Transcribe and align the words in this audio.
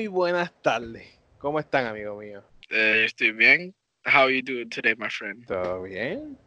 muy 0.00 0.06
buenas 0.06 0.50
tardes. 0.62 1.06
¿Cómo 1.36 1.60
están, 1.60 1.84
amigo 1.84 2.16
mío? 2.16 2.42
Eh, 2.70 3.02
estoy 3.04 3.32
bien. 3.32 3.74
How 4.06 4.22
are 4.22 4.34
you 4.34 4.42
doing 4.42 4.70
today, 4.70 4.94
my 4.96 5.10
friend? 5.10 5.46
¿Todo 5.46 5.82
bien? 5.82 6.38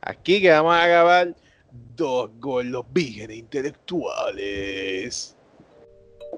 Aquí 0.00 0.40
que 0.40 0.48
vamos 0.48 0.74
a 0.74 0.86
grabar 0.86 1.36
dos 1.94 2.30
golos 2.38 2.86
vírgenes 2.90 3.36
intelectuales. 3.36 5.36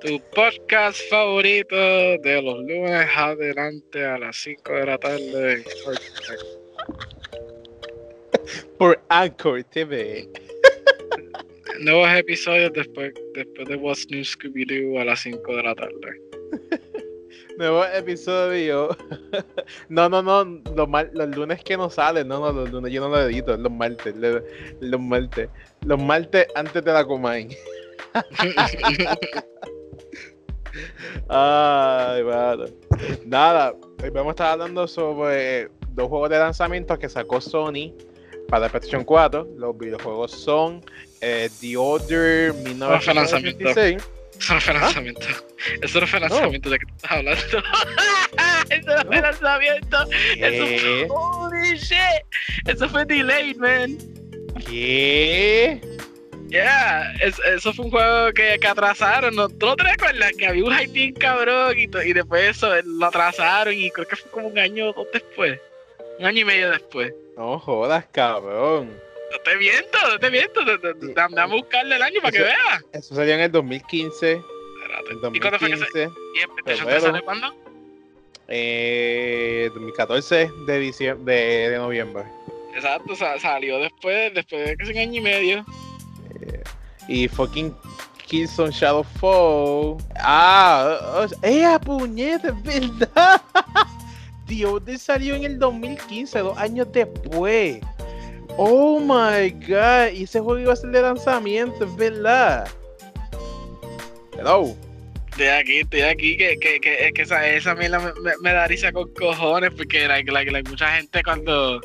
Tu 0.00 0.20
podcast 0.34 0.98
favorito 1.08 1.76
de 1.76 2.42
los 2.42 2.58
lunes 2.58 3.06
adelante 3.14 4.04
a 4.04 4.18
las 4.18 4.36
5 4.38 4.72
de 4.72 4.86
la 4.86 4.98
tarde. 4.98 5.64
Por 8.78 9.00
Anchor 9.10 9.62
TV. 9.62 10.28
Nuevos 11.78 12.08
episodios 12.16 12.72
después, 12.72 13.14
después 13.34 13.68
de 13.68 13.76
What's 13.76 14.10
New 14.10 14.24
Scooby-Doo 14.24 15.00
a 15.00 15.04
las 15.04 15.20
5 15.20 15.56
de 15.56 15.62
la 15.62 15.76
tarde. 15.76 16.33
Nuevo 17.58 17.84
episodio. 17.84 18.96
No, 19.88 20.08
no, 20.08 20.22
no. 20.22 20.44
Los, 20.74 20.88
mar- 20.88 21.10
los 21.12 21.28
lunes 21.36 21.62
que 21.62 21.76
no 21.76 21.88
salen. 21.90 22.28
No, 22.28 22.40
no, 22.40 22.52
los 22.52 22.70
lunes 22.70 22.92
yo 22.92 23.00
no 23.00 23.08
lo 23.08 23.20
edito. 23.22 23.56
Los 23.56 23.70
martes. 23.72 24.14
Los, 24.16 24.42
los 24.80 25.00
martes. 25.00 25.48
Los 25.86 26.02
martes 26.02 26.46
antes 26.54 26.84
de 26.84 26.92
la 26.92 27.04
Comay. 27.04 27.48
Ay, 31.28 32.22
bueno. 32.22 32.64
Nada. 33.26 33.74
Hoy 34.02 34.10
vamos 34.10 34.30
a 34.30 34.32
estar 34.32 34.52
hablando 34.52 34.86
sobre 34.86 35.68
dos 35.90 36.08
juegos 36.08 36.30
de 36.30 36.38
lanzamiento 36.38 36.98
que 36.98 37.08
sacó 37.08 37.40
Sony 37.40 37.92
para 38.48 38.68
PlayStation 38.68 39.04
4. 39.04 39.48
Los 39.56 39.78
videojuegos 39.78 40.32
son 40.32 40.82
eh, 41.20 41.48
The 41.60 41.76
Order 41.76 42.54
No 42.76 43.00
fue 43.00 43.14
lanzamiento. 43.14 43.58
1986. 43.64 44.10
Eso 44.38 44.54
no 44.54 44.60
fue 44.60 44.74
lanzamiento. 44.74 45.26
Eso 45.82 46.00
no 46.00 46.06
fue 46.06 46.20
lanzamiento 46.20 46.70
de 46.70 46.78
que 46.78 46.84
estás 46.96 47.10
hablando. 47.12 47.42
Eso 48.70 48.96
no 48.96 49.04
fue 49.06 49.20
lanzamiento. 49.20 49.96
Eso 50.36 50.66
fue. 50.66 51.06
Holy 51.10 51.76
shit. 51.78 51.98
Eso 52.66 52.88
fue 52.88 53.04
delayed, 53.04 53.56
man. 53.56 53.96
¿Qué? 54.66 55.80
Yeah, 56.48 57.12
es- 57.20 57.40
eso 57.46 57.72
fue 57.72 57.86
un 57.86 57.90
juego 57.90 58.32
que, 58.32 58.58
que 58.60 58.66
atrasaron. 58.66 59.34
¿no? 59.34 59.48
¿Tú 59.48 59.66
no 59.66 59.76
te 59.76 59.82
recuerdas 59.84 60.32
que 60.38 60.46
había 60.46 60.64
un 60.64 60.74
hype 60.76 61.14
cabrón 61.14 61.76
y, 61.78 61.82
y 61.84 62.12
después 62.12 62.56
eso 62.56 62.74
eh, 62.76 62.82
lo 62.84 63.06
atrasaron 63.06 63.74
y 63.74 63.90
creo 63.90 64.06
que 64.06 64.16
fue 64.16 64.30
como 64.30 64.48
un 64.48 64.58
año 64.58 64.90
o 64.90 64.92
dos 64.92 65.06
después? 65.12 65.58
Un 66.18 66.26
año 66.26 66.40
y 66.40 66.44
medio 66.44 66.70
después. 66.70 67.12
No 67.36 67.58
jodas, 67.58 68.04
cabrón. 68.12 68.90
No 69.32 69.38
te 69.44 69.56
miento, 69.56 69.98
no 70.08 70.18
te 70.18 70.30
miento. 70.30 70.60
Dame 71.14 71.40
a 71.40 71.46
buscarle 71.46 71.96
el 71.96 72.02
año 72.02 72.20
para 72.20 72.32
que 72.32 72.42
veas. 72.42 72.84
Eso 72.92 73.14
salió 73.14 73.34
en 73.34 73.40
el 73.40 73.52
2015. 73.52 74.32
Espérate. 74.32 75.26
En 75.26 75.34
¿Y 75.34 75.40
cuándo 75.40 75.58
fue 75.58 75.70
que 75.70 75.76
se.? 75.76 75.84
2015. 76.04 76.20
¿Y 76.34 76.40
en 76.40 76.50
PlayStation. 76.54 76.88
3 76.88 77.02
sale 77.02 77.22
cuándo? 77.22 77.54
Eh, 78.48 79.70
2014 79.74 80.50
de, 80.66 80.78
diciembre, 80.78 81.34
de, 81.34 81.70
de 81.70 81.78
noviembre. 81.78 82.24
Exacto, 82.74 83.14
sa- 83.16 83.38
salió 83.38 83.78
después, 83.78 84.34
después 84.34 84.66
de 84.66 84.76
que 84.76 84.90
un 84.90 84.98
año 84.98 85.18
y 85.20 85.20
medio. 85.22 85.64
Y 87.08 87.28
fucking 87.28 87.74
Killzone 88.26 88.70
Shadowfall. 88.72 89.96
Ah, 90.16 91.26
¡eh, 91.42 91.78
puñeta! 91.84 92.48
Es 92.48 92.62
verdad. 92.98 93.40
Order 94.66 94.98
salió 94.98 95.34
en 95.34 95.44
el 95.44 95.58
2015, 95.58 96.38
dos 96.40 96.56
años 96.58 96.86
después. 96.92 97.80
Oh 98.56 99.00
my 99.00 99.50
god. 99.50 100.12
Y 100.14 100.24
ese 100.24 100.40
juego 100.40 100.60
iba 100.60 100.72
a 100.72 100.76
ser 100.76 100.90
de 100.90 101.02
lanzamiento, 101.02 101.84
es 101.84 101.96
verdad. 101.96 102.68
Hello. 104.38 104.74
Estoy 105.30 105.46
aquí, 105.48 105.78
estoy 105.80 106.02
aquí, 106.02 106.36
que, 106.36 106.56
que, 106.58 106.78
que, 106.78 107.06
es 107.06 107.12
que 107.12 107.22
esa, 107.22 107.48
esa 107.48 107.74
mierda 107.74 107.98
me, 107.98 108.12
me, 108.20 108.32
me 108.40 108.52
da 108.52 108.68
risa 108.68 108.92
con 108.92 109.12
cojones, 109.14 109.72
porque 109.76 110.06
like, 110.06 110.30
like, 110.30 110.48
like, 110.52 110.70
mucha 110.70 110.96
gente 110.96 111.24
cuando, 111.24 111.80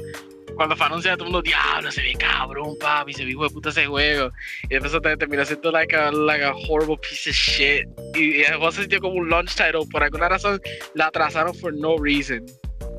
cuando 0.56 0.76
fue 0.76 0.86
anunciado, 0.86 1.18
todo 1.18 1.28
el 1.30 1.34
mundo, 1.34 1.42
diablo, 1.42 1.92
se 1.92 2.04
ve 2.04 2.14
cabrón, 2.14 2.76
papi, 2.80 3.12
se 3.12 3.26
ve 3.26 3.32
hijo 3.32 3.46
de 3.46 3.50
puta 3.50 3.70
ese 3.70 3.88
juego. 3.88 4.30
Y 4.66 4.76
después 4.76 4.92
te 5.02 5.18
termina 5.18 5.46
siendo 5.46 5.72
like 5.72 5.96
a, 5.96 6.12
like 6.12 6.44
a 6.44 6.54
horrible 6.54 6.98
piece 6.98 7.28
of 7.28 7.36
shit. 7.36 7.88
Y, 8.14 8.36
y 8.36 8.42
el 8.42 8.58
juego 8.58 8.72
se 8.72 8.82
sintió 8.82 9.00
como 9.00 9.16
un 9.16 9.30
launch 9.32 9.56
title, 9.56 9.88
por 9.92 10.04
alguna 10.04 10.30
razón 10.30 10.62
la 10.94 11.08
atrasaron 11.08 11.56
for 11.56 11.74
no 11.74 11.98
reason. 11.98 12.46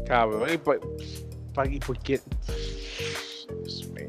Cabrón, 0.09 0.53
¿y 0.53 0.59
por, 0.59 0.81
por 1.55 1.99
qué? 2.03 2.19
Dios 3.59 3.89
mío. 3.91 4.09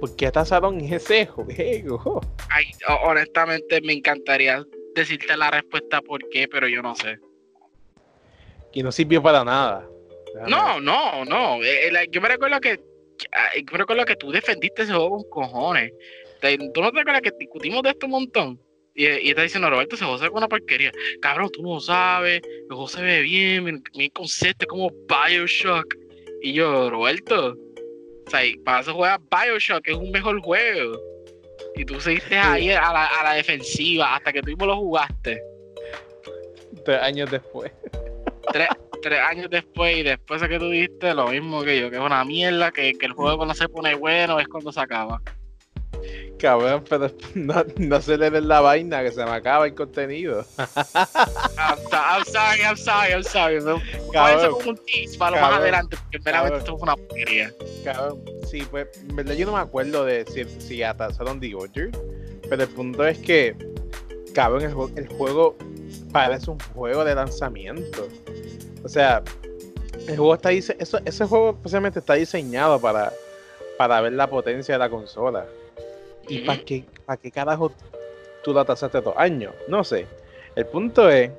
¿Por 0.00 0.14
qué 0.16 0.26
atrasaron 0.26 0.80
ese 0.80 1.26
juego? 1.26 2.20
Ay, 2.50 2.66
ho- 2.88 3.08
honestamente 3.10 3.80
me 3.80 3.92
encantaría 3.94 4.64
decirte 4.94 5.36
la 5.36 5.50
respuesta 5.50 6.00
por 6.02 6.28
qué, 6.30 6.46
pero 6.48 6.68
yo 6.68 6.82
no 6.82 6.94
sé. 6.94 7.18
Y 8.72 8.82
no 8.82 8.92
sirvió 8.92 9.22
para 9.22 9.44
nada. 9.44 9.88
Déjame 10.34 10.50
No, 10.50 10.80
no, 10.80 11.24
no. 11.24 11.62
Eh, 11.62 11.88
eh, 11.88 12.08
yo 12.10 12.20
me 12.20 12.28
recuerdo 12.28 12.60
que 12.60 12.80
ah, 13.32 13.50
yo 13.56 13.64
me 13.72 13.78
recuerdo 13.78 14.04
que 14.04 14.16
tú 14.16 14.30
defendiste 14.32 14.82
ese 14.82 14.92
juego 14.92 15.10
con 15.28 15.44
cojones. 15.44 15.92
¿Tú 16.74 16.82
no 16.82 16.92
te 16.92 17.00
acuerdas 17.00 17.22
que 17.22 17.32
discutimos 17.38 17.82
de 17.82 17.90
esto 17.90 18.06
un 18.06 18.12
montón? 18.12 18.60
Y, 18.94 19.06
y 19.06 19.30
estás 19.30 19.44
diciendo, 19.44 19.70
Roberto, 19.70 19.94
ese 19.96 20.04
juego 20.04 20.18
se 20.18 20.24
ve 20.24 20.30
una 20.34 20.48
porquería. 20.48 20.92
Cabrón, 21.22 21.48
tú 21.52 21.62
no 21.62 21.80
sabes, 21.80 22.42
el 22.44 22.66
juego 22.68 22.86
se 22.88 23.00
ve 23.02 23.22
bien, 23.22 23.64
bien, 23.64 23.82
bien 23.96 24.10
concepto, 24.10 24.66
como 24.66 24.90
Bioshock. 25.08 25.94
Y 26.42 26.52
yo, 26.52 26.90
Roberto, 26.90 27.56
o 28.26 28.30
sea, 28.30 28.44
y 28.44 28.56
para 28.58 28.80
eso 28.80 28.94
juega 28.94 29.20
Bioshock, 29.30 29.86
es 29.88 29.96
un 29.96 30.10
mejor 30.10 30.40
juego. 30.40 30.98
Y 31.76 31.84
tú 31.84 32.00
seguiste 32.00 32.36
ahí 32.36 32.70
a 32.70 32.92
la, 32.92 33.06
a 33.06 33.24
la 33.24 33.32
defensiva 33.34 34.16
hasta 34.16 34.32
que 34.32 34.40
tú 34.40 34.48
mismo 34.48 34.66
lo 34.66 34.76
jugaste. 34.76 35.42
Tres 36.84 37.02
años 37.02 37.30
después. 37.30 37.72
tres, 38.52 38.68
tres 39.02 39.20
años 39.20 39.50
después 39.50 39.96
y 39.96 40.02
después 40.02 40.40
de 40.40 40.48
que 40.48 40.58
tú 40.58 40.70
dijiste 40.70 41.14
lo 41.14 41.28
mismo 41.28 41.62
que 41.62 41.80
yo, 41.80 41.90
que 41.90 41.96
es 41.96 42.02
una 42.02 42.24
mierda, 42.24 42.70
que, 42.70 42.92
que 42.94 43.06
el 43.06 43.12
juego 43.12 43.36
cuando 43.36 43.54
se 43.54 43.68
pone 43.68 43.94
bueno 43.94 44.38
es 44.38 44.48
cuando 44.48 44.72
se 44.72 44.80
acaba. 44.80 45.20
Cabrón, 46.38 46.84
pero 46.88 47.10
no, 47.34 47.64
no 47.76 48.00
se 48.00 48.18
le 48.18 48.30
den 48.30 48.48
la 48.48 48.60
vaina 48.60 49.02
que 49.02 49.12
se 49.12 49.24
me 49.24 49.30
acaba 49.30 49.66
el 49.66 49.74
contenido. 49.74 50.44
I'm, 50.58 51.78
so- 51.90 51.96
I'm 51.96 52.24
sorry, 52.24 52.60
I'm 52.62 52.76
sorry, 52.76 53.12
I'm 53.12 53.22
sorry. 53.22 53.60
Ser 53.60 53.80
Cabrón, 54.12 54.52
como 54.52 54.70
un 54.70 54.80
tease 54.84 55.16
para 55.16 55.36
lo 55.36 55.42
más 55.42 55.60
adelante, 55.60 55.96
porque 56.02 56.18
Cabrón. 56.30 56.58
esto 56.58 56.76
fue 56.78 56.82
una 56.82 56.96
porquería. 56.96 57.52
cabrón. 57.84 58.20
Sí, 58.50 58.66
pues, 58.70 58.88
en 59.08 59.16
verdad 59.16 59.34
yo 59.34 59.46
no 59.46 59.52
me 59.52 59.60
acuerdo 59.60 60.04
de 60.04 60.24
si, 60.26 60.44
si 60.60 60.82
atrasaron 60.82 61.40
The 61.40 61.54
Order. 61.54 61.90
Pero 62.48 62.62
el 62.62 62.68
punto 62.68 63.06
es 63.06 63.18
que, 63.18 63.56
cabrón, 64.34 64.62
el, 64.62 64.98
el 64.98 65.08
juego 65.16 65.56
parece 66.12 66.50
un 66.50 66.58
juego 66.74 67.04
de 67.04 67.14
lanzamiento. 67.14 68.08
O 68.84 68.88
sea, 68.88 69.22
el 70.06 70.16
juego 70.16 70.34
está 70.34 70.52
eso, 70.52 70.74
ese 71.04 71.24
juego 71.24 71.50
especialmente 71.52 72.00
está 72.00 72.14
diseñado 72.14 72.78
para, 72.80 73.12
para 73.78 74.00
ver 74.02 74.12
la 74.12 74.28
potencia 74.28 74.74
de 74.74 74.78
la 74.78 74.90
consola. 74.90 75.46
¿Y 76.28 76.38
para 76.38 76.60
qué, 76.60 76.84
para 77.04 77.16
qué 77.16 77.30
carajo 77.30 77.72
tú 78.42 78.52
la 78.54 78.62
atrasaste 78.62 79.00
dos 79.00 79.14
años? 79.16 79.52
No 79.68 79.84
sé. 79.84 80.06
El 80.56 80.66
punto 80.66 81.10
es, 81.10 81.30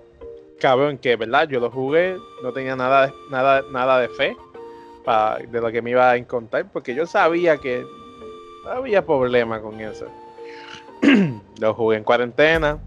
cabrón, 0.60 0.98
que 0.98 1.16
verdad, 1.16 1.48
yo 1.48 1.60
lo 1.60 1.72
jugué, 1.72 2.18
no 2.44 2.52
tenía 2.54 2.76
nada 2.76 3.08
de, 3.08 3.14
nada, 3.30 3.64
nada 3.72 4.00
de 4.00 4.10
fe 4.10 4.36
pa- 5.04 5.38
de 5.40 5.62
lo 5.62 5.72
que 5.72 5.82
me 5.82 5.92
iba 5.92 6.10
a 6.12 6.16
encontrar, 6.18 6.70
porque 6.72 6.94
yo 6.96 7.06
sabía 7.06 7.58
que 7.58 7.86
había 8.70 9.06
problema 9.06 9.62
con 9.62 9.80
eso. 9.80 10.08
lo 11.60 11.74
jugué 11.74 11.98
en 11.98 12.04
cuarentena 12.04 12.80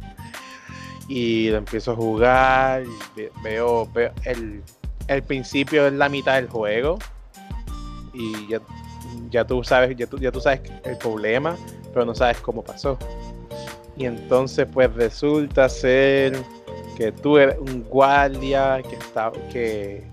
y 1.08 1.48
lo 1.50 1.58
empiezo 1.58 1.92
a 1.92 1.96
jugar, 1.96 2.82
y 3.16 3.28
veo, 3.42 3.86
veo 3.94 4.12
el, 4.24 4.62
el 5.06 5.22
principio 5.22 5.86
es 5.86 5.92
la 5.94 6.08
mitad 6.08 6.34
del 6.34 6.48
juego 6.48 6.98
y 8.12 8.46
ya, 8.48 8.60
ya 9.30 9.46
tú 9.46 9.62
sabes, 9.64 9.96
ya 9.96 10.06
tú, 10.06 10.18
ya 10.18 10.30
tú 10.32 10.40
sabes 10.40 10.60
el 10.84 10.98
problema, 10.98 11.56
pero 11.92 12.04
no 12.04 12.14
sabes 12.14 12.38
cómo 12.38 12.62
pasó. 12.62 12.98
Y 13.96 14.04
entonces 14.04 14.66
pues 14.72 14.92
resulta 14.94 15.68
ser 15.68 16.36
que 16.96 17.12
tú 17.12 17.38
eres 17.38 17.58
un 17.58 17.82
guardia 17.84 18.82
que 18.88 18.96
está 18.96 19.32
que, 19.52 20.04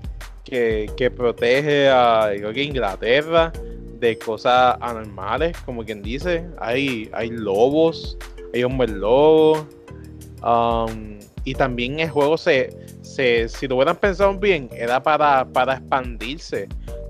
que, 0.44 0.92
que 0.98 1.12
protege 1.12 1.90
a 1.90 2.32
creo 2.36 2.54
que 2.54 2.64
Inglaterra 2.64 3.52
de 4.00 4.18
cosas 4.18 4.78
anormales, 4.82 5.58
como 5.66 5.84
quien 5.84 6.02
dice. 6.02 6.46
Hay, 6.60 7.10
hay 7.14 7.30
lobos, 7.30 8.18
hay 8.54 8.64
hombres 8.64 8.92
lobos. 8.92 9.66
y 11.44 11.54
también 11.56 12.00
el 12.00 12.10
juego 12.10 12.38
se, 12.38 12.76
se, 13.02 13.48
si 13.50 13.68
lo 13.68 13.76
hubieran 13.76 13.96
pensado 13.96 14.38
bien, 14.38 14.70
era 14.72 15.02
para, 15.02 15.46
para 15.46 15.76
expandirse, 15.76 16.68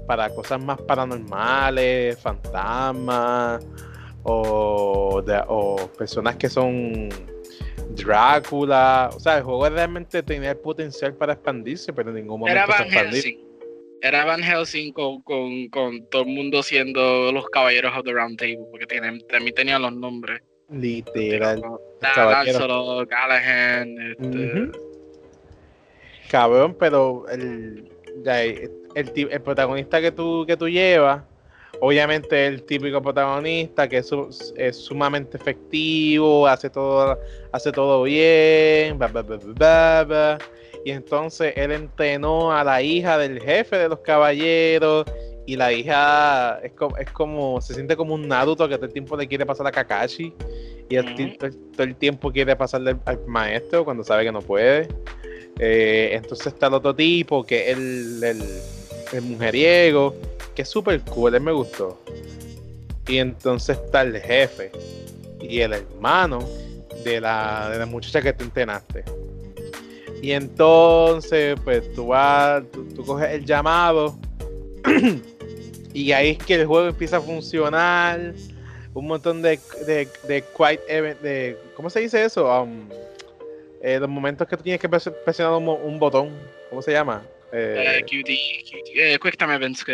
para 0.08 0.30
cosas 0.30 0.62
más 0.62 0.80
paranormales, 0.82 2.20
fantasmas, 2.20 3.66
o, 4.26 5.22
de- 5.26 5.44
o 5.48 5.76
personas 5.98 6.36
que 6.36 6.50
son 6.50 7.10
Drácula. 7.92 9.10
O 9.16 9.20
sea, 9.20 9.38
el 9.38 9.44
juego 9.44 9.70
realmente 9.70 10.22
tenía 10.24 10.52
el 10.52 10.58
potencial 10.58 11.14
para 11.14 11.34
expandirse, 11.34 11.94
pero 11.94 12.10
en 12.10 12.16
ningún 12.18 12.40
momento 12.42 12.60
Era 12.64 12.66
se 12.78 12.84
Van. 12.84 12.92
Helsing. 12.92 13.40
Era 14.02 14.26
Van 14.26 14.44
Helsing 14.44 14.92
con, 14.94 15.22
con, 15.22 15.68
con 15.70 16.06
todo 16.10 16.24
el 16.24 16.28
mundo 16.28 16.62
siendo 16.62 17.32
los 17.32 17.46
caballeros 17.50 17.96
of 17.98 18.04
the 18.04 18.14
round 18.14 18.38
table, 18.38 18.66
porque 18.70 18.86
tienen, 18.86 19.20
también 19.28 19.56
tenían 19.56 19.82
los 19.82 19.94
nombres. 19.94 20.42
Literal. 20.70 21.62
Lancelot, 22.02 23.08
Callahan, 23.08 23.98
este, 24.12 24.26
Ujú. 24.26 24.72
cabrón, 26.30 26.76
pero 26.80 27.26
el, 27.30 27.90
el, 28.26 28.70
el, 29.32 29.42
protagonista 29.42 30.02
que 30.02 30.12
tú, 30.12 30.44
que 30.46 30.58
tú 30.58 30.68
llevas, 30.68 31.24
obviamente 31.82 32.48
el 32.48 32.64
típico 32.64 33.02
protagonista 33.02 33.88
que 33.88 33.98
es, 33.98 34.12
es 34.58 34.78
sumamente 34.78 35.38
efectivo, 35.38 36.48
hace 36.48 36.70
todo, 36.70 37.20
hace 37.52 37.72
todo 37.72 38.04
bien, 38.04 39.00
y 40.86 40.92
entonces 40.92 41.54
él 41.56 41.72
entrenó 41.72 42.52
a 42.52 42.64
la 42.64 42.82
hija 42.82 43.18
del 43.18 43.42
jefe 43.42 43.78
de 43.78 43.90
los 43.90 44.00
caballeros 44.00 45.06
y 45.48 45.56
la 45.56 45.72
hija 45.72 46.60
es 46.64 46.72
como, 46.74 46.98
es 46.98 47.10
como 47.12 47.62
se 47.62 47.74
siente 47.74 47.96
como 47.96 48.14
un 48.14 48.28
Naruto 48.28 48.68
que 48.68 48.76
todo 48.76 48.86
el 48.86 48.94
tiempo 48.94 49.16
le 49.16 49.28
quiere 49.28 49.46
pasar 49.46 49.68
a 49.68 49.72
Kakashi 49.72 50.34
y 50.90 51.38
todo, 51.38 51.84
el 51.84 51.96
tiempo 51.96 52.32
quiere 52.32 52.56
pasarle 52.56 52.96
al 53.06 53.26
maestro 53.28 53.84
cuando 53.84 54.04
sabe 54.04 54.24
que 54.24 54.32
no 54.32 54.42
puede. 54.42 54.88
Eh, 55.60 56.12
entonces 56.14 56.48
está 56.48 56.68
el 56.68 56.74
otro 56.74 56.96
tipo 56.96 57.44
que 57.44 57.72
es 57.72 57.78
el, 57.78 58.24
el, 59.14 59.22
mujeriego, 59.22 60.14
que 60.56 60.64
es 60.64 60.70
súper 60.70 61.02
cool, 61.02 61.36
él 61.36 61.42
me 61.42 61.52
gustó. 61.52 62.00
Y 63.08 63.20
entonces 63.20 63.78
está 63.78 64.02
el 64.02 64.20
jefe 64.20 64.72
y 65.40 65.60
el 65.60 65.74
hermano 65.74 66.40
de 67.04 67.22
la, 67.22 67.70
de 67.70 67.80
la 67.80 67.86
muchacha 67.86 68.22
que 68.22 68.34
te 68.34 68.44
entrenaste. 68.44 69.04
Y 70.22 70.32
entonces, 70.32 71.60
pues 71.64 71.94
tú 71.94 72.08
vas, 72.08 72.64
tú, 72.72 73.06
coges 73.06 73.30
el 73.30 73.46
llamado 73.46 74.18
y 75.94 76.12
ahí 76.14 76.32
es 76.32 76.38
que 76.40 76.56
el 76.56 76.66
juego 76.66 76.88
empieza 76.88 77.18
a 77.18 77.22
funcionar. 77.22 78.34
Un 78.96 79.08
montón 79.08 79.42
de, 79.42 79.60
de, 79.86 80.08
de, 80.28 81.16
de 81.22 81.58
¿cómo 81.76 81.90
se 81.90 82.00
dice 82.00 82.24
eso? 82.24 82.50
Um, 82.50 82.88
eh, 83.82 84.00
los 84.00 84.10
momentos 84.10 84.48
que 84.48 84.58
tú 84.58 84.64
tienes 84.64 84.82
que 84.82 84.90
presionar 84.90 85.54
un, 85.54 86.00
botón, 86.00 86.32
¿cómo 86.72 86.82
se 86.82 86.92
llama? 86.92 87.22
Eh, 87.52 88.04
QT, 88.06 88.30
eh, 88.96 89.20
Quick 89.22 89.38
Time 89.38 89.56
Events. 89.56 89.86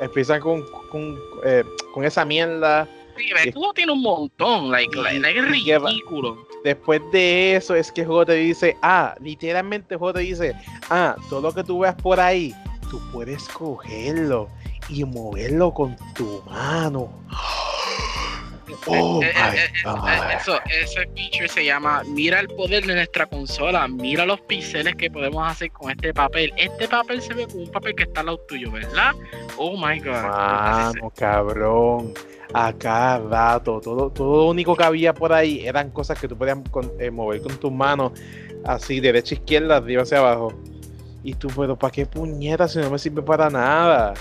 empiezan 0.00 0.40
con, 0.40 0.64
con, 0.90 1.18
eh, 1.44 1.64
con 1.92 2.04
esa 2.04 2.24
mierda. 2.24 2.88
Sí, 3.16 3.30
el 3.44 3.52
juego 3.52 3.72
tiene 3.74 3.92
un 3.92 4.02
montón, 4.02 4.70
like, 4.70 4.96
like, 4.96 5.38
es 5.38 5.48
ridículo. 5.48 6.46
Después 6.64 7.00
de 7.12 7.56
eso 7.56 7.74
es 7.74 7.92
que 7.92 8.00
el 8.00 8.06
juego 8.08 8.26
te 8.26 8.34
dice, 8.34 8.76
ah, 8.82 9.14
literalmente 9.20 9.94
el 9.94 9.98
juego 9.98 10.14
te 10.14 10.20
dice, 10.20 10.54
ah, 10.90 11.14
todo 11.28 11.42
lo 11.42 11.54
que 11.54 11.62
tú 11.62 11.80
veas 11.80 11.94
por 11.94 12.18
ahí, 12.18 12.54
tú 12.90 13.00
puedes 13.12 13.46
cogerlo 13.48 14.48
y 14.88 15.04
moverlo 15.04 15.72
con 15.72 15.96
tu 16.14 16.42
mano. 16.46 17.12
Oh 18.86 19.20
eso, 19.22 20.58
ese 20.66 21.08
feature 21.14 21.48
se 21.48 21.64
llama 21.64 22.02
Mira 22.08 22.40
el 22.40 22.48
poder 22.48 22.84
de 22.86 22.94
nuestra 22.94 23.26
consola, 23.26 23.86
mira 23.88 24.26
los 24.26 24.40
píxeles 24.42 24.94
que 24.96 25.10
podemos 25.10 25.50
hacer 25.50 25.70
con 25.72 25.90
este 25.90 26.12
papel. 26.12 26.52
Este 26.56 26.88
papel 26.88 27.22
se 27.22 27.34
ve 27.34 27.46
como 27.46 27.64
un 27.64 27.70
papel 27.70 27.94
que 27.94 28.02
está 28.04 28.20
al 28.20 28.26
lado 28.26 28.38
tuyo, 28.48 28.70
¿verdad? 28.70 29.12
Oh 29.56 29.76
my 29.76 29.98
god. 30.00 30.22
Mano, 30.22 31.12
cabrón. 31.16 32.14
A 32.52 32.72
cada 32.72 33.18
rato, 33.18 33.80
todo, 33.80 34.10
todo 34.10 34.44
lo 34.44 34.50
único 34.50 34.76
que 34.76 34.84
había 34.84 35.12
por 35.12 35.32
ahí 35.32 35.66
eran 35.66 35.90
cosas 35.90 36.20
que 36.20 36.28
tú 36.28 36.36
podías 36.36 36.58
eh, 37.00 37.10
mover 37.10 37.42
con 37.42 37.56
tus 37.56 37.72
manos, 37.72 38.12
así, 38.64 39.00
derecha, 39.00 39.34
izquierda, 39.34 39.78
arriba 39.78 40.02
hacia 40.02 40.18
abajo. 40.18 40.52
Y 41.24 41.34
tú, 41.34 41.48
pero 41.56 41.76
¿para 41.76 41.90
qué 41.90 42.06
puñeta 42.06 42.68
si 42.68 42.78
no 42.78 42.90
me 42.90 42.98
sirve 42.98 43.22
para 43.22 43.50
nada? 43.50 44.14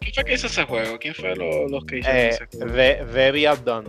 ¿Quién 0.00 0.14
fue 0.14 0.24
que 0.24 0.34
hizo 0.34 0.46
ese 0.46 0.64
juego? 0.64 0.98
¿Quién 0.98 1.14
fue 1.14 1.36
los 1.36 1.84
que 1.84 1.98
hicieron 1.98 2.20
eh, 2.20 2.28
ese 2.28 2.46
juego? 2.46 3.12
Very 3.12 3.46
Outdone. 3.46 3.88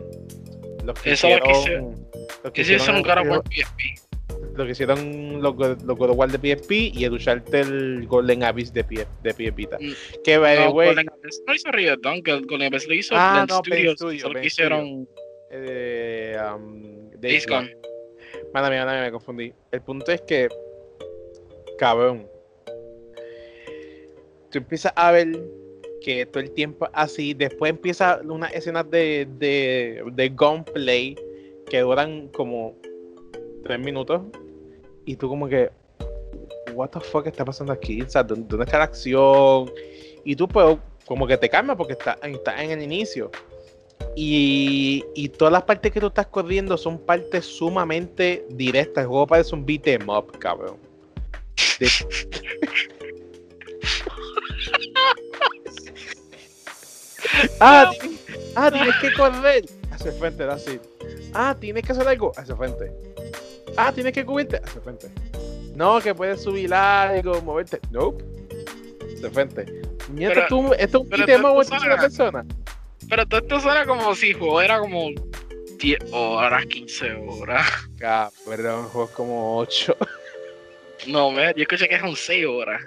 Los 0.85 0.99
que 0.99 1.11
Eso 1.11 1.27
hicieron, 1.27 1.47
lo 1.47 1.53
que 1.53 1.59
hicieron, 1.61 2.07
lo 2.43 2.53
que 2.53 2.61
hicieron 2.61 2.95
un 2.95 3.01
God 3.03 3.37
of 3.37 3.45
PSP. 3.49 4.11
Lo 4.55 4.65
que 4.65 4.71
hicieron 4.71 5.41
los, 5.41 5.55
los 5.55 5.97
God 5.97 6.09
of 6.09 6.17
War 6.17 6.31
de 6.31 6.37
PSP 6.37 6.71
y 6.71 7.05
el 7.05 7.17
el 7.53 8.07
Golden 8.07 8.43
Abyss 8.43 8.73
de, 8.73 8.83
PSP, 8.83 9.23
de 9.23 9.31
PSP. 9.31 9.79
Mm. 9.79 9.93
Que, 10.23 10.37
by 10.37 10.57
no, 10.57 10.71
way, 10.71 10.87
Golden 10.89 11.09
Abyss 11.09 11.41
no 11.47 11.55
hizo 11.55 11.71
Rio 11.71 11.95
Don, 11.97 12.21
que 12.21 12.31
el 12.31 12.45
Golden 12.45 12.73
Abyss 12.73 12.87
lo 12.87 12.93
hizo 12.93 13.15
ah, 13.15 13.45
no, 13.47 13.59
Studios. 13.59 13.95
Studio, 13.95 14.29
lo 14.29 14.41
que 14.41 14.47
hicieron... 14.47 15.07
Eh, 15.51 16.37
um, 16.53 17.09
Days 17.19 17.45
Gone. 17.45 17.67
Mía, 17.67 18.85
manda 18.85 19.01
me 19.01 19.11
confundí. 19.11 19.53
El 19.71 19.81
punto 19.81 20.11
es 20.11 20.21
que, 20.21 20.49
cabrón, 21.77 22.27
tú 24.49 24.57
empiezas 24.57 24.91
a 24.95 25.11
ver 25.11 25.27
que 26.01 26.25
todo 26.25 26.43
el 26.43 26.51
tiempo 26.51 26.89
así, 26.93 27.33
después 27.33 27.69
empieza 27.69 28.21
unas 28.23 28.53
escenas 28.53 28.89
de, 28.89 29.27
de, 29.37 30.03
de 30.13 30.29
gunplay 30.29 31.15
que 31.69 31.79
duran 31.79 32.27
como 32.29 32.75
tres 33.63 33.79
minutos 33.79 34.21
y 35.05 35.15
tú 35.15 35.29
como 35.29 35.47
que, 35.47 35.69
what 36.73 36.89
the 36.89 36.99
fuck 36.99 37.27
está 37.27 37.45
pasando 37.45 37.71
aquí? 37.73 38.01
O 38.01 38.09
sea, 38.09 38.23
¿dónde 38.23 38.63
está 38.63 38.79
la 38.79 38.85
acción? 38.85 39.71
Y 40.23 40.35
tú 40.35 40.47
pues 40.47 40.77
como 41.05 41.27
que 41.27 41.37
te 41.37 41.49
calmas 41.49 41.75
porque 41.77 41.93
está, 41.93 42.17
está 42.23 42.63
en 42.63 42.71
el 42.71 42.81
inicio. 42.81 43.31
Y, 44.15 45.05
y, 45.15 45.29
todas 45.29 45.51
las 45.51 45.63
partes 45.63 45.91
que 45.91 45.99
tú 45.99 46.07
estás 46.07 46.27
corriendo 46.27 46.75
son 46.77 46.97
partes 46.97 47.45
sumamente 47.45 48.45
directas. 48.49 49.03
El 49.03 49.07
juego 49.07 49.27
parece 49.27 49.55
un 49.55 49.65
beat 49.65 49.87
em 49.87 50.09
up, 50.09 50.37
cabrón. 50.39 50.77
ah, 57.59 57.91
ah, 58.55 58.71
tienes 58.71 58.95
que 58.97 59.13
correr 59.13 59.65
hacia 59.91 60.11
frente, 60.13 60.43
así. 60.43 60.79
Ah, 61.33 61.55
tienes 61.59 61.83
que 61.83 61.91
hacer 61.91 62.07
algo 62.07 62.31
hacia 62.37 62.55
frente. 62.55 62.91
Ah, 63.77 63.91
tienes 63.93 64.13
que 64.13 64.25
cubrirte 64.25 64.57
hacia 64.57 64.81
frente. 64.81 65.09
No, 65.75 66.01
que 66.01 66.13
puedes 66.13 66.41
subir 66.41 66.73
algo, 66.73 67.41
moverte. 67.41 67.79
Nope. 67.91 68.23
Hacia 69.15 69.29
frente. 69.29 69.81
Mientras 70.11 70.47
tú, 70.47 70.73
esto 70.73 71.05
es 71.09 71.19
un 71.19 71.25
tema 71.25 71.51
o 71.51 71.61
una 71.61 71.97
persona. 71.97 72.45
Pero 73.09 73.25
todo 73.25 73.41
esto 73.41 73.59
suena 73.59 73.85
como 73.85 74.13
si 74.15 74.33
juego 74.33 74.61
era 74.61 74.79
como 74.79 75.09
10 75.79 76.11
horas, 76.11 76.65
15 76.65 77.13
horas. 77.27 77.67
Cabrón, 77.97 78.87
juego 78.89 79.09
como 79.13 79.57
8. 79.57 79.97
No, 81.07 81.31
me, 81.31 81.51
yo 81.55 81.63
escuché 81.63 81.89
que 81.89 81.99
son 81.99 82.15
6 82.15 82.45
horas. 82.45 82.79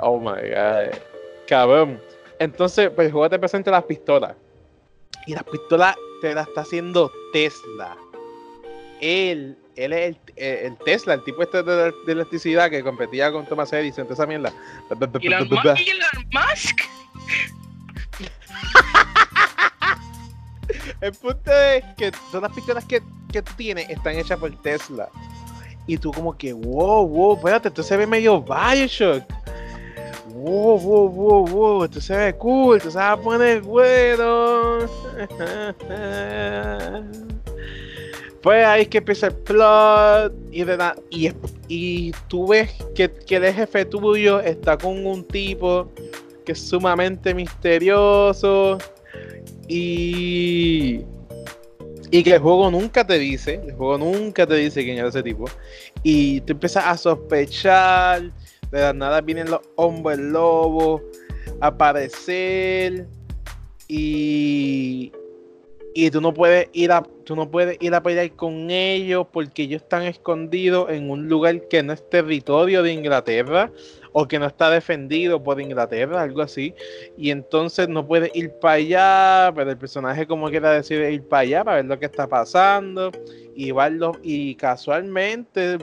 Oh 0.00 0.18
my 0.18 0.50
god. 0.50 0.98
Cabrón. 1.46 2.00
Entonces, 2.38 2.90
pues 2.90 3.06
el 3.06 3.12
juego 3.12 3.30
te 3.30 3.38
presenta 3.38 3.70
las 3.70 3.84
pistolas. 3.84 4.34
Y 5.26 5.34
las 5.34 5.44
pistolas 5.44 5.96
te 6.20 6.34
las 6.34 6.48
está 6.48 6.62
haciendo 6.62 7.10
Tesla. 7.32 7.96
Él, 9.00 9.56
él 9.76 9.92
es 9.92 10.16
el, 10.36 10.76
Tesla, 10.84 11.14
el 11.14 11.24
tipo 11.24 11.42
este 11.42 11.62
de, 11.62 11.92
electricidad 12.06 12.70
que 12.70 12.82
competía 12.82 13.30
con 13.32 13.46
Thomas 13.46 13.72
Edison, 13.72 14.06
esa 14.10 14.26
mierda. 14.26 14.52
Elon 15.20 15.48
Musk. 16.32 16.80
el 21.00 21.12
punto 21.12 21.52
es 21.52 21.84
que 21.96 22.12
todas 22.30 22.42
las 22.42 22.52
pistolas 22.52 22.84
que, 22.84 23.02
que 23.32 23.42
tú 23.42 23.52
tienes 23.56 23.88
están 23.90 24.16
hechas 24.16 24.38
por 24.38 24.50
Tesla. 24.62 25.08
Y 25.86 25.98
tú 25.98 26.12
como 26.12 26.36
que, 26.36 26.52
wow, 26.52 27.06
wow, 27.06 27.36
espérate, 27.36 27.68
esto 27.68 27.82
se 27.82 27.96
ve 27.96 28.06
medio 28.06 28.40
Bioshock 28.40 29.24
wow, 30.44 30.78
wow, 30.78 31.08
wow, 31.08 31.46
wow, 31.46 31.84
esto 31.84 32.00
se 32.00 32.16
ve 32.16 32.34
cool, 32.34 32.80
se 32.80 32.88
va 32.90 33.12
a 33.12 33.20
poner 33.20 33.62
bueno. 33.62 34.78
pues 38.42 38.66
ahí 38.66 38.82
es 38.82 38.88
que 38.88 38.98
empieza 38.98 39.28
el 39.28 39.34
plot 39.34 40.34
y, 40.50 40.64
de 40.64 40.78
y, 41.10 41.30
y 41.68 42.12
tú 42.28 42.48
ves 42.48 42.70
que, 42.94 43.10
que 43.10 43.36
el 43.36 43.54
jefe 43.54 43.86
tuyo 43.86 44.40
está 44.40 44.76
con 44.76 45.06
un 45.06 45.24
tipo 45.24 45.90
que 46.44 46.52
es 46.52 46.60
sumamente 46.60 47.34
misterioso 47.34 48.76
y 49.66 51.00
y 52.10 52.22
que 52.22 52.34
el 52.34 52.38
juego 52.38 52.70
nunca 52.70 53.04
te 53.04 53.18
dice, 53.18 53.60
el 53.66 53.74
juego 53.74 53.98
nunca 53.98 54.46
te 54.46 54.54
dice 54.54 54.84
quién 54.84 54.98
es 54.98 55.06
ese 55.06 55.22
tipo. 55.24 55.46
Y 56.04 56.42
tú 56.42 56.52
empiezas 56.52 56.84
a 56.86 56.96
sospechar 56.96 58.30
de 58.74 58.80
la 58.80 58.92
nada 58.92 59.20
vienen 59.20 59.50
los 59.50 59.60
hombres 59.76 60.18
lobos 60.18 61.00
a 61.60 61.68
aparecer 61.68 63.06
y 63.88 65.12
y 65.96 66.10
tú 66.10 66.20
no 66.20 66.34
puedes 66.34 66.68
ir 66.72 66.90
a 66.90 67.04
tú 67.24 67.36
no 67.36 67.48
puedes 67.48 67.78
ir 67.80 67.94
a 67.94 68.02
pelear 68.02 68.32
con 68.32 68.68
ellos 68.68 69.28
porque 69.32 69.62
ellos 69.62 69.82
están 69.82 70.02
escondidos 70.02 70.90
en 70.90 71.08
un 71.08 71.28
lugar 71.28 71.68
que 71.68 71.84
no 71.84 71.92
es 71.92 72.10
territorio 72.10 72.82
de 72.82 72.92
Inglaterra 72.92 73.70
o 74.12 74.26
que 74.26 74.38
no 74.40 74.46
está 74.46 74.70
defendido 74.70 75.42
por 75.42 75.60
Inglaterra, 75.60 76.22
algo 76.22 76.42
así, 76.42 76.72
y 77.18 77.30
entonces 77.30 77.88
no 77.88 78.06
puedes 78.06 78.30
ir 78.34 78.52
para 78.60 78.74
allá, 78.74 79.52
pero 79.54 79.70
el 79.70 79.76
personaje 79.76 80.24
como 80.24 80.48
quiera 80.50 80.70
decide 80.70 81.12
ir 81.12 81.24
para 81.24 81.40
allá 81.40 81.64
para 81.64 81.76
ver 81.78 81.86
lo 81.86 81.98
que 81.98 82.06
está 82.06 82.28
pasando. 82.28 83.10
Y 83.56 83.72
y 84.22 84.54
casualmente 84.56 85.78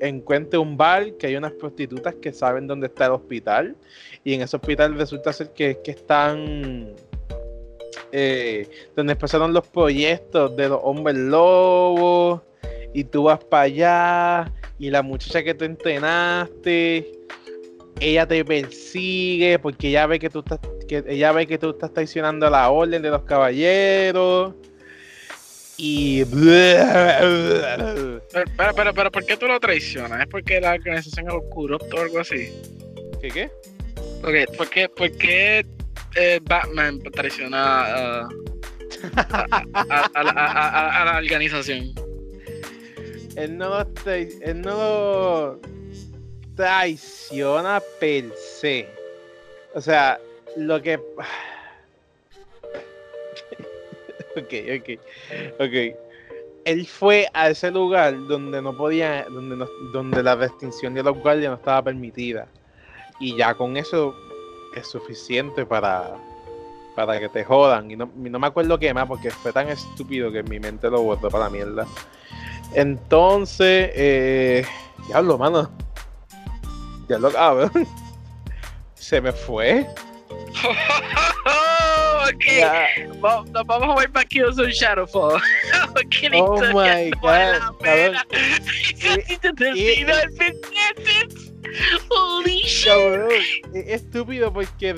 encuentre 0.00 0.58
un 0.58 0.76
bar 0.76 1.14
que 1.14 1.28
hay 1.28 1.36
unas 1.36 1.52
prostitutas 1.52 2.14
que 2.16 2.32
saben 2.32 2.66
dónde 2.66 2.86
está 2.88 3.06
el 3.06 3.12
hospital 3.12 3.76
y 4.22 4.34
en 4.34 4.42
ese 4.42 4.56
hospital 4.56 4.94
resulta 4.96 5.32
ser 5.32 5.50
que, 5.50 5.78
que 5.82 5.90
están 5.92 6.94
eh, 8.12 8.68
donde 8.94 9.12
empezaron 9.12 9.52
los 9.52 9.66
proyectos 9.66 10.56
de 10.56 10.68
los 10.68 10.80
hombres 10.82 11.16
lobos 11.16 12.42
y 12.92 13.04
tú 13.04 13.24
vas 13.24 13.42
para 13.44 13.62
allá 13.64 14.52
y 14.78 14.90
la 14.90 15.02
muchacha 15.02 15.42
que 15.42 15.54
tú 15.54 15.64
entrenaste, 15.64 17.12
ella 18.00 18.26
te 18.26 18.44
persigue 18.44 19.58
porque 19.58 19.88
ella 19.88 20.06
ve 20.06 20.18
que 20.18 20.30
tú 20.30 20.40
estás, 20.40 20.60
que 20.88 21.04
ella 21.08 21.32
ve 21.32 21.46
que 21.46 21.58
tú 21.58 21.70
estás 21.70 21.92
traicionando 21.92 22.48
la 22.50 22.70
orden 22.70 23.02
de 23.02 23.10
los 23.10 23.22
caballeros. 23.22 24.54
Y. 25.76 26.24
Pero, 26.24 28.20
pero, 28.56 28.74
pero, 28.74 28.94
pero, 28.94 29.10
¿por 29.10 29.24
qué 29.26 29.36
tú 29.36 29.46
lo 29.46 29.58
traicionas? 29.58 30.20
¿Es 30.20 30.26
porque 30.28 30.60
la 30.60 30.74
organización 30.74 31.26
es 31.28 31.34
corrupta 31.52 31.96
o 31.96 32.00
algo 32.00 32.20
así? 32.20 32.50
¿Qué 33.20 33.28
qué? 33.28 33.50
Okay, 34.22 34.46
¿por 34.56 34.70
qué, 34.70 34.88
por 34.88 35.10
qué 35.12 35.66
eh, 36.16 36.40
Batman 36.42 37.00
traiciona 37.12 37.84
a, 37.84 38.20
a, 38.22 38.28
a, 39.74 40.10
a, 40.14 41.02
a 41.02 41.04
la 41.04 41.18
organización? 41.18 41.92
Él 43.36 43.58
no 43.58 43.68
lo, 43.68 43.86
él 44.06 44.60
no 44.60 44.70
lo 44.70 45.60
traiciona 46.54 47.82
per 47.98 48.32
se. 48.36 48.88
O 49.74 49.80
sea, 49.80 50.20
lo 50.56 50.80
que. 50.80 51.00
ok, 54.40 54.52
ok. 54.80 55.00
Ok. 55.60 55.96
Él 56.64 56.86
fue 56.86 57.28
a 57.34 57.50
ese 57.50 57.70
lugar 57.70 58.14
donde 58.26 58.62
no 58.62 58.74
podía, 58.76 59.26
donde, 59.28 59.56
no- 59.56 59.68
donde 59.92 60.22
la 60.22 60.34
restricción 60.34 60.94
de 60.94 61.02
los 61.02 61.16
guardias 61.18 61.50
no 61.50 61.56
estaba 61.56 61.82
permitida. 61.82 62.48
Y 63.20 63.36
ya 63.36 63.54
con 63.54 63.76
eso 63.76 64.14
es 64.74 64.86
suficiente 64.88 65.66
para, 65.66 66.14
para 66.96 67.20
que 67.20 67.28
te 67.28 67.44
jodan. 67.44 67.90
Y 67.90 67.96
no, 67.96 68.10
no 68.14 68.38
me 68.38 68.46
acuerdo 68.46 68.78
qué 68.78 68.94
más, 68.94 69.06
porque 69.06 69.30
fue 69.30 69.52
tan 69.52 69.68
estúpido 69.68 70.32
que 70.32 70.42
mi 70.42 70.58
mente 70.58 70.88
lo 70.88 71.02
botó 71.02 71.28
para 71.30 71.44
la 71.44 71.50
mierda. 71.50 71.86
Entonces, 72.72 73.90
eh, 73.94 74.64
diablo, 75.06 75.36
mano. 75.36 75.70
Diablo, 77.06 77.30
cabrón. 77.30 77.70
Se 78.94 79.20
me 79.20 79.32
fue. 79.32 79.86
ok, 82.34 82.44
Ya. 82.58 82.86
Va- 83.24 83.44
nos 83.52 83.66
vamos 83.66 83.96
a 83.96 84.00
ver 84.00 84.10
para 84.12 84.24
Killzone 84.26 84.72
Shadowfall. 84.72 85.40
Porque 85.94 86.30
la 86.30 86.38
Oh 86.38 86.56
my 86.60 87.10
God, 87.20 87.78
cabrón. 87.82 88.16
Casi 89.00 89.36
te 89.38 89.52
termino 89.52 90.12
el 90.18 90.30
pendiente. 90.34 91.54
Holy 92.10 92.60
shit. 92.60 92.86
Cabrón, 92.88 93.28
es 93.74 93.88
estúpido 94.02 94.52
porque 94.52 94.90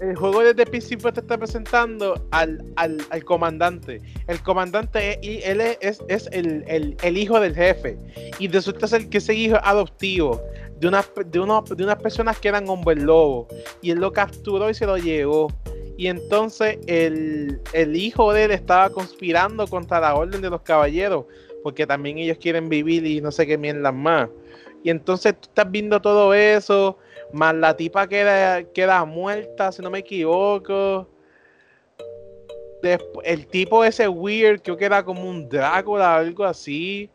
el- 0.00 0.16
juego 0.16 0.42
desde 0.42 0.66
principio 0.66 1.12
te 1.12 1.20
está 1.20 1.36
presentando 1.38 2.26
al, 2.32 2.64
al, 2.76 2.96
al 3.10 3.24
comandante. 3.24 4.00
El 4.26 4.42
comandante 4.42 5.10
es, 5.12 5.18
y 5.22 5.42
él 5.44 5.60
es, 5.60 6.00
es- 6.08 6.28
el, 6.32 6.64
el- 6.66 6.96
el 7.02 7.18
hijo 7.18 7.38
del 7.38 7.54
jefe. 7.54 7.96
Y 8.38 8.48
resulta 8.48 8.86
ser 8.88 9.08
que 9.08 9.18
ese 9.18 9.34
hijo 9.34 9.56
es 9.56 9.62
adoptivo 9.64 10.40
de 10.78 10.88
unas, 10.88 11.08
de, 11.26 11.38
unos- 11.38 11.68
de 11.76 11.84
unas 11.84 11.96
personas 12.02 12.38
que 12.38 12.48
eran 12.48 12.68
hombres 12.68 13.02
lobo. 13.02 13.46
Y 13.82 13.90
él 13.90 13.98
lo 13.98 14.12
capturó 14.12 14.70
y 14.70 14.74
se 14.74 14.86
lo 14.86 14.96
llevó. 14.96 15.52
Y 16.00 16.06
entonces 16.06 16.78
el, 16.86 17.60
el 17.74 17.94
hijo 17.94 18.32
de 18.32 18.44
él 18.44 18.52
estaba 18.52 18.88
conspirando 18.88 19.66
contra 19.66 20.00
la 20.00 20.14
orden 20.14 20.40
de 20.40 20.48
los 20.48 20.62
caballeros. 20.62 21.26
Porque 21.62 21.86
también 21.86 22.16
ellos 22.16 22.38
quieren 22.38 22.70
vivir 22.70 23.04
y 23.04 23.20
no 23.20 23.30
sé 23.30 23.46
qué 23.46 23.58
mierdas 23.58 23.92
más. 23.92 24.30
Y 24.82 24.88
entonces 24.88 25.34
tú 25.38 25.48
estás 25.48 25.70
viendo 25.70 26.00
todo 26.00 26.32
eso, 26.32 26.96
más 27.34 27.54
la 27.54 27.76
tipa 27.76 28.08
queda, 28.08 28.64
queda 28.72 29.04
muerta, 29.04 29.70
si 29.72 29.82
no 29.82 29.90
me 29.90 29.98
equivoco. 29.98 31.06
Despu- 32.82 33.20
el 33.22 33.46
tipo 33.48 33.84
ese 33.84 34.08
weird, 34.08 34.62
creo 34.62 34.78
que 34.78 34.86
era 34.86 35.04
como 35.04 35.28
un 35.28 35.50
Drácula 35.50 36.14
o 36.14 36.18
algo 36.20 36.44
así. 36.46 37.10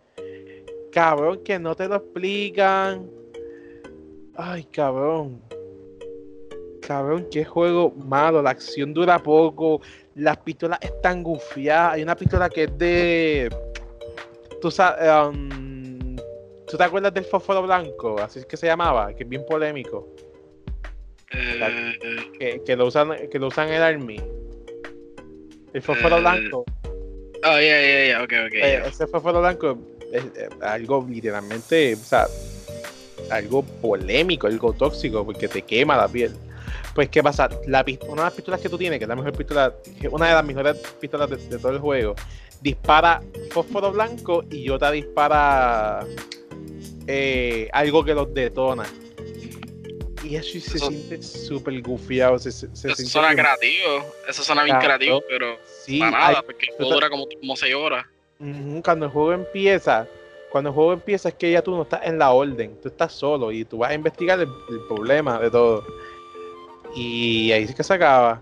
Cabrón, 0.92 1.42
que 1.44 1.58
no 1.58 1.74
te 1.74 1.88
lo 1.88 1.96
explican. 1.96 3.10
Ay, 4.36 4.64
cabrón. 4.66 5.42
Cabrón, 6.88 7.28
qué 7.32 7.44
juego 7.46 7.92
malo. 7.92 8.42
La 8.42 8.52
acción 8.52 8.94
dura 8.94 9.20
poco. 9.20 9.82
Las 10.16 10.38
pistolas 10.38 10.80
están 10.82 11.24
gufiadas. 11.24 11.94
Hay 11.94 12.04
una 12.04 12.16
pistola 12.16 12.50
que 12.50 12.64
es 12.64 12.78
de. 12.78 13.56
Tú 14.62 14.72
sabes. 14.72 15.10
um, 15.28 16.16
¿Tú 16.68 16.78
te 16.78 16.84
acuerdas 16.84 17.14
del 17.14 17.26
fósforo 17.26 17.62
blanco? 17.62 18.20
Así 18.20 18.40
es 18.40 18.46
que 18.46 18.58
se 18.58 18.66
llamaba, 18.68 19.14
que 19.14 19.24
es 19.24 19.30
bien 19.30 19.46
polémico. 19.46 20.08
Eh, 21.32 22.30
Que, 22.40 22.64
que 22.66 22.76
lo 22.76 22.88
usan, 22.88 23.12
que 23.30 23.38
lo 23.40 23.48
usan 23.48 23.70
el 23.70 23.82
Army. 23.84 24.18
El 25.74 25.82
fósforo 25.82 26.18
Eh, 26.18 26.22
blanco. 26.22 26.66
Oh, 27.44 27.60
yeah, 27.60 27.82
yeah, 27.82 28.06
yeah, 28.08 28.24
ok, 28.24 28.34
ok. 28.48 28.54
eh, 28.56 28.82
ese 28.88 29.06
fósforo 29.06 29.40
blanco 29.42 29.78
es, 30.12 30.24
algo 30.62 31.06
literalmente, 31.08 31.94
o 31.94 31.98
sea, 31.98 32.26
algo 33.30 33.62
polémico, 33.62 34.48
algo 34.48 34.74
tóxico, 34.74 35.24
porque 35.24 35.48
te 35.48 35.62
quema 35.62 35.96
la 35.98 36.08
piel. 36.08 36.32
Pues, 36.96 37.10
¿qué 37.10 37.22
pasa? 37.22 37.50
La, 37.68 37.84
una 38.08 38.22
de 38.22 38.26
las 38.28 38.34
pistolas 38.34 38.62
que 38.62 38.70
tú 38.70 38.78
tienes, 38.78 38.98
que 39.00 39.04
es 39.04 39.10
la 39.10 39.18
mejor 39.18 39.34
pistola, 39.34 39.76
una 40.12 40.28
de 40.30 40.34
las 40.34 40.46
mejores 40.46 40.78
pistolas 41.00 41.30
de, 41.30 41.36
de 41.36 41.60
todo 41.60 41.74
el 41.74 41.80
juego, 41.80 42.16
dispara 42.62 43.22
fósforo 43.52 43.92
blanco 43.92 44.46
y 44.50 44.70
otra 44.70 44.92
dispara 44.92 46.06
eh, 47.06 47.68
algo 47.74 48.04
que 48.06 48.14
los 48.14 48.34
detona. 48.34 48.86
Y 50.24 50.38
eso 50.38 50.58
se 50.60 50.80
siente 50.80 51.22
súper 51.22 51.80
gufiado. 51.82 52.40
Se, 52.40 52.50
se, 52.52 52.74
se 52.74 52.92
Eso 52.94 53.06
suena 53.06 53.34
creativo. 53.36 54.06
Eso 54.28 54.42
suena 54.42 54.64
bien 54.64 54.78
Claro. 54.78 54.86
creativo, 54.88 55.24
pero 55.28 55.58
Sí, 55.84 56.00
para 56.00 56.12
nada, 56.12 56.28
hay- 56.40 56.46
porque 56.46 56.66
el 56.68 56.76
juego 56.78 56.94
dura 56.94 57.10
como, 57.10 57.28
como 57.42 57.56
6 57.58 57.76
horas. 57.76 58.06
Cuando 58.84 59.06
el 59.06 59.12
juego 59.12 59.34
empieza, 59.34 60.08
cuando 60.50 60.70
el 60.70 60.74
juego 60.76 60.94
empieza 60.94 61.30
es 61.30 61.36
que 61.36 61.52
ya 61.52 61.62
tú 61.62 61.72
no 61.76 61.84
estás 61.84 62.06
en 62.06 62.18
la 62.18 62.32
orden, 62.32 62.76
tú 62.82 62.88
estás 62.88 63.12
solo 63.14 63.52
y 63.52 63.66
tú 63.66 63.80
vas 63.80 63.92
a 63.92 63.94
investigar 63.94 64.40
el, 64.40 64.48
el 64.70 64.80
problema 64.88 65.38
de 65.40 65.52
todo. 65.52 65.86
Y 66.96 67.52
ahí 67.52 67.68
sí 67.68 67.74
que 67.74 67.84
se 67.84 67.94
acaba. 67.94 68.42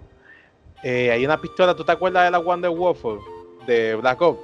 Eh, 0.84 1.12
hay 1.12 1.26
una 1.26 1.40
pistola, 1.40 1.76
¿tú 1.76 1.84
te 1.84 1.92
acuerdas 1.92 2.26
de 2.26 2.32
la 2.32 2.38
Wonder 2.40 2.70
Waffle 2.70 3.20
de 3.66 3.96
Black 3.96 4.22
Ops? 4.22 4.40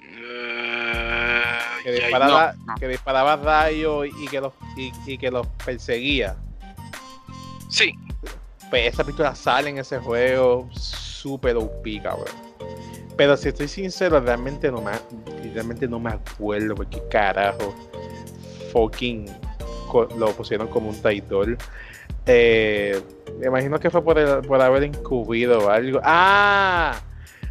Eh, 0.00 1.42
Que 1.82 1.92
disparaba, 1.92 2.54
no, 2.56 2.64
no. 2.66 2.74
que 2.76 2.88
disparaba 2.88 3.36
rayos 3.36 4.06
y 4.06 4.26
que 4.28 4.40
los 4.40 4.52
y, 4.76 4.92
y 5.06 5.18
que 5.18 5.30
los 5.30 5.46
perseguía. 5.64 6.36
Sí, 7.68 7.92
Pues 8.70 8.92
esa 8.94 9.04
pistola 9.04 9.34
sale 9.34 9.70
en 9.70 9.78
ese 9.78 9.98
juego 9.98 10.68
súper 10.72 11.56
OP, 11.56 11.84
cabrón. 12.02 12.26
Pero 13.16 13.36
si 13.36 13.48
estoy 13.48 13.68
sincero, 13.68 14.20
realmente 14.20 14.70
no 14.70 14.80
me, 14.80 14.92
realmente 15.52 15.86
no 15.88 15.98
me 16.00 16.10
acuerdo 16.10 16.74
porque 16.74 17.02
carajo 17.10 17.74
fucking 18.72 19.26
lo 20.18 20.32
pusieron 20.32 20.68
como 20.68 20.90
un 20.90 21.00
traidor. 21.00 21.56
Eh, 22.26 23.00
me 23.38 23.46
imagino 23.46 23.78
que 23.78 23.90
fue 23.90 24.02
por, 24.02 24.46
por 24.46 24.60
haber 24.60 24.84
encubrido 24.84 25.70
algo. 25.70 26.00
¡Ah! 26.02 27.00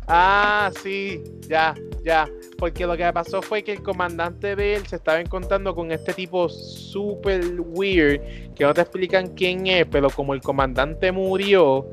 Ah, 0.08 0.72
sí, 0.82 1.24
ya, 1.48 1.74
ya. 2.03 2.27
Porque 2.58 2.86
lo 2.86 2.98
que 2.98 3.12
pasó 3.13 3.42
fue 3.42 3.63
que 3.63 3.72
el 3.72 3.82
comandante 3.82 4.56
de 4.56 4.75
él 4.75 4.86
se 4.86 4.98
estaba 4.98 5.20
encontrando 5.20 5.74
con 5.74 5.92
este 5.92 6.13
tipo 6.13 6.50
súper 6.50 7.42
weird 7.60 8.20
que 8.53 8.63
no 8.65 8.74
te 8.74 8.82
explican 8.82 9.30
quién 9.30 9.68
es, 9.68 9.86
pero 9.86 10.10
como 10.10 10.34
el 10.34 10.42
comandante 10.42 11.12
murió, 11.12 11.88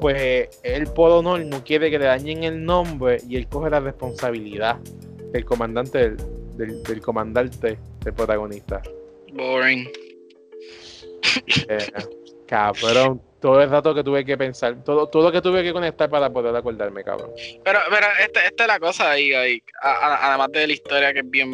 pues 0.00 0.48
él 0.62 0.86
por 0.88 1.12
honor 1.12 1.44
no 1.44 1.62
quiere 1.62 1.90
que 1.90 1.98
le 1.98 2.06
dañen 2.06 2.44
el 2.44 2.64
nombre 2.64 3.18
y 3.28 3.36
él 3.36 3.46
coge 3.48 3.70
la 3.70 3.80
responsabilidad 3.80 4.78
del 5.32 5.44
comandante 5.44 5.98
del, 5.98 6.16
del, 6.56 6.82
del 6.82 7.00
comandante 7.00 7.78
del 8.04 8.14
protagonista. 8.14 8.82
boring. 9.32 9.88
Eh, 11.68 11.86
cabrón, 12.46 13.20
todo 13.40 13.60
el 13.60 13.70
rato 13.70 13.94
que 13.94 14.02
tuve 14.04 14.24
que 14.24 14.36
pensar, 14.36 14.82
todo, 14.84 15.08
todo 15.08 15.24
lo 15.24 15.32
que 15.32 15.40
tuve 15.42 15.62
que 15.62 15.72
conectar 15.72 16.08
para 16.08 16.30
poder 16.30 16.54
acordarme, 16.54 17.02
cabrón. 17.04 17.30
Pero, 17.64 17.78
pero 17.90 18.06
esta, 18.20 18.44
esta 18.46 18.64
es 18.64 18.68
la 18.68 18.80
cosa 18.80 19.10
ahí, 19.10 19.30
like, 19.30 19.64
a- 19.82 19.90
a- 20.14 20.28
además 20.30 20.48
de 20.52 20.66
la 20.66 20.72
historia 20.72 21.12
que 21.12 21.20
es 21.20 21.30
bien, 21.30 21.52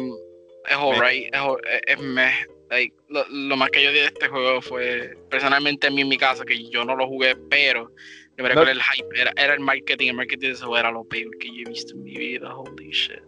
es 0.67 0.75
alright, 0.75 1.33
es, 1.33 1.41
es, 1.87 1.99
meh, 1.99 2.31
like, 2.69 2.95
lo, 3.09 3.25
lo 3.29 3.55
más 3.57 3.69
que 3.71 3.83
yo 3.83 3.89
di 3.91 3.99
de 3.99 4.05
este 4.05 4.27
juego 4.27 4.61
fue, 4.61 5.17
personalmente 5.29 5.87
en 5.87 5.95
mí, 5.95 6.01
en 6.01 6.09
mi 6.09 6.17
caso, 6.17 6.43
que 6.45 6.69
yo 6.69 6.85
no 6.85 6.95
lo 6.95 7.07
jugué, 7.07 7.35
pero 7.49 7.89
yo 8.37 8.43
me 8.43 8.49
recuerdo 8.49 8.71
el 8.71 8.81
hype, 8.81 9.19
era, 9.19 9.31
era 9.35 9.53
el 9.53 9.59
marketing, 9.59 10.09
el 10.09 10.15
marketing 10.15 10.47
de 10.47 10.53
ese 10.53 10.61
juego 10.63 10.77
era 10.77 10.91
lo 10.91 11.03
peor 11.03 11.37
que 11.39 11.47
yo 11.49 11.63
he 11.65 11.69
visto 11.69 11.93
en 11.93 12.03
mi 12.03 12.17
vida, 12.17 12.55
holy 12.55 12.91
shit. 12.91 13.21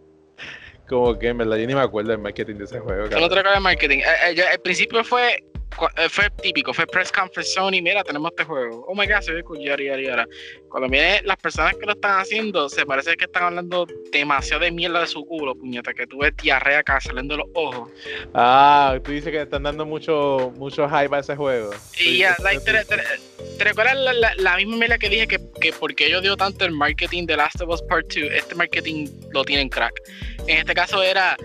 Como 0.88 1.18
que 1.18 1.28
en 1.28 1.38
verdad 1.38 1.56
yo 1.56 1.66
ni 1.66 1.74
me 1.74 1.80
acuerdo 1.80 2.10
del 2.12 2.20
marketing 2.20 2.54
de 2.56 2.64
ese 2.64 2.78
juego, 2.78 3.08
¿Tú 3.08 3.18
no 3.18 3.28
te 3.28 3.40
el 3.40 3.60
marketing? 3.60 3.98
Eh, 3.98 4.04
eh, 4.30 4.34
yo- 4.36 4.44
el 4.52 4.60
principio 4.60 5.02
fue, 5.02 5.34
eh, 5.34 5.44
fue 6.08 6.30
típico, 6.42 6.72
fue 6.72 6.86
press 6.86 7.12
conference 7.12 7.52
Sony, 7.52 7.82
mira, 7.82 8.02
tenemos 8.02 8.30
este 8.30 8.44
juego. 8.44 8.84
Oh 8.88 8.94
my 8.94 9.06
god, 9.06 9.20
se 9.20 9.32
ve 9.32 9.42
cool, 9.42 9.58
yara, 9.58 9.82
yara, 9.82 10.00
yara. 10.02 10.26
Cuando 10.70 10.88
vienen 10.88 11.26
las 11.26 11.36
personas 11.36 11.74
que 11.74 11.84
lo 11.86 11.92
están 11.92 12.18
haciendo, 12.20 12.68
se 12.68 12.86
parece 12.86 13.16
que 13.16 13.24
están 13.26 13.44
hablando 13.44 13.86
demasiado 14.10 14.64
de 14.64 14.70
mierda 14.70 15.00
de 15.00 15.06
su 15.06 15.24
culo, 15.26 15.54
puñeta, 15.54 15.92
que 15.92 16.06
tú 16.06 16.18
ves 16.18 16.32
diarrea 16.42 16.78
acá 16.78 17.00
saliendo 17.00 17.34
de 17.34 17.38
los 17.38 17.48
ojos. 17.54 17.90
Ah, 18.32 18.98
tú 19.04 19.12
dices 19.12 19.30
que 19.30 19.42
están 19.42 19.64
dando 19.64 19.84
mucho, 19.84 20.52
mucho 20.56 20.88
hype 20.88 21.14
a 21.14 21.18
ese 21.20 21.36
juego. 21.36 21.70
Y 21.98 22.18
ya, 22.18 22.34
like, 22.42 22.64
te- 22.64 22.84
te- 22.84 23.02
¿Te 23.58 23.64
recuerdas 23.64 23.96
la, 23.96 24.12
la, 24.12 24.32
la 24.36 24.56
misma 24.56 24.76
mela 24.76 24.98
que 24.98 25.08
dije 25.08 25.26
que, 25.26 25.38
que 25.60 25.72
porque 25.72 26.10
yo 26.10 26.20
dio 26.20 26.36
tanto 26.36 26.64
el 26.64 26.72
marketing 26.72 27.26
de 27.26 27.36
Last 27.36 27.60
of 27.60 27.68
Us 27.68 27.82
Part 27.82 28.06
2? 28.14 28.30
Este 28.32 28.54
marketing 28.54 29.08
lo 29.30 29.44
tienen 29.44 29.68
crack. 29.68 29.94
En 30.46 30.58
este 30.58 30.74
caso 30.74 31.02
era, 31.02 31.36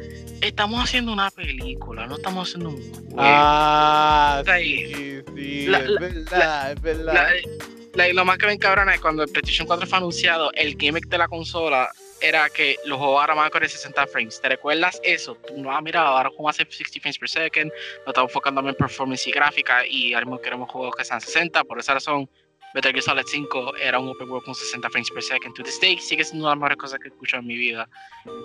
estamos 0.41 0.83
haciendo 0.83 1.13
una 1.13 1.29
película, 1.31 2.07
no 2.07 2.15
estamos 2.15 2.47
haciendo 2.47 2.69
un 2.69 2.93
juego. 2.93 3.15
Ah, 3.17 4.43
sí, 4.57 5.21
sí, 5.35 5.65
La- 5.67 5.79
es 5.79 5.89
la- 5.89 5.99
verdad, 5.99 6.71
es 6.71 6.81
verdad. 6.81 7.13
La- 7.13 8.05
la- 8.07 8.13
lo 8.13 8.25
más 8.25 8.37
que 8.37 8.45
me 8.47 8.53
encabrona 8.53 8.93
es 8.95 9.01
cuando 9.01 9.23
el 9.23 9.29
PlayStation 9.29 9.67
4 9.67 9.85
fue 9.87 9.97
anunciado, 9.97 10.51
el 10.53 10.75
gimmick 10.77 11.07
de 11.07 11.17
la 11.17 11.27
consola 11.27 11.89
era 12.21 12.49
que 12.49 12.77
los 12.85 12.97
juegos 12.99 13.19
ahora 13.19 13.33
van 13.33 13.49
correr 13.49 13.69
60 13.69 14.05
frames. 14.07 14.39
¿Te 14.39 14.49
recuerdas 14.49 14.99
eso? 15.03 15.35
Tú 15.47 15.57
no, 15.57 15.71
ah, 15.71 15.81
mira, 15.81 16.01
ahora 16.01 16.29
jugamos 16.29 16.59
a 16.59 16.63
60 16.65 16.99
frames 16.99 17.17
per 17.17 17.29
second, 17.29 17.71
nos 17.71 18.07
estamos 18.07 18.29
enfocando 18.29 18.67
en 18.67 18.75
performance 18.75 19.27
y 19.27 19.31
gráfica 19.31 19.85
y 19.85 20.13
ahora 20.13 20.25
mismo 20.25 20.39
queremos 20.41 20.69
juegos 20.69 20.95
que 20.95 21.03
sean 21.03 21.19
60. 21.19 21.63
Por 21.63 21.79
esa 21.79 21.95
razón, 21.95 22.29
Metal 22.75 22.91
Gear 22.91 23.03
Solid 23.03 23.23
5 23.25 23.75
era 23.75 23.99
un 23.99 24.07
open 24.09 24.29
world 24.29 24.45
con 24.45 24.55
60 24.55 24.89
frames 24.89 25.09
per 25.11 25.23
second. 25.23 25.53
To 25.55 25.63
this 25.63 25.79
day 25.81 25.97
sigue 25.97 26.23
siendo 26.23 26.45
una 26.45 26.51
de 26.51 26.55
las 26.55 26.59
mejores 26.59 26.77
cosas 26.77 26.99
que 26.99 27.07
he 27.07 27.11
escuchado 27.11 27.41
en 27.41 27.47
mi 27.47 27.57
vida. 27.57 27.89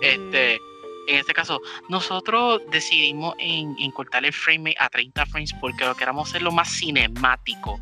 Este, 0.01 0.59
en 1.07 1.17
este 1.19 1.33
caso, 1.33 1.61
nosotros 1.89 2.61
decidimos 2.71 3.33
en, 3.39 3.75
en 3.79 3.91
cortar 3.91 4.25
el 4.25 4.33
frame 4.33 4.75
a 4.79 4.89
30 4.89 5.25
frames 5.25 5.53
porque 5.59 5.85
lo 5.85 5.95
queramos 5.95 6.29
hacerlo 6.29 6.51
más 6.51 6.69
cinemático. 6.69 7.79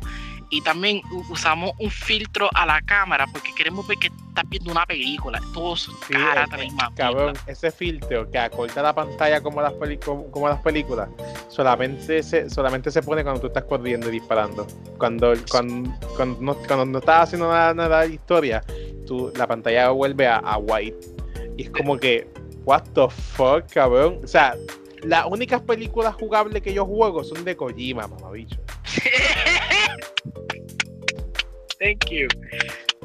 Y 0.48 0.60
también 0.60 1.02
usamos 1.28 1.72
un 1.80 1.90
filtro 1.90 2.48
a 2.54 2.64
la 2.66 2.80
cámara 2.82 3.26
porque 3.32 3.52
queremos 3.52 3.84
ver 3.88 3.98
que 3.98 4.06
estás 4.28 4.48
viendo 4.48 4.70
una 4.70 4.86
película. 4.86 5.40
Todos 5.52 5.90
Sí, 6.06 6.12
caras 6.14 6.46
eh, 6.46 6.50
de 6.52 6.56
la 6.58 6.64
misma 6.64 6.92
Cabrón, 6.94 7.32
mierda. 7.32 7.42
ese 7.52 7.72
filtro 7.72 8.30
que 8.30 8.38
acorta 8.38 8.80
la 8.80 8.94
pantalla 8.94 9.42
como 9.42 9.60
las, 9.60 9.72
como, 10.04 10.30
como 10.30 10.48
las 10.48 10.60
películas, 10.60 11.08
solamente 11.48 12.22
se, 12.22 12.48
solamente 12.48 12.92
se 12.92 13.02
pone 13.02 13.24
cuando 13.24 13.40
tú 13.40 13.48
estás 13.48 13.64
corriendo 13.64 14.08
y 14.08 14.12
disparando. 14.12 14.68
Cuando, 14.98 15.32
cuando, 15.50 15.90
cuando, 16.16 16.40
no, 16.40 16.54
cuando 16.54 16.84
no 16.86 16.98
estás 17.00 17.24
haciendo 17.24 17.48
nada, 17.50 17.74
nada 17.74 18.02
de 18.02 18.14
historia, 18.14 18.62
tú, 19.04 19.32
la 19.34 19.48
pantalla 19.48 19.90
vuelve 19.90 20.28
a, 20.28 20.36
a 20.36 20.58
white. 20.58 20.96
Y 21.56 21.62
es 21.64 21.70
como 21.70 21.96
que, 21.98 22.28
what 22.66 22.82
the 22.94 23.08
fuck, 23.08 23.72
cabrón. 23.72 24.20
O 24.22 24.26
sea, 24.26 24.54
las 25.02 25.24
únicas 25.26 25.62
películas 25.62 26.14
jugables 26.14 26.60
que 26.60 26.74
yo 26.74 26.84
juego 26.84 27.24
son 27.24 27.44
de 27.44 27.56
Kojima, 27.56 28.06
mamabicho. 28.06 28.58
Thank 31.78 32.10
you. 32.10 32.26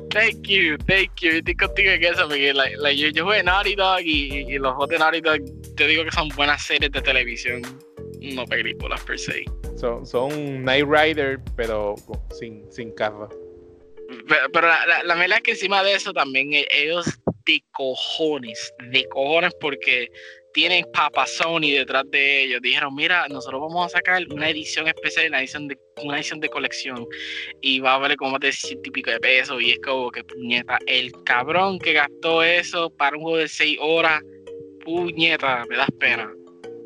Thank 0.10 0.48
you, 0.48 0.78
thank 0.88 1.12
you. 1.22 1.32
Estoy 1.38 1.56
contigo 1.56 1.92
en 1.92 2.04
eso, 2.04 2.28
porque 2.28 2.54
like, 2.54 2.76
like, 2.78 3.00
yo, 3.00 3.10
yo 3.10 3.24
jugué 3.24 3.44
Naughty 3.44 3.76
Dog 3.76 4.02
y, 4.02 4.46
y 4.54 4.58
los 4.58 4.74
juegos 4.74 4.90
de 4.90 5.00
Naughty 5.00 5.22
Dog, 5.22 5.40
te 5.78 5.88
digo 5.88 6.04
que 6.04 6.12
son 6.12 6.28
buenas 6.30 6.64
series 6.64 6.92
de 6.92 7.02
televisión, 7.02 7.62
no 8.20 8.46
películas 8.46 9.02
per 9.04 9.20
se. 9.20 9.46
Son, 9.78 10.06
son 10.06 10.66
Night 10.66 10.86
Rider, 10.86 11.40
pero 11.56 11.96
sin, 12.38 12.70
sin 12.72 12.92
carro. 12.92 13.30
Pero, 14.28 14.52
pero 14.52 14.68
la, 14.68 14.86
la, 14.86 15.04
la 15.04 15.16
verdad 15.16 15.38
es 15.38 15.44
que 15.44 15.52
encima 15.52 15.84
de 15.84 15.94
eso 15.96 16.12
también 16.12 16.54
e- 16.54 16.68
ellos 16.72 17.06
de 17.52 17.64
cojones, 17.72 18.74
de 18.92 19.06
cojones 19.10 19.54
porque 19.60 20.10
tienen 20.54 20.86
Papa 20.94 21.26
Sony 21.28 21.72
detrás 21.72 22.04
de 22.12 22.44
ellos. 22.44 22.62
Dijeron, 22.62 22.94
mira, 22.96 23.26
nosotros 23.30 23.62
vamos 23.62 23.86
a 23.88 23.90
sacar 23.98 24.22
una 24.32 24.50
edición 24.50 24.88
especial, 24.88 25.28
una 25.30 25.40
edición 25.40 25.68
de, 25.68 25.78
una 26.04 26.18
edición 26.18 26.40
de 26.40 26.50
colección 26.50 27.06
y 27.62 27.80
va 27.80 27.96
a 27.96 27.98
valer 27.98 28.18
como 28.18 28.38
de 28.40 28.52
ciento 28.52 28.90
y 28.90 28.92
pico 28.92 29.12
de 29.12 29.20
pesos 29.20 29.62
y 29.62 29.72
es 29.72 29.80
como 29.80 30.12
que 30.12 30.24
puñeta, 30.24 30.78
el 30.88 31.12
cabrón 31.24 31.80
que 31.80 31.94
gastó 31.94 32.44
eso 32.44 32.90
para 32.90 33.16
un 33.18 33.24
juego 33.24 33.38
de 33.38 33.48
6 33.48 33.78
horas, 33.82 34.22
puñeta, 34.84 35.64
me 35.70 35.78
das 35.78 35.90
pena. 36.00 36.32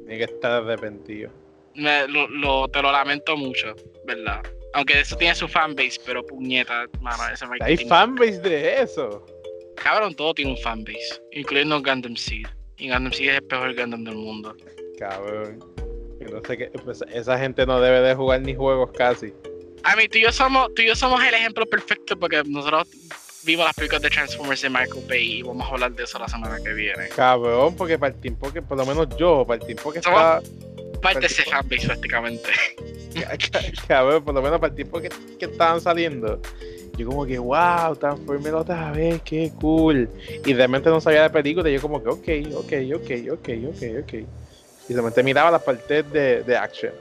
Tiene 0.06 0.18
que 0.20 0.24
estar 0.26 0.52
arrepentido. 0.52 1.32
Me- 1.76 2.08
lo, 2.08 2.28
lo- 2.28 2.68
te 2.68 2.82
lo 2.82 2.92
lamento 2.92 3.36
mucho, 3.36 3.74
¿verdad? 4.06 4.42
Aunque 4.74 5.00
eso 5.00 5.16
tiene 5.16 5.34
su 5.36 5.48
fanbase, 5.48 6.00
pero 6.06 6.24
puñeta, 6.26 6.86
mano, 7.02 7.24
ese 7.34 7.46
Hay 7.46 7.50
marketing- 7.60 7.88
fanbase 7.88 8.40
de 8.42 8.82
eso. 8.82 9.26
Cabrón, 9.82 10.16
todo 10.16 10.34
tiene 10.34 10.52
un 10.52 10.58
fanbase, 10.58 11.22
incluyendo 11.32 11.82
Gundam 11.82 12.16
Seed. 12.16 12.48
Y 12.78 12.90
Gundam 12.90 13.12
Seed 13.14 13.30
es 13.30 13.36
el 13.38 13.44
peor 13.44 13.76
Gundam 13.76 14.04
del 14.04 14.16
mundo. 14.16 14.56
Cabrón. 15.00 15.60
Sé 16.48 16.58
qué, 16.58 16.68
pues, 16.84 17.04
esa 17.14 17.38
gente 17.38 17.66
no 17.66 17.80
debe 17.80 18.02
de 18.02 18.16
jugar 18.16 18.42
ni 18.42 18.56
juegos 18.56 18.90
casi. 18.98 19.34
A 19.84 19.96
mí, 19.96 20.08
tú 20.08 20.18
y 20.18 20.22
yo 20.24 20.32
somos, 20.32 20.74
tú 20.74 20.82
y 20.82 20.88
yo 20.88 20.96
somos 20.96 21.24
el 21.24 21.34
ejemplo 21.34 21.66
perfecto 21.68 22.18
porque 22.18 22.42
nosotros 22.46 22.88
vimos 23.44 23.66
las 23.66 23.76
películas 23.76 24.02
de 24.02 24.10
Transformers 24.10 24.62
de 24.62 24.70
Michael 24.70 25.04
Bay 25.08 25.34
y 25.40 25.42
vamos 25.44 25.68
a 25.68 25.72
hablar 25.72 25.92
de 25.92 26.04
eso 26.04 26.18
la 26.18 26.28
semana 26.28 26.58
que 26.64 26.74
viene. 26.74 27.10
Cabrón, 27.10 27.76
porque 27.76 28.00
para 28.00 28.16
el 28.16 28.20
tiempo 28.20 28.52
que, 28.52 28.62
por 28.62 28.78
lo 28.78 28.86
menos 28.86 29.08
yo, 29.18 29.46
para 29.46 29.60
el 29.62 29.66
tiempo 29.68 29.92
que 29.92 30.02
Somos- 30.02 30.20
estaba. 30.20 30.42
Parte 31.02 31.20
de 31.20 31.26
ese 31.28 31.44
fanbase 31.44 31.86
prácticamente. 31.86 32.50
Cabrón, 33.88 34.24
por 34.24 34.34
lo 34.34 34.42
menos 34.42 34.60
para 34.60 34.72
el 34.72 34.76
tiempo 34.76 35.00
que, 35.00 35.10
que 35.38 35.46
estaban 35.46 35.80
saliendo. 35.80 36.42
Yo 36.98 37.08
como 37.08 37.26
que, 37.26 37.38
wow, 37.38 37.96
Transformers 38.00 38.56
otra 38.56 38.92
vez, 38.92 39.22
qué 39.24 39.52
cool. 39.60 40.10
Y 40.46 40.54
realmente 40.54 40.90
no 40.90 41.02
sabía 41.02 41.24
de 41.24 41.30
película, 41.30 41.70
y 41.70 41.74
yo 41.74 41.82
como 41.82 42.02
que, 42.02 42.10
ok, 42.10 42.56
ok, 42.56 42.74
ok, 42.96 43.12
ok, 43.34 43.50
ok, 43.68 43.84
ok. 44.04 44.14
Y 44.88 44.94
realmente 44.94 45.24
miraba 45.24 45.52
las 45.52 45.64
partes 45.64 46.10
de, 46.12 46.44
de 46.44 46.58
action. 46.58 46.94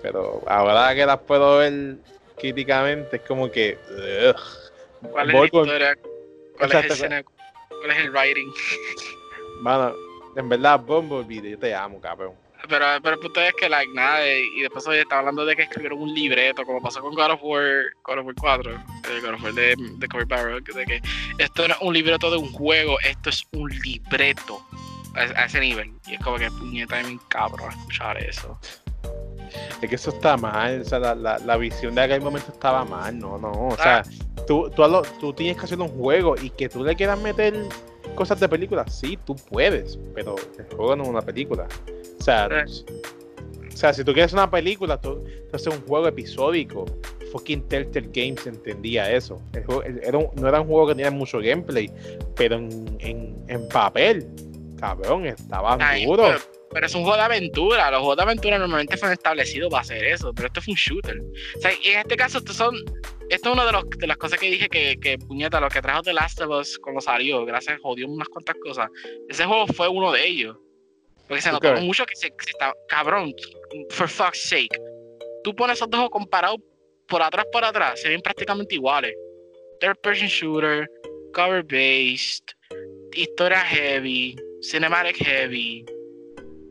Pero 0.00 0.42
ahora 0.46 0.94
que 0.94 1.04
las 1.04 1.18
puedo 1.18 1.58
ver 1.58 1.96
críticamente, 2.38 3.16
es 3.16 3.22
como 3.22 3.50
que, 3.50 3.76
ugh. 3.90 5.10
¿Cuál 5.10 5.28
es 5.28 5.34
Voy 5.34 5.46
la 5.46 5.50
con- 5.50 5.64
historia? 5.66 5.98
¿Cuál 6.56 6.72
es 6.72 6.84
el 6.84 6.90
escena- 6.92 7.24
¿Cuál 7.24 7.90
es 7.90 7.98
el 7.98 8.10
writing? 8.10 8.50
Mano, 9.60 9.94
en 10.36 10.48
verdad, 10.48 10.80
Bumblebee, 10.80 11.50
yo 11.50 11.58
te 11.58 11.74
amo, 11.74 12.00
cabrón. 12.00 12.32
Pero, 12.68 12.84
pero 13.02 13.14
el 13.14 13.20
punto 13.20 13.40
es 13.40 13.54
que, 13.54 13.68
like, 13.68 13.92
nada, 13.94 14.18
de- 14.20 14.44
y 14.56 14.60
después 14.62 14.86
hoy 14.86 14.98
estaba 14.98 15.20
hablando 15.20 15.44
de 15.44 15.56
que 15.56 15.62
escribieron 15.62 16.00
un 16.00 16.12
libreto, 16.12 16.64
como 16.64 16.80
pasó 16.82 17.00
con 17.00 17.14
God 17.14 17.30
of 17.32 17.40
War, 17.42 17.64
God 18.04 18.18
of 18.18 18.26
War 18.26 18.34
4, 18.38 18.72
eh, 18.72 18.76
God 19.22 19.34
of 19.34 19.42
War 19.42 19.52
de, 19.54 19.74
de 19.78 20.08
Cory 20.08 20.24
Barrett, 20.26 20.64
de 20.66 20.84
que 20.84 21.00
esto 21.38 21.66
no 21.66 21.74
es 21.74 21.80
un 21.80 21.94
libreto 21.94 22.30
de 22.30 22.36
un 22.36 22.52
juego, 22.52 22.98
esto 23.00 23.30
es 23.30 23.42
un 23.52 23.68
libreto 23.70 24.62
a, 25.14 25.20
a 25.40 25.44
ese 25.46 25.60
nivel. 25.60 25.92
Y 26.06 26.14
es 26.14 26.20
como 26.20 26.36
que 26.36 26.50
puñeta 26.50 26.96
de 26.96 27.04
mi 27.04 27.18
cabrón 27.28 27.70
escuchar 27.70 28.22
eso. 28.22 28.58
Es 29.80 29.88
que 29.88 29.94
eso 29.94 30.10
está 30.10 30.36
mal, 30.36 30.82
o 30.82 30.84
sea, 30.84 30.98
la, 30.98 31.14
la, 31.14 31.38
la 31.38 31.56
visión 31.56 31.94
de 31.94 32.02
aquel 32.02 32.20
momento 32.20 32.52
estaba 32.52 32.84
mal, 32.84 33.18
no, 33.18 33.38
no, 33.38 33.50
o 33.68 33.76
sea, 33.76 34.02
tú, 34.46 34.68
tú, 34.76 34.82
lo- 34.82 35.02
tú 35.20 35.32
tienes 35.32 35.56
que 35.56 35.64
hacer 35.64 35.80
un 35.80 35.88
juego 35.88 36.34
y 36.40 36.50
que 36.50 36.68
tú 36.68 36.84
le 36.84 36.94
quieras 36.96 37.18
meter 37.18 37.54
cosas 38.18 38.40
de 38.40 38.48
película, 38.48 38.86
sí, 38.88 39.18
tú 39.24 39.34
puedes, 39.36 39.98
pero 40.14 40.34
el 40.58 40.64
juego 40.76 40.96
no 40.96 41.04
es 41.04 41.08
una 41.08 41.22
película. 41.22 41.66
O 42.18 42.22
sea, 42.22 42.48
o 42.48 43.76
sea 43.76 43.92
si 43.94 44.02
tú 44.04 44.12
quieres 44.12 44.32
una 44.32 44.50
película, 44.50 45.00
tú, 45.00 45.24
tú 45.48 45.56
haces 45.56 45.72
un 45.74 45.80
juego 45.86 46.08
episódico. 46.08 46.84
Fucking 47.32 47.68
Telltale 47.68 48.08
Games 48.12 48.46
entendía 48.46 49.10
eso. 49.12 49.40
El 49.52 49.64
juego- 49.64 49.82
el- 49.82 50.00
era 50.02 50.16
un- 50.18 50.30
no 50.34 50.48
era 50.48 50.60
un 50.62 50.66
juego 50.66 50.88
que 50.88 50.94
tenía 50.94 51.10
mucho 51.10 51.38
gameplay, 51.40 51.90
pero 52.34 52.56
en, 52.56 52.96
en, 53.00 53.36
en 53.48 53.68
papel, 53.68 54.26
cabrón, 54.80 55.26
estaba 55.26 55.76
Ay, 55.78 56.06
duro. 56.06 56.24
Pero, 56.24 56.38
pero 56.70 56.86
es 56.86 56.94
un 56.94 57.02
juego 57.02 57.16
de 57.18 57.22
aventura. 57.24 57.90
Los 57.90 58.00
juegos 58.00 58.16
de 58.16 58.22
aventura 58.22 58.58
normalmente 58.58 58.96
fueron 58.96 59.12
establecidos 59.12 59.70
para 59.70 59.82
hacer 59.82 60.04
eso, 60.04 60.32
pero 60.34 60.48
esto 60.48 60.62
fue 60.62 60.72
un 60.72 60.76
shooter. 60.78 61.20
O 61.56 61.60
sea, 61.60 61.70
en 61.70 61.98
este 62.00 62.16
caso, 62.16 62.38
estos 62.38 62.56
son. 62.56 62.74
Esto 63.30 63.50
es 63.50 63.54
una 63.54 63.66
de, 63.66 63.72
los, 63.72 63.88
de 63.90 64.06
las 64.06 64.16
cosas 64.16 64.38
que 64.38 64.50
dije 64.50 64.68
que, 64.68 64.98
que, 64.98 65.18
puñeta, 65.18 65.60
lo 65.60 65.68
que 65.68 65.82
trajo 65.82 66.02
The 66.02 66.14
Last 66.14 66.40
of 66.40 66.50
Us 66.50 66.78
cuando 66.78 67.00
salió, 67.00 67.44
gracias, 67.44 67.78
jodió 67.82 68.08
unas 68.08 68.28
cuantas 68.28 68.56
cosas. 68.62 68.88
Ese 69.28 69.44
juego 69.44 69.66
fue 69.66 69.88
uno 69.88 70.12
de 70.12 70.26
ellos. 70.26 70.56
Porque 71.26 71.42
se 71.42 71.52
notó 71.52 71.74
mucho 71.82 72.06
que 72.06 72.16
se, 72.16 72.28
se 72.28 72.50
está. 72.50 72.72
Cabrón, 72.88 73.34
for 73.90 74.08
fuck's 74.08 74.48
sake. 74.48 74.80
Tú 75.44 75.54
pones 75.54 75.76
esos 75.76 75.90
dos 75.90 76.08
comparados 76.08 76.58
por 77.06 77.22
atrás 77.22 77.46
por 77.52 77.64
atrás, 77.64 78.00
se 78.00 78.08
ven 78.08 78.20
prácticamente 78.20 78.74
iguales. 78.74 79.14
Third 79.80 79.96
person 80.02 80.28
shooter, 80.28 80.88
cover 81.32 81.62
based, 81.62 82.44
historia 83.14 83.60
heavy, 83.60 84.36
cinematic 84.62 85.16
heavy. 85.16 85.84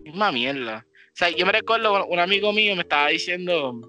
Misma 0.04 0.32
mierda. 0.32 0.86
O 0.88 1.16
sea, 1.18 1.30
yo 1.30 1.46
me 1.46 1.52
recuerdo, 1.52 2.06
un 2.06 2.20
amigo 2.20 2.54
mío 2.54 2.76
me 2.76 2.84
estaba 2.84 3.10
diciendo 3.10 3.80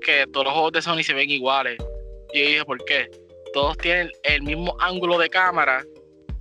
que 0.00 0.26
todos 0.32 0.46
los 0.46 0.52
juegos 0.54 0.72
de 0.72 0.82
Sony 0.82 1.02
se 1.02 1.14
ven 1.14 1.30
iguales. 1.30 1.78
Y 2.32 2.40
yo 2.40 2.46
dije, 2.46 2.64
¿por 2.64 2.84
qué? 2.84 3.10
Todos 3.52 3.76
tienen 3.78 4.10
el 4.24 4.42
mismo 4.42 4.76
ángulo 4.80 5.18
de 5.18 5.28
cámara, 5.28 5.84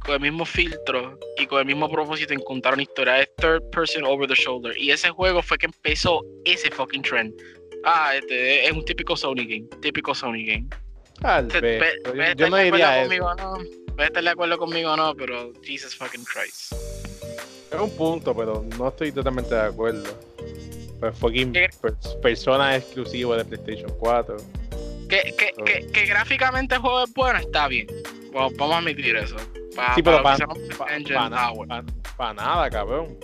con 0.06 0.16
el 0.16 0.22
mismo 0.22 0.46
filtro 0.46 1.20
y 1.38 1.46
con 1.46 1.60
el 1.60 1.66
mismo 1.66 1.90
propósito 1.90 2.34
en 2.34 2.40
contar 2.42 2.74
una 2.74 2.84
historia 2.84 3.14
de 3.14 3.26
third 3.38 3.62
person 3.72 4.04
over 4.06 4.28
the 4.28 4.36
shoulder. 4.36 4.76
Y 4.78 4.92
ese 4.92 5.10
juego 5.10 5.42
fue 5.42 5.58
que 5.58 5.66
empezó 5.66 6.22
ese 6.46 6.72
fucking 6.72 7.02
trend. 7.02 7.34
Ah, 7.84 8.14
este 8.16 8.66
es 8.66 8.72
un 8.72 8.84
típico 8.86 9.16
Sony 9.16 9.46
game, 9.48 9.68
típico 9.82 10.14
Sony 10.14 10.46
game. 10.46 10.68
Tal 11.22 11.48
vez, 11.48 11.96
yo, 12.38 12.50
no 12.50 12.56
de 12.58 12.64
diría 12.66 13.02
acuerdo 13.02 13.02
eso. 13.02 13.02
conmigo 13.02 13.26
o 13.26 13.36
no, 13.36 13.54
puedes 13.96 14.08
estar 14.10 14.24
de 14.24 14.30
acuerdo 14.30 14.58
conmigo 14.58 14.92
o 14.92 14.98
no, 14.98 15.16
pero 15.16 15.52
Jesus 15.64 15.96
fucking 15.96 16.24
Christ. 16.24 16.74
Es 17.72 17.80
un 17.80 17.96
punto, 17.96 18.36
pero 18.36 18.66
no 18.78 18.88
estoy 18.88 19.12
totalmente 19.12 19.54
de 19.54 19.62
acuerdo. 19.62 20.10
Pues 21.00 21.18
fucking 21.18 21.54
persona 22.22 22.76
exclusiva 22.76 23.38
de 23.38 23.46
PlayStation 23.46 23.92
4. 24.00 24.38
Que, 25.10 25.34
que, 25.38 25.54
que, 25.64 25.88
que 25.88 26.06
gráficamente 26.06 26.76
el 26.76 26.82
juego 26.82 27.04
es 27.04 27.14
bueno, 27.14 27.40
está 27.40 27.68
bien. 27.68 27.88
Bueno, 28.32 28.50
vamos 28.58 28.76
a 28.76 28.80
admitir 28.80 29.16
eso. 29.16 29.36
Pa- 29.76 29.96
sí, 29.96 30.04
pero 30.04 30.22
para 30.22 30.46
para 32.18 32.32
ah, 32.32 32.34
nada, 32.34 32.70
cabrón. 32.70 33.18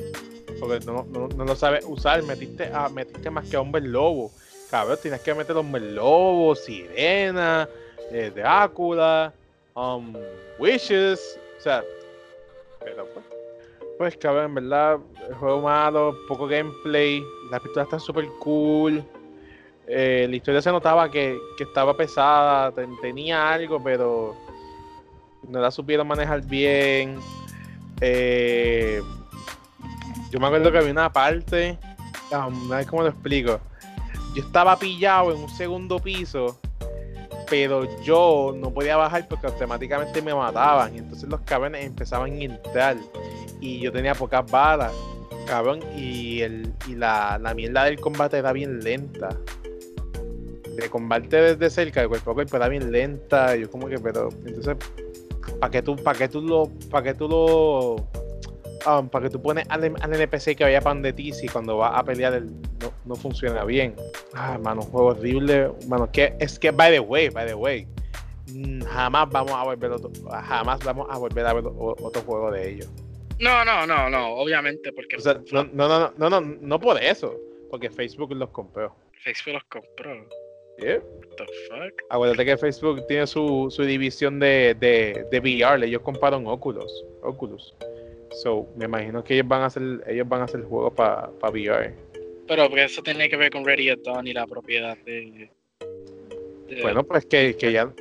Porque 0.59 0.85
no, 0.85 1.05
no, 1.09 1.27
no 1.27 1.45
lo 1.45 1.55
sabes 1.55 1.83
usar. 1.85 2.23
Metiste, 2.23 2.71
a, 2.73 2.88
metiste 2.89 3.29
más 3.29 3.47
que 3.49 3.57
a 3.57 3.61
Hombre 3.61 3.81
Lobo. 3.81 4.31
cabrón, 4.71 4.97
tienes 5.01 5.21
que 5.21 5.33
meter 5.33 5.55
los 5.55 5.65
lobos, 5.65 6.63
sirena, 6.63 7.67
eh, 8.11 8.31
Drácula, 8.33 9.33
um, 9.75 10.15
Wishes, 10.57 11.38
o 11.57 11.61
sea, 11.61 11.83
pero 12.79 13.05
pues, 13.13 13.25
pues 13.97 14.17
cabrón, 14.17 14.45
en 14.45 14.55
verdad, 14.55 14.97
el 15.29 15.36
juego 15.36 15.62
malo, 15.62 16.15
poco 16.27 16.47
gameplay, 16.47 17.23
la 17.49 17.60
pistola 17.60 17.84
está 17.84 17.99
súper 17.99 18.27
cool. 18.39 19.03
Eh, 19.88 20.25
la 20.29 20.36
historia 20.36 20.62
se 20.62 20.71
notaba 20.71 21.10
que, 21.12 21.38
que 21.58 21.63
estaba 21.63 21.95
pesada, 21.95 22.71
ten- 22.71 22.99
tenía 23.01 23.53
algo, 23.53 23.81
pero 23.84 24.36
no 25.47 25.60
la 25.60 25.69
supieron 25.71 26.08
manejar 26.08 26.41
bien. 26.41 27.19
Eh, 28.01 29.01
yo 30.31 30.39
me 30.39 30.47
acuerdo 30.47 30.71
que 30.71 30.79
había 30.79 30.91
una 30.91 31.13
parte, 31.13 31.77
a 32.31 32.49
ver 32.69 32.86
cómo 32.88 33.03
lo 33.03 33.10
explico. 33.10 33.60
Yo 34.36 34.43
estaba 34.43 34.75
pillado 34.77 35.31
en 35.34 35.41
un 35.43 35.49
segundo 35.49 35.99
piso, 35.99 36.60
pero 37.49 37.88
yo 38.01 38.53
no 38.58 38.71
podía 38.71 38.97
bajar 38.97 39.27
porque 39.29 39.47
automáticamente 39.47 40.21
me 40.21 40.34
mataban. 40.34 40.95
Y 40.95 40.97
entonces 40.97 41.29
los 41.29 41.39
cabrones 41.41 41.86
empezaban 41.86 42.34
a 42.34 42.43
entrar. 42.43 42.97
Y 43.65 43.80
yo 43.80 43.91
tenía 43.91 44.13
pocas 44.13 44.49
balas, 44.51 44.93
cabrón. 45.47 45.80
Y, 45.97 46.41
el, 46.41 46.71
y 46.88 46.95
la, 46.95 47.39
la 47.41 47.54
mierda 47.56 47.86
del 47.86 47.99
combate 47.99 48.38
era 48.38 48.54
bien 48.54 48.80
lenta. 48.80 49.30
De 50.78 50.89
combate 50.89 51.36
desde 51.41 51.69
cerca, 51.69 52.01
de 52.01 52.08
cuerpo 52.08 52.32
a 52.32 52.34
cuerpo, 52.36 52.58
era 52.58 52.67
bien 52.67 52.91
lenta. 52.91 53.56
Yo 53.56 53.69
como 53.71 53.88
que, 53.88 53.97
pero, 53.97 54.30
entonces, 54.45 54.75
¿para 55.60 55.71
qué 55.71 55.82
tú, 55.82 55.95
para 55.95 56.17
qué 56.17 56.28
tú 56.28 56.41
lo, 56.41 56.69
para 56.91 57.04
qué 57.04 57.13
tú 57.15 57.28
lo, 57.28 57.95
um, 57.95 59.10
para 59.10 59.23
que 59.25 59.30
tú 59.32 59.41
pones 59.41 59.65
al, 59.69 59.84
al 59.99 60.13
NPC 60.13 60.56
que 60.56 60.63
vaya 60.63 60.82
para 60.82 60.93
donde 60.93 61.13
ti 61.13 61.32
si 61.32 61.47
cuando 61.47 61.78
va 61.78 61.97
a 61.97 62.04
pelear 62.04 62.34
el- 62.34 62.51
no, 62.82 62.91
no 63.06 63.15
funciona 63.15 63.63
bien? 63.63 63.95
Ah, 64.34 64.60
mano, 64.62 64.82
un 64.82 64.88
juego 64.88 65.08
horrible, 65.08 65.71
mano, 65.88 66.12
que 66.12 66.36
es 66.39 66.60
que, 66.60 66.69
by 66.71 66.91
the 66.91 66.99
way, 66.99 67.30
by 67.30 67.47
the 67.47 67.56
way, 67.56 67.88
jamás 68.86 69.30
vamos 69.32 69.54
a 69.54 69.63
volver 69.63 69.91
otro, 69.91 70.12
jamás 70.30 70.80
vamos 70.84 71.08
a 71.10 71.17
volver 71.17 71.47
a 71.47 71.54
ver 71.54 71.63
otro 71.65 72.21
juego 72.21 72.51
de 72.51 72.73
ellos. 72.73 72.89
No, 73.39 73.65
no, 73.65 73.86
no, 73.86 74.10
no, 74.10 74.30
obviamente, 74.36 74.91
porque 74.93 75.17
O 75.17 75.19
sea, 75.19 75.41
no, 75.52 75.63
no, 75.65 75.88
no, 75.89 76.13
no, 76.17 76.30
no, 76.30 76.41
no, 76.41 76.80
por 76.80 77.02
eso, 77.02 77.38
porque 77.69 77.89
Facebook 77.89 78.32
los 78.34 78.50
compró. 78.50 78.95
Facebook 79.24 79.54
los 79.54 79.63
compró. 79.65 80.28
Yeah. 80.78 81.00
What 81.00 81.36
the 81.38 81.45
fuck? 81.69 82.02
Acuérdate 82.10 82.45
que 82.45 82.58
Facebook 82.58 83.08
tiene 83.08 83.28
su, 83.28 83.67
su 83.69 83.84
división 83.84 84.39
de, 84.39 84.76
de, 84.80 85.26
de 85.32 85.39
VR, 85.39 85.86
ellos 85.86 86.02
compraron 86.02 86.45
Oculus, 86.48 87.06
Oculus. 87.21 87.74
So, 88.43 88.67
me 88.76 88.86
imagino 88.86 89.24
que 89.24 89.36
ellos 89.36 89.48
van 89.48 89.62
a 89.62 89.65
hacer, 89.67 89.84
ellos 90.08 90.28
van 90.28 90.41
a 90.41 90.43
hacer 90.45 90.63
juegos 90.63 90.93
para 90.93 91.30
VR. 91.50 91.93
Pero 92.48 92.67
porque 92.69 92.84
eso 92.84 93.02
tiene 93.02 93.30
que 93.30 93.38
ver 93.38 93.50
con 93.52 93.65
Ready 93.65 93.89
at 93.89 94.00
Dawn 94.04 94.28
y 94.28 94.34
la 94.34 94.45
propiedad 94.45 94.98
de. 95.06 95.50
de- 96.67 96.82
Bueno, 96.82 97.04
pues 97.04 97.26
que, 97.26 97.56
que 97.56 97.71
ya 97.71 97.91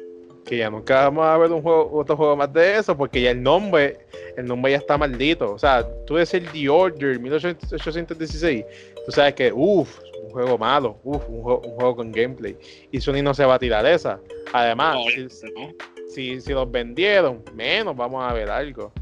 que 0.46 0.58
ya 0.58 0.68
nunca 0.70 1.04
vamos 1.04 1.24
a 1.26 1.38
ver 1.38 1.50
un 1.52 1.62
juego, 1.62 1.90
otro 1.92 2.16
juego 2.16 2.36
más 2.36 2.52
de 2.52 2.76
eso, 2.78 2.96
porque 2.96 3.22
ya 3.22 3.30
el 3.30 3.42
nombre, 3.42 3.96
el 4.36 4.44
nombre 4.46 4.72
ya 4.72 4.78
está 4.78 4.98
maldito. 4.98 5.52
O 5.52 5.58
sea, 5.58 5.86
tú 6.06 6.16
decir 6.16 6.46
The 6.52 6.68
Order 6.68 7.18
1816, 7.18 8.64
tú 9.06 9.12
sabes 9.12 9.34
que, 9.34 9.52
uff, 9.52 9.98
un 10.22 10.30
juego 10.30 10.58
malo, 10.58 10.98
uff, 11.04 11.22
un, 11.28 11.42
juego- 11.42 11.62
un 11.64 11.70
juego 11.74 11.96
con 11.96 12.12
gameplay. 12.12 12.56
Y 12.90 13.00
Sony 13.00 13.22
no 13.22 13.32
se 13.34 13.44
va 13.44 13.54
a 13.54 13.58
tirar 13.58 13.86
esa. 13.86 14.20
Además, 14.52 14.96
No, 14.96 15.28
si, 15.30 15.46
no. 15.46 15.72
si, 16.08 16.40
si 16.40 16.52
los 16.52 16.70
vendieron, 16.70 17.42
menos 17.54 17.96
vamos 17.96 18.22
a 18.22 18.32
ver 18.34 18.50
algo. 18.50 18.92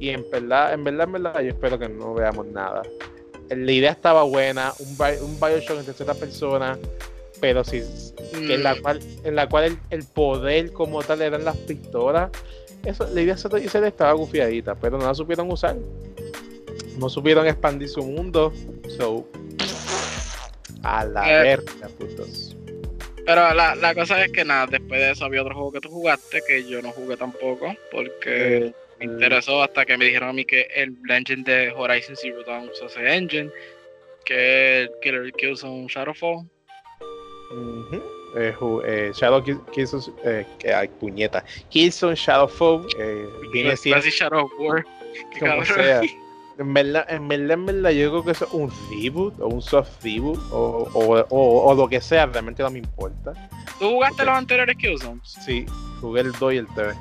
Y 0.00 0.10
en 0.10 0.24
verdad, 0.30 0.72
en 0.74 0.84
verdad, 0.84 1.04
en 1.06 1.12
verdad, 1.12 1.40
yo 1.40 1.48
espero 1.48 1.78
que 1.78 1.88
no 1.88 2.14
veamos 2.14 2.46
nada. 2.46 2.82
La 3.50 3.72
idea 3.72 3.92
estaba 3.92 4.24
buena, 4.24 4.72
un, 4.78 4.88
un 5.24 5.40
Bioshock 5.40 5.78
en 5.78 5.84
tercera 5.86 6.14
persona, 6.14 6.78
pero 7.40 7.64
si, 7.64 7.82
que 8.46 8.54
en 8.54 8.62
la 8.62 8.74
Mm, 8.74 8.82
cual, 8.82 9.00
en 9.24 9.34
la 9.36 9.48
cual 9.48 9.64
el, 9.64 9.78
el 9.90 10.04
poder 10.04 10.72
como 10.72 11.02
tal 11.02 11.22
eran 11.22 11.44
las 11.44 11.56
pistolas, 11.56 12.30
eso, 12.84 13.08
la 13.12 13.20
idea 13.20 13.36
se, 13.36 13.68
se 13.68 13.80
le 13.80 13.88
estaba 13.88 14.12
gufiadita, 14.12 14.74
pero 14.74 14.98
no 14.98 15.06
la 15.06 15.14
supieron 15.14 15.50
usar. 15.50 15.76
No 16.98 17.08
supieron 17.08 17.46
expandir 17.46 17.88
su 17.88 18.02
mundo. 18.02 18.52
So, 18.96 19.28
a 20.82 21.04
la 21.04 21.30
Eh. 21.40 21.42
verga, 21.42 21.88
putos. 21.98 22.56
Pero 23.26 23.52
la, 23.54 23.74
la 23.74 23.94
cosa 23.94 24.24
es 24.24 24.32
que 24.32 24.44
nada, 24.44 24.66
después 24.66 25.00
de 25.00 25.10
eso 25.10 25.24
había 25.26 25.42
otro 25.42 25.54
juego 25.54 25.72
que 25.72 25.80
tú 25.80 25.90
jugaste 25.90 26.40
que 26.46 26.64
yo 26.66 26.80
no 26.80 26.90
jugué 26.92 27.16
tampoco, 27.16 27.74
porque 27.90 28.56
Eh, 28.68 28.72
me 28.98 29.04
interesó 29.04 29.62
hasta 29.62 29.84
que 29.84 29.98
me 29.98 30.06
dijeron 30.06 30.30
a 30.30 30.32
mí 30.32 30.44
que 30.46 30.62
el 30.74 30.96
engine 31.10 31.44
de 31.44 31.70
Horizon 31.76 32.16
Zero 32.16 32.42
Dawn 32.44 32.70
usa 32.70 32.86
ese 32.86 33.14
engine, 33.14 33.50
que 34.24 34.82
el 34.82 34.90
Killer 35.02 35.30
Killzone 35.32 35.86
Shadowfall. 35.88 36.46
Ujú. 37.50 38.02
Eh, 38.36 38.54
ju- 38.58 38.82
eh, 38.84 39.10
Shadow 39.14 39.42
Kill- 39.42 39.64
Killzone, 39.72 40.04
eh, 40.24 40.46
ay, 40.74 40.88
puñeta. 41.00 41.42
Killzone 41.70 42.14
eh, 42.98 43.28
viene 43.52 43.76
siendo 43.76 44.02
Casi 44.02 44.10
Shadow 44.10 44.50
War. 44.58 44.84
Qué 45.32 45.40
como 45.40 45.64
sea. 45.64 46.00
En 46.58 46.74
verdad, 46.74 47.06
en 47.08 47.28
verdad, 47.28 47.50
en 47.52 47.66
verdad, 47.66 47.90
yo 47.90 48.10
creo 48.10 48.24
que 48.24 48.32
eso 48.32 48.44
es 48.46 48.52
un 48.52 48.68
reboot 48.90 49.38
o 49.38 49.46
un 49.46 49.62
soft 49.62 50.02
reboot 50.02 50.40
o, 50.50 50.88
o, 50.92 51.20
o, 51.30 51.66
o 51.70 51.74
lo 51.76 51.88
que 51.88 52.00
sea, 52.00 52.26
realmente 52.26 52.64
no 52.64 52.70
me 52.70 52.80
importa. 52.80 53.32
¿Tú 53.78 53.90
jugaste 53.90 54.24
los 54.24 54.34
anteriores 54.34 54.76
Killzones? 54.76 55.22
Sí, 55.46 55.66
jugué 56.00 56.22
el 56.22 56.32
2 56.32 56.54
y 56.54 56.56
el 56.56 56.66
3. 56.74 56.96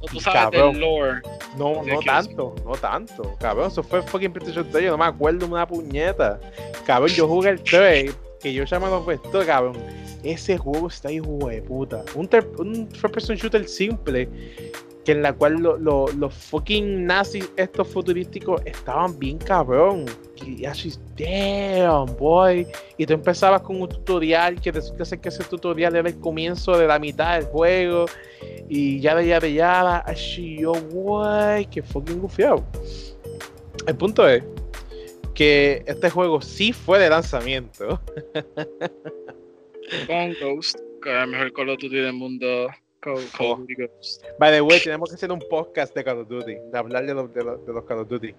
¿O 0.00 0.06
tú 0.06 0.18
sabes 0.18 0.40
cabrón. 0.42 0.72
del 0.72 0.80
lore? 0.80 1.22
No, 1.56 1.68
De 1.84 1.92
no 1.92 2.00
Killzone. 2.00 2.04
tanto, 2.04 2.54
no 2.64 2.72
tanto. 2.72 3.36
Cabrón, 3.38 3.68
eso 3.68 3.84
fue 3.84 4.02
fucking 4.02 4.32
PlayStation 4.32 4.68
3, 4.68 4.86
yo 4.86 4.90
no 4.90 4.98
me 4.98 5.04
acuerdo 5.04 5.46
una 5.46 5.64
puñeta. 5.64 6.40
Cabrón, 6.84 7.10
yo 7.10 7.28
jugué 7.28 7.50
el 7.50 7.62
3, 7.62 8.12
que 8.40 8.52
yo 8.52 8.64
llamaba 8.64 9.04
puesto, 9.04 9.44
cabrón. 9.44 9.76
Ese 10.22 10.58
juego 10.58 10.88
está 10.88 11.10
hijo 11.12 11.38
de 11.48 11.62
puta. 11.62 12.04
Un, 12.14 12.28
un 12.58 12.88
first 12.90 13.14
person 13.14 13.36
shooter 13.36 13.68
simple, 13.68 14.28
que 15.04 15.12
en 15.12 15.22
la 15.22 15.32
cual 15.32 15.54
lo- 15.54 15.76
lo- 15.78 16.08
los 16.08 16.34
fucking 16.34 17.06
nazis 17.06 17.48
estos 17.56 17.88
futurísticos 17.88 18.60
estaban 18.64 19.18
bien 19.18 19.38
cabrón. 19.38 20.04
Y 20.44 20.64
así, 20.64 20.92
damn, 21.16 22.16
boy. 22.16 22.66
Y 22.96 23.06
tú 23.06 23.14
empezabas 23.14 23.62
con 23.62 23.80
un 23.80 23.88
tutorial 23.88 24.60
que 24.60 24.70
resulta 24.72 25.04
ser 25.04 25.20
que 25.20 25.28
ese 25.30 25.44
tutorial 25.44 25.96
era 25.96 26.08
el 26.08 26.18
comienzo 26.18 26.76
de 26.76 26.86
la 26.86 26.98
mitad 26.98 27.36
del 27.36 27.46
juego. 27.46 28.06
Y 28.68 29.00
ya 29.00 29.14
de 29.14 29.26
ya 29.26 29.40
de 29.40 29.52
ya, 29.54 29.98
así 29.98 30.58
yo, 30.60 30.72
guay, 30.90 31.66
que 31.66 31.82
fucking 31.82 32.20
gufiado. 32.20 32.64
El 33.86 33.96
punto 33.96 34.28
es 34.28 34.42
que 35.38 35.84
este 35.86 36.10
juego 36.10 36.40
sí 36.42 36.72
fue 36.72 36.98
de 36.98 37.08
lanzamiento. 37.08 38.00
Con 40.06 40.34
Ghost, 40.40 40.78
que 41.02 41.10
es 41.16 41.22
el 41.22 41.28
mejor 41.28 41.52
Call 41.52 41.70
of 41.70 41.78
Duty 41.80 41.96
del 41.96 42.12
mundo. 42.12 42.66
Call, 43.00 43.24
Call 43.36 43.52
of 43.52 43.58
Duty 43.60 43.74
Ghost. 43.76 44.24
By 44.38 44.52
the 44.52 44.60
way, 44.60 44.80
tenemos 44.80 45.08
que 45.08 45.14
hacer 45.14 45.30
un 45.30 45.38
podcast 45.48 45.94
de 45.94 46.02
Call 46.04 46.18
of 46.18 46.28
Duty, 46.28 46.54
de 46.72 46.78
hablar 46.78 47.06
de, 47.06 47.14
los- 47.14 47.32
de 47.32 47.44
los- 47.44 47.64
de 47.64 47.72
los 47.72 47.84
Call 47.84 48.00
of 48.00 48.08
Duty. 48.08 48.34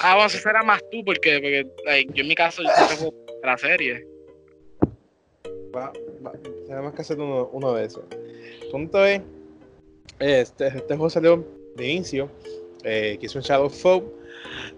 Ah, 0.00 0.14
bueno, 0.14 0.26
eso 0.28 0.38
será 0.38 0.62
más 0.62 0.82
tú, 0.90 1.04
porque, 1.04 1.34
porque 1.34 1.66
like, 1.84 2.12
yo 2.12 2.22
en 2.22 2.28
mi 2.28 2.34
caso 2.34 2.62
yo 2.62 2.68
siempre 2.74 2.96
juego 2.96 3.14
la 3.44 3.56
serie. 3.58 4.06
Va- 5.74 5.92
va- 6.26 6.32
tenemos 6.66 6.92
que 6.94 7.02
hacer 7.02 7.18
uno, 7.20 7.48
uno 7.52 7.72
de 7.74 7.84
esos. 7.86 8.04
Punto 8.70 9.04
es, 9.04 9.20
este, 10.18 10.66
este 10.68 10.80
juego 10.96 11.08
salió 11.08 11.46
de 11.76 11.86
inicio, 11.88 12.28
eh, 12.84 13.16
que 13.20 13.26
es 13.26 13.34
un 13.36 13.42
Shadowfall, 13.42 14.02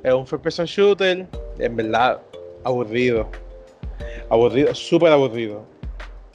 es 0.02 0.12
un 0.12 0.26
first 0.26 0.42
person 0.42 0.66
shooter, 0.66 1.26
en 1.58 1.76
verdad 1.76 2.20
aburrido, 2.64 3.28
aburrido, 4.28 4.74
súper 4.74 5.12
aburrido. 5.12 5.64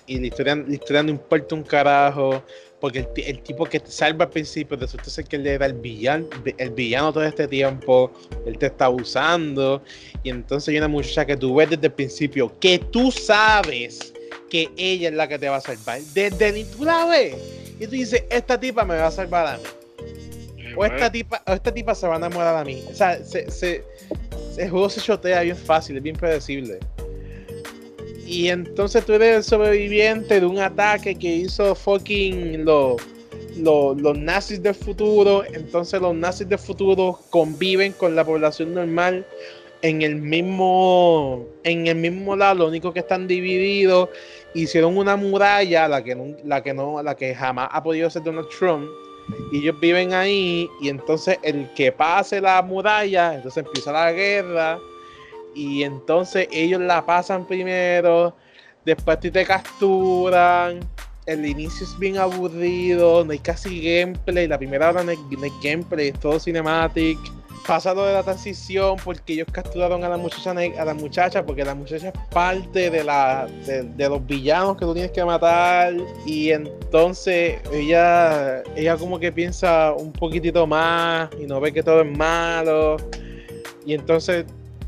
Y 0.05 0.19
la 0.19 0.27
historia, 0.27 0.55
la 0.55 0.73
historia 0.73 1.03
no 1.03 1.09
importa 1.11 1.53
un 1.53 1.63
carajo, 1.63 2.41
porque 2.79 2.99
el, 2.99 3.13
ti- 3.13 3.23
el 3.27 3.41
tipo 3.43 3.65
que 3.65 3.79
te 3.79 3.91
salva 3.91 4.25
al 4.25 4.31
principio 4.31 4.75
resulta 4.75 5.09
ser 5.09 5.25
que 5.25 5.35
él 5.35 5.45
era 5.45 5.67
el 5.67 5.73
villano, 5.73 6.27
el 6.57 6.69
villano 6.71 7.13
todo 7.13 7.23
este 7.23 7.47
tiempo, 7.47 8.11
él 8.45 8.57
te 8.57 8.67
está 8.67 8.89
usando, 8.89 9.83
y 10.23 10.29
entonces 10.29 10.69
hay 10.69 10.77
una 10.79 10.87
muchacha 10.87 11.25
que 11.25 11.37
tú 11.37 11.53
ves 11.55 11.69
desde 11.69 11.87
el 11.87 11.93
principio, 11.93 12.51
que 12.59 12.79
tú 12.79 13.11
sabes 13.11 14.13
que 14.49 14.69
ella 14.77 15.09
es 15.09 15.13
la 15.13 15.27
que 15.27 15.37
te 15.37 15.47
va 15.47 15.57
a 15.57 15.61
salvar. 15.61 16.01
Desde 16.13 16.51
ni 16.53 16.63
tú 16.63 16.83
la 16.83 17.05
ves. 17.05 17.35
Y 17.79 17.85
tú 17.85 17.91
dices, 17.91 18.23
esta 18.31 18.59
tipa 18.59 18.83
me 18.83 18.95
va 18.95 19.07
a 19.07 19.11
salvar 19.11 19.45
a 19.45 19.57
mí. 19.57 19.63
O 20.79 20.85
esta 20.85 21.11
tipa, 21.11 21.41
o 21.45 21.51
esta 21.53 21.73
tipa 21.73 21.93
se 21.95 22.07
va 22.07 22.13
a 22.15 22.17
enamorar 22.17 22.55
a 22.55 22.63
mí. 22.63 22.83
O 22.89 22.93
sea, 22.93 23.23
se, 23.23 23.49
se- 23.51 23.83
el 24.57 24.69
juego 24.69 24.89
se 24.89 25.01
chotea 25.01 25.41
bien 25.41 25.55
fácil, 25.57 25.97
es 25.97 26.03
bien 26.03 26.15
predecible. 26.15 26.79
Y 28.25 28.49
entonces 28.49 29.03
tú 29.05 29.13
eres 29.13 29.37
el 29.37 29.43
sobreviviente 29.43 30.39
de 30.39 30.45
un 30.45 30.59
ataque 30.59 31.15
que 31.15 31.27
hizo 31.35 31.73
fucking 31.75 32.63
lo- 32.63 32.95
lo- 33.57 33.95
los 33.95 34.17
nazis 34.17 34.61
del 34.61 34.75
futuro. 34.75 35.43
Entonces 35.53 35.99
los 35.99 36.15
nazis 36.15 36.47
del 36.47 36.59
futuro 36.59 37.19
conviven 37.29 37.91
con 37.93 38.15
la 38.15 38.23
población 38.23 38.73
normal 38.73 39.25
en 39.81 40.01
el 40.01 40.17
mismo 40.17 41.45
en 41.63 41.87
el 41.87 41.95
mismo 41.95 42.35
lado, 42.35 42.55
lo 42.55 42.67
único 42.67 42.91
que 42.93 42.99
están 42.99 43.27
divididos 43.27 44.09
hicieron 44.53 44.97
una 44.97 45.15
muralla, 45.15 45.87
la 45.87 46.03
que 46.03 46.15
no, 46.15 46.35
la 46.43 46.61
que 46.61 46.73
no, 46.73 47.01
la 47.01 47.15
que 47.15 47.33
jamás 47.33 47.69
ha 47.71 47.81
podido 47.81 48.07
hacer 48.07 48.23
Donald 48.23 48.49
Trump, 48.57 48.89
y 49.51 49.59
ellos 49.59 49.79
viven 49.79 50.13
ahí, 50.13 50.69
y 50.81 50.89
entonces 50.89 51.37
el 51.43 51.67
que 51.73 51.91
pase 51.91 52.41
la 52.41 52.61
muralla, 52.61 53.35
entonces 53.35 53.65
empieza 53.65 53.91
la 53.91 54.11
guerra, 54.11 54.79
y 55.55 55.83
entonces 55.83 56.47
ellos 56.51 56.81
la 56.81 57.05
pasan 57.05 57.45
primero, 57.45 58.35
después 58.85 59.19
te 59.19 59.45
capturan, 59.45 60.79
el 61.25 61.45
inicio 61.45 61.85
es 61.85 61.97
bien 61.99 62.17
aburrido, 62.17 63.23
no 63.23 63.31
hay 63.31 63.39
casi 63.39 63.81
gameplay, 63.81 64.47
la 64.47 64.57
primera 64.57 64.89
hora 64.89 65.03
no 65.03 65.11
hay, 65.11 65.17
no 65.17 65.43
hay 65.43 65.51
gameplay, 65.63 66.07
es 66.09 66.19
todo 66.19 66.39
cinematic. 66.39 67.19
Pasa 67.69 67.93
lo 67.93 68.03
de 68.03 68.13
la 68.13 68.23
transición 68.23 68.97
porque 69.05 69.33
ellos 69.33 69.47
capturaron 69.51 70.03
a 70.03 70.09
la 70.09 70.17
muchacha 70.17 70.49
a 70.49 70.85
la 70.85 70.95
muchacha 70.95 71.45
porque 71.45 71.63
la 71.63 71.75
muchacha 71.75 72.07
es 72.07 72.13
parte 72.31 72.89
de 72.89 73.03
la 73.03 73.47
de 73.67 74.09
los 74.09 74.25
villanos 74.25 74.75
que 74.75 74.85
tú 74.85 74.93
tienes 74.95 75.11
que 75.11 75.23
matar 75.23 75.93
y 76.25 76.49
entonces 76.49 77.59
ella 77.71 78.63
ella 78.75 78.97
como 78.97 79.19
que 79.19 79.31
piensa 79.31 79.93
un 79.93 80.11
poquitito 80.11 80.65
más 80.65 81.29
y 81.39 81.45
no 81.45 81.61
ve 81.61 81.71
que 81.71 81.83
todo 81.83 82.01
es 82.01 82.17
malo 82.17 82.97
y 83.85 83.93
entonces 83.93 84.45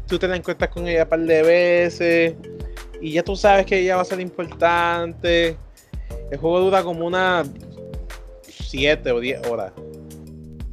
tú 0.07 0.17
te 0.17 0.27
la 0.27 0.37
encuentras 0.37 0.71
con 0.71 0.87
ella 0.87 1.03
un 1.03 1.09
par 1.09 1.19
de 1.19 1.43
veces 1.43 2.33
y 2.99 3.11
ya 3.11 3.21
tú 3.21 3.35
sabes 3.35 3.67
que 3.67 3.77
ella 3.77 3.97
va 3.97 4.01
a 4.01 4.05
ser 4.05 4.19
importante. 4.19 5.55
El 6.31 6.39
juego 6.39 6.61
dura 6.61 6.81
como 6.81 7.05
unas 7.05 7.47
7 8.41 9.11
o 9.11 9.19
10 9.19 9.45
horas. 9.45 9.71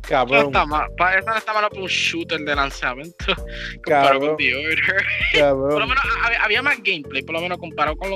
Eso 0.09 0.15
Cabrón, 0.15 0.47
está 0.47 0.65
mal, 0.65 0.89
eso 1.19 1.31
no 1.31 1.37
está 1.37 1.53
malo 1.53 1.69
para 1.69 1.83
un 1.83 1.89
shooter 1.89 2.41
de 2.41 2.57
lanzamiento 2.57 3.27
comparado 3.85 4.21
con 4.21 4.37
The 4.39 4.55
Order. 4.55 5.05
Por 5.55 5.81
lo 5.81 5.87
menos 5.87 6.03
había, 6.25 6.43
había 6.43 6.63
más 6.63 6.83
gameplay, 6.83 7.23
por 7.23 7.35
lo 7.35 7.43
menos 7.43 7.59
comparado 7.59 7.97
con, 7.97 8.11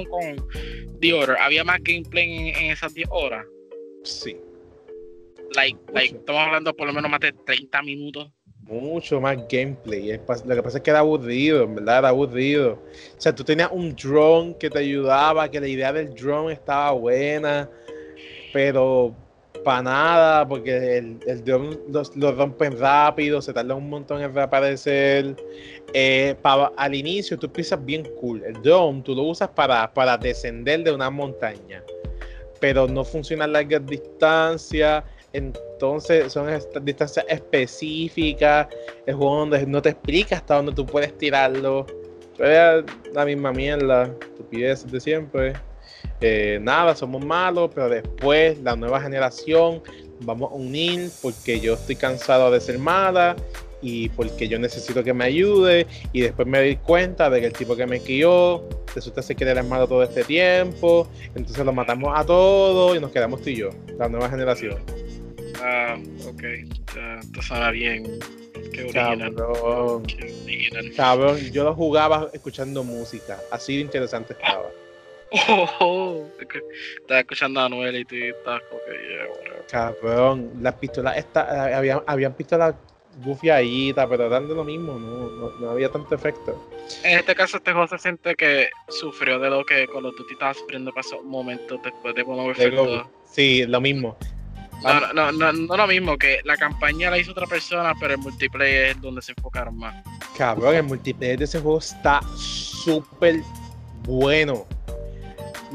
The 1.00 1.12
Order. 1.12 1.36
Había 1.38 1.64
más 1.64 1.78
gameplay 1.82 2.48
en, 2.48 2.56
en 2.56 2.70
esas 2.70 2.94
10 2.94 3.08
horas. 3.10 3.44
Sí, 4.04 4.36
Like, 5.54 5.78
like, 5.92 6.16
estamos 6.16 6.46
hablando 6.46 6.74
por 6.74 6.86
lo 6.86 6.92
menos 6.92 7.10
más 7.10 7.20
de 7.20 7.32
30 7.32 7.82
minutos. 7.82 8.30
mucho 8.62 9.20
más 9.20 9.36
gameplay. 9.48 10.16
Lo 10.46 10.54
que 10.54 10.62
pasa 10.62 10.78
es 10.78 10.82
que 10.82 10.90
era 10.90 11.00
aburrido, 11.00 11.64
en 11.64 11.74
verdad 11.74 11.98
era 11.98 12.08
aburrido. 12.08 12.82
O 13.16 13.20
sea, 13.20 13.34
tú 13.34 13.44
tenías 13.44 13.68
un 13.70 13.94
drone 13.94 14.56
que 14.58 14.70
te 14.70 14.78
ayudaba, 14.78 15.50
que 15.50 15.60
la 15.60 15.68
idea 15.68 15.92
del 15.92 16.14
drone 16.14 16.54
estaba 16.54 16.92
buena, 16.92 17.68
pero 18.52 19.14
para 19.62 19.82
nada, 19.82 20.46
porque 20.48 20.98
el, 20.98 21.18
el 21.26 21.44
drone 21.44 21.78
los- 21.88 22.14
lo 22.16 22.32
rompen 22.32 22.78
rápido, 22.78 23.40
se 23.40 23.52
tarda 23.52 23.74
un 23.74 23.88
montón 23.88 24.20
en 24.22 24.34
reaparecer. 24.34 25.36
Eh, 25.94 26.34
pa- 26.42 26.72
al 26.76 26.94
inicio 26.94 27.38
tú 27.38 27.46
empiezas 27.46 27.84
bien 27.84 28.02
cool. 28.20 28.42
El 28.44 28.60
drone 28.62 29.02
tú 29.02 29.14
lo 29.14 29.22
usas 29.22 29.48
para, 29.50 29.92
para 29.92 30.16
descender 30.16 30.82
de 30.84 30.92
una 30.92 31.10
montaña, 31.10 31.82
pero 32.60 32.86
no 32.88 33.04
funciona 33.04 33.44
a 33.44 33.48
largas 33.48 33.84
distancias. 33.86 35.04
Entonces 35.32 36.32
son 36.32 36.48
distancias 36.82 37.24
específicas. 37.28 38.68
El 39.06 39.14
juego 39.14 39.38
donde 39.38 39.66
no 39.66 39.80
te 39.80 39.90
explica 39.90 40.36
hasta 40.36 40.56
dónde 40.56 40.72
tú 40.72 40.84
puedes 40.84 41.16
tirarlo. 41.16 41.86
Pero 42.36 42.84
la 43.12 43.24
misma 43.24 43.52
mierda, 43.52 44.10
estupideces 44.20 44.90
de 44.90 45.00
siempre. 45.00 45.52
Eh, 46.22 46.58
nada, 46.62 46.94
somos 46.94 47.24
malos, 47.24 47.70
pero 47.74 47.88
después 47.88 48.58
la 48.60 48.76
nueva 48.76 49.00
generación 49.00 49.82
vamos 50.20 50.52
a 50.52 50.54
unir 50.54 51.10
porque 51.20 51.58
yo 51.60 51.74
estoy 51.74 51.96
cansado 51.96 52.50
de 52.50 52.60
ser 52.60 52.78
mala 52.78 53.34
y 53.80 54.08
porque 54.10 54.46
yo 54.46 54.60
necesito 54.60 55.02
que 55.02 55.12
me 55.12 55.24
ayude 55.24 55.88
y 56.12 56.20
después 56.20 56.46
me 56.46 56.58
doy 56.58 56.76
cuenta 56.76 57.28
de 57.28 57.40
que 57.40 57.46
el 57.46 57.52
tipo 57.52 57.74
que 57.74 57.84
me 57.86 58.00
crió 58.00 58.62
resulta 58.94 59.20
ser 59.22 59.34
que 59.34 59.42
era 59.42 59.64
malo 59.64 59.88
todo 59.88 60.04
este 60.04 60.22
tiempo 60.22 61.08
entonces 61.34 61.64
lo 61.66 61.72
matamos 61.72 62.12
a 62.16 62.24
todos 62.24 62.96
y 62.96 63.00
nos 63.00 63.10
quedamos 63.10 63.42
tú 63.42 63.50
y 63.50 63.56
yo 63.56 63.70
la 63.98 64.08
nueva 64.08 64.30
generación 64.30 64.78
Ah, 65.64 65.96
ok. 66.26 66.42
Esto 67.22 67.42
suena 67.42 67.70
bien. 67.70 68.18
Qué 68.72 68.82
original. 68.82 69.32
cabrón 69.36 70.02
Qué 70.04 70.34
original. 70.44 70.92
cabrón 70.96 71.38
yo 71.52 71.64
lo 71.64 71.74
jugaba 71.74 72.28
escuchando 72.32 72.82
música 72.84 73.38
así 73.50 73.76
de 73.76 73.82
interesante 73.82 74.32
estaba 74.32 74.68
Oh, 75.48 75.68
oh. 75.80 76.26
Estaba 77.00 77.20
escuchando 77.20 77.60
a 77.60 77.68
Noel 77.68 77.96
y 77.96 78.04
tú 78.04 78.16
estás 78.16 78.60
como 78.68 78.80
que, 78.84 78.92
yeah, 78.92 79.26
whatever. 79.28 79.66
cabrón 79.70 80.50
las 80.60 80.74
pistolas 80.74 81.16
esta, 81.16 81.76
habían, 81.76 82.02
habían 82.06 82.34
pistolas 82.34 82.74
gufiaditas 83.24 84.06
pero 84.08 84.26
eran 84.26 84.48
de 84.48 84.54
lo 84.54 84.64
mismo 84.64 84.94
no, 84.98 85.28
no, 85.30 85.50
no 85.60 85.70
había 85.70 85.88
tanto 85.90 86.14
efecto 86.14 86.68
En 87.04 87.18
este 87.18 87.34
caso, 87.34 87.58
este 87.58 87.72
juego 87.72 87.86
se 87.88 87.98
siente 87.98 88.34
que 88.34 88.70
sufrió 88.88 89.38
de 89.38 89.48
lo 89.50 89.64
que 89.64 89.86
Call 89.86 90.06
of 90.06 90.16
Duty 90.16 90.32
estaba 90.34 90.54
sufriendo 90.54 90.90
para 90.92 91.00
esos 91.02 91.22
momentos 91.24 91.78
después 91.82 92.14
de 92.14 92.24
Modern 92.24 92.46
Warfare 92.48 92.70
Luego, 92.70 92.86
2. 92.96 93.06
sí 93.30 93.64
lo 93.66 93.80
mismo 93.80 94.16
No, 94.82 95.00
no, 95.00 95.12
no, 95.12 95.32
no, 95.32 95.52
no 95.52 95.76
lo 95.76 95.86
mismo, 95.86 96.18
que 96.18 96.40
la 96.44 96.56
campaña 96.56 97.10
la 97.10 97.18
hizo 97.18 97.30
otra 97.32 97.46
persona, 97.46 97.94
pero 98.00 98.14
el 98.14 98.18
multiplayer 98.20 98.86
es 98.88 99.00
donde 99.00 99.22
se 99.22 99.32
enfocaron 99.32 99.76
más. 99.78 99.94
Cabrón, 100.36 100.74
el 100.74 100.82
multiplayer 100.82 101.38
de 101.38 101.44
ese 101.44 101.60
juego 101.60 101.78
está 101.78 102.20
súper 102.36 103.36
bueno. 104.04 104.66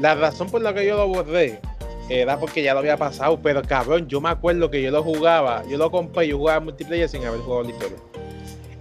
La 0.00 0.14
razón 0.14 0.50
por 0.50 0.62
la 0.62 0.72
que 0.72 0.86
yo 0.86 0.96
lo 0.96 1.08
borré 1.08 1.60
era 2.08 2.38
porque 2.38 2.62
ya 2.62 2.72
lo 2.72 2.80
había 2.80 2.96
pasado, 2.96 3.40
pero 3.42 3.62
cabrón, 3.62 4.08
yo 4.08 4.20
me 4.20 4.30
acuerdo 4.30 4.70
que 4.70 4.80
yo 4.82 4.90
lo 4.90 5.02
jugaba, 5.02 5.64
yo 5.68 5.76
lo 5.76 5.90
compré 5.90 6.26
y 6.26 6.28
yo 6.28 6.38
jugaba 6.38 6.60
multiplayer 6.60 7.08
sin 7.08 7.24
haber 7.24 7.40
jugado 7.40 7.64
la 7.64 7.70
historia. 7.70 7.98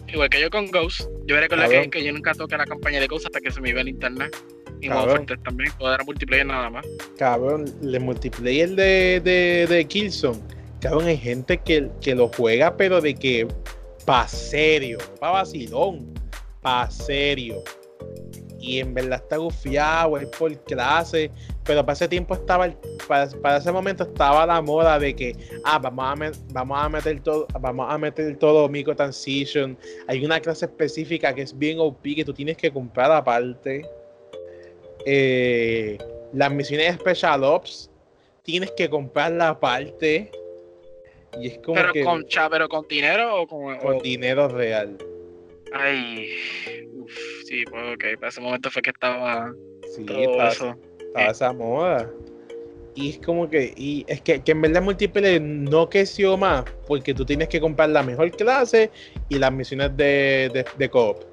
Igual 0.08 0.30
que 0.30 0.40
yo 0.40 0.50
con 0.50 0.72
Ghost, 0.72 1.02
yo 1.26 1.38
recuerdo 1.38 1.66
Cabrón. 1.66 1.84
que, 1.84 1.90
que 1.90 2.06
yo 2.06 2.14
nunca 2.14 2.34
toqué 2.34 2.56
la 2.56 2.66
campaña 2.66 3.00
de 3.02 3.08
Ghost 3.08 3.26
hasta 3.26 3.42
que 3.42 3.52
se 3.52 3.60
me 3.60 3.70
iba 3.70 3.82
el 3.82 3.90
internet. 3.90 4.34
Y 4.80 4.88
Cabrón. 4.88 5.22
Modern 5.22 5.44
también, 5.44 5.72
todo 5.78 5.94
era 5.94 6.04
multiplayer 6.04 6.46
nada 6.46 6.70
más. 6.70 6.86
Cabrón, 7.18 7.66
el 7.82 8.00
multiplayer 8.00 8.70
de, 8.70 9.22
de, 9.22 9.68
de 9.68 9.86
Killzone, 9.86 10.40
cabrón, 10.80 11.08
hay 11.08 11.18
gente 11.18 11.58
que, 11.58 11.90
que 12.00 12.16
lo 12.16 12.30
juega, 12.30 12.78
pero 12.78 13.02
de 13.02 13.16
que 13.16 13.48
pa' 14.06 14.28
serio, 14.28 15.00
pa' 15.20 15.32
vacilón, 15.32 16.14
pa' 16.62 16.90
serio. 16.90 17.64
Y 18.68 18.80
en 18.80 18.94
verdad 18.94 19.22
está 19.24 19.38
gufiado, 19.38 20.18
es 20.18 20.28
por 20.28 20.54
clase, 20.66 21.32
pero 21.64 21.86
para 21.86 21.94
ese 21.94 22.08
tiempo 22.10 22.34
estaba, 22.34 22.70
para, 23.08 23.30
para 23.42 23.58
ese 23.58 23.72
momento 23.72 24.04
estaba 24.04 24.46
la 24.46 24.62
moda 24.62 25.00
de 25.00 25.16
que, 25.16 25.34
ah, 25.64 25.80
vamos 25.80 26.04
a, 26.06 26.16
met- 26.16 26.38
vamos 26.52 26.78
a 26.78 26.90
meter 26.90 27.20
todo, 27.22 27.48
vamos 27.62 27.88
a 27.90 27.98
meter 27.98 28.36
todo 28.38 28.68
microtransition. 28.68 29.78
Hay 30.08 30.26
una 30.26 30.42
clase 30.42 30.66
específica 30.66 31.34
que 31.34 31.44
es 31.44 31.58
bien 31.58 31.80
OP 31.80 32.02
que 32.04 32.26
tú 32.26 32.34
tienes 32.34 32.58
que 32.58 32.70
comprar 32.70 33.10
aparte. 33.12 33.86
Eh, 35.06 35.98
las 36.34 36.52
misiones 36.52 36.96
Special 36.96 37.44
Ops 37.46 37.90
tienes 38.44 38.72
que 38.72 38.90
comprarla 38.90 39.50
aparte. 39.50 40.30
Y 41.40 41.48
es 41.48 41.58
como 41.60 41.76
Pero 41.76 41.94
que 41.94 42.04
con, 42.04 42.26
cha, 42.28 42.50
pero 42.50 42.68
con 42.68 42.86
dinero 42.88 43.42
o 43.44 43.48
con. 43.48 43.78
con 43.78 43.96
o- 43.98 44.02
dinero 44.02 44.48
real. 44.50 44.98
ay. 45.74 46.28
Sí, 47.46 47.64
pues 47.70 47.96
ok. 47.96 48.20
Para 48.20 48.30
ese 48.30 48.42
momento 48.42 48.70
fue 48.72 48.82
que 48.82 48.90
estaba 48.92 49.54
Sí, 49.96 50.06
todo 50.06 50.20
estaba, 50.20 50.50
eso. 50.50 50.76
estaba 51.00 51.32
esa 51.32 51.54
moda. 51.54 52.12
Y 52.96 53.12
es 53.12 53.20
como 53.20 53.48
que, 53.48 53.74
y 53.78 54.04
es 54.08 54.22
que, 54.22 54.42
que 54.42 54.54
en 54.54 54.62
verdad 54.62 54.82
multiplayer 54.82 55.40
no 55.40 55.88
creció 55.88 56.36
más 56.36 56.66
porque 56.88 57.14
tú 57.14 57.26
tienes 57.26 57.48
que 57.48 57.60
comprar 57.60 57.90
la 57.90 58.02
mejor 58.02 58.32
clase 58.32 58.90
y 59.30 59.38
las 59.38 59.52
misiones 59.54 59.96
de, 59.96 60.50
de, 60.52 60.66
de 60.78 60.90
co-op. 60.90 61.24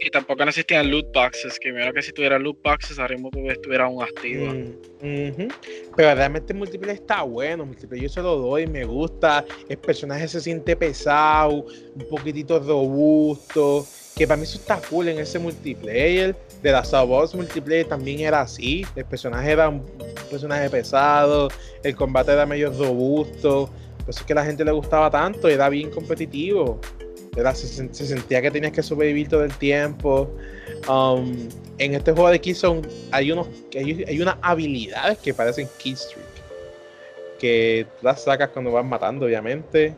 Y 0.00 0.10
tampoco 0.10 0.44
no 0.44 0.50
existían 0.50 0.90
loot 0.90 1.12
boxes, 1.14 1.58
que 1.60 1.72
menos 1.72 1.94
que 1.94 2.02
si 2.02 2.12
tuviera 2.12 2.38
loot 2.38 2.60
boxes, 2.62 2.98
ahora 2.98 3.14
mismo 3.14 3.30
tú 3.30 3.48
estuviera 3.48 3.84
aún 3.84 4.02
activo. 4.02 4.52
Mm. 4.52 5.48
Pero 5.96 6.14
realmente 6.14 6.52
el 6.52 6.58
multiplayer 6.58 6.96
está 6.96 7.22
bueno. 7.22 7.64
Multiplayer 7.64 8.02
yo 8.02 8.08
se 8.08 8.20
lo 8.20 8.36
doy, 8.36 8.66
me 8.66 8.84
gusta. 8.84 9.44
El 9.68 9.78
personaje 9.78 10.26
se 10.26 10.40
siente 10.40 10.76
pesado, 10.76 11.64
un 11.94 12.06
poquitito 12.10 12.58
robusto. 12.58 13.86
Que 14.16 14.28
para 14.28 14.36
mí 14.36 14.44
eso 14.44 14.58
está 14.58 14.80
cool 14.88 15.08
en 15.08 15.18
ese 15.18 15.38
multiplayer. 15.38 16.36
De 16.62 16.70
la 16.70 16.82
Boss 17.02 17.34
multiplayer 17.34 17.86
también 17.86 18.20
era 18.20 18.42
así. 18.42 18.86
El 18.94 19.04
personaje 19.04 19.50
era 19.50 19.68
un 19.68 19.84
personaje 20.30 20.70
pesado. 20.70 21.48
El 21.82 21.96
combate 21.96 22.32
era 22.32 22.46
medio 22.46 22.70
robusto. 22.70 23.68
Por 23.98 24.10
eso 24.10 24.20
es 24.20 24.26
que 24.26 24.32
a 24.32 24.36
la 24.36 24.44
gente 24.44 24.64
le 24.64 24.70
gustaba 24.70 25.10
tanto. 25.10 25.48
Era 25.48 25.68
bien 25.68 25.90
competitivo. 25.90 26.80
Era, 27.36 27.54
se, 27.54 27.66
sen- 27.66 27.92
se 27.92 28.06
sentía 28.06 28.40
que 28.40 28.50
tenías 28.52 28.72
que 28.72 28.82
sobrevivir 28.82 29.28
todo 29.28 29.42
el 29.42 29.52
tiempo. 29.54 30.30
Um, 30.88 31.48
en 31.78 31.94
este 31.94 32.12
juego 32.12 32.30
de 32.30 32.40
Killzone 32.40 32.82
hay, 33.10 33.32
unos, 33.32 33.48
hay, 33.74 34.04
hay 34.06 34.20
unas 34.20 34.36
habilidades 34.42 35.18
que 35.18 35.34
parecen 35.34 35.68
Killstreak. 35.78 36.24
Que 37.40 37.86
las 38.00 38.22
sacas 38.22 38.50
cuando 38.50 38.70
vas 38.70 38.84
matando, 38.84 39.26
obviamente. 39.26 39.96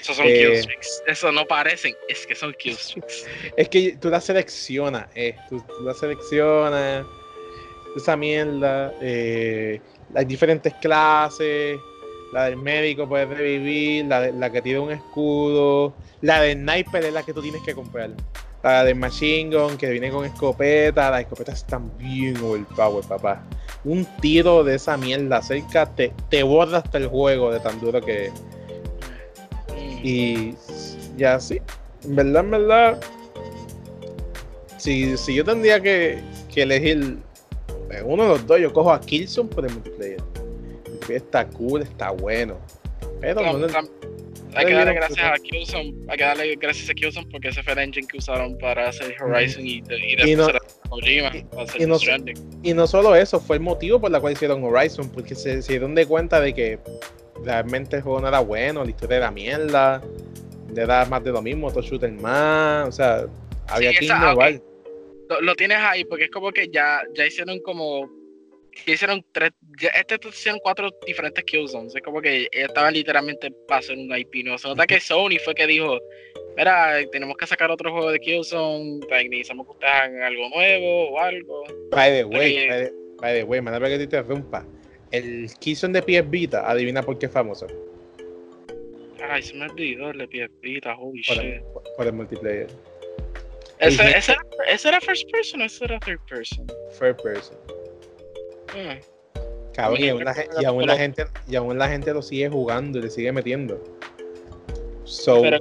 Esos 0.00 0.16
son 0.16 0.26
Eh, 0.26 0.34
killstreaks. 0.46 1.02
Eso 1.06 1.32
no 1.32 1.46
parecen, 1.46 1.94
es 2.08 2.26
que 2.26 2.34
son 2.34 2.52
killstreaks. 2.54 3.26
Es 3.56 3.68
que 3.68 3.96
tú 4.00 4.08
las 4.10 4.24
seleccionas, 4.24 5.06
eh, 5.14 5.34
tú, 5.48 5.60
tú 5.60 5.84
las 5.84 5.98
seleccionas, 5.98 7.04
esa 7.96 8.16
mierda. 8.16 8.92
eh, 9.00 9.80
hay 10.14 10.24
diferentes 10.24 10.72
clases. 10.74 11.78
La 12.32 12.44
del 12.46 12.56
médico 12.56 13.08
puedes 13.08 13.28
revivir, 13.28 14.04
la, 14.06 14.20
de- 14.20 14.32
la 14.32 14.50
que 14.50 14.60
tiene 14.62 14.80
un 14.80 14.90
escudo. 14.92 15.94
La 16.22 16.40
del 16.40 16.58
sniper 16.58 17.04
es 17.04 17.12
la 17.12 17.22
que 17.22 17.32
tú 17.32 17.40
tienes 17.42 17.62
que 17.62 17.74
comprar. 17.74 18.10
La 18.62 18.82
del 18.84 18.96
machine 18.96 19.56
gun 19.56 19.76
que 19.78 19.88
viene 19.90 20.10
con 20.10 20.24
escopeta. 20.24 21.10
Las 21.10 21.20
escopetas 21.20 21.58
están 21.58 21.96
bien 21.96 22.36
overpower, 22.38 23.04
papá. 23.06 23.42
Un 23.84 24.04
tiro 24.20 24.64
de 24.64 24.74
esa 24.74 24.96
mierda 24.96 25.40
cerca 25.40 25.86
te, 25.86 26.12
te 26.28 26.42
borra 26.42 26.78
hasta 26.78 26.98
el 26.98 27.06
juego 27.06 27.52
de 27.52 27.60
tan 27.60 27.80
duro 27.80 28.00
que 28.00 28.26
es. 28.26 28.32
Y 30.02 30.54
ya 31.16 31.38
sí, 31.40 31.60
en 32.04 32.16
verdad, 32.16 32.44
en 32.44 32.50
verdad, 32.50 33.00
si, 34.78 35.16
si 35.16 35.34
yo 35.34 35.44
tendría 35.44 35.80
que, 35.80 36.18
que 36.52 36.62
elegir 36.62 37.18
en 37.90 38.04
uno 38.04 38.24
de 38.24 38.28
los 38.30 38.46
dos 38.46 38.60
yo 38.60 38.72
cojo 38.72 38.92
a 38.92 39.00
Killzone 39.00 39.48
por 39.48 39.64
el 39.66 39.72
multiplayer. 39.72 40.20
El 41.08 41.14
está 41.16 41.46
cool, 41.48 41.82
está 41.82 42.10
bueno. 42.10 42.58
Pero 43.20 43.40
no 43.58 43.66
hay 44.58 44.66
que 44.66 44.72
darle 44.72 44.94
gracias 44.94 45.18
a 45.26 45.34
Killzone, 45.42 45.94
hay 46.08 46.16
que 46.18 46.24
darle 46.24 46.56
gracias 46.56 46.88
a 46.90 46.94
Killzone 46.94 47.26
porque 47.30 47.48
ese 47.48 47.62
fue 47.62 47.72
el 47.74 47.78
engine 47.80 48.06
que 48.06 48.18
usaron 48.18 48.56
para 48.58 48.88
hacer 48.88 49.14
Horizon 49.22 49.66
y, 49.66 49.82
y 50.24 50.34
no- 50.36 50.46
Kojima 50.88 51.30
y- 51.36 51.86
no-. 51.86 51.98
Y 52.62 52.72
no 52.74 52.86
solo 52.86 53.14
eso, 53.16 53.38
fue 53.40 53.56
el 53.56 53.62
motivo 53.62 54.00
por 54.00 54.14
el 54.14 54.20
cual 54.20 54.32
hicieron 54.32 54.62
Horizon, 54.64 55.08
porque 55.10 55.34
se, 55.34 55.60
se 55.62 55.72
dieron 55.74 55.94
de 55.94 56.06
cuenta 56.06 56.40
de 56.40 56.54
que 56.54 56.78
realmente 57.44 57.96
el 57.96 58.02
juego 58.02 58.20
no 58.20 58.28
era 58.28 58.40
bueno, 58.40 58.84
la 58.84 58.90
historia 58.90 59.16
era 59.18 59.30
mierda, 59.30 60.02
era 60.76 61.04
más 61.06 61.22
de 61.24 61.30
lo 61.32 61.42
mismo, 61.42 61.68
otro 61.68 61.82
shooter 61.82 62.12
más, 62.12 62.88
o 62.88 62.92
sea, 62.92 63.26
había 63.68 63.92
Sí, 63.92 63.98
que 64.00 64.04
esa- 64.06 64.16
innovar. 64.16 64.60
Lo, 65.28 65.40
lo 65.40 65.54
tienes 65.56 65.78
ahí 65.78 66.04
porque 66.04 66.24
es 66.24 66.30
como 66.30 66.52
que 66.52 66.68
ya, 66.68 67.00
ya 67.14 67.26
hicieron 67.26 67.58
como 67.60 68.08
ya 68.86 68.92
hicieron 68.92 69.24
tres, 69.32 69.52
ya, 69.80 69.88
este 69.90 70.18
hicieron 70.28 70.60
cuatro 70.62 70.90
diferentes 71.06 71.42
Killzones, 71.44 71.94
es 71.96 72.02
como 72.02 72.20
que 72.20 72.46
estaban 72.52 72.92
literalmente 72.92 73.50
para 73.66 73.78
hacer 73.80 73.96
un 73.96 74.14
IP, 74.16 74.44
no 74.44 74.58
se 74.58 74.68
nota 74.68 74.86
que 74.86 75.00
Sony 75.00 75.38
fue 75.42 75.54
que 75.54 75.66
dijo, 75.66 75.98
mira, 76.56 76.98
tenemos 77.10 77.36
que 77.38 77.46
sacar 77.46 77.70
otro 77.70 77.90
juego 77.90 78.10
de 78.12 78.20
Killzone, 78.20 79.00
necesitamos 79.08 79.66
que 79.66 79.72
ustedes 79.72 79.92
hagan 79.94 80.22
algo 80.22 80.48
nuevo 80.50 81.10
o 81.10 81.18
algo. 81.18 81.64
By 81.90 82.10
the 82.10 82.24
way, 82.24 82.68
by 82.68 82.84
the, 82.84 82.92
by 83.20 83.34
the 83.34 83.44
way, 83.44 83.60
me 83.62 83.70
da 83.70 83.80
que 83.80 83.96
te 83.96 84.04
interrumpa. 84.04 84.66
El 85.16 85.50
Killzone 85.58 86.00
de 86.00 86.02
PS 86.22 86.30
Vita, 86.30 86.70
adivina 86.70 87.02
por 87.02 87.18
qué 87.18 87.26
es 87.26 87.32
famoso. 87.32 87.66
Ay, 89.28 89.42
se 89.42 89.54
me 89.54 89.64
olvidó 89.66 90.10
el 90.10 90.18
de 90.18 90.26
PSP, 90.26 90.86
holy 90.98 91.22
Por 91.22 91.36
shit. 91.36 91.44
el, 91.44 91.62
por 91.96 92.06
el 92.06 92.12
multiplayer. 92.12 92.66
¿Ese, 93.78 94.02
el- 94.02 94.14
ese, 94.14 94.32
era, 94.32 94.42
¿Ese 94.68 94.88
era 94.88 95.00
first 95.00 95.30
person 95.30 95.60
o 95.62 95.64
ese 95.64 95.84
era 95.84 95.98
third 96.00 96.20
person? 96.28 96.66
Third 96.98 97.16
person. 97.22 97.56
Hmm. 98.74 98.98
Cabrón, 99.74 100.00
y 100.00 100.08
aún, 100.08 100.24
la, 100.24 100.34
y 100.60 100.64
aún 100.64 100.88
gente, 100.88 101.24
y 101.48 101.56
aún 101.56 101.78
la 101.78 101.88
gente 101.88 102.12
lo 102.14 102.22
sigue 102.22 102.48
jugando 102.48 102.98
y 102.98 103.02
le 103.02 103.10
sigue 103.10 103.30
metiendo. 103.32 103.82
So, 105.04 105.42
Pero 105.42 105.56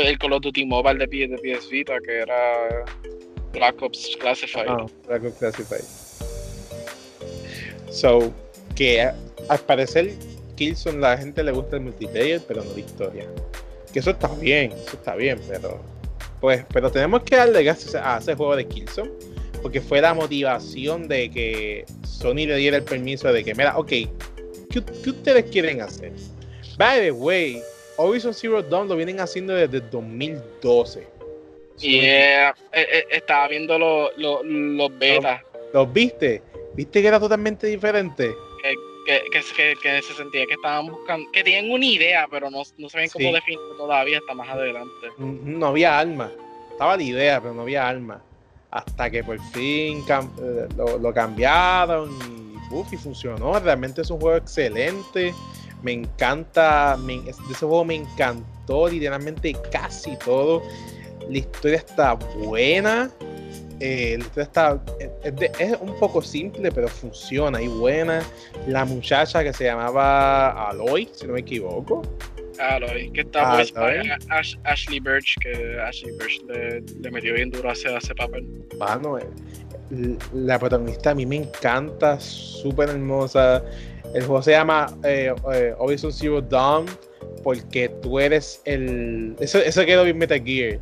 el 0.00 0.18
Call 0.18 0.32
of 0.32 0.40
Duty 0.42 0.64
Mobile 0.64 0.98
de, 0.98 1.08
P- 1.08 1.28
de 1.28 1.36
PS 1.36 1.68
Vita, 1.68 1.98
que 2.00 2.18
era 2.20 2.84
Black 3.52 3.80
Ops 3.82 4.16
Classified. 4.18 4.66
Ah, 4.68 4.86
Black 5.06 5.24
Ops 5.24 5.38
Classified. 5.38 5.84
So, 7.90 8.32
que 8.78 9.02
a- 9.02 9.14
al 9.48 9.58
parecer 9.58 10.12
Killzone 10.56 10.98
la 10.98 11.16
gente 11.18 11.42
le 11.42 11.52
gusta 11.52 11.76
el 11.76 11.82
multiplayer, 11.82 12.40
pero 12.46 12.62
no 12.64 12.72
la 12.72 12.80
historia. 12.80 13.26
Que 13.92 13.98
eso 13.98 14.10
está 14.10 14.28
bien, 14.28 14.72
eso 14.72 14.92
está 14.94 15.14
bien, 15.16 15.38
pero 15.48 15.80
pues, 16.40 16.64
pero 16.72 16.90
tenemos 16.90 17.22
que 17.24 17.36
darle 17.36 17.62
gracias 17.64 17.94
a 17.96 18.18
ese 18.18 18.34
juego 18.34 18.54
de 18.56 18.66
Killzone, 18.66 19.10
porque 19.62 19.80
fue 19.80 20.00
la 20.00 20.14
motivación 20.14 21.08
de 21.08 21.28
que 21.30 21.84
Sony 22.04 22.46
le 22.46 22.56
diera 22.56 22.76
el 22.76 22.84
permiso 22.84 23.32
de 23.32 23.42
que, 23.44 23.54
mira, 23.54 23.76
ok, 23.76 23.88
¿qué, 23.88 24.08
qué 24.70 25.10
ustedes 25.10 25.44
quieren 25.50 25.80
hacer? 25.80 26.12
By 26.76 27.00
the 27.00 27.10
way, 27.10 27.60
Horizon 27.96 28.32
Zero 28.32 28.62
Dawn 28.62 28.88
lo 28.88 28.94
vienen 28.94 29.18
haciendo 29.18 29.54
desde 29.54 29.80
2012. 29.80 31.06
Y 31.80 31.96
eh, 32.00 32.48
eh, 32.48 32.52
eh, 32.72 33.04
estaba 33.10 33.48
viendo 33.48 33.76
lo- 33.78 34.10
lo- 34.16 34.42
los 34.44 34.96
betas, 34.98 35.42
¿Los 35.72 35.92
viste? 35.92 36.40
¿Viste 36.74 37.02
que 37.02 37.08
era 37.08 37.18
totalmente 37.20 37.66
diferente? 37.66 38.30
Que, 39.08 39.76
que, 39.82 40.02
se 40.02 40.14
sentía 40.14 40.46
que 40.46 40.54
estaban 40.54 40.86
buscando, 40.86 41.30
que 41.32 41.42
tienen 41.42 41.70
una 41.72 41.84
idea, 41.86 42.26
pero 42.30 42.50
no, 42.50 42.62
no 42.76 42.88
saben 42.88 43.08
cómo 43.10 43.28
Sí. 43.28 43.32
definirlo 43.34 43.74
todavía 43.76 44.18
hasta 44.18 44.34
más 44.34 44.48
adelante. 44.48 44.90
No 45.18 45.66
había 45.66 45.98
alma. 45.98 46.30
Estaba 46.70 46.96
la 46.96 47.02
idea, 47.02 47.40
pero 47.40 47.54
no 47.54 47.62
había 47.62 47.88
alma. 47.88 48.22
Hasta 48.70 49.10
que 49.10 49.24
por 49.24 49.40
fin 49.52 50.04
cam- 50.04 50.30
eh, 50.40 50.68
lo, 50.76 50.98
lo 50.98 51.14
cambiaron 51.14 52.10
y, 52.28 52.74
uf, 52.74 52.92
y 52.92 52.96
funcionó. 52.98 53.58
Realmente 53.58 54.02
es 54.02 54.10
un 54.10 54.20
juego 54.20 54.36
excelente. 54.36 55.34
Me 55.82 55.92
encanta. 55.92 56.96
me- 57.02 57.20
de 57.22 57.30
ese 57.30 57.64
juego 57.66 57.84
me 57.84 57.94
encantó 57.94 58.88
literalmente 58.88 59.56
casi 59.72 60.16
todo. 60.18 60.62
La 61.30 61.38
historia 61.38 61.78
está 61.78 62.12
buena. 62.14 63.10
Eh, 63.80 64.18
está. 64.36 64.80
Es, 65.22 65.36
de- 65.36 65.50
es 65.58 65.76
un 65.80 65.98
poco 65.98 66.20
simple, 66.22 66.70
pero 66.72 66.88
funciona 66.88 67.60
y 67.62 67.68
buena. 67.68 68.22
La 68.66 68.84
muchacha 68.84 69.42
que 69.44 69.52
se 69.52 69.64
llamaba 69.64 70.68
Aloy, 70.70 71.08
si 71.12 71.26
no 71.26 71.34
me 71.34 71.40
equivoco. 71.40 72.02
Claro, 72.56 72.86
y 72.98 73.10
que 73.12 73.20
está 73.20 73.56
Ash- 73.60 74.58
Ashley 74.64 74.98
Birch, 74.98 75.36
que 75.40 75.78
Ashley 75.80 76.10
Birch 76.18 76.42
le, 76.48 76.80
le 77.00 77.10
metió 77.10 77.32
bien 77.34 77.50
duro 77.50 77.70
a 77.70 77.72
ese, 77.72 78.14
papel. 78.16 78.44
Mano, 78.78 79.16
eh, 79.18 79.26
la 80.34 80.58
protagonista 80.58 81.10
a 81.10 81.14
mí 81.14 81.24
me 81.24 81.36
encanta, 81.36 82.18
súper 82.18 82.88
hermosa. 82.90 83.62
El 84.12 84.24
juego 84.24 84.42
se 84.42 84.52
llama 84.52 84.86
eh, 85.04 85.32
eh, 85.54 85.74
Horizon 85.78 86.12
Zero 86.12 86.40
Dawn 86.40 86.86
porque 87.38 87.88
tú 88.02 88.18
eres 88.20 88.60
el... 88.64 89.34
Eso, 89.40 89.58
eso 89.58 89.84
quedó 89.84 90.04
bien 90.04 90.18
Metal 90.18 90.42
Gear. 90.44 90.74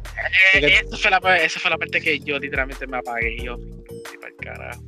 Eh, 0.54 0.80
esa, 0.84 0.96
fue 0.96 1.10
la, 1.10 1.36
esa 1.38 1.60
fue 1.60 1.70
la 1.70 1.78
parte 1.78 2.00
que 2.00 2.18
yo 2.20 2.38
literalmente 2.38 2.86
me 2.86 2.96
apagué 2.98 3.34
y 3.36 3.44
yo, 3.44 3.56
"Sí, 3.56 4.18
pa'l 4.20 4.34
carajo. 4.36 4.82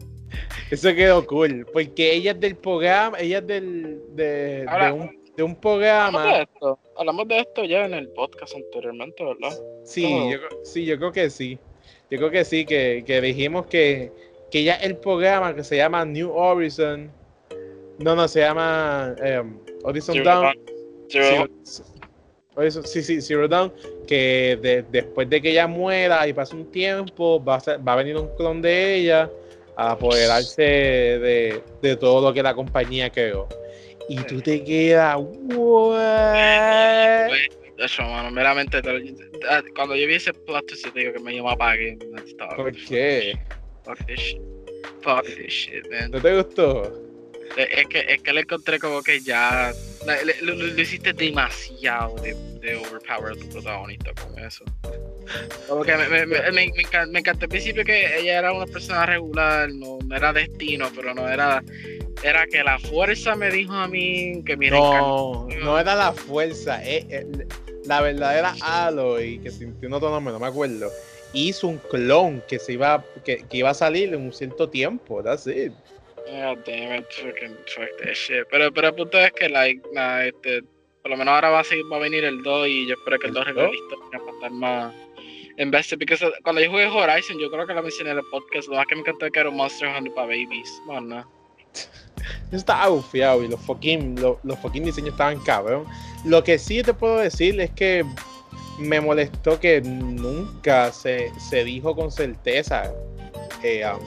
Eso 0.70 0.94
quedó 0.94 1.26
cool. 1.26 1.66
Porque 1.72 2.12
ella 2.14 2.32
es 2.32 2.40
del 2.40 2.56
programa, 2.56 3.18
ella 3.18 3.38
es 3.38 3.46
del, 3.46 4.00
de, 4.14 4.64
Ahora- 4.68 4.86
de, 4.86 4.92
un, 4.92 5.24
de 5.36 5.42
un 5.42 5.50
Hablamos 5.52 5.54
de 5.54 5.60
programa. 5.60 6.40
esto, 6.42 6.78
hablamos 6.96 7.28
de 7.28 7.38
esto 7.38 7.64
ya 7.64 7.84
en 7.86 7.94
el 7.94 8.08
podcast 8.08 8.54
anteriormente, 8.54 9.24
¿verdad? 9.24 9.56
Sí, 9.84 10.02
yo, 10.30 10.38
sí, 10.64 10.84
yo 10.84 10.98
creo 10.98 11.12
que 11.12 11.30
sí. 11.30 11.58
Yo 12.10 12.18
creo 12.18 12.30
que 12.30 12.44
sí, 12.44 12.64
que, 12.64 13.02
que 13.06 13.20
dijimos 13.20 13.66
que, 13.66 14.10
que 14.50 14.64
ya 14.64 14.74
el 14.76 14.96
programa 14.96 15.54
que 15.54 15.62
se 15.64 15.76
llama 15.76 16.04
New 16.04 16.30
Horizon. 16.34 17.10
No, 17.98 18.14
no, 18.14 18.28
se 18.28 18.40
llama 18.40 19.14
em, 19.22 19.58
Horizon 19.82 20.14
Zero. 20.14 20.24
Dawn. 20.24 20.54
Zero. 21.08 21.48
Horizon- 22.54 22.84
sí, 22.86 23.02
sí, 23.02 23.20
Zero 23.20 23.48
Dawn. 23.48 23.72
Que 24.06 24.58
de- 24.60 24.82
después 24.90 25.28
de 25.30 25.40
que 25.40 25.50
ella 25.50 25.66
muera 25.66 26.26
y 26.26 26.32
pase 26.32 26.56
un 26.56 26.70
tiempo, 26.70 27.42
va 27.42 27.56
a, 27.56 27.60
ser- 27.60 27.86
va 27.86 27.92
a 27.92 27.96
venir 27.96 28.16
un 28.16 28.28
clon 28.36 28.60
de 28.62 28.96
ella 28.96 29.30
a 29.76 29.92
apoderarse 29.92 30.62
de, 30.62 31.62
de 31.82 31.96
todo 31.96 32.26
lo 32.26 32.34
que 32.34 32.42
la 32.42 32.54
compañía 32.54 33.10
creó. 33.10 33.46
Y 34.08 34.16
tú 34.22 34.40
te 34.40 34.64
quedas, 34.64 35.16
"What?". 35.18 35.94
De 37.76 37.84
hecho, 37.84 38.02
mano, 38.02 38.30
meramente, 38.32 38.78
ah, 39.48 39.62
cuando 39.76 39.94
yo 39.94 40.06
vi 40.08 40.14
ese 40.14 40.32
plot 40.32 40.66
twist, 40.66 40.86
digo 40.94 41.12
que 41.12 41.20
me, 41.20 41.40
man, 41.40 41.78
estaba- 42.26 42.56
¿Por 42.56 42.72
qué? 42.72 43.38
Fuck 43.84 43.98
this 44.06 44.18
shit. 44.18 44.40
Fuck 45.02 45.22
this 45.24 45.52
shit, 45.52 45.88
man. 45.90 46.10
¿No 46.10 46.20
te 46.20 46.36
gustó? 46.36 46.92
Es 47.56 47.86
que, 47.86 48.00
es 48.08 48.20
que 48.22 48.32
le 48.32 48.40
encontré 48.40 48.80
como 48.80 49.00
que 49.02 49.20
ya. 49.20 49.72
Lo, 50.42 50.54
lo- 50.54 50.66
lo 50.66 50.80
hiciste 50.80 51.12
demasiado 51.12 52.14
de, 52.16 52.34
de 52.60 52.76
overpower 52.76 53.32
a 53.32 53.36
tu 53.36 53.48
protagonista 53.48 54.12
con 54.14 54.38
eso. 54.38 54.64
Como 55.68 55.82
que 55.84 55.94
me, 55.96 56.08
me, 56.08 56.26
me, 56.26 56.40
me, 56.40 56.50
me 56.52 56.66
encan- 56.68 57.10
me 57.10 57.18
encantó 57.20 57.44
al 57.44 57.50
principio 57.50 57.84
que 57.84 58.18
ella 58.18 58.38
era 58.38 58.52
una 58.52 58.66
persona 58.66 59.04
regular, 59.06 59.70
no, 59.72 59.98
no 60.04 60.16
era 60.16 60.32
destino, 60.32 60.88
pero 60.94 61.14
no 61.14 61.28
era. 61.28 61.62
Era 62.22 62.46
que 62.46 62.64
la 62.64 62.78
fuerza 62.80 63.36
me 63.36 63.48
dijo 63.50 63.72
a 63.74 63.86
mí 63.86 64.42
que 64.44 64.56
mi 64.56 64.70
No, 64.70 65.46
no 65.62 65.78
era 65.78 65.94
la 65.94 66.12
fuerza. 66.12 66.82
eh, 66.84 67.06
eh, 67.10 67.26
la 67.84 68.00
verdadera 68.00 68.54
Aloy 68.60 69.38
que 69.38 69.50
sintió 69.50 69.88
un 69.88 69.94
otro 69.94 70.10
nombre, 70.10 70.32
no 70.32 70.40
me 70.40 70.46
acuerdo. 70.48 70.90
Hizo 71.32 71.68
un 71.68 71.78
clon 71.78 72.42
que 72.48 72.58
se 72.58 72.72
iba, 72.72 73.04
que, 73.24 73.44
que 73.48 73.58
iba 73.58 73.70
a 73.70 73.74
salir 73.74 74.12
en 74.14 74.22
un 74.22 74.32
cierto 74.32 74.68
tiempo. 74.68 75.22
That's 75.22 75.46
it. 75.46 75.72
God 76.30 76.58
damn 76.66 76.94
it, 77.00 77.06
fucking 77.12 77.56
fuck 77.66 77.88
that 78.04 78.14
shit. 78.14 78.46
Pero, 78.50 78.72
pero 78.72 78.88
el 78.88 78.94
punto 78.94 79.18
es 79.18 79.32
que, 79.32 79.48
like, 79.48 79.80
nah, 79.92 80.22
este, 80.24 80.62
por 81.02 81.10
lo 81.10 81.16
menos 81.16 81.32
ahora 81.32 81.50
va 81.50 81.60
a, 81.60 81.64
seguir, 81.64 81.84
va 81.90 81.96
a 81.96 82.00
venir 82.00 82.24
el 82.24 82.42
2 82.42 82.68
y 82.68 82.86
yo 82.86 82.94
espero 82.94 83.18
que 83.18 83.26
el 83.28 83.34
2 83.34 83.46
¿El 83.46 83.48
arregle 83.58 83.68
la 83.68 83.74
historia 83.74 84.18
para 84.20 84.32
estar 84.32 84.50
más 84.50 84.94
invested. 85.58 85.98
Porque 85.98 86.14
eso- 86.14 86.32
cuando 86.42 86.60
yo 86.62 86.70
jugué 86.70 86.86
Horizon, 86.86 87.38
yo 87.38 87.50
creo 87.50 87.66
que 87.66 87.74
lo 87.74 87.82
mencioné 87.82 88.10
en 88.10 88.18
el 88.18 88.24
podcast, 88.30 88.68
lo 88.68 88.76
más 88.76 88.86
que 88.86 88.94
me 88.94 89.00
encantó 89.00 89.30
que 89.30 89.40
era 89.40 89.48
un 89.48 89.56
Monster 89.56 89.88
Hunter 89.88 90.12
para 90.14 90.26
babies. 90.28 90.82
Bueno, 90.86 91.24
Eso 91.72 91.88
estaba 92.52 92.88
bufiado 92.88 93.42
y 93.42 93.48
los 93.48 93.60
fucking, 93.60 94.20
los, 94.20 94.36
los 94.42 94.58
fucking 94.58 94.84
diseños 94.84 95.10
estaban 95.12 95.40
cabrón. 95.40 95.86
Lo 96.24 96.42
que 96.44 96.58
sí 96.58 96.82
te 96.82 96.92
puedo 96.94 97.18
decir 97.18 97.60
es 97.60 97.70
que 97.70 98.04
me 98.78 99.00
molestó 99.00 99.58
que 99.58 99.80
nunca 99.80 100.92
se, 100.92 101.32
se 101.40 101.64
dijo 101.64 101.96
con 101.96 102.12
certeza 102.12 102.92
eh, 103.62 103.84
um, 103.84 104.00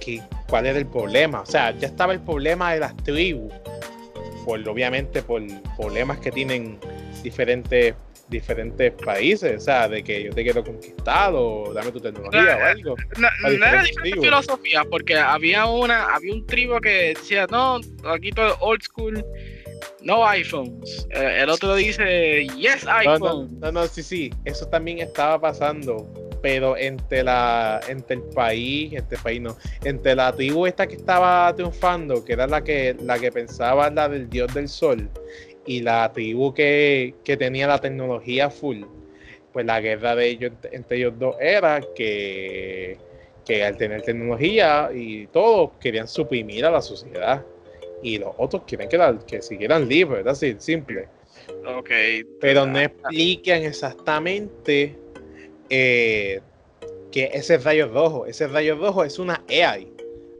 que, 0.00 0.22
cuál 0.48 0.66
era 0.66 0.78
el 0.78 0.86
problema. 0.86 1.40
O 1.40 1.46
sea, 1.46 1.76
ya 1.76 1.86
estaba 1.86 2.12
el 2.12 2.20
problema 2.20 2.72
de 2.72 2.80
las 2.80 2.96
tribus. 2.98 3.52
Por, 4.44 4.66
obviamente 4.68 5.22
por 5.22 5.42
problemas 5.76 6.18
que 6.18 6.30
tienen 6.30 6.78
diferentes, 7.22 7.94
diferentes 8.28 8.92
países. 9.04 9.56
O 9.56 9.60
sea, 9.60 9.88
de 9.88 10.04
que 10.04 10.24
yo 10.24 10.32
te 10.32 10.44
quiero 10.44 10.62
conquistar 10.62 11.32
o 11.34 11.72
dame 11.74 11.90
tu 11.90 12.00
tecnología 12.00 12.56
o 12.56 12.64
algo. 12.64 12.94
no, 13.18 13.28
no 13.42 13.66
era 13.66 13.82
diferente 13.82 14.20
filosofía, 14.20 14.84
porque 14.88 15.16
había 15.18 15.66
una, 15.66 16.14
había 16.14 16.32
un 16.32 16.46
tribu 16.46 16.80
que 16.80 17.14
decía, 17.14 17.46
no, 17.50 17.80
aquí 18.08 18.30
todo 18.30 18.56
old 18.60 18.82
school, 18.82 19.24
no 20.02 20.24
iPhones. 20.26 21.08
Eh, 21.10 21.40
el 21.42 21.50
otro 21.50 21.74
dice, 21.74 22.46
yes 22.56 22.84
No, 22.84 22.92
no, 22.92 22.98
iPhone. 22.98 23.60
no, 23.60 23.72
no, 23.72 23.86
sí, 23.88 24.02
sí, 24.02 24.32
eso 24.44 24.66
también 24.68 25.00
estaba 25.00 25.40
pasando. 25.40 26.08
Pero 26.46 26.76
entre 26.76 27.24
la 27.24 27.80
entre 27.88 28.18
el 28.18 28.22
país, 28.22 28.92
entre 28.92 29.16
el 29.16 29.22
país 29.24 29.40
no, 29.40 29.56
entre 29.82 30.14
la 30.14 30.32
tribu 30.32 30.64
esta 30.64 30.86
que 30.86 30.94
estaba 30.94 31.52
triunfando, 31.56 32.24
que 32.24 32.34
era 32.34 32.46
la 32.46 32.62
que 32.62 32.94
la 33.02 33.18
que 33.18 33.32
pensaba 33.32 33.90
la 33.90 34.08
del 34.08 34.30
dios 34.30 34.54
del 34.54 34.68
sol, 34.68 35.10
y 35.66 35.80
la 35.80 36.12
tribu 36.12 36.54
que, 36.54 37.16
que 37.24 37.36
tenía 37.36 37.66
la 37.66 37.80
tecnología 37.80 38.48
full, 38.48 38.84
pues 39.52 39.66
la 39.66 39.80
guerra 39.80 40.14
de 40.14 40.28
ellos 40.28 40.52
entre 40.70 40.98
ellos 40.98 41.14
dos 41.18 41.34
era 41.40 41.80
que, 41.96 42.96
que 43.44 43.64
al 43.64 43.76
tener 43.76 44.02
tecnología 44.02 44.90
y 44.94 45.26
todo 45.26 45.72
querían 45.80 46.06
suprimir 46.06 46.64
a 46.64 46.70
la 46.70 46.80
sociedad 46.80 47.44
y 48.04 48.18
los 48.18 48.30
otros 48.36 48.62
quieren 48.68 48.88
que, 48.88 48.98
la, 48.98 49.18
que 49.26 49.42
siguieran 49.42 49.88
libres, 49.88 50.18
¿verdad? 50.18 50.34
Así, 50.34 50.54
simple. 50.60 51.08
Ok. 51.76 51.90
Pero 52.40 52.66
no 52.66 52.78
explican 52.78 53.64
exactamente 53.64 54.96
eh, 55.70 56.40
que 57.10 57.30
ese 57.32 57.58
rayo 57.58 57.88
rojo, 57.88 58.26
ese 58.26 58.46
rayo 58.46 58.76
rojo 58.76 59.04
es 59.04 59.18
una 59.18 59.42
AI. 59.48 59.92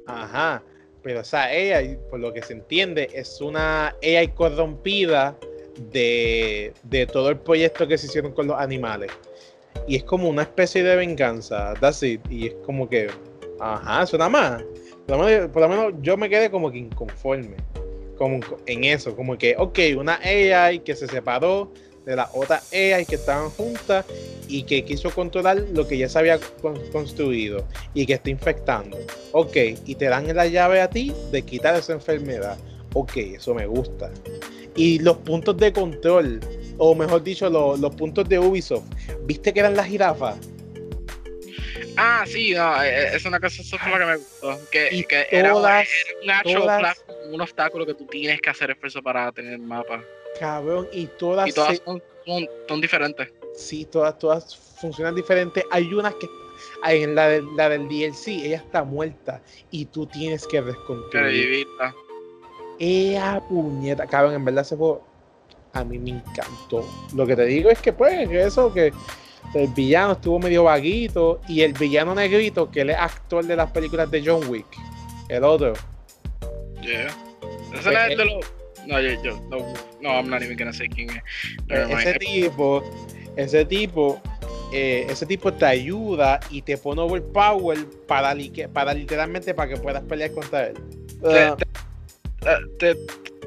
Ajá. 0.07 0.63
Pero 1.03 1.21
esa 1.21 1.45
AI, 1.45 1.99
por 2.11 2.21
lo 2.21 2.33
que 2.33 2.43
se 2.43 2.53
entiende, 2.53 3.09
es 3.13 3.41
una 3.41 3.95
AI 4.03 4.29
corrompida 4.29 5.37
de, 5.93 6.73
de 6.83 7.07
todo 7.07 7.31
el 7.31 7.39
proyecto 7.39 7.87
que 7.87 7.97
se 7.97 8.07
hicieron 8.07 8.33
con 8.33 8.47
los 8.47 8.59
animales. 8.59 9.13
Y 9.87 9.97
es 9.97 10.05
como 10.05 10.29
una 10.29 10.43
especie 10.43 10.83
de 10.83 10.97
venganza, 10.97 11.75
that's 11.81 12.03
it. 12.03 12.21
Y 12.29 12.49
es 12.49 12.55
como 12.65 12.89
que, 12.89 13.09
ajá, 13.61 14.05
suena 14.07 14.29
más. 14.29 14.65
Por 15.07 15.19
lo, 15.19 15.25
menos, 15.25 15.51
por 15.51 15.63
lo 15.63 15.69
menos 15.69 15.95
yo 16.03 16.17
me 16.17 16.29
quedé 16.29 16.51
como 16.51 16.73
que 16.73 16.79
inconforme 16.79 17.57
como 18.17 18.41
en 18.67 18.85
eso, 18.85 19.15
como 19.15 19.39
que, 19.39 19.55
ok, 19.59 19.79
una 19.97 20.19
AI 20.23 20.81
que 20.81 20.97
se 20.97 21.07
separó 21.07 21.71
de 22.07 22.15
la 22.17 22.31
otra 22.33 22.63
AI 22.73 23.05
que 23.05 23.17
estaban 23.17 23.51
juntas 23.51 24.07
y 24.49 24.63
que 24.63 24.85
quiso 24.85 25.11
controlar 25.11 25.59
lo 25.73 25.87
que 25.89 25.99
ya 25.99 26.09
se 26.09 26.19
había 26.21 26.39
con- 26.63 26.81
construido 26.91 27.67
y 27.95 28.07
que 28.07 28.15
está 28.15 28.31
infectando. 28.31 28.97
Ok, 29.33 29.57
y 29.85 29.95
te 29.97 30.07
dan 30.07 30.33
la 30.35 30.47
llave 30.47 30.81
a 30.81 30.89
ti 30.89 31.13
de 31.33 31.43
quitar 31.43 31.75
esa 31.75 31.93
enfermedad. 31.95 32.57
Ok, 32.95 33.17
eso 33.17 33.53
me 33.55 33.67
gusta. 33.67 34.11
Y 34.77 35.01
los 35.01 35.17
puntos 35.19 35.57
de 35.57 35.73
control, 35.73 36.41
o 36.79 36.95
mejor 36.95 37.25
dicho, 37.25 37.51
los, 37.51 37.81
los 37.81 37.95
puntos 37.97 38.29
de 38.29 38.39
Ubisoft, 38.39 38.85
¿viste 39.25 39.53
que 39.53 39.61
eran 39.61 39.75
las 39.75 39.87
jirafas? 39.87 40.37
Ah, 41.97 42.25
sí, 42.27 42.53
no, 42.55 42.83
eh, 42.85 42.89
eh, 42.89 43.11
es 43.15 43.25
una 43.25 43.41
cosa, 43.41 43.63
eso 43.63 43.79
fue 43.79 43.91
lo 43.91 43.99
que 43.99 44.05
me 44.05 44.17
gustó. 44.17 44.59
Que, 44.71 44.89
Y 44.95 45.05
que 45.05 45.27
era, 45.31 45.51
todas- 45.53 45.89
era 45.89 46.23
un 46.23 46.31
actual 46.31 46.55
todas- 46.63 46.79
platform, 46.79 47.35
un 47.35 47.41
obstáculo 47.41 47.87
que 47.87 47.95
tú 47.95 48.07
tienes 48.07 48.41
que 48.41 48.51
hacer 48.51 48.71
esfuerzo 48.71 49.03
para 49.03 49.33
tener 49.33 49.59
mapa. 49.59 50.03
Cabrón, 50.39 50.89
y 50.93 51.07
todas, 51.07 51.49
Y 51.49 51.53
todas 51.53 51.77
se- 51.79 51.85
son, 51.85 52.03
son, 52.25 52.49
son 52.69 52.81
diferentes. 52.81 53.33
Sí, 53.55 53.85
todas, 53.87 54.19
todas 54.19 54.57
funcionan 54.57 55.15
diferentes. 55.15 55.65
Hay 55.71 55.93
unas 55.95 56.15
que 56.15 56.29
en 56.89 57.15
la, 57.15 57.29
de- 57.29 57.45
la 57.57 57.69
del 57.69 57.89
DLC, 57.89 58.29
ella 58.29 58.57
está 58.57 58.85
muerta 58.85 59.41
y 59.71 59.87
tú 59.87 60.07
tienes 60.07 60.47
que 60.47 60.61
vivirla. 60.61 61.95
Ea 62.79 63.43
puñeta, 63.49 64.07
cabrón, 64.07 64.35
en 64.35 64.45
verdad 64.45 64.63
ese 64.63 64.77
juego 64.77 65.03
a 65.73 65.85
mí 65.85 65.99
me 65.99 66.11
encantó. 66.11 66.85
Lo 67.15 67.27
que 67.27 67.37
te 67.37 67.45
digo 67.47 67.71
es 67.71 67.81
que 67.81 67.93
pues 67.93 68.29
eso 68.31 68.73
que 68.73 68.93
el 69.55 69.69
villano 69.69 70.13
estuvo 70.13 70.39
medio 70.39 70.65
vaguito 70.65 71.41
y 71.49 71.63
el 71.63 71.73
villano 71.73 72.15
negrito 72.15 72.71
que 72.71 72.83
él 72.83 72.91
es 72.91 72.97
actor 72.97 73.45
de 73.45 73.57
las 73.57 73.71
películas 73.71 74.11
de 74.11 74.23
John 74.25 74.47
Wick, 74.49 74.67
el 75.29 75.45
otro. 75.45 75.73
Yeah. 76.83 77.07
Ese 77.07 77.15
Pues, 77.83 77.87
es 77.87 78.11
eh, 78.13 78.17
de 78.17 78.25
los. 78.25 78.45
No, 78.87 79.01
yo, 79.01 79.11
yo, 79.23 79.41
no, 79.51 79.59
no, 80.01 80.11
I'm 80.11 80.29
not 80.31 80.43
even 80.43 80.57
gonna 80.57 80.73
say 80.73 80.89
quién 80.89 81.11
es. 81.11 81.23
Never 81.69 81.89
mind. 81.89 82.01
ese 82.09 82.19
tipo, 82.19 82.83
ese 83.37 83.65
tipo, 83.65 84.21
eh, 84.73 85.07
ese 85.09 85.27
tipo 85.27 85.53
te 85.53 85.65
ayuda 85.67 86.39
y 86.51 86.63
te 86.63 86.77
pone 86.79 87.01
overpower 87.03 87.79
para, 88.07 88.35
li- 88.35 88.51
para 88.73 88.95
literalmente 88.95 89.55
para 89.55 89.75
que 89.75 89.81
puedas 89.81 90.03
pelear 90.05 90.31
contra 90.33 90.69
él. 90.69 90.75
Te, 91.23 91.39
Ah, 91.41 91.57
te, 92.79 92.95
te- 92.95 93.01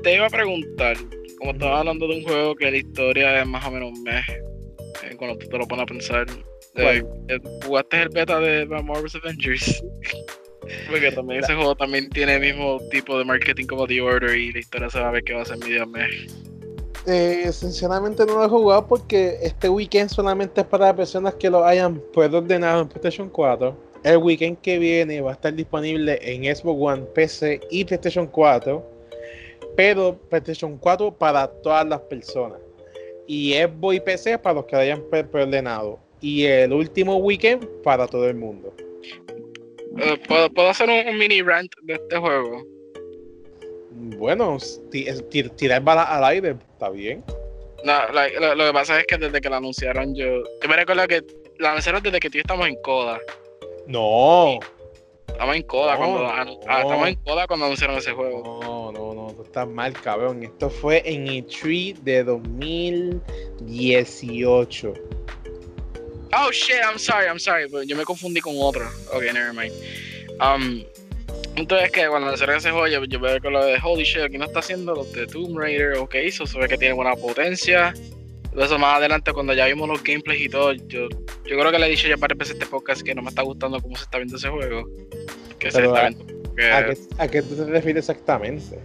te 0.03 0.15
iba 0.15 0.25
a 0.25 0.29
preguntar, 0.29 0.97
como 1.37 1.51
estaba 1.51 1.79
hablando 1.79 2.07
de 2.07 2.17
un 2.17 2.23
juego 2.23 2.55
que 2.55 2.69
la 2.71 2.77
historia 2.77 3.41
es 3.41 3.47
más 3.47 3.65
o 3.65 3.71
menos 3.71 3.91
un 3.97 4.03
mes, 4.03 4.25
eh, 4.29 5.15
cuando 5.17 5.37
tú 5.37 5.47
te 5.47 5.57
lo 5.57 5.67
pones 5.67 5.83
a 5.83 5.85
pensar, 5.85 6.25
eh, 6.75 7.03
eh, 7.29 7.39
¿jugaste 7.65 8.01
el 8.01 8.09
beta 8.09 8.39
de 8.39 8.65
Marvel's 8.65 9.15
Avengers? 9.15 9.81
Porque 10.89 11.11
también 11.11 11.43
ese 11.43 11.53
juego 11.55 11.75
también 11.75 12.09
tiene 12.09 12.35
el 12.35 12.41
mismo 12.41 12.79
tipo 12.91 13.17
de 13.17 13.25
marketing 13.25 13.65
como 13.65 13.87
The 13.87 14.01
Order 14.01 14.35
y 14.37 14.51
la 14.51 14.59
historia 14.59 14.89
se 14.89 14.99
va 14.99 15.09
a 15.09 15.11
ver 15.11 15.23
que 15.23 15.33
va 15.33 15.41
a 15.41 15.45
ser 15.45 15.57
medio 15.57 15.85
mes. 15.87 16.09
eh, 17.07 17.49
sinceramente 17.51 18.25
no 18.25 18.33
lo 18.35 18.45
he 18.45 18.49
jugado 18.49 18.85
porque 18.87 19.37
este 19.41 19.69
weekend 19.69 20.09
solamente 20.09 20.61
es 20.61 20.67
para 20.67 20.95
personas 20.95 21.33
que 21.35 21.49
lo 21.49 21.65
hayan 21.65 22.01
pues 22.13 22.31
ordenado 22.33 22.81
en 22.81 22.87
PlayStation 22.87 23.29
4. 23.29 23.89
El 24.03 24.17
weekend 24.17 24.59
que 24.61 24.77
viene 24.79 25.19
va 25.21 25.31
a 25.31 25.33
estar 25.33 25.53
disponible 25.53 26.19
en 26.21 26.43
Xbox 26.55 26.79
One, 26.81 27.01
PC 27.13 27.59
y 27.69 27.83
PlayStation 27.85 28.27
4. 28.27 28.85
Pero 29.75 30.17
PlayStation 30.29 30.77
4 30.77 31.13
para 31.13 31.47
todas 31.47 31.87
las 31.87 31.99
personas. 32.01 32.59
Y 33.27 33.53
Xbox 33.53 33.95
y 33.95 33.99
PC 33.99 34.37
para 34.39 34.55
los 34.55 34.65
que 34.65 34.75
lo 34.75 34.81
hayan 34.81 35.01
pre- 35.09 35.23
preordenado. 35.23 35.99
Y 36.21 36.43
el 36.45 36.73
último 36.73 37.17
weekend 37.17 37.65
para 37.83 38.07
todo 38.07 38.27
el 38.27 38.35
mundo. 38.35 38.73
Eh, 40.01 40.17
¿puedo, 40.27 40.49
puedo 40.51 40.69
hacer 40.69 40.89
un, 40.89 41.07
un 41.07 41.17
mini 41.17 41.41
rant 41.41 41.71
de 41.83 41.93
este 41.95 42.17
juego? 42.17 42.63
Bueno, 43.91 44.57
ti- 44.91 45.07
ti- 45.29 45.49
tirar 45.49 45.81
balas 45.83 46.07
al 46.09 46.23
aire, 46.25 46.55
está 46.73 46.89
bien. 46.89 47.23
No, 47.83 48.07
like, 48.13 48.39
lo, 48.39 48.55
lo 48.55 48.67
que 48.67 48.73
pasa 48.73 48.99
es 48.99 49.05
que 49.07 49.17
desde 49.17 49.41
que 49.41 49.49
la 49.49 49.57
anunciaron 49.57 50.13
yo... 50.15 50.43
Yo 50.61 50.69
me 50.69 50.75
recuerdo 50.75 51.07
que 51.07 51.23
la 51.59 51.71
anunciaron 51.71 52.01
desde 52.03 52.19
que 52.19 52.29
tú 52.29 52.37
y 52.37 52.41
estamos 52.41 52.67
en 52.67 52.75
Coda. 52.81 53.19
No, 53.87 54.59
Estamos 55.27 55.55
en 55.55 55.63
Coda 55.63 55.93
No, 55.93 55.97
cuando 55.99 56.27
ah, 56.27 56.43
no. 56.45 56.59
estamos 56.81 57.07
en 57.07 57.15
Coda 57.23 57.47
cuando 57.47 57.65
anunciaron 57.67 57.97
ese 57.97 58.11
juego. 58.11 58.59
no, 58.61 58.91
no, 58.91 59.13
no, 59.13 59.33
tú 59.33 59.43
estás 59.43 59.65
mal, 59.67 59.93
cabrón. 59.93 60.43
Esto 60.43 60.69
fue 60.69 61.01
en 61.05 61.25
E3 61.27 61.99
de 61.99 62.23
2018. 62.25 64.93
Oh 66.33 66.51
shit, 66.51 66.77
I'm 66.83 66.99
sorry, 66.99 67.27
I'm 67.27 67.39
sorry, 67.39 67.67
pero 67.69 67.83
yo 67.83 67.95
me 67.95 68.03
confundí 68.05 68.39
con 68.41 68.53
otro. 68.59 68.87
Ok, 69.13 69.23
never 69.33 69.53
mind. 69.53 69.73
Um, 70.41 70.83
entonces 71.55 71.91
que 71.91 72.07
cuando 72.07 72.27
anunciaron 72.27 72.55
ese 72.57 72.71
juego, 72.71 72.87
yo, 72.87 73.03
yo 73.05 73.19
veo 73.19 73.39
que 73.41 73.49
lo 73.49 73.65
de 73.65 73.77
holy 73.83 74.03
shit, 74.03 74.21
aquí 74.21 74.37
no 74.37 74.45
está 74.45 74.59
haciendo 74.59 74.93
los 74.93 75.11
de 75.11 75.25
Tomb 75.27 75.57
Raider 75.57 75.97
o 75.97 76.07
qué 76.07 76.25
hizo, 76.25 76.45
se 76.45 76.57
ve 76.59 76.67
que 76.67 76.77
tiene 76.77 76.93
buena 76.93 77.15
potencia. 77.15 77.93
Eso 78.57 78.79
más 78.79 78.97
adelante, 78.97 79.31
cuando 79.33 79.53
ya 79.53 79.65
vimos 79.67 79.87
los 79.87 80.03
gameplays 80.03 80.41
y 80.41 80.49
todo, 80.49 80.73
yo, 80.73 81.07
yo 81.09 81.57
creo 81.59 81.71
que 81.71 81.79
le 81.79 81.85
he 81.87 81.89
dicho 81.89 82.07
ya 82.07 82.15
varias 82.17 82.37
veces 82.37 82.53
este 82.55 82.65
podcast 82.65 83.01
que 83.01 83.13
no 83.15 83.21
me 83.21 83.29
está 83.29 83.41
gustando 83.43 83.79
cómo 83.81 83.95
se 83.95 84.03
está 84.03 84.17
viendo 84.17 84.37
ese 84.37 84.49
juego. 84.49 84.87
Que 85.59 85.71
se 85.71 85.83
está 85.85 86.05
a- 86.05 86.09
viendo. 86.09 86.25
que- 86.55 86.71
¿A 86.71 86.85
qué, 86.85 86.97
a 87.19 87.27
qué 87.27 87.41
te 87.41 87.65
refieres 87.65 88.09
exactamente? 88.09 88.79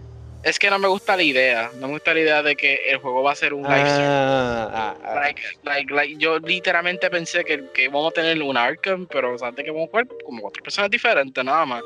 Es 0.45 0.59
que 0.59 0.69
no 0.69 0.79
me 0.79 0.89
gusta 0.89 1.17
la 1.17 1.23
idea. 1.23 1.71
No 1.77 1.87
me 1.89 1.95
gusta 1.95 2.13
la 2.13 2.21
idea 2.21 2.43
de 2.43 2.55
que 2.55 2.75
el 2.91 2.99
juego 2.99 3.23
va 3.23 3.33
a 3.33 3.35
ser 3.35 3.55
un 3.55 3.63
live 3.63 3.89
stream. 3.89 4.09
Ah, 4.11 4.71
ah, 4.73 4.95
ah. 5.03 5.15
Like, 5.15 5.43
like, 5.63 5.95
like, 5.95 6.17
yo 6.19 6.39
literalmente 6.39 7.09
pensé 7.09 7.45
que, 7.45 7.65
que 7.73 7.89
vamos 7.89 8.11
a 8.11 8.15
tener 8.15 8.43
un 8.43 8.57
Arkham, 8.57 9.07
pero 9.07 9.35
antes 9.43 9.65
que 9.65 9.71
vamos 9.71 9.89
a 9.89 9.91
jugar 9.91 10.07
como 10.25 10.43
cuatro 10.43 10.63
personas 10.63 10.91
diferentes, 10.91 11.43
nada 11.45 11.65
más. 11.65 11.83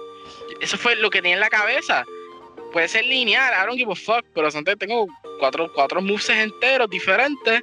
Eso 0.61 0.77
fue 0.77 0.97
lo 0.97 1.09
que 1.09 1.19
tenía 1.23 1.35
en 1.35 1.41
la 1.41 1.49
cabeza. 1.51 2.05
Puede 2.73 2.89
ser 2.89 3.05
lineal, 3.05 3.53
I 3.55 3.67
don't 3.67 3.79
give 3.79 3.93
a 3.93 3.95
fuck, 3.95 4.25
pero 4.35 4.49
antes 4.53 4.77
tengo 4.79 5.07
cuatro, 5.39 5.71
cuatro 5.73 6.03
moves 6.03 6.29
enteros 6.29 6.91
diferentes, 6.91 7.63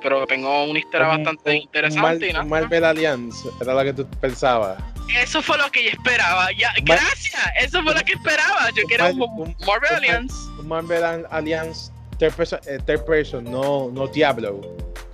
pero 0.00 0.26
tengo 0.26 0.64
una 0.64 0.78
historia 0.78 1.08
Un- 1.10 1.16
bastante 1.16 1.50
un- 1.50 1.56
interesante 1.56 2.28
y 2.28 2.32
nada. 2.32 2.44
Un 2.44 2.50
Marvel 2.50 2.84
Alliance, 2.84 3.48
era 3.60 3.74
lo 3.74 3.82
que 3.84 3.92
tú 3.92 4.06
pensabas. 4.20 4.78
Eso 5.18 5.42
fue 5.42 5.58
lo 5.58 5.70
que 5.70 5.84
yo 5.84 5.90
esperaba. 5.90 6.50
Ya, 6.52 6.72
gracias, 6.82 7.42
eso 7.60 7.82
fue 7.82 7.94
lo 7.94 8.00
que 8.02 8.12
esperaba. 8.12 8.70
Yo 8.74 8.82
quiero 8.84 9.08
un, 9.10 9.18
Mar- 9.18 9.28
un- 9.36 9.56
Marvel 9.66 9.94
Alliance. 9.94 10.34
Un 10.58 10.68
Marvel 10.68 11.04
Al- 11.04 11.26
Alliance 11.30 11.90
third 12.18 12.34
person, 12.34 12.60
eh, 12.66 12.78
third 12.86 13.04
person, 13.06 13.44
no, 13.44 13.90
no 13.92 14.06
Diablo. 14.06 14.60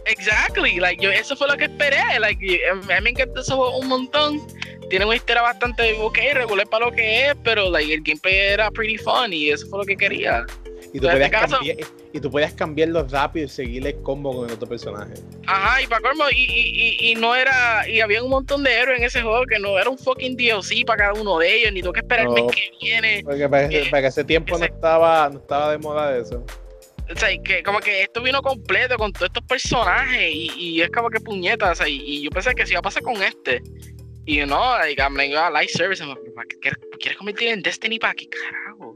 Exactly, 0.07 0.79
like 0.79 1.03
yo 1.03 1.11
eso 1.11 1.35
fue 1.37 1.49
lo 1.49 1.57
que 1.57 1.65
esperé, 1.65 1.99
like 2.21 2.39
em, 2.69 2.79
a 2.91 2.97
mí 2.97 3.01
me 3.03 3.11
encanta 3.11 3.41
ese 3.41 3.53
juego 3.53 3.79
un 3.79 3.89
montón. 3.89 4.41
Tiene 4.89 5.05
una 5.05 5.17
historia 5.17 5.43
bastante 5.43 5.97
ok, 6.01 6.17
regular 6.35 6.67
para 6.69 6.87
lo 6.87 6.93
que 6.93 7.27
es, 7.29 7.35
pero 7.43 7.69
like 7.71 7.93
el 7.93 8.03
gameplay 8.03 8.37
era 8.37 8.71
pretty 8.71 8.99
fun 8.99 9.33
y 9.33 9.51
eso 9.51 9.67
fue 9.69 9.81
lo 9.81 9.85
que 9.85 9.97
quería. 9.97 10.45
Y 10.97 11.01
tú, 11.01 11.09
este 11.09 11.17
podías 11.19 11.31
caso- 11.31 11.57
cambiar, 11.57 11.77
y 12.15 12.21
tú 12.21 12.31
podías 12.31 12.53
cambiarlo 12.55 13.07
rápido 13.07 13.45
y 13.45 13.49
seguirle 13.51 13.91
el 13.91 14.03
combo 14.03 14.35
con 14.35 14.47
el 14.49 14.55
otro 14.55 14.67
personaje. 14.67 15.13
Ajá, 15.47 15.83
y 15.83 15.87
para 15.87 16.01
colmo, 16.01 16.25
y, 16.31 16.37
y, 16.43 16.97
y, 17.09 17.11
y 17.11 17.15
no 17.17 17.35
era, 17.35 17.87
y 17.87 18.01
había 18.01 18.23
un 18.23 18.31
montón 18.31 18.63
de 18.63 18.73
héroes 18.73 18.99
en 19.01 19.05
ese 19.05 19.21
juego 19.21 19.45
que 19.45 19.59
no 19.59 19.79
era 19.79 19.91
un 19.91 19.99
fucking 19.99 20.37
DLC 20.39 20.87
para 20.87 20.97
cada 21.09 21.21
uno 21.21 21.39
de 21.39 21.55
ellos, 21.55 21.73
ni 21.73 21.83
tengo 21.83 21.93
que 21.93 22.01
esperar 22.01 22.27
el 22.27 22.33
mes 22.33 22.45
que 22.51 22.63
viene. 22.81 23.23
Porque 23.25 23.47
para 23.47 23.67
Eh, 23.67 23.89
para 23.91 24.09
ese 24.09 24.25
tiempo 24.25 24.57
no 24.57 24.65
estaba, 24.65 25.29
no 25.29 25.39
estaba 25.39 25.71
de 25.73 25.77
moda 25.79 26.17
eso. 26.17 26.43
O 27.15 27.19
sea, 27.19 27.31
y 27.31 27.43
que 27.43 27.63
como 27.63 27.79
que 27.81 28.03
esto 28.03 28.23
vino 28.23 28.41
completo 28.41 28.97
con 28.97 29.13
todos 29.13 29.27
estos 29.27 29.45
personajes 29.45 30.31
y, 30.33 30.51
y 30.57 30.81
es 30.81 30.89
como 30.91 31.11
que 31.11 31.21
puñetas, 31.21 31.73
o 31.73 31.75
sea, 31.75 31.89
y, 31.89 32.23
yo 32.23 32.31
pensé 32.31 32.55
que 32.55 32.65
si 32.65 32.73
iba 32.73 32.79
a 32.79 32.83
pasar 32.83 33.03
con 33.03 33.23
este. 33.23 33.63
Y 34.25 34.39
no, 34.39 34.79
like, 34.79 35.01
I'm 35.01 35.15
like, 35.15 35.37
ah, 35.37 35.51
live 35.51 35.69
service, 35.69 36.03
I'm 36.03 36.09
like, 36.09 36.49
¿qué 36.55 36.59
¿quieres, 36.59 36.79
¿quieres 36.99 37.19
convertir 37.19 37.49
en 37.49 37.63
Destiny 37.63 37.99
para 37.99 38.15
qué 38.15 38.27
carajo? 38.29 38.96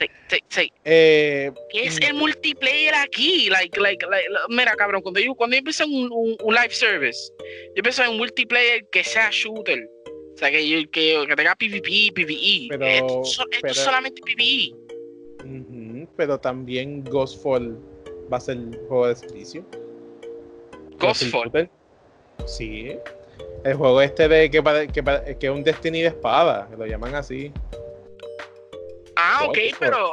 Sí, 0.00 0.06
sí, 0.28 0.38
sí. 0.48 0.72
Eh, 0.84 1.50
¿Qué 1.70 1.84
es 1.84 1.98
el 2.00 2.14
multiplayer 2.14 2.94
aquí? 2.94 3.50
Like, 3.50 3.78
like, 3.78 4.06
like, 4.06 4.26
mira, 4.48 4.74
cabrón, 4.76 5.02
cuando 5.02 5.20
yo, 5.20 5.34
cuando 5.34 5.56
yo 5.56 5.62
en 5.84 5.92
un, 5.92 6.10
un, 6.12 6.36
un 6.42 6.54
live 6.54 6.70
service, 6.70 7.32
yo 7.76 7.82
pienso 7.82 8.02
en 8.02 8.10
un 8.10 8.16
multiplayer 8.16 8.86
que 8.90 9.04
sea 9.04 9.28
shooter. 9.30 9.86
O 10.34 10.38
sea, 10.38 10.50
que, 10.50 10.66
yo- 10.66 10.90
que, 10.90 11.22
que 11.28 11.36
tenga 11.36 11.54
PvP, 11.54 12.12
PvE. 12.14 12.68
Pero- 12.70 12.86
esto, 12.86 13.24
so- 13.24 13.42
esto 13.42 13.58
pero- 13.60 13.72
es 13.72 13.76
solamente 13.78 14.22
PvE. 14.22 14.74
pero 16.16 16.38
también 16.40 17.04
Ghostfall 17.04 17.78
va 18.32 18.38
a 18.38 18.40
ser 18.40 18.56
juego 18.88 19.08
de 19.08 19.16
servicio. 19.16 19.66
Ghostfall. 20.98 21.68
Sí. 22.46 22.96
El 23.64 23.74
juego 23.74 24.00
este 24.00 24.28
de 24.28 24.50
que, 24.50 24.62
es 25.46 25.52
un 25.52 25.62
Destiny 25.62 26.02
de 26.02 26.08
espada, 26.08 26.66
que 26.70 26.76
lo 26.76 26.86
llaman 26.86 27.14
así. 27.14 27.52
Ah, 29.22 29.44
ok, 29.46 29.58
pero. 29.78 30.10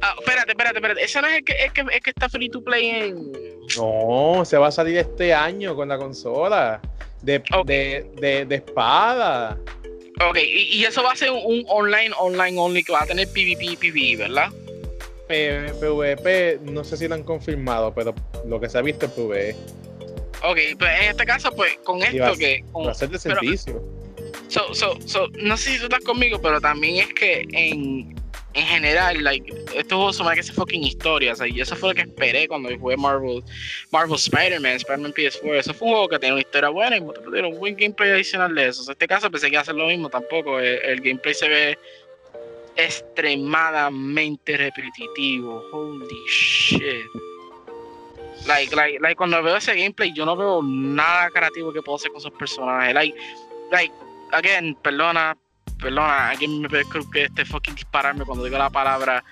ah, 0.00 0.14
espérate, 0.18 0.52
espérate, 0.52 0.78
espérate. 0.78 1.04
Ese 1.04 1.20
no 1.20 1.28
es 1.28 1.36
el 1.38 1.44
que, 1.44 1.52
el 1.52 1.72
que, 1.72 1.80
el 1.82 2.00
que 2.00 2.10
está 2.10 2.28
free 2.28 2.48
to 2.48 2.62
play 2.62 2.88
en. 2.88 3.32
No, 3.76 4.42
se 4.44 4.56
va 4.56 4.68
a 4.68 4.72
salir 4.72 4.96
este 4.96 5.34
año 5.34 5.74
con 5.76 5.88
la 5.88 5.98
consola. 5.98 6.80
De, 7.20 7.42
de, 7.64 8.06
de, 8.20 8.44
de 8.46 8.54
espada. 8.54 9.58
Ok, 10.28 10.38
y, 10.38 10.76
y 10.78 10.84
eso 10.84 11.02
va 11.02 11.12
a 11.12 11.16
ser 11.16 11.30
un, 11.32 11.42
un 11.44 11.64
online, 11.68 12.10
online 12.16 12.56
only 12.58 12.84
que 12.84 12.92
va 12.92 13.02
a 13.02 13.06
tener 13.06 13.26
PvP, 13.28 13.76
PvE, 13.76 14.16
¿verdad? 14.16 14.50
PvP, 15.28 16.60
no 16.62 16.84
sé 16.84 16.96
si 16.96 17.08
lo 17.08 17.14
han 17.16 17.22
confirmado, 17.24 17.92
pero 17.92 18.14
lo 18.46 18.60
que 18.60 18.68
se 18.68 18.78
ha 18.78 18.82
visto 18.82 19.06
es 19.06 19.12
PvE. 19.12 19.56
Ok, 20.44 20.58
pues 20.78 20.90
en 21.00 21.10
este 21.10 21.24
caso, 21.26 21.50
pues 21.52 21.76
con 21.84 22.00
va 22.00 22.04
esto 22.04 22.34
que. 22.38 22.64
con- 22.72 22.86
Va 22.86 22.92
a 22.92 22.94
ser 22.94 23.10
de 23.10 23.18
pero- 23.18 23.40
servicio. 23.40 23.82
So, 24.48 24.72
so, 24.74 24.96
so, 25.04 25.26
no 25.38 25.56
sé 25.56 25.72
si 25.72 25.78
tú 25.78 25.84
estás 25.84 26.04
conmigo, 26.04 26.40
pero 26.40 26.60
también 26.60 26.96
es 27.08 27.14
que 27.14 27.44
en, 27.52 28.14
en 28.58 28.66
general, 28.66 29.22
like, 29.22 29.52
más 30.24 30.34
que 30.34 30.42
se 30.42 30.52
fucking 30.52 30.82
historias. 30.82 31.40
y 31.46 31.60
eso 31.60 31.76
fue 31.76 31.90
lo 31.90 31.94
que 31.94 32.02
esperé 32.02 32.48
cuando 32.48 32.68
jugué 32.78 32.96
Marvel, 32.96 33.42
Marvel 33.90 34.16
Spider-Man, 34.16 34.72
Spider-Man 34.72 35.12
PS4. 35.12 35.54
Eso 35.58 35.74
fue 35.74 35.88
un 35.88 35.94
juego 35.94 36.08
que 36.08 36.18
tenía 36.18 36.34
una 36.34 36.40
historia 36.40 36.68
buena 36.68 36.96
y 36.96 37.00
dieron 37.30 37.52
un 37.52 37.58
buen 37.58 37.76
gameplay 37.76 38.10
adicional 38.10 38.54
de 38.54 38.68
eso. 38.68 38.82
So, 38.82 38.90
en 38.90 38.94
este 38.94 39.06
caso 39.06 39.30
pensé 39.30 39.46
que 39.46 39.52
iba 39.52 39.60
a 39.60 39.62
hacer 39.62 39.76
lo 39.76 39.86
mismo 39.86 40.08
tampoco. 40.08 40.58
El, 40.58 40.80
el 40.82 41.00
gameplay 41.00 41.34
se 41.34 41.48
ve 41.48 41.78
extremadamente 42.76 44.56
repetitivo. 44.56 45.62
Holy 45.72 46.16
shit. 46.28 47.06
Like, 48.46 48.74
like, 48.74 48.98
like, 49.00 49.16
cuando 49.16 49.42
veo 49.42 49.56
ese 49.56 49.74
gameplay, 49.74 50.12
yo 50.12 50.24
no 50.24 50.36
veo 50.36 50.62
nada 50.62 51.30
creativo 51.30 51.72
que 51.72 51.82
puedo 51.82 51.96
hacer 51.96 52.10
con 52.10 52.18
esos 52.18 52.32
personajes. 52.32 52.94
Like, 52.94 53.16
like, 53.70 53.92
again, 54.32 54.76
perdona, 54.82 55.36
perdona, 55.78 56.30
alguien 56.30 56.60
me 56.60 56.68
creo 56.68 57.10
que 57.10 57.24
este 57.24 57.44
fucking 57.44 57.74
dispararme 57.74 58.24
cuando 58.24 58.44
digo 58.44 58.58
la 58.58 58.70
palabra. 58.70 59.22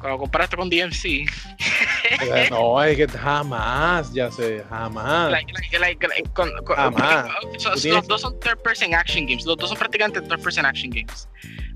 Cuando 0.00 0.18
compara 0.18 0.44
esto 0.44 0.56
con 0.58 0.68
DMC. 0.68 1.26
No, 2.50 2.82
es 2.82 2.96
que 2.96 3.08
jamás, 3.08 4.12
ya 4.12 4.30
sé, 4.30 4.62
jamás. 4.68 5.30
like, 5.32 5.52
like, 5.78 6.06
like, 6.08 6.30
con, 6.32 6.50
con- 6.64 6.76
Jamás. 6.76 7.26
so- 7.58 7.76
so- 7.76 7.88
los 7.88 8.06
dos 8.06 8.20
son 8.20 8.38
third 8.40 8.58
person 8.62 8.94
action 8.94 9.26
games. 9.26 9.44
Los 9.44 9.56
dos 9.56 9.70
son 9.70 9.78
prácticamente 9.78 10.20
third 10.20 10.40
person 10.40 10.64
action 10.64 10.90
games. 10.90 11.28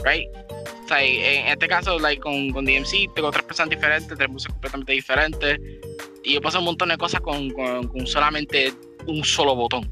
Right? 0.04 0.28
O 0.84 0.88
sea, 0.88 1.02
en 1.02 1.48
este 1.48 1.66
caso, 1.66 1.98
like, 1.98 2.20
con, 2.22 2.50
con 2.50 2.64
DMC, 2.64 3.12
tengo 3.14 3.30
tres 3.32 3.44
personas 3.44 3.70
diferentes, 3.70 4.16
tres 4.16 4.28
músicas 4.28 4.54
completamente 4.54 4.92
diferentes. 4.92 5.58
Y 6.22 6.34
yo 6.34 6.40
paso 6.40 6.58
un 6.60 6.66
montón 6.66 6.90
de 6.90 6.96
cosas 6.96 7.20
con, 7.20 7.50
con, 7.50 7.88
con 7.88 8.06
solamente 8.06 8.72
un 9.06 9.24
solo 9.24 9.56
botón. 9.56 9.90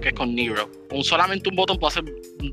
Que 0.00 0.08
es 0.08 0.14
con 0.14 0.34
Nero. 0.34 0.70
Un, 0.90 1.04
solamente 1.04 1.48
un 1.50 1.56
botón 1.56 1.78
puede 1.78 1.92
hacer 1.92 2.04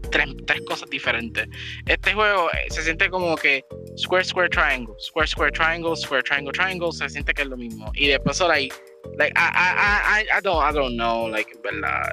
tres, 0.10 0.30
tres 0.46 0.62
cosas 0.68 0.90
diferentes. 0.90 1.48
Este 1.86 2.14
juego 2.14 2.50
eh, 2.52 2.68
se 2.70 2.84
siente 2.84 3.10
como 3.10 3.36
que 3.36 3.64
square, 3.98 4.24
square, 4.24 4.50
triangle, 4.50 4.94
square, 5.00 5.28
square, 5.28 5.52
triangle, 5.52 5.96
square, 5.96 6.24
triangle, 6.24 6.52
triangle, 6.52 6.92
se 6.92 7.10
siente 7.10 7.34
que 7.34 7.44
es 7.44 7.48
lo 7.48 7.58
mismo. 7.58 7.92
Y 7.96 8.08
después, 8.08 8.40
like, 8.40 8.74
like 9.18 9.34
I, 9.36 9.50
I, 9.54 10.22
I, 10.22 10.38
I, 10.38 10.42
don't, 10.42 10.64
I 10.64 10.74
don't 10.74 10.96
know, 10.96 11.28
like, 11.28 11.52
verdad. 11.64 12.12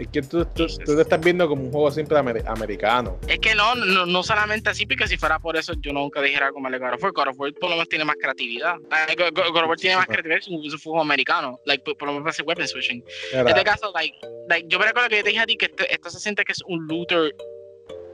Es 0.00 0.08
que 0.08 0.22
tú, 0.22 0.46
tú, 0.46 0.66
tú 0.66 0.96
te 0.96 1.02
estás 1.02 1.20
viendo 1.20 1.46
como 1.46 1.62
un 1.64 1.70
juego 1.70 1.90
siempre 1.90 2.16
amer- 2.16 2.42
americano. 2.48 3.18
Es 3.28 3.38
que 3.38 3.54
no, 3.54 3.74
no, 3.74 4.06
no 4.06 4.22
solamente 4.22 4.70
así, 4.70 4.86
porque 4.86 5.06
si 5.06 5.18
fuera 5.18 5.38
por 5.38 5.58
eso, 5.58 5.74
yo 5.78 5.92
nunca 5.92 6.22
dijera 6.22 6.52
como 6.52 6.68
el 6.68 6.78
God 6.78 6.94
of 6.94 7.02
War. 7.02 7.12
God 7.12 7.28
of 7.28 7.38
War 7.38 7.52
por 7.52 7.68
lo 7.68 7.76
menos 7.76 7.88
tiene 7.90 8.06
más 8.06 8.16
creatividad. 8.18 8.76
God, 8.78 9.34
God- 9.34 9.52
God 9.52 9.62
of 9.64 9.68
War 9.68 9.76
tiene 9.76 9.96
más 9.96 10.06
creatividad, 10.06 10.38
es 10.38 10.48
un, 10.48 10.62
juego 10.78 11.02
americano. 11.02 11.60
Like, 11.66 11.84
por, 11.84 11.98
por 11.98 12.08
lo 12.08 12.14
menos 12.14 12.28
hace 12.30 12.42
weapon 12.42 12.66
switching. 12.66 13.04
En 13.32 13.46
este 13.46 13.62
caso, 13.62 13.92
like, 13.94 14.16
like, 14.48 14.66
yo 14.68 14.78
me 14.78 14.86
recuerdo 14.86 15.10
que 15.10 15.16
yo 15.18 15.22
te 15.22 15.28
dije 15.28 15.42
a 15.42 15.46
ti 15.46 15.56
que 15.58 15.66
este- 15.66 15.92
esto 15.92 16.08
se 16.08 16.18
siente 16.18 16.44
que 16.44 16.52
es 16.52 16.62
un 16.66 16.86
looter, 16.86 17.34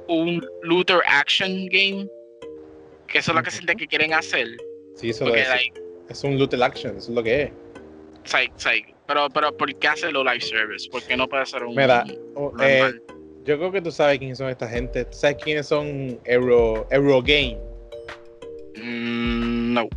un 0.08 0.44
looter 0.62 1.00
action 1.06 1.66
game. 1.66 2.08
Que 3.06 3.18
eso 3.18 3.30
es 3.30 3.36
lo 3.36 3.42
que 3.44 3.52
siente 3.52 3.76
que 3.76 3.86
quieren 3.86 4.12
hacer. 4.12 4.48
sí, 4.96 5.10
eso 5.10 5.24
Porque, 5.24 5.42
es, 5.42 5.48
like, 5.48 5.80
es 6.08 6.24
un 6.24 6.36
loot 6.36 6.52
action, 6.54 6.96
eso 6.96 7.10
es 7.12 7.14
lo 7.14 7.22
que 7.22 7.42
es. 7.44 7.50
psych, 8.24 8.52
psych. 8.56 8.95
Pero, 9.06 9.28
pero, 9.32 9.56
¿por 9.56 9.72
qué 9.76 9.88
hacerlo 9.88 10.24
live 10.24 10.40
service? 10.40 10.88
¿Por 10.90 11.02
qué 11.04 11.16
no 11.16 11.28
puede 11.28 11.46
ser 11.46 11.62
un. 11.64 11.74
Mira, 11.76 12.04
eh, 12.60 12.90
yo 13.44 13.56
creo 13.58 13.70
que 13.70 13.80
tú 13.80 13.90
sabes 13.92 14.18
quiénes 14.18 14.38
son 14.38 14.48
esta 14.48 14.68
gente. 14.68 15.04
¿Tú 15.04 15.16
sabes 15.16 15.36
quiénes 15.42 15.66
son 15.66 16.18
Euro, 16.24 16.86
Eurogame? 16.90 17.58
Mm, 18.76 19.74
no. 19.74 19.88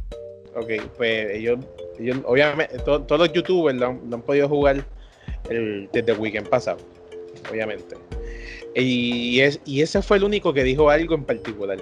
Ok, 0.56 0.70
pues 0.98 1.30
ellos, 1.36 1.60
ellos 2.00 2.18
obviamente, 2.26 2.78
to- 2.80 3.02
todos 3.04 3.20
los 3.22 3.34
youtubers 3.34 3.78
lo 3.78 3.88
han, 3.88 4.02
lo 4.10 4.16
han 4.18 4.22
podido 4.22 4.48
jugar 4.48 4.84
el- 5.50 5.90
desde 5.92 6.12
el 6.12 6.18
weekend 6.20 6.48
pasado, 6.48 6.78
obviamente. 7.50 7.96
Y, 8.76 9.40
es, 9.42 9.60
y 9.66 9.82
ese 9.82 10.02
fue 10.02 10.18
el 10.18 10.24
único 10.24 10.54
que 10.54 10.64
dijo 10.64 10.90
algo 10.90 11.16
en 11.16 11.24
particular. 11.26 11.80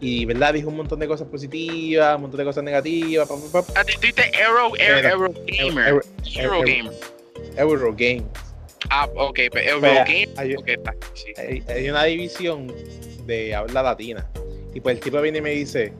Y, 0.00 0.24
¿verdad? 0.26 0.52
Dijo 0.54 0.68
un 0.68 0.76
montón 0.76 0.98
de 0.98 1.08
cosas 1.08 1.26
positivas, 1.28 2.16
un 2.16 2.22
montón 2.22 2.38
de 2.38 2.44
cosas 2.44 2.62
negativas. 2.64 3.26
pa, 3.28 3.34
pa, 3.52 3.62
pa. 3.62 3.80
Ah, 3.80 3.84
dijiste 3.84 4.22
Gamer. 5.46 6.02
Euro- 7.56 7.92
Gamer. 7.92 8.24
Ah, 8.90 9.08
ok, 9.16 9.38
pues 9.50 9.66
Euro 9.66 9.80
Vea, 9.80 10.04
Game. 10.04 10.28
hay- 10.36 10.54
Ok, 10.54 10.68
está. 10.68 10.94
Sí. 11.14 11.32
hay, 11.38 11.62
hay 11.68 11.88
una 11.90 12.04
división 12.04 12.72
de 13.26 13.54
habla 13.54 13.82
latina. 13.82 14.28
Y 14.74 14.80
pues 14.80 14.96
el 14.96 15.02
tipo 15.02 15.20
viene 15.22 15.38
y 15.38 15.42
me 15.42 15.50
dice, 15.50 15.92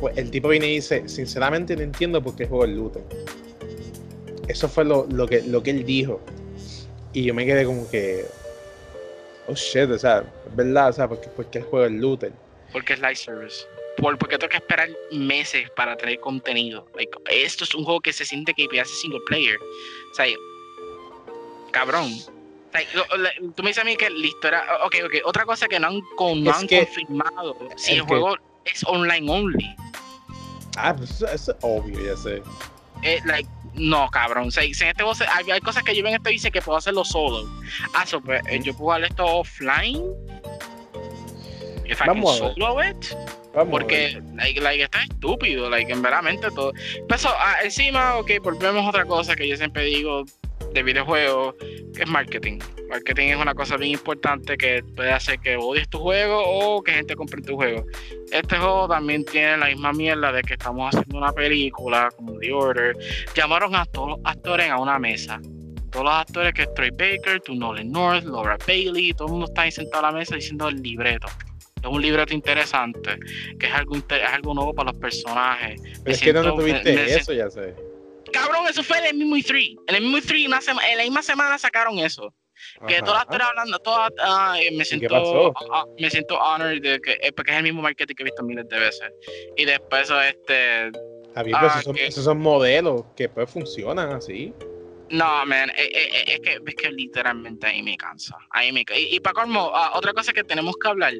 pues 0.00 0.16
el 0.16 0.30
tipo 0.30 0.48
viene 0.48 0.66
y 0.68 0.76
dice, 0.76 1.06
sinceramente 1.08 1.76
no 1.76 1.82
entiendo 1.82 2.22
por 2.22 2.34
qué 2.34 2.46
juego 2.46 2.64
el 2.64 2.74
looter. 2.76 3.02
Eso 4.48 4.66
fue 4.68 4.84
lo, 4.86 5.06
lo 5.10 5.26
que, 5.26 5.42
lo 5.42 5.62
que 5.62 5.70
él 5.72 5.84
dijo. 5.84 6.20
Y 7.12 7.24
yo 7.24 7.34
me 7.34 7.44
quedé 7.44 7.64
como 7.66 7.88
que, 7.90 8.24
oh 9.46 9.54
shit, 9.54 9.90
o 9.90 9.98
sea, 9.98 10.24
es 10.48 10.56
verdad, 10.56 10.88
o 10.88 10.92
sea, 10.94 11.06
¿por 11.08 11.20
qué, 11.20 11.28
por 11.28 11.46
qué 11.50 11.58
el 11.58 11.64
juego 11.64 11.84
el 11.86 12.00
looter? 12.00 12.32
Porque 12.72 12.92
es 12.94 13.00
live 13.00 13.16
service. 13.16 13.66
Por, 13.96 14.16
porque 14.18 14.38
tengo 14.38 14.50
que 14.50 14.58
esperar 14.58 14.88
meses 15.10 15.68
para 15.70 15.96
traer 15.96 16.20
contenido. 16.20 16.86
Like, 16.94 17.18
esto 17.30 17.64
es 17.64 17.74
un 17.74 17.84
juego 17.84 18.00
que 18.00 18.12
se 18.12 18.24
siente 18.24 18.54
que 18.54 18.68
hace 18.80 18.92
single 18.94 19.20
player. 19.26 19.58
O 20.12 20.14
sea, 20.14 20.26
cabrón. 21.72 22.12
O 22.12 22.70
sea, 22.72 22.80
lo- 22.94 23.16
la- 23.16 23.32
tú 23.56 23.62
me 23.62 23.70
dices 23.70 23.78
a 23.82 23.84
mí 23.84 23.96
que 23.96 24.10
la 24.10 24.26
historia. 24.26 24.64
Ok, 24.84 24.96
ok. 25.04 25.14
Otra 25.24 25.44
cosa 25.44 25.66
que 25.68 25.80
no 25.80 25.88
han, 25.88 26.00
con- 26.16 26.44
no 26.44 26.52
han 26.52 26.66
que- 26.66 26.84
confirmado. 26.84 27.56
Si 27.76 27.92
el 27.92 28.00
que- 28.02 28.06
juego 28.06 28.36
es 28.64 28.84
online 28.84 29.30
only. 29.30 29.74
Ah, 30.76 30.94
pues 30.96 31.10
eso, 31.10 31.26
es 31.26 31.50
obvio, 31.62 31.98
ya 32.00 32.16
sé. 32.16 32.42
Eh, 33.02 33.20
like, 33.24 33.48
no, 33.74 34.08
cabrón. 34.10 34.48
O 34.48 34.50
sea, 34.50 34.62
en 34.62 34.70
este 34.70 34.92
juego 34.94 35.14
se- 35.14 35.26
hay, 35.26 35.50
hay 35.50 35.60
cosas 35.60 35.82
que 35.82 35.94
yo 35.96 36.06
en 36.06 36.14
esto 36.14 36.30
dice 36.30 36.50
que 36.52 36.62
puedo 36.62 36.78
hacerlo 36.78 37.04
solo. 37.04 37.48
Ah, 37.94 38.06
so, 38.06 38.20
pues, 38.20 38.42
eh, 38.46 38.58
yo 38.62 38.72
puedo 38.74 38.78
jugar 38.78 39.04
esto 39.04 39.24
offline. 39.24 40.00
If 41.88 42.02
I 42.02 42.04
can 42.04 42.06
Vamos 42.08 42.38
solo 42.38 42.82
it. 42.82 43.16
Vamos. 43.54 43.70
Porque, 43.70 44.22
like, 44.36 44.60
like, 44.60 44.84
está 44.84 45.02
estúpido, 45.02 45.70
like, 45.70 45.90
en 45.90 46.02
veramente 46.02 46.48
todo. 46.50 46.72
Pues, 47.08 47.22
so, 47.22 47.30
ah, 47.30 47.56
encima, 47.64 48.16
ok, 48.16 48.32
volvemos 48.42 48.84
a 48.84 48.88
otra 48.90 49.04
cosa 49.04 49.34
que 49.34 49.48
yo 49.48 49.56
siempre 49.56 49.84
digo 49.84 50.24
de 50.72 50.82
videojuegos, 50.82 51.54
que 51.94 52.02
es 52.02 52.08
marketing. 52.08 52.58
Marketing 52.88 53.28
es 53.28 53.36
una 53.36 53.54
cosa 53.54 53.76
bien 53.76 53.92
importante 53.92 54.56
que 54.56 54.82
puede 54.96 55.12
hacer 55.12 55.38
que 55.40 55.56
odies 55.56 55.88
tu 55.88 55.98
juego 55.98 56.42
o 56.44 56.82
que 56.82 56.92
gente 56.92 57.16
compre 57.16 57.42
tu 57.42 57.56
juego. 57.56 57.84
Este 58.30 58.56
juego 58.56 58.88
también 58.88 59.24
tiene 59.24 59.56
la 59.56 59.66
misma 59.66 59.92
mierda 59.92 60.32
de 60.32 60.42
que 60.42 60.54
estamos 60.54 60.94
haciendo 60.94 61.18
una 61.18 61.32
película 61.32 62.10
como 62.16 62.38
The 62.38 62.52
Order. 62.52 62.96
Llamaron 63.34 63.74
a 63.74 63.84
todos 63.86 64.10
los 64.10 64.18
actores 64.24 64.70
a 64.70 64.78
una 64.78 64.98
mesa. 64.98 65.40
Todos 65.90 66.04
los 66.04 66.14
actores 66.14 66.52
que 66.52 66.62
es 66.62 66.74
Troy 66.74 66.90
Baker, 66.90 67.40
tu 67.40 67.54
Nolan 67.54 67.90
North, 67.90 68.24
Laura 68.24 68.58
Bailey, 68.66 69.14
todo 69.14 69.28
el 69.28 69.32
mundo 69.32 69.46
está 69.46 69.62
ahí 69.62 69.72
sentado 69.72 70.06
a 70.06 70.12
la 70.12 70.18
mesa 70.18 70.34
diciendo 70.34 70.68
el 70.68 70.82
libreto. 70.82 71.28
Es 71.82 71.88
un 71.88 72.02
libreto 72.02 72.34
interesante, 72.34 73.16
que 73.58 73.66
es 73.66 73.72
algo, 73.72 73.96
es 73.96 74.04
algo 74.32 74.54
nuevo 74.54 74.74
para 74.74 74.92
los 74.92 75.00
personajes. 75.00 75.80
Pero 76.04 76.14
es 76.14 76.20
que 76.20 76.32
no 76.32 76.54
tuviste 76.54 76.92
me- 76.94 77.02
me 77.04 77.14
eso, 77.14 77.32
ya 77.32 77.50
sé. 77.50 77.74
Cabrón, 78.32 78.66
eso 78.68 78.82
fue 78.82 78.98
en 78.98 79.06
el 79.06 79.14
mismo 79.16 79.36
E3. 79.36 79.76
En 79.86 79.94
el 79.94 80.02
mismo 80.02 80.18
E3, 80.18 80.46
una 80.46 80.60
sema- 80.60 80.82
en 80.90 80.98
la 80.98 81.04
misma 81.04 81.22
semana 81.22 81.56
sacaron 81.58 81.98
eso. 81.98 82.34
Que 82.88 82.96
Ajá. 82.96 83.04
todos 83.04 83.14
los 83.14 83.22
actores 83.22 83.46
hablando, 83.46 83.78
todas, 83.78 84.10
ah, 84.20 84.56
eh, 84.60 84.76
me 84.76 84.84
siento, 84.84 85.08
pasó? 85.08 85.52
ah, 85.72 85.84
me 85.98 86.10
siento 86.10 86.36
honored 86.38 86.82
de 86.82 86.98
que, 87.00 87.12
eh, 87.22 87.32
porque 87.32 87.52
es 87.52 87.56
el 87.58 87.62
mismo 87.62 87.82
marketing 87.82 88.14
que 88.16 88.22
he 88.22 88.24
visto 88.24 88.42
miles 88.42 88.68
de 88.68 88.78
veces. 88.80 89.12
Y 89.56 89.64
después, 89.64 90.10
este, 90.10 90.90
Javier, 91.34 91.56
Ah, 91.56 91.60
pues 91.60 91.72
esos, 91.72 91.84
son, 91.84 91.94
que- 91.94 92.06
esos 92.06 92.24
son 92.24 92.38
modelos 92.40 93.04
que 93.16 93.28
pues 93.28 93.48
funcionan 93.48 94.10
así. 94.12 94.52
No, 95.10 95.44
man, 95.46 95.70
eh, 95.70 95.74
eh, 95.78 96.08
eh, 96.12 96.24
es, 96.26 96.40
que, 96.40 96.58
es 96.66 96.74
que 96.74 96.90
literalmente 96.92 97.66
ahí 97.66 97.82
me 97.82 97.96
cansa. 97.96 98.36
Ahí 98.50 98.72
me 98.72 98.84
Y, 98.96 99.16
y 99.16 99.20
para 99.20 99.34
colmo, 99.34 99.70
ah, 99.74 99.92
otra 99.94 100.12
cosa 100.12 100.32
que 100.32 100.44
tenemos 100.44 100.76
que 100.76 100.88
hablar. 100.88 101.14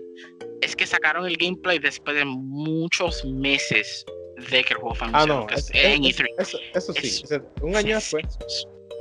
es 0.61 0.74
que 0.76 0.86
sacaron 0.86 1.24
el 1.26 1.36
gameplay 1.36 1.78
después 1.78 2.16
de 2.16 2.24
muchos 2.24 3.24
meses 3.24 4.05
de 4.51 4.62
que 4.64 4.74
el 4.74 4.80
juego 4.80 4.95
fue 4.95 5.09
Ah, 5.12 5.24
no, 5.26 5.47
es- 5.51 5.70
en 5.72 6.05
es- 6.05 6.18
E3. 6.20 6.26
eso, 6.39 6.59
eso 6.74 6.93
sí, 6.95 7.22
Eso- 7.24 7.43
un 7.62 7.76
año 7.76 7.95
después. 7.97 8.24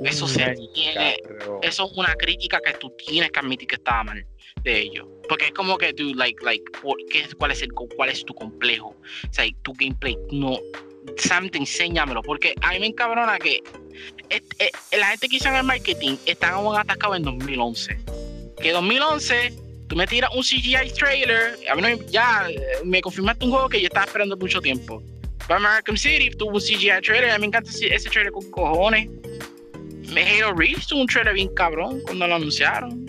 Eso 0.04 0.28
se 0.28 0.54
tiene-. 0.74 1.16
Eso 1.62 1.86
es 1.86 1.92
una 1.98 2.14
crítica 2.14 2.60
que 2.64 2.72
tú 2.74 2.90
tienes 2.96 3.30
que 3.32 3.40
admitir 3.40 3.66
que 3.66 3.74
estaba 3.74 4.04
mal 4.04 4.24
de 4.62 4.78
ellos. 4.80 5.06
Porque 5.28 5.46
es 5.46 5.52
como 5.52 5.76
que 5.76 5.92
tú, 5.92 6.14
like, 6.14 6.42
like, 6.44 6.64
¿por 6.80 6.96
qué, 7.10 7.26
cuál, 7.36 7.50
es 7.50 7.62
el, 7.62 7.72
cuál 7.72 8.08
es 8.10 8.24
tu 8.24 8.32
complejo? 8.34 8.90
O 8.90 9.32
sea, 9.32 9.44
tu 9.62 9.72
gameplay 9.74 10.16
no. 10.30 10.56
Sam, 11.16 11.48
te 11.48 11.58
enséñamelo. 11.58 12.22
Porque 12.22 12.54
a 12.62 12.72
mí 12.72 12.80
me 12.80 12.86
encabrona 12.86 13.38
que 13.38 13.60
eh, 14.30 14.42
eh, 14.58 14.70
la 14.98 15.08
gente 15.08 15.28
que 15.28 15.36
hizo 15.36 15.48
en 15.48 15.56
el 15.56 15.64
marketing 15.64 16.16
están 16.26 16.54
aún 16.54 16.76
atacados 16.76 17.16
en 17.16 17.22
2011. 17.22 17.98
Que 18.60 18.72
2011, 18.72 19.54
tú 19.88 19.96
me 19.96 20.06
tiras 20.06 20.30
un 20.34 20.42
CGI 20.42 20.92
trailer. 20.96 21.58
A 21.70 21.74
mí 21.74 21.82
ya 22.10 22.46
eh, 22.48 22.60
me 22.84 23.00
confirmaste 23.00 23.44
un 23.44 23.52
juego 23.52 23.68
que 23.68 23.80
yo 23.80 23.86
estaba 23.86 24.06
esperando 24.06 24.36
mucho 24.36 24.60
tiempo. 24.60 25.02
Batman 25.48 25.76
Arkham 25.76 25.96
City 25.96 26.30
tuvo 26.30 26.56
un 26.56 26.60
CGI 26.60 27.00
trailer. 27.02 27.30
A 27.30 27.38
mí 27.38 27.42
me 27.42 27.46
encanta 27.46 27.70
ese, 27.70 27.94
ese 27.94 28.10
trailer 28.10 28.32
con 28.32 28.50
cojones. 28.50 29.08
Me 30.08 30.22
Halo 30.22 30.54
Reach 30.54 30.86
tuvo 30.86 31.02
un 31.02 31.06
trailer 31.06 31.34
bien 31.34 31.54
cabrón 31.54 32.00
cuando 32.06 32.26
lo 32.26 32.34
anunciaron. 32.34 33.07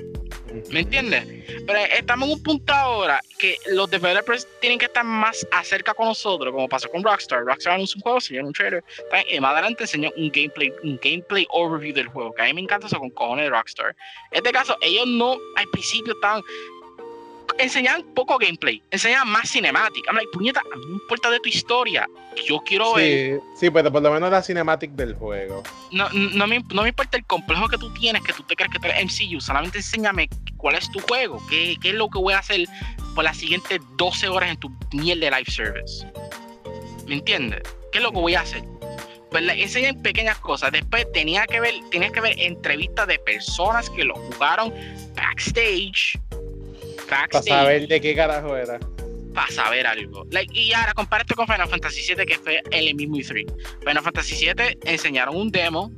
¿Me 0.71 0.81
entiendes? 0.81 1.25
Pero 1.65 1.79
estamos 1.79 2.27
en 2.27 2.33
un 2.35 2.43
punto 2.43 2.73
ahora 2.73 3.21
que 3.37 3.57
los 3.67 3.89
developers 3.89 4.47
tienen 4.59 4.79
que 4.79 4.85
estar 4.85 5.03
más 5.03 5.45
acerca 5.51 5.93
con 5.93 6.07
nosotros, 6.07 6.53
como 6.53 6.67
pasó 6.67 6.89
con 6.89 7.03
Rockstar. 7.03 7.43
Rockstar 7.45 7.73
anunció 7.73 7.97
un 7.97 8.01
juego, 8.01 8.17
enseñó 8.17 8.45
un 8.45 8.53
trailer, 8.53 8.83
y 9.29 9.39
más 9.39 9.53
adelante 9.53 9.83
enseñó 9.83 10.11
un 10.17 10.31
gameplay, 10.31 10.71
un 10.83 10.99
gameplay 11.01 11.45
overview 11.51 11.93
del 11.93 12.07
juego, 12.07 12.33
que 12.33 12.41
a 12.41 12.45
mí 12.45 12.53
me 12.53 12.61
encanta 12.61 12.87
eso 12.87 12.99
con 12.99 13.09
cojones 13.11 13.45
de 13.45 13.51
Rockstar. 13.51 13.95
En 14.31 14.37
este 14.37 14.51
caso, 14.51 14.77
ellos 14.81 15.07
no 15.07 15.37
al 15.55 15.67
principio 15.71 16.13
estaban 16.13 16.41
enseñaban 17.59 18.03
poco 18.15 18.37
gameplay, 18.37 18.81
enseñaban 18.91 19.29
más 19.29 19.51
cinematic. 19.51 20.05
I'm 20.07 20.15
like, 20.15 20.29
puñeta, 20.31 20.61
a 20.61 20.75
mí 20.77 20.85
me 20.87 20.93
importa 20.93 21.29
de 21.29 21.39
tu 21.39 21.49
historia. 21.49 22.07
Yo 22.47 22.59
quiero 22.61 22.93
ver 22.93 23.39
Sí, 23.55 23.69
pero 23.69 23.91
por 23.91 24.01
lo 24.01 24.11
menos 24.11 24.31
la 24.31 24.41
cinematic 24.41 24.91
del 24.91 25.13
juego. 25.15 25.63
no, 25.91 26.09
no, 26.09 26.47
me, 26.47 26.63
no 26.73 26.83
me 26.83 26.89
importa 26.89 27.17
el 27.17 27.25
complejo 27.25 27.67
que 27.67 27.77
tú 27.77 27.93
tienes, 27.93 28.21
que 28.23 28.33
tú 28.33 28.43
te 28.43 28.55
crees 28.55 28.71
que 28.71 28.79
tú 28.79 28.87
eres 28.87 29.03
MCU, 29.05 29.41
solamente 29.41 29.79
enséñame 29.79 30.29
cuál 30.57 30.75
es 30.75 30.89
tu 30.91 30.99
juego, 31.01 31.41
qué, 31.49 31.75
qué 31.81 31.89
es 31.89 31.95
lo 31.95 32.09
que 32.09 32.19
voy 32.19 32.33
a 32.33 32.39
hacer 32.39 32.65
por 33.15 33.23
las 33.23 33.37
siguientes 33.37 33.79
12 33.97 34.29
horas 34.29 34.49
en 34.51 34.57
tu 34.57 34.69
miel 34.93 35.19
de 35.19 35.29
live 35.31 35.45
service. 35.51 36.05
¿Me 37.07 37.15
entiendes? 37.15 37.61
¿Qué 37.91 37.97
es 37.97 38.03
lo 38.03 38.11
que 38.11 38.19
voy 38.19 38.35
a 38.35 38.41
hacer? 38.41 38.63
Pues 39.31 39.43
le 39.43 39.61
enseñan 39.61 40.01
pequeñas 40.01 40.37
cosas. 40.39 40.71
Después 40.71 41.05
tenía 41.11 41.45
que 41.45 41.59
ver, 41.59 41.73
tenías 41.91 42.11
que 42.11 42.21
ver 42.21 42.39
entrevistas 42.39 43.07
de 43.07 43.19
personas 43.19 43.89
que 43.89 44.03
lo 44.03 44.15
jugaron 44.15 44.73
backstage. 45.15 46.19
Para 47.09 47.21
Backstage 47.23 47.47
saber 47.47 47.87
de 47.87 48.01
qué 48.01 48.15
carajo 48.15 48.55
era. 48.55 48.79
para 49.33 49.51
saber 49.51 49.87
algo. 49.87 50.25
Like, 50.31 50.57
y 50.57 50.73
ahora 50.73 50.93
compara 50.93 51.23
esto 51.23 51.35
con 51.35 51.47
Final 51.47 51.67
Fantasy 51.67 52.13
VII, 52.13 52.25
que 52.25 52.37
fue 52.37 52.61
el 52.71 52.95
mismo 52.95 53.15
E3. 53.15 53.45
Final 53.79 54.03
Fantasy 54.03 54.35
VII 54.35 54.77
enseñaron 54.85 55.35
un 55.35 55.51
demo 55.51 55.91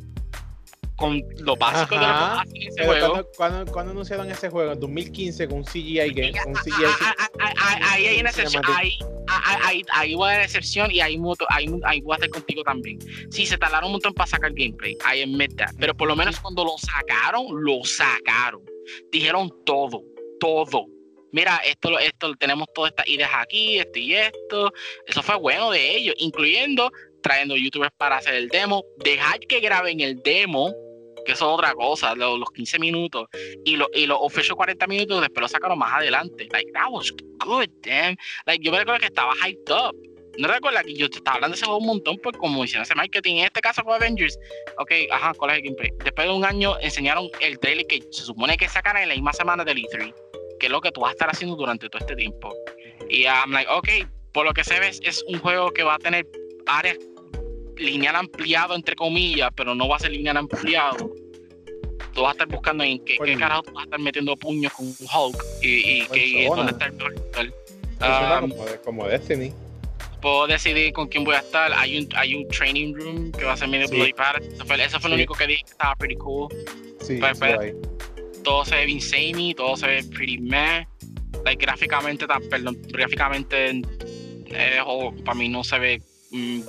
con 1.01 1.21
lo 1.39 1.55
básico 1.55 1.95
de 1.95 2.01
lo 2.01 2.07
que 2.07 2.13
Ajá, 2.13 2.45
juego. 2.85 3.27
cuando, 3.35 3.91
anunciaron 3.91 4.29
ese 4.29 4.49
juego, 4.49 4.71
en 4.71 4.79
2015, 4.79 5.47
con 5.47 5.57
un 5.59 5.63
CGI 5.63 6.13
game, 6.13 6.31
CGI 6.31 6.85
ah, 6.85 7.15
ah, 7.17 7.27
ah, 7.39 7.53
ah, 7.57 7.79
Ahí 7.93 8.05
hay 8.05 8.19
una 8.19 8.29
excepción. 8.29 8.63
Ahí, 8.67 8.99
ah, 9.27 9.41
ah, 9.43 9.59
ahí, 9.63 9.81
ahí 9.93 10.13
voy 10.13 10.29
a 10.29 10.33
dar 10.33 10.41
excepción 10.43 10.91
y 10.91 11.01
ahí, 11.01 11.19
ahí 11.49 12.01
voy 12.01 12.13
a 12.13 12.15
estar 12.15 12.29
contigo 12.29 12.61
también. 12.63 12.99
Sí, 13.31 13.47
se 13.47 13.57
tardaron 13.57 13.87
un 13.87 13.93
montón 13.93 14.13
para 14.13 14.27
sacar 14.27 14.51
gameplay. 14.53 14.95
I 15.11 15.23
admit 15.23 15.55
that. 15.57 15.71
Pero 15.79 15.95
por 15.95 16.07
lo 16.07 16.15
menos 16.15 16.39
cuando 16.39 16.63
lo 16.63 16.77
sacaron, 16.77 17.47
lo 17.49 17.83
sacaron. 17.83 18.61
Dijeron 19.11 19.51
todo, 19.65 20.03
todo. 20.39 20.85
Mira, 21.31 21.57
esto, 21.65 21.97
esto, 21.99 22.33
tenemos 22.35 22.67
todas 22.73 22.91
estas 22.91 23.07
ideas 23.07 23.31
aquí, 23.33 23.79
esto 23.79 23.99
y 23.99 24.13
esto. 24.15 24.73
Eso 25.07 25.21
fue 25.23 25.35
bueno 25.35 25.71
de 25.71 25.95
ellos, 25.97 26.15
incluyendo 26.19 26.91
trayendo 27.23 27.55
youtubers 27.55 27.93
para 27.97 28.17
hacer 28.17 28.33
el 28.33 28.49
demo, 28.49 28.83
dejar 28.97 29.39
que 29.41 29.59
graben 29.59 29.99
el 29.99 30.21
demo, 30.23 30.73
que 31.23 31.33
eso 31.33 31.45
es 31.49 31.53
otra 31.53 31.71
cosa, 31.73 32.15
lo- 32.15 32.35
los 32.35 32.49
15 32.49 32.79
minutos, 32.79 33.27
y, 33.63 33.75
lo, 33.75 33.87
y 33.93 34.07
los 34.07 34.17
official 34.19 34.55
40 34.55 34.87
minutos 34.87 35.21
después 35.21 35.41
lo 35.41 35.47
sacaron 35.47 35.77
más 35.77 35.93
adelante. 35.93 36.47
Like, 36.51 36.71
that 36.71 36.87
was 36.89 37.11
good, 37.45 37.67
damn. 37.83 38.15
Like, 38.47 38.65
yo 38.65 38.71
me 38.71 38.79
recuerdo 38.79 38.99
que 39.01 39.05
estaba 39.05 39.33
hyped 39.45 39.71
up. 39.71 39.95
No 40.39 40.47
recuerdo 40.47 40.79
que 40.83 40.95
yo 40.95 41.09
te 41.09 41.17
estaba 41.17 41.35
hablando 41.35 41.53
de 41.55 41.57
ese 41.57 41.65
juego 41.65 41.79
un 41.79 41.85
montón, 41.87 42.17
pues 42.23 42.35
como 42.37 42.63
hicieron 42.65 42.83
ese 42.83 42.95
marketing, 42.95 43.35
en 43.35 43.45
este 43.45 43.61
caso 43.61 43.83
con 43.83 43.93
Avengers. 43.93 44.39
Ok, 44.79 44.91
ajá, 45.11 45.33
¿cuál 45.37 45.51
es 45.51 45.57
el 45.57 45.63
gameplay? 45.63 45.91
Después 46.03 46.27
de 46.27 46.33
un 46.33 46.43
año 46.45 46.79
enseñaron 46.79 47.29
el 47.41 47.59
trailer 47.59 47.85
que 47.85 47.99
se 48.11 48.23
supone 48.23 48.57
que 48.57 48.67
sacan 48.67 48.97
en 48.97 49.09
la 49.09 49.13
misma 49.13 49.33
semana 49.33 49.63
del 49.63 49.77
E3, 49.77 50.11
que 50.61 50.67
es 50.67 50.71
lo 50.71 50.79
que 50.79 50.91
tú 50.91 51.01
vas 51.01 51.09
a 51.09 51.11
estar 51.13 51.29
haciendo 51.31 51.55
durante 51.55 51.89
todo 51.89 51.97
este 51.99 52.15
tiempo. 52.15 52.53
Y 53.09 53.23
I'm 53.23 53.51
like, 53.51 53.67
ok, 53.71 53.89
por 54.31 54.45
lo 54.45 54.53
que 54.53 54.63
se 54.63 54.79
ve 54.79 54.89
es- 54.89 55.23
un 55.27 55.39
juego 55.39 55.71
que 55.71 55.81
va 55.81 55.95
a 55.95 55.97
tener 55.97 56.27
áreas 56.67 56.97
lineal 57.77 58.15
ampliado, 58.15 58.75
entre 58.75 58.95
comillas, 58.95 59.49
pero 59.55 59.73
no 59.73 59.87
va 59.89 59.95
a 59.95 59.99
ser 59.99 60.11
lineal 60.11 60.37
ampliado. 60.37 61.11
Tú 62.13 62.21
vas 62.21 62.29
a 62.29 62.31
estar 62.33 62.47
buscando 62.47 62.83
en 62.83 63.03
qué, 63.03 63.17
qué 63.25 63.35
carajo 63.37 63.63
tú 63.63 63.73
vas 63.73 63.81
a 63.81 63.85
estar 63.85 63.99
metiendo 63.99 64.37
puños 64.37 64.71
con 64.73 64.85
un 64.85 64.95
Hulk 64.99 65.43
y, 65.63 65.67
y 66.03 66.07
que- 66.07 66.43
Persona. 66.47 66.55
dónde 66.55 66.71
está 66.73 66.85
el. 67.41 67.53
Funciona 67.97 68.39
Um, 68.43 68.49
como, 68.51 68.65
de- 68.65 68.81
como 68.81 69.07
Destiny. 69.07 69.53
puedo 70.21 70.45
decidir 70.47 70.93
con 70.93 71.07
quién 71.07 71.23
voy 71.23 71.35
a 71.35 71.39
estar. 71.39 71.71
Hay 71.73 71.97
un, 71.99 72.09
hay 72.15 72.35
un 72.35 72.47
training 72.49 72.93
room 72.93 73.31
que 73.31 73.45
va 73.45 73.53
a 73.53 73.57
ser 73.57 73.67
medio 73.67 73.87
Sí. 73.87 73.95
Bloody 73.95 74.13
Palace. 74.13 74.47
Eso 74.53 74.65
fue, 74.65 74.83
eso 74.83 74.99
fue 74.99 75.09
lo 75.09 75.15
Sí. 75.15 75.21
único 75.21 75.33
que 75.33 75.47
dije 75.47 75.63
que 75.63 75.71
estaba 75.71 75.95
pretty 75.95 76.15
cool. 76.17 76.49
Sí, 77.01 77.17
pues, 77.19 77.37
sí, 77.39 77.43
ahí. 77.45 77.73
Todo 78.43 78.65
se 78.65 78.75
ve 78.75 78.85
bien 78.85 79.01
samey, 79.01 79.53
todo 79.53 79.75
se 79.77 79.87
ve 79.87 80.03
pretty 80.15 80.37
meh. 80.37 80.87
Like, 81.45 81.63
gráficamente, 81.63 82.25
perdón, 82.49 82.77
gráficamente, 82.89 83.81
eh, 84.47 84.79
para 85.25 85.35
mí 85.35 85.49
no 85.49 85.63
se 85.63 85.79
ve 85.79 86.01
mm, 86.31 86.61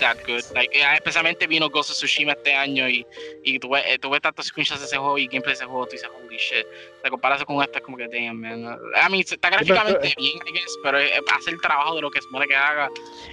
that 0.00 0.16
good. 0.26 0.42
Like, 0.54 0.78
eh, 0.78 0.84
especialmente 0.94 1.46
vino 1.46 1.68
Ghost 1.68 1.90
of 1.90 1.96
Tsushima 1.96 2.32
este 2.32 2.54
año 2.54 2.88
y, 2.88 3.06
y 3.42 3.58
tuve, 3.58 3.80
eh, 3.92 3.98
tuve 3.98 4.20
tantos 4.20 4.46
screenshots 4.46 4.80
de 4.80 4.86
ese 4.86 4.96
juego 4.96 5.18
y 5.18 5.26
gameplay 5.26 5.52
de 5.52 5.58
ese 5.58 5.64
juego, 5.66 5.86
tú 5.86 5.92
dices, 5.92 6.08
holy 6.16 6.36
shit. 6.36 6.66
La 7.02 7.10
comparación 7.10 7.46
con 7.46 7.62
este 7.62 7.78
es 7.78 7.84
como 7.84 7.96
que, 7.96 8.08
damn, 8.08 8.40
man. 8.40 8.60
I 8.94 9.10
mean, 9.10 9.20
está 9.20 9.36
pero- 9.50 9.56
gráficamente 9.64 10.14
bien, 10.16 10.36
I 10.46 10.52
guess, 10.52 10.78
pero 10.82 10.98
eh, 10.98 11.12
hace 11.34 11.50
el 11.50 11.60
trabajo 11.60 11.96
de 11.96 12.02
lo 12.02 12.10
que 12.10 12.20
supone 12.22 12.46
que 12.46 12.56
haga. 12.56 12.90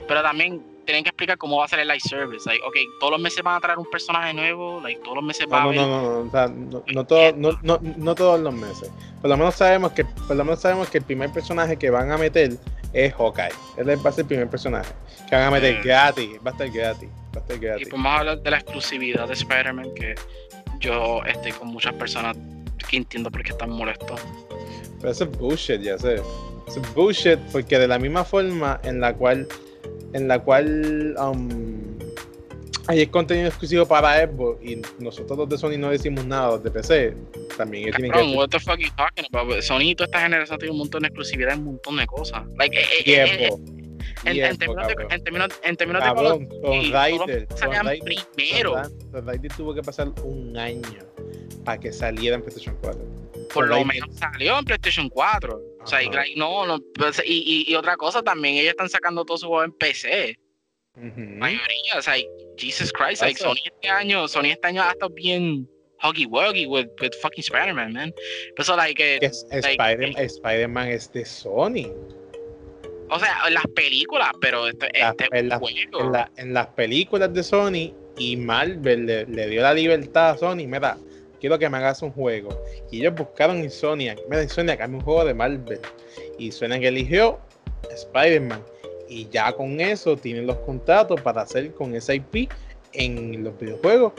Pero 0.07 0.21
también 0.21 0.61
tienen 0.85 1.03
que 1.03 1.09
explicar 1.09 1.37
cómo 1.37 1.57
va 1.57 1.65
a 1.65 1.67
ser 1.67 1.79
el 1.79 1.87
live 1.87 1.99
service. 1.99 2.47
Like, 2.49 2.63
ok, 2.65 2.75
todos 2.99 3.11
los 3.11 3.21
meses 3.21 3.41
van 3.43 3.55
a 3.55 3.59
traer 3.59 3.77
un 3.79 3.89
personaje 3.89 4.33
nuevo, 4.33 4.79
like, 4.81 5.01
todos 5.01 5.15
los 5.15 5.23
meses 5.23 5.45
va 5.51 5.61
a 5.63 5.65
No, 5.65 5.71
no, 5.73 5.87
no, 5.87 6.01
no, 6.01 6.11
no, 6.23 6.27
o 6.27 6.31
sea, 6.31 6.47
no, 6.47 6.83
no, 6.93 7.05
todo- 7.05 7.33
no, 7.35 7.59
no, 7.61 7.79
no 7.81 8.15
todos 8.15 8.39
los 8.39 8.53
meses. 8.53 8.91
Por 9.21 9.29
lo 9.29 9.37
menos 9.37 9.55
sabemos 9.55 9.91
que, 9.93 10.05
por 10.05 10.35
lo 10.35 10.43
menos 10.43 10.59
sabemos 10.61 10.89
que 10.89 10.97
el 10.99 11.03
primer 11.03 11.31
personaje 11.31 11.77
que 11.77 11.89
van 11.89 12.11
a 12.11 12.17
meter 12.17 12.57
es 12.93 13.13
Hawkeye. 13.13 13.49
Él 13.77 13.87
va 14.05 14.09
a 14.09 14.11
ser 14.13 14.23
el 14.23 14.27
primer 14.27 14.49
personaje 14.49 14.91
que 15.29 15.35
van 15.35 15.45
a 15.45 15.51
meter 15.51 15.79
Mm. 15.79 15.83
gratis, 15.83 16.29
va 16.45 16.49
a 16.49 16.53
estar 16.53 16.69
gratis, 16.69 17.09
va 17.35 17.37
a 17.37 17.39
estar 17.39 17.55
Y 17.57 17.59
gratis. 17.59 17.87
pues 17.89 18.01
vamos 18.03 18.17
a 18.17 18.19
hablar 18.19 18.39
de 18.41 18.51
la 18.51 18.57
exclusividad 18.57 19.27
de 19.27 19.33
Spider-Man, 19.33 19.93
que 19.95 20.15
yo 20.79 21.23
estoy 21.25 21.51
con 21.53 21.67
muchas 21.69 21.93
personas 21.93 22.35
que 22.89 22.97
entiendo 22.97 23.29
por 23.31 23.43
qué 23.43 23.51
están 23.51 23.69
molestos. 23.69 24.19
Pero 24.99 25.11
eso 25.11 25.23
es 25.25 25.37
bullshit, 25.37 25.81
ya 25.81 25.97
sé. 25.97 26.15
Eso 26.67 26.79
es 26.81 26.93
bullshit 26.93 27.39
porque 27.51 27.77
de 27.79 27.87
la 27.87 27.97
misma 27.99 28.23
forma 28.23 28.79
en 28.83 28.99
la 28.99 29.13
cual, 29.13 29.47
en 30.13 30.27
la 30.27 30.39
cual 30.39 31.15
um, 31.17 31.97
hay 32.87 33.05
contenido 33.07 33.47
exclusivo 33.47 33.85
para 33.85 34.25
Xbox 34.25 34.63
y 34.63 34.81
nosotros 34.99 35.37
los 35.37 35.49
de 35.49 35.57
Sony 35.57 35.77
no 35.77 35.89
decimos 35.89 36.25
nada, 36.25 36.51
los 36.51 36.63
de 36.63 36.71
PC, 36.71 37.15
también 37.57 37.83
ellos 37.83 37.95
tienen 37.95 38.11
que 38.11 38.35
what 38.35 38.49
the 38.49 38.59
fuck 38.59 38.77
you 38.77 38.89
talking 38.97 39.25
about? 39.31 39.61
Sony 39.61 39.95
toda 39.95 40.05
esta 40.05 40.21
generación 40.21 40.57
tiene 40.59 40.71
un 40.71 40.79
montón 40.79 41.01
de 41.01 41.07
exclusividad 41.07 41.53
en 41.53 41.59
un 41.59 41.65
montón 41.65 41.97
de 41.97 42.07
cosas. 42.07 42.43
Like, 42.57 42.77
eh, 42.77 42.83
eh, 43.05 43.47
eh, 43.47 43.49
en, 44.25 44.37
en 44.37 44.57
términos 44.57 44.87
de, 44.87 44.95
en 45.09 45.23
términos, 45.23 45.49
en 45.63 45.77
términos 45.77 46.03
de 46.03 46.07
Cabrón, 46.07 46.45
color, 46.47 46.61
con 46.61 46.79
Ryder, 46.81 47.25
que 47.25 47.47
con 47.47 47.57
salían 47.57 47.87
Ryder, 47.87 48.25
primero. 48.35 48.81
con 49.11 49.27
Ryder 49.27 49.51
tuvo 49.55 49.73
que 49.73 49.81
pasar 49.81 50.11
un 50.23 50.57
año 50.57 50.99
para 51.63 51.79
que 51.79 51.91
saliera 51.91 52.35
en 52.35 52.41
PlayStation 52.41 52.77
4. 52.81 53.01
Por 53.53 53.67
lo 53.67 53.83
menos 53.85 54.09
salió 54.17 54.57
en 54.59 54.65
PlayStation 54.65 55.09
4. 55.09 55.61
O 55.83 55.87
sea, 55.87 56.03
y, 56.03 56.09
no, 56.35 56.65
no, 56.65 56.79
pues, 56.95 57.21
y, 57.25 57.65
y, 57.67 57.71
y 57.71 57.75
otra 57.75 57.97
cosa 57.97 58.21
también, 58.21 58.55
ellos 58.55 58.71
están 58.71 58.89
sacando 58.89 59.25
todo 59.25 59.37
su 59.37 59.47
juego 59.47 59.63
en 59.63 59.71
PC. 59.73 60.37
Ujú. 60.97 61.21
mayoría, 61.21 61.97
o 61.97 62.01
sea, 62.01 62.15
Jesus 62.57 62.91
Christ, 62.91 63.21
like. 63.21 63.39
Sony 63.39 63.55
este 63.63 63.87
año, 63.87 64.27
Sony 64.27 64.47
este 64.51 64.67
año 64.67 64.83
ha 64.83 64.91
estado 64.91 65.09
bien 65.13 65.65
huggy 66.03 66.25
wuggy 66.25 66.65
with, 66.65 66.87
with 67.01 67.11
fucking 67.21 67.41
Spider-Man, 67.43 67.93
man. 67.93 68.13
Pero 68.55 68.65
so, 68.65 68.75
like, 68.75 69.01
eh, 69.01 69.19
es- 69.21 69.45
like, 69.51 69.69
Spider- 69.71 70.13
Spider-Man 70.19 70.89
es 70.89 71.11
de 71.13 71.23
Sony. 71.25 71.87
o 73.09 73.19
sea, 73.19 73.37
en 73.47 73.53
las 73.53 73.65
películas, 73.75 74.31
pero 74.41 74.67
este, 74.67 74.89
La- 74.99 75.09
este 75.11 75.27
en 75.31 75.49
la- 75.49 75.59
juego. 75.59 75.77
En, 75.99 76.11
la- 76.11 76.31
en 76.37 76.53
las 76.53 76.67
películas 76.67 77.33
de 77.33 77.43
Sony 77.43 77.93
y 78.17 78.35
Marvel 78.37 79.05
le, 79.05 79.25
le 79.25 79.47
dio 79.47 79.61
la 79.61 79.73
libertad 79.73 80.31
a 80.31 80.37
Sony. 80.37 80.67
Mira, 80.67 80.97
quiero 81.41 81.59
que 81.59 81.67
me 81.67 81.77
hagas 81.77 82.01
un 82.01 82.11
juego. 82.11 82.63
Y 82.89 83.01
ellos 83.01 83.15
buscaron 83.15 83.57
en 83.57 83.71
Sony, 83.71 84.15
mira, 84.29 84.47
Sony, 84.47 84.69
hazme 84.79 84.97
un 84.97 85.01
juego 85.01 85.25
de 85.25 85.33
Marvel. 85.33 85.81
Y 86.37 86.51
que 86.51 86.87
eligió 86.87 87.39
Spider-Man. 87.91 88.63
Y 89.09 89.27
ya 89.29 89.51
con 89.51 89.81
eso 89.81 90.15
tienen 90.15 90.47
los 90.47 90.57
contratos 90.59 91.19
para 91.19 91.41
hacer 91.41 91.73
con 91.73 91.93
esa 91.95 92.13
IP 92.13 92.49
en 92.93 93.43
los 93.43 93.59
videojuegos 93.59 94.13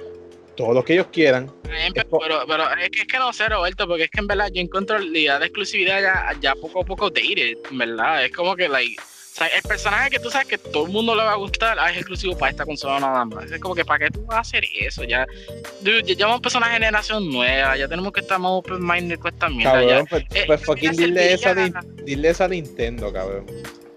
todo 0.56 0.74
lo 0.74 0.84
que 0.84 0.94
ellos 0.94 1.06
quieran. 1.10 1.50
Pero, 1.62 2.44
pero, 2.46 2.64
es, 2.78 2.90
que, 2.90 3.00
es 3.00 3.06
que 3.06 3.18
no 3.18 3.32
sé, 3.32 3.48
Roberto, 3.48 3.86
porque 3.86 4.04
es 4.04 4.10
que 4.10 4.20
en 4.20 4.26
verdad 4.26 4.50
yo 4.52 4.60
encuentro 4.60 4.98
la 4.98 5.06
idea 5.06 5.38
de 5.38 5.46
exclusividad 5.46 6.02
ya, 6.02 6.40
ya 6.40 6.54
poco 6.54 6.82
a 6.82 6.84
poco 6.84 7.08
dated, 7.08 7.56
en 7.70 7.78
verdad. 7.78 8.26
Es 8.26 8.32
como 8.32 8.54
que, 8.54 8.68
like, 8.68 8.96
o 9.32 9.34
sea, 9.34 9.46
el 9.46 9.62
personaje 9.62 10.10
que 10.10 10.18
tú 10.18 10.30
sabes 10.30 10.46
que 10.46 10.58
todo 10.58 10.84
el 10.84 10.92
mundo 10.92 11.14
le 11.14 11.22
va 11.22 11.32
a 11.32 11.36
gustar 11.36 11.78
ah, 11.80 11.90
es 11.90 11.96
exclusivo 11.96 12.36
para 12.36 12.50
esta 12.50 12.66
consola 12.66 13.00
nada 13.00 13.24
más. 13.24 13.50
Es 13.50 13.58
como 13.60 13.74
que, 13.74 13.82
¿para 13.82 14.04
qué 14.04 14.10
tú 14.10 14.26
vas 14.26 14.36
a 14.36 14.40
hacer 14.40 14.62
eso? 14.78 15.04
Ya, 15.04 15.26
dude, 15.80 16.02
ya 16.02 16.14
llevamos 16.14 16.42
de 16.42 16.50
generación 16.50 17.30
nueva, 17.32 17.74
ya 17.78 17.88
tenemos 17.88 18.12
que 18.12 18.20
estar 18.20 18.38
más 18.38 18.50
open 18.50 18.86
minded 18.86 19.18
con 19.18 19.32
esta 19.32 19.48
mierda. 19.48 19.72
Cabrón, 19.72 20.06
pues, 20.10 20.24
eh, 20.34 20.44
pues 20.46 20.62
fucking 20.62 20.92
dile 20.92 21.32
eso, 21.32 21.48
dile 22.04 22.28
eso 22.28 22.44
a 22.44 22.48
Nintendo, 22.48 23.10
cabrón. 23.10 23.46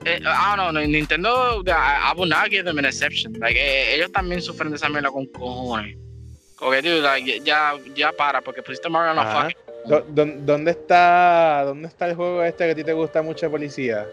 Eh, 0.06 0.22
ah, 0.26 0.54
no, 0.56 0.72
no, 0.72 0.80
Nintendo, 0.80 1.62
I, 1.66 1.70
I 1.70 2.14
would 2.16 2.30
not 2.30 2.50
give 2.50 2.64
them 2.64 2.78
an 2.78 2.86
exception. 2.86 3.34
Like, 3.34 3.60
eh, 3.60 3.96
ellos 3.96 4.14
también 4.14 4.42
sufren 4.42 4.70
de 4.70 4.78
esa 4.78 4.88
mierda 4.88 5.12
con 5.12 5.26
cojones. 5.26 5.98
Ok, 6.62 6.76
dude, 6.76 7.02
like, 7.02 7.42
ya, 7.44 7.74
ya 7.94 8.14
para, 8.14 8.40
porque 8.40 8.64
pusiste 8.64 8.88
Mario 8.88 9.10
en 9.12 9.18
la 9.18 9.26
fucking. 9.26 10.46
¿Dónde 10.46 10.72
está, 10.72 11.64
¿Dónde 11.66 11.90
está 11.90 12.08
el 12.08 12.16
juego 12.16 12.42
este 12.42 12.64
que 12.68 12.72
a 12.72 12.76
ti 12.76 12.86
te 12.86 12.94
gusta 12.94 13.22
mucho, 13.22 13.52
policía? 13.52 14.08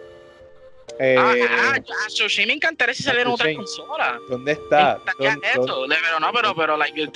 Eh, 0.99 1.17
ah, 1.19 1.35
ah, 1.51 1.79
ah, 1.79 2.09
sí 2.09 2.47
me 2.47 2.53
encantaría 2.53 2.95
si 2.95 3.03
saliera 3.03 3.31
otra 3.31 3.53
consola. 3.55 4.21
¿Dónde 4.29 4.53
está? 4.53 5.01
¿Dónde, 5.19 5.49
esto? 5.49 5.87
Pero 5.89 6.21
no, 6.21 6.33
pero, 6.33 6.55
pero, 6.55 6.77
like, 6.77 7.11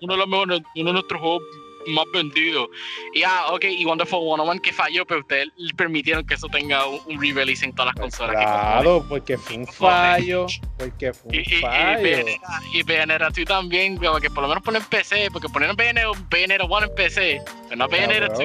uno 0.00 0.12
de 0.14 0.18
los 0.18 0.28
mejores, 0.28 0.60
uno 0.76 0.90
de 0.90 0.92
nuestros 0.92 1.20
juegos 1.20 1.42
más 1.88 2.04
vendido. 2.12 2.68
Y 3.12 3.22
ah, 3.22 3.46
ok, 3.50 3.64
y 3.64 3.84
Wonderful 3.84 4.20
101 4.20 4.62
que 4.62 4.72
falló, 4.72 5.06
pero 5.06 5.20
ustedes 5.20 5.48
permitieron 5.76 6.26
que 6.26 6.34
eso 6.34 6.48
tenga 6.48 6.86
un, 6.86 7.20
re-release 7.20 7.64
en 7.64 7.72
todas 7.74 7.94
las 7.94 7.94
pues 7.94 8.16
consolas. 8.16 8.42
Claro, 8.42 9.04
porque 9.08 9.38
fue 9.38 9.58
un 9.58 9.66
fallo. 9.66 10.46
Porque 10.78 11.12
fue 11.12 11.38
un 11.38 11.60
fallo. 11.60 12.24
Y, 12.72 12.82
Bayonetta, 12.82 13.30
y 13.36 13.44
2 13.44 13.48
también, 13.48 13.98
que 13.98 14.30
por 14.30 14.42
lo 14.42 14.48
menos 14.48 14.62
ponen 14.62 14.82
PC, 14.84 15.28
porque 15.32 15.48
poner 15.48 15.74
Bayonetta, 15.74 16.64
1 16.64 16.82
en 16.84 16.94
PC, 16.94 17.42
pero 17.68 17.76
no 17.76 17.88
Bayonetta 17.88 18.28
2. 18.28 18.40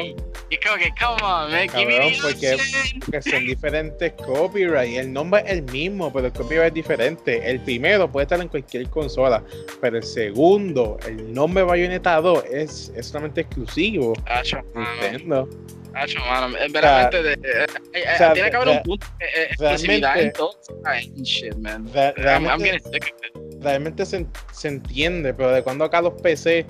Y 0.51 0.55
es 0.55 0.59
como 0.65 0.77
que, 0.77 0.89
come 0.99 1.21
on, 1.21 1.51
man, 1.51 1.67
Cabrón, 1.67 2.11
porque, 2.21 2.57
porque 3.05 3.21
son 3.21 3.45
diferentes 3.45 4.13
copyrights. 4.13 4.97
El 4.97 5.13
nombre 5.13 5.43
es 5.45 5.51
el 5.51 5.63
mismo, 5.63 6.11
pero 6.11 6.27
el 6.27 6.33
copyright 6.33 6.69
es 6.69 6.73
diferente. 6.73 7.47
El 7.47 7.59
primero 7.59 8.11
puede 8.11 8.23
estar 8.23 8.41
en 8.41 8.47
cualquier 8.47 8.89
consola, 8.89 9.43
pero 9.79 9.97
el 9.97 10.03
segundo, 10.03 10.97
el 11.07 11.31
nombre 11.33 11.63
Bayonetta 11.63 12.19
2 12.19 12.45
es, 12.51 12.91
es 12.95 13.07
solamente 13.07 13.28
exclusivo. 13.37 14.13
Hacho, 14.25 14.59
Nintendo. 14.75 15.47
Hacho, 15.93 16.19
mano. 16.19 16.55
Veramente, 16.71 17.23
de, 17.23 17.33
eh, 17.33 17.65
eh, 17.93 18.03
eh, 18.03 18.29
tiene 18.33 18.49
que 18.49 18.55
haber 18.55 18.69
un 18.69 18.83
punto 18.83 19.07
de 19.19 19.43
exclusividad 19.45 20.19
en 20.19 20.31
todo. 20.33 20.51
Shit, 21.21 21.55
man. 21.55 21.89
Realmente, 21.93 22.99
realmente 23.59 24.05
se, 24.05 24.25
se, 24.51 24.67
entiende, 24.67 25.33
pero 25.33 25.51
de 25.51 25.63
cuando 25.63 25.85
acá 25.85 26.01
los 26.01 26.13
PC, 26.21 26.65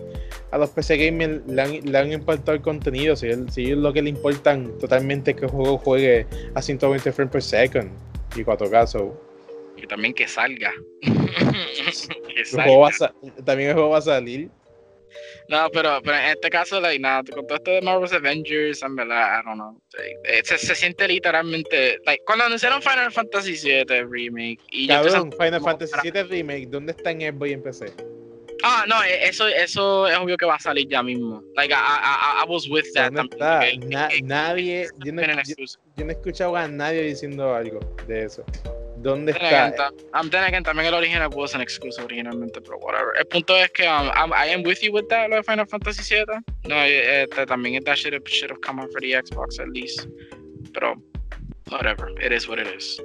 a 0.51 0.57
los 0.57 0.69
PC 0.69 0.97
gamers 0.97 1.45
le 1.47 1.61
han, 1.61 1.91
le 1.91 1.97
han 1.97 2.11
importado 2.11 2.53
el 2.53 2.61
contenido, 2.61 3.15
si, 3.15 3.29
si 3.51 3.67
lo 3.75 3.91
que 3.91 4.01
le 4.01 4.09
importan 4.09 4.77
totalmente 4.79 5.31
es 5.31 5.37
que 5.37 5.45
el 5.45 5.51
juego 5.51 5.77
juegue 5.77 6.25
a 6.55 6.61
120 6.61 7.11
frames 7.11 7.31
per 7.31 7.43
second 7.43 7.91
y 8.35 8.43
4K, 8.43 9.13
Y 9.77 9.87
también 9.87 10.13
que 10.13 10.27
salga. 10.27 10.71
que 11.01 12.45
salga. 12.45 13.13
también 13.43 13.69
el 13.69 13.75
juego 13.75 13.89
va 13.89 13.97
a 13.97 14.01
salir. 14.01 14.49
No, 15.49 15.67
pero, 15.71 15.99
pero 16.03 16.15
en 16.15 16.25
este 16.25 16.49
caso, 16.49 16.79
like, 16.79 16.99
nada, 16.99 17.23
con 17.23 17.45
todo 17.47 17.57
esto 17.57 17.71
de 17.71 17.81
Marvel's 17.81 18.13
Avengers, 18.13 18.83
en 18.83 18.95
verdad, 18.95 19.39
I 19.39 19.43
don't 19.43 19.55
know. 19.55 19.81
Eh, 20.25 20.41
se, 20.43 20.59
se, 20.59 20.75
siente 20.75 21.07
literalmente. 21.07 21.97
Like, 22.05 22.23
cuando 22.23 22.45
anunciaron 22.45 22.81
Final 22.83 23.11
Fantasy 23.11 23.53
VII 23.53 24.03
Remake. 24.03 24.59
Y 24.69 24.87
Cabrón, 24.87 25.31
Final 25.31 25.61
Fantasy 25.61 25.93
VII 26.03 26.23
Remake, 26.23 26.67
¿dónde 26.67 26.91
está 26.91 27.09
en 27.11 27.21
Xbox 27.21 27.49
y 27.49 27.53
en 27.53 27.63
PC? 27.63 27.93
Ah, 28.61 28.85
no, 28.87 29.01
e, 29.03 29.27
eso, 29.27 29.47
eso 29.47 30.07
es 30.07 30.17
obvio 30.19 30.37
que 30.37 30.45
va 30.45 30.55
a 30.55 30.59
salir 30.59 30.87
ya 30.87 31.01
mismo. 31.01 31.41
Like, 31.55 31.73
I, 31.73 31.77
I, 31.77 32.43
I 32.43 32.45
was 32.47 32.69
with 32.69 32.85
that. 32.93 33.11
nadie, 34.21 34.87
yo 35.03 35.11
no, 35.13 35.23
yo, 35.23 35.55
yo 35.97 36.05
no 36.05 36.11
he 36.11 36.13
escuchado 36.13 36.55
a 36.55 36.67
nadie 36.67 37.01
diciendo 37.01 37.55
algo 37.55 37.79
de 38.05 38.25
eso. 38.25 38.45
¿Dónde 39.01 39.31
está? 39.31 39.91
I'm 40.13 40.27
again, 40.33 40.63
también 40.63 40.87
el 40.87 40.93
original 40.93 41.29
wasn't 41.29 41.61
exclusive 41.61 42.03
originalmente, 42.03 42.59
pero 42.61 42.77
whatever. 42.79 43.13
El 43.17 43.25
punto 43.27 43.55
es 43.55 43.71
que 43.71 43.83
um, 43.83 44.09
I'm, 44.13 44.33
I 44.33 44.51
am 44.51 44.63
with 44.63 44.81
you 44.81 44.91
with 44.91 45.07
that, 45.09 45.29
lo 45.29 45.37
de 45.37 45.43
Final 45.43 45.65
Fantasy 45.65 46.15
VII. 46.15 46.25
No, 46.67 46.75
este, 46.83 47.45
también 47.45 47.81
that 47.85 47.97
should 47.97 48.13
have, 48.13 48.27
should 48.27 48.51
have 48.51 48.59
come 48.61 48.81
out 48.81 48.91
for 48.91 48.99
the 48.99 49.13
Xbox 49.13 49.59
at 49.59 49.69
least. 49.69 50.07
Pero, 50.73 50.95
whatever, 51.69 52.09
it 52.21 52.33
is 52.33 52.47
what 52.47 52.59
it 52.59 52.67
is. 52.67 52.99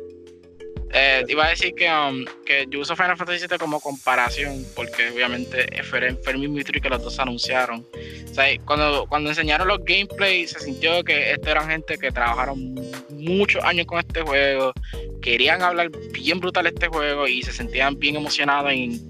Eh, 0.97 1.25
iba 1.27 1.45
a 1.45 1.49
decir 1.49 1.75
que, 1.75 1.91
um, 1.91 2.25
que 2.47 2.67
yo 2.71 2.79
uso 2.79 2.95
Final 2.95 3.17
Fantasy 3.17 3.49
VII 3.49 3.59
como 3.59 3.81
comparación, 3.81 4.65
porque 4.77 5.11
obviamente 5.11 5.67
fue 5.83 5.99
el 6.07 6.39
mismo 6.39 6.61
y 6.61 6.63
que 6.63 6.89
los 6.89 7.03
dos 7.03 7.19
anunciaron. 7.19 7.85
O 8.31 8.33
sea, 8.33 8.45
cuando, 8.65 9.05
cuando 9.09 9.31
enseñaron 9.31 9.67
los 9.67 9.85
gameplays, 9.85 10.53
se 10.53 10.61
sintió 10.61 11.03
que 11.03 11.33
esto 11.33 11.51
eran 11.51 11.69
gente 11.69 11.99
que 11.99 12.13
trabajaron 12.13 12.77
muchos 13.11 13.65
años 13.65 13.87
con 13.87 13.99
este 13.99 14.23
juego, 14.23 14.73
querían 15.21 15.63
hablar 15.63 15.91
bien 16.13 16.39
brutal 16.39 16.69
este 16.69 16.87
juego 16.87 17.27
y 17.27 17.43
se 17.43 17.53
sentían 17.53 17.99
bien 17.99 18.15
emocionados 18.15 18.71
en, 18.71 19.01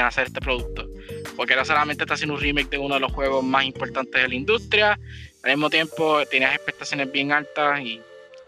hacer 0.00 0.28
este 0.28 0.40
producto. 0.40 0.88
Porque 1.34 1.56
no 1.56 1.64
solamente 1.64 2.04
está 2.04 2.14
haciendo 2.14 2.34
un 2.34 2.40
remake 2.40 2.70
de 2.70 2.78
uno 2.78 2.94
de 2.94 3.00
los 3.00 3.10
juegos 3.10 3.42
más 3.42 3.64
importantes 3.64 4.22
de 4.22 4.28
la 4.28 4.34
industria, 4.34 4.96
al 5.42 5.50
mismo 5.50 5.70
tiempo 5.70 6.24
tenías 6.26 6.54
expectaciones 6.54 7.10
bien 7.10 7.32
altas 7.32 7.80
y 7.80 8.00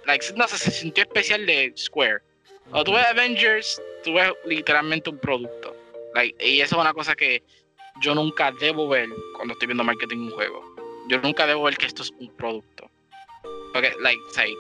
like, 0.07 0.25
no, 0.37 0.47
se 0.47 0.71
sintió 0.71 1.03
especial 1.03 1.45
de 1.45 1.73
Square 1.77 2.28
cuando 2.71 2.85
tú 2.85 2.93
ves 2.93 3.07
Avengers, 3.07 3.83
tú 4.05 4.15
ves 4.15 4.33
literalmente 4.45 5.11
un 5.11 5.19
producto. 5.19 5.75
y 6.41 6.61
eso 6.61 6.77
es 6.77 6.81
una 6.81 6.93
cosa 6.93 7.15
que 7.15 7.43
yo 8.01 8.15
nunca 8.15 8.53
debo 8.61 8.89
ver 8.89 9.09
cuando 9.37 9.55
estoy 9.55 9.67
viendo 9.69 9.85
marketing 9.85 10.17
en 10.17 10.23
un 10.25 10.31
juego. 10.31 10.63
Yo 11.09 11.21
nunca 11.21 11.47
debo 11.47 11.65
ver 11.65 11.77
que 11.77 11.87
esto 11.87 12.03
es 12.03 12.13
un 12.21 12.29
producto. 12.37 12.91
Porque, 13.73 13.93
like, 14.01 14.21
say, 14.33 14.55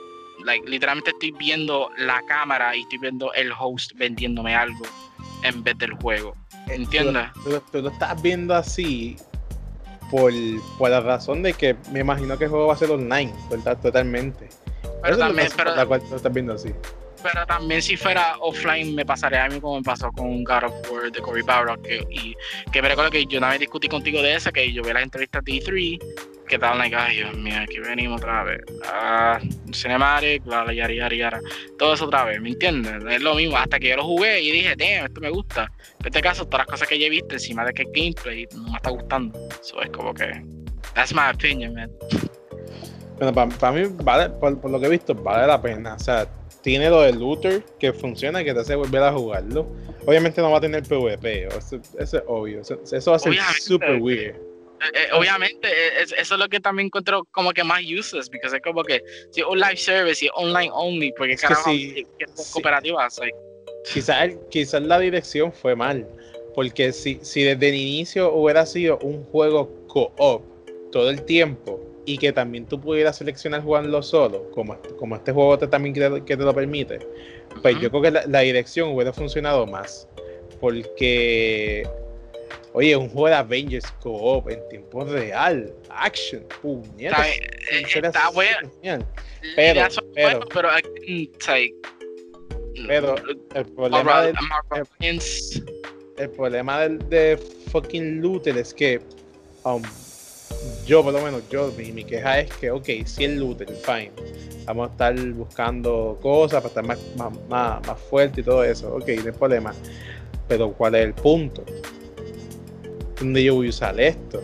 like, 0.44 0.68
literalmente 0.68 1.10
estoy 1.10 1.32
viendo 1.32 1.90
la 1.98 2.22
cámara 2.26 2.74
y 2.74 2.80
estoy 2.82 2.98
viendo 2.98 3.32
el 3.34 3.52
host 3.52 3.92
vendiéndome 3.96 4.54
algo 4.54 4.84
en 5.42 5.62
vez 5.62 5.76
del 5.78 5.92
juego. 5.94 6.34
¿Entiendes? 6.68 7.28
Tú, 7.72 7.82
lo 7.82 7.90
estás 7.90 8.20
viendo 8.22 8.54
así 8.54 9.16
por, 10.10 10.32
por, 10.78 10.90
la 10.90 11.00
razón 11.00 11.42
de 11.42 11.52
que 11.52 11.76
me 11.90 12.00
imagino 12.00 12.36
que 12.38 12.44
el 12.44 12.50
juego 12.50 12.66
va 12.66 12.74
a 12.74 12.78
ser 12.78 12.90
online, 12.90 13.32
¿verdad? 13.50 13.78
Totalmente. 13.80 14.48
Pero 15.02 15.18
también, 15.18 15.48
pero, 15.56 15.74
la 15.76 15.86
cual 15.86 16.00
tú 16.00 16.10
lo 16.10 16.16
estás 16.16 16.32
viendo 16.32 16.54
así. 16.54 16.72
Pero 17.22 17.46
también 17.46 17.82
si 17.82 17.96
fuera 17.96 18.36
offline 18.40 18.94
me 18.94 19.04
pasaría 19.04 19.44
a 19.44 19.48
mí 19.48 19.60
como 19.60 19.76
me 19.76 19.82
pasó 19.82 20.10
con 20.12 20.44
God 20.44 20.64
of 20.64 20.90
War 20.90 21.10
de 21.10 21.20
Cory 21.20 21.42
Barrow 21.42 21.80
que, 21.82 22.06
y 22.10 22.36
que 22.70 22.80
me 22.82 22.88
recuerdo 22.88 23.10
que 23.10 23.26
yo 23.26 23.38
una 23.38 23.50
vez 23.50 23.60
discutí 23.60 23.88
contigo 23.88 24.22
de 24.22 24.34
esa, 24.34 24.52
que 24.52 24.72
yo 24.72 24.82
vi 24.82 24.92
las 24.92 25.02
entrevistas 25.02 25.44
de 25.44 25.52
E3 25.52 25.98
que 26.48 26.54
estaban 26.54 26.78
like, 26.78 26.96
ay 26.96 27.16
Dios 27.16 27.36
mío, 27.36 27.54
aquí 27.60 27.78
venimos 27.78 28.20
otra 28.20 28.42
vez. 28.42 28.60
Ah, 28.86 29.38
cinematic, 29.72 30.42
bla, 30.44 30.64
bla, 30.64 30.72
yara, 30.72 30.94
yara, 30.94 31.14
yara. 31.14 31.40
Todo 31.78 31.94
eso 31.94 32.06
otra 32.06 32.24
vez, 32.24 32.40
¿me 32.40 32.48
entiendes? 32.48 32.94
Es 33.08 33.22
lo 33.22 33.34
mismo, 33.34 33.56
hasta 33.56 33.78
que 33.78 33.90
yo 33.90 33.96
lo 33.96 34.04
jugué 34.04 34.40
y 34.40 34.50
dije, 34.50 34.74
damn, 34.76 35.06
esto 35.06 35.20
me 35.20 35.30
gusta. 35.30 35.70
En 36.00 36.06
este 36.06 36.20
caso, 36.20 36.46
todas 36.46 36.60
las 36.60 36.66
cosas 36.66 36.88
que 36.88 36.98
ya 36.98 37.06
he 37.06 37.10
visto 37.10 37.34
encima 37.34 37.64
de 37.64 37.74
que 37.74 37.82
el 37.82 37.92
gameplay 37.92 38.48
no 38.54 38.70
me 38.70 38.76
está 38.76 38.90
gustando. 38.90 39.38
Eso 39.60 39.80
es 39.82 39.90
como 39.90 40.14
que, 40.14 40.42
that's 40.94 41.14
my 41.14 41.30
opinion, 41.32 41.74
man. 41.74 41.90
Bueno, 43.18 43.34
para, 43.34 43.72
mí, 43.72 43.82
vale, 44.02 44.30
por, 44.30 44.60
por, 44.60 44.70
lo 44.70 44.80
que 44.80 44.86
he 44.86 44.90
visto, 44.90 45.14
vale 45.14 45.46
la 45.46 45.60
pena. 45.60 45.94
O 45.94 45.98
sea, 45.98 46.26
tiene 46.68 46.90
lo 46.90 47.00
de 47.00 47.14
looter 47.14 47.62
que 47.78 47.94
funciona, 47.94 48.44
que 48.44 48.52
te 48.52 48.60
hace 48.60 48.74
volver 48.74 49.02
a 49.02 49.10
jugarlo. 49.10 49.66
Obviamente 50.04 50.42
no 50.42 50.50
va 50.50 50.58
a 50.58 50.60
tener 50.60 50.82
PvP, 50.82 51.46
eso, 51.46 51.80
es 51.98 52.14
obvio. 52.26 52.60
Eso, 52.60 53.10
va 53.10 53.16
a 53.16 53.18
ser 53.18 53.34
super 53.58 53.96
weird. 53.98 54.36
Eh, 54.36 54.38
eh, 54.92 55.08
obviamente, 55.14 55.66
eh, 55.66 56.02
eso 56.02 56.34
es 56.34 56.38
lo 56.38 56.46
que 56.46 56.60
también 56.60 56.88
encuentro 56.88 57.24
como 57.30 57.52
que 57.52 57.64
más 57.64 57.80
useless, 57.80 58.28
porque 58.28 58.48
es 58.48 58.62
como 58.62 58.84
que 58.84 59.02
si 59.30 59.40
un 59.40 59.58
live 59.58 59.78
service 59.78 60.22
y 60.22 60.28
online 60.34 60.68
only, 60.74 61.10
porque 61.16 61.32
es 61.32 61.40
carajo, 61.40 61.70
si, 61.70 62.06
cooperativas. 62.52 63.18
Quizás 63.90 64.34
quizás 64.50 64.82
la 64.82 64.98
dirección 64.98 65.50
fue 65.50 65.74
mal, 65.74 66.06
porque 66.54 66.92
si, 66.92 67.18
si 67.22 67.44
desde 67.44 67.70
el 67.70 67.76
inicio 67.76 68.30
hubiera 68.30 68.66
sido 68.66 68.98
un 68.98 69.24
juego 69.24 69.74
co-op 69.86 70.42
todo 70.92 71.08
el 71.08 71.24
tiempo, 71.24 71.80
y 72.08 72.16
que 72.16 72.32
también 72.32 72.64
tú 72.64 72.80
pudieras 72.80 73.18
seleccionar 73.18 73.62
jugarlo 73.62 74.02
solo, 74.02 74.50
como, 74.52 74.80
como 74.98 75.14
este 75.16 75.30
juego 75.30 75.58
te, 75.58 75.68
también 75.68 75.94
que 76.24 76.36
te, 76.38 76.42
lo 76.42 76.54
permite, 76.54 77.00
pues 77.60 77.78
yo 77.80 77.90
creo 77.90 78.00
que 78.00 78.10
la, 78.10 78.40
dirección 78.40 78.94
hubiera 78.94 79.12
funcionado 79.12 79.66
más. 79.66 80.08
Porque, 80.58 81.86
oye, 82.72 82.96
un 82.96 83.10
juego 83.10 83.28
de 83.28 83.34
Avengers 83.34 83.92
Co-op 84.00 84.48
en 84.48 84.66
tiempo 84.70 85.04
real, 85.04 85.70
action, 85.90 86.46
puñeta. 86.62 87.26
Está, 87.70 88.06
está 88.06 88.30
bueno. 88.30 88.70
Pero, 89.54 89.84
pero, 90.14 90.40
pero, 90.46 90.74
pero 92.86 93.16
el 93.54 93.66
problema 93.66 94.22
del, 94.22 94.34
el, 95.00 95.20
el, 96.16 96.30
problema 96.30 96.80
del 96.80 97.08
de 97.10 97.38
fucking 97.70 98.22
looter 98.22 98.56
es 98.56 98.72
que 98.72 98.98
um, 99.64 99.82
yo 100.86 101.02
por 101.02 101.12
lo 101.12 101.20
menos, 101.20 101.42
yo, 101.50 101.72
mi, 101.76 102.04
queja 102.04 102.40
es 102.40 102.50
que, 102.54 102.70
ok, 102.70 102.88
si 103.04 103.24
el 103.24 103.38
looter, 103.38 103.68
fine. 103.68 104.12
Vamos 104.64 104.88
a 104.88 104.92
estar 104.92 105.18
buscando 105.32 106.18
cosas 106.20 106.62
para 106.62 106.68
estar 106.68 106.84
más, 106.84 106.98
más, 107.48 107.86
más, 107.86 108.00
fuerte 108.10 108.42
y 108.42 108.44
todo 108.44 108.62
eso. 108.64 108.94
Ok, 108.94 109.08
no 109.08 109.26
hay 109.26 109.32
problema. 109.32 109.74
Pero 110.46 110.72
¿cuál 110.72 110.94
es 110.94 111.06
el 111.06 111.14
punto? 111.14 111.64
¿dónde 113.18 113.42
yo 113.42 113.56
voy 113.56 113.66
a 113.66 113.70
usar 113.70 113.98
esto? 114.00 114.42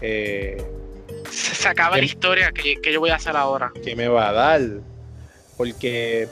Eh, 0.00 0.62
se, 1.30 1.68
acaba 1.68 1.96
la 1.96 2.04
historia 2.04 2.52
que, 2.52 2.80
que, 2.80 2.92
yo 2.92 3.00
voy 3.00 3.10
a 3.10 3.16
hacer 3.16 3.36
ahora. 3.36 3.72
¿Qué 3.82 3.96
me 3.96 4.08
va 4.08 4.28
a 4.28 4.32
dar? 4.32 4.60
Porque 5.56 6.28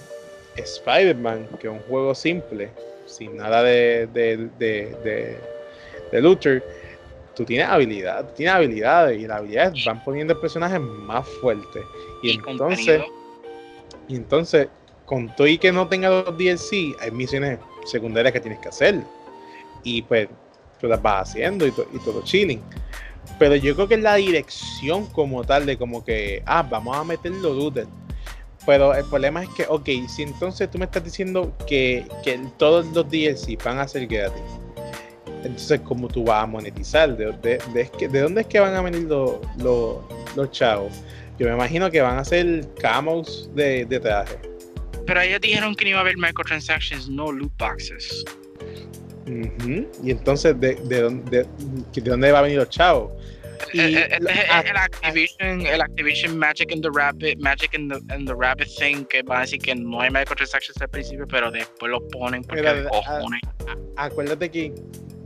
Spider-Man, 0.56 1.48
que 1.60 1.66
es 1.66 1.72
un 1.72 1.80
juego 1.80 2.14
simple, 2.14 2.70
sin 3.06 3.36
nada 3.36 3.62
de, 3.62 4.06
de, 4.12 4.48
de, 4.58 5.36
de, 6.12 6.20
looter, 6.20 6.62
tú 7.34 7.44
tienes 7.44 7.68
habilidad, 7.68 8.32
tienes 8.34 8.54
habilidades 8.54 9.20
y 9.20 9.26
las 9.26 9.38
habilidades 9.38 9.84
van 9.84 10.02
poniendo 10.04 10.34
el 10.34 10.40
personaje 10.40 10.78
más 10.78 11.26
fuerte. 11.40 11.82
Y, 12.22 12.32
entonces, 12.46 13.02
y 14.08 14.16
entonces, 14.16 14.68
con 15.04 15.34
todo 15.34 15.46
y 15.46 15.58
que 15.58 15.72
no 15.72 15.88
tenga 15.88 16.08
los 16.08 16.36
DLC, 16.36 16.96
hay 17.00 17.10
misiones 17.10 17.58
secundarias 17.84 18.32
que 18.32 18.40
tienes 18.40 18.60
que 18.60 18.68
hacer. 18.68 19.02
Y 19.82 20.02
pues 20.02 20.28
tú 20.80 20.86
las 20.86 21.00
vas 21.02 21.30
haciendo 21.30 21.66
y, 21.66 21.70
y 21.92 21.98
todo 22.04 22.22
chilling. 22.22 22.62
Pero 23.38 23.56
yo 23.56 23.74
creo 23.74 23.88
que 23.88 23.94
es 23.94 24.02
la 24.02 24.14
dirección 24.14 25.06
como 25.06 25.44
tal 25.44 25.66
de 25.66 25.76
como 25.76 26.04
que, 26.04 26.42
ah, 26.46 26.62
vamos 26.62 26.96
a 26.96 27.04
meterlo 27.04 27.52
looter 27.52 27.86
pero 28.66 28.94
el 28.94 29.04
problema 29.04 29.42
es 29.42 29.48
que, 29.50 29.66
ok, 29.68 29.88
si 30.08 30.22
entonces 30.22 30.70
tú 30.70 30.78
me 30.78 30.86
estás 30.86 31.04
diciendo 31.04 31.52
que, 31.66 32.06
que 32.22 32.38
todos 32.58 32.86
los 32.88 33.08
DLC 33.10 33.62
van 33.62 33.78
a 33.78 33.88
ser 33.88 34.06
gratis, 34.06 34.42
entonces, 35.44 35.80
¿cómo 35.80 36.08
tú 36.08 36.24
vas 36.24 36.42
a 36.42 36.46
monetizar? 36.46 37.16
¿De, 37.16 37.26
de, 37.42 37.58
de, 37.72 38.08
de 38.08 38.20
dónde 38.20 38.40
es 38.42 38.46
que 38.46 38.60
van 38.60 38.74
a 38.74 38.82
venir 38.82 39.02
los, 39.02 39.38
los, 39.58 39.98
los, 40.34 40.50
chavos? 40.50 40.92
Yo 41.38 41.46
me 41.46 41.54
imagino 41.54 41.90
que 41.90 42.00
van 42.00 42.18
a 42.18 42.24
ser 42.24 42.66
camos 42.80 43.50
de, 43.54 43.84
de 43.84 44.00
traje. 44.00 44.38
Pero 45.06 45.20
ellos 45.20 45.40
dijeron 45.40 45.74
que 45.74 45.84
no 45.84 45.90
iba 45.90 45.98
a 45.98 46.02
haber 46.02 46.16
microtransactions, 46.16 47.08
no 47.08 47.30
loot 47.30 47.52
boxes. 47.58 48.24
Y 49.26 50.10
entonces, 50.10 50.58
¿de, 50.60 50.74
de, 50.74 51.00
dónde, 51.00 51.46
de, 51.92 52.00
dónde 52.00 52.32
va 52.32 52.40
a 52.40 52.42
venir 52.42 52.58
los 52.58 52.68
chavos? 52.70 53.12
el, 53.72 53.96
el, 53.96 54.76
Activision, 54.76 55.66
el 55.66 55.80
Activision 55.80 56.38
Magic 56.38 56.70
in 56.70 56.80
the 56.80 56.90
Rabbit, 56.90 57.38
Magic 57.40 57.74
in 57.74 57.88
the, 57.88 58.00
in 58.14 58.24
the 58.24 58.34
Rabbit 58.34 58.68
thing, 58.68 59.04
que 59.06 59.22
va 59.22 59.38
a 59.38 59.40
decir 59.42 59.60
que 59.60 59.74
no 59.74 60.00
hay 60.00 60.10
microtransactions 60.10 60.80
al 60.80 60.88
principio, 60.88 61.26
pero 61.26 61.50
después 61.50 61.90
lo 61.90 62.06
ponen 62.08 62.42
porque 62.42 62.62
Mira, 62.62 62.88
cojones. 62.88 63.40
acuérdate 63.96 64.50
que 64.50 64.74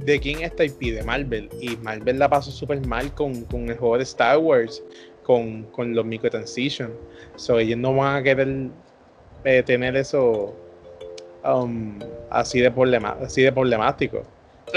de 0.09 0.21
quién 0.21 0.43
está 0.43 0.65
IP 0.65 0.95
de 0.95 1.03
Marvel 1.03 1.49
y 1.61 1.77
Marvel 1.77 2.19
la 2.19 2.29
pasó 2.29 2.51
súper 2.51 2.85
mal 2.87 3.15
con, 3.15 3.45
con, 3.45 3.69
el 3.69 3.77
juego 3.77 3.97
de 3.99 4.05
Star 4.05 4.39
Wars, 4.39 4.83
con, 5.23 5.65
con 5.65 5.95
los 5.95 6.05
microtransactions. 6.05 6.93
So 7.37 7.59
ellos 7.59 7.79
no 7.79 7.95
van 7.95 8.17
a 8.17 8.23
querer 8.23 8.69
eh, 9.45 9.63
tener 9.65 9.97
eso 9.97 10.57
um, 11.45 11.99
así 12.31 12.61
de 12.61 12.71
problema, 12.71 13.17
así 13.21 13.43
de 13.43 13.53
problemático 13.53 14.23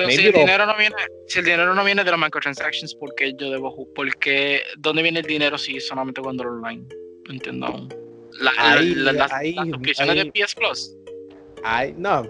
si 0.09 0.25
el, 0.25 0.33
dinero 0.33 0.65
no 0.65 0.75
viene, 0.77 0.95
si 1.27 1.39
el 1.39 1.45
dinero 1.45 1.73
no 1.73 1.83
viene 1.83 2.03
de 2.03 2.11
los 2.11 2.19
microtransactions, 2.19 2.95
¿por 2.95 3.13
qué 3.15 3.33
yo 3.33 3.51
debo 3.51 3.87
porque 3.93 4.61
¿Dónde 4.77 5.01
viene 5.03 5.19
el 5.19 5.25
dinero 5.25 5.57
si 5.57 5.79
solamente 5.79 6.21
cuando 6.21 6.43
lo 6.43 6.51
online? 6.51 6.85
No 7.25 7.33
entiendo 7.33 7.67
aún. 7.67 7.93
La, 8.39 8.51
ahí, 8.57 8.95
la, 8.95 9.11
las 9.11 9.31
suscripciones 9.31 10.15
de 10.15 10.31
PS 10.31 10.55
Plus. 10.55 10.95
Ay, 11.63 11.93
no, 11.97 12.27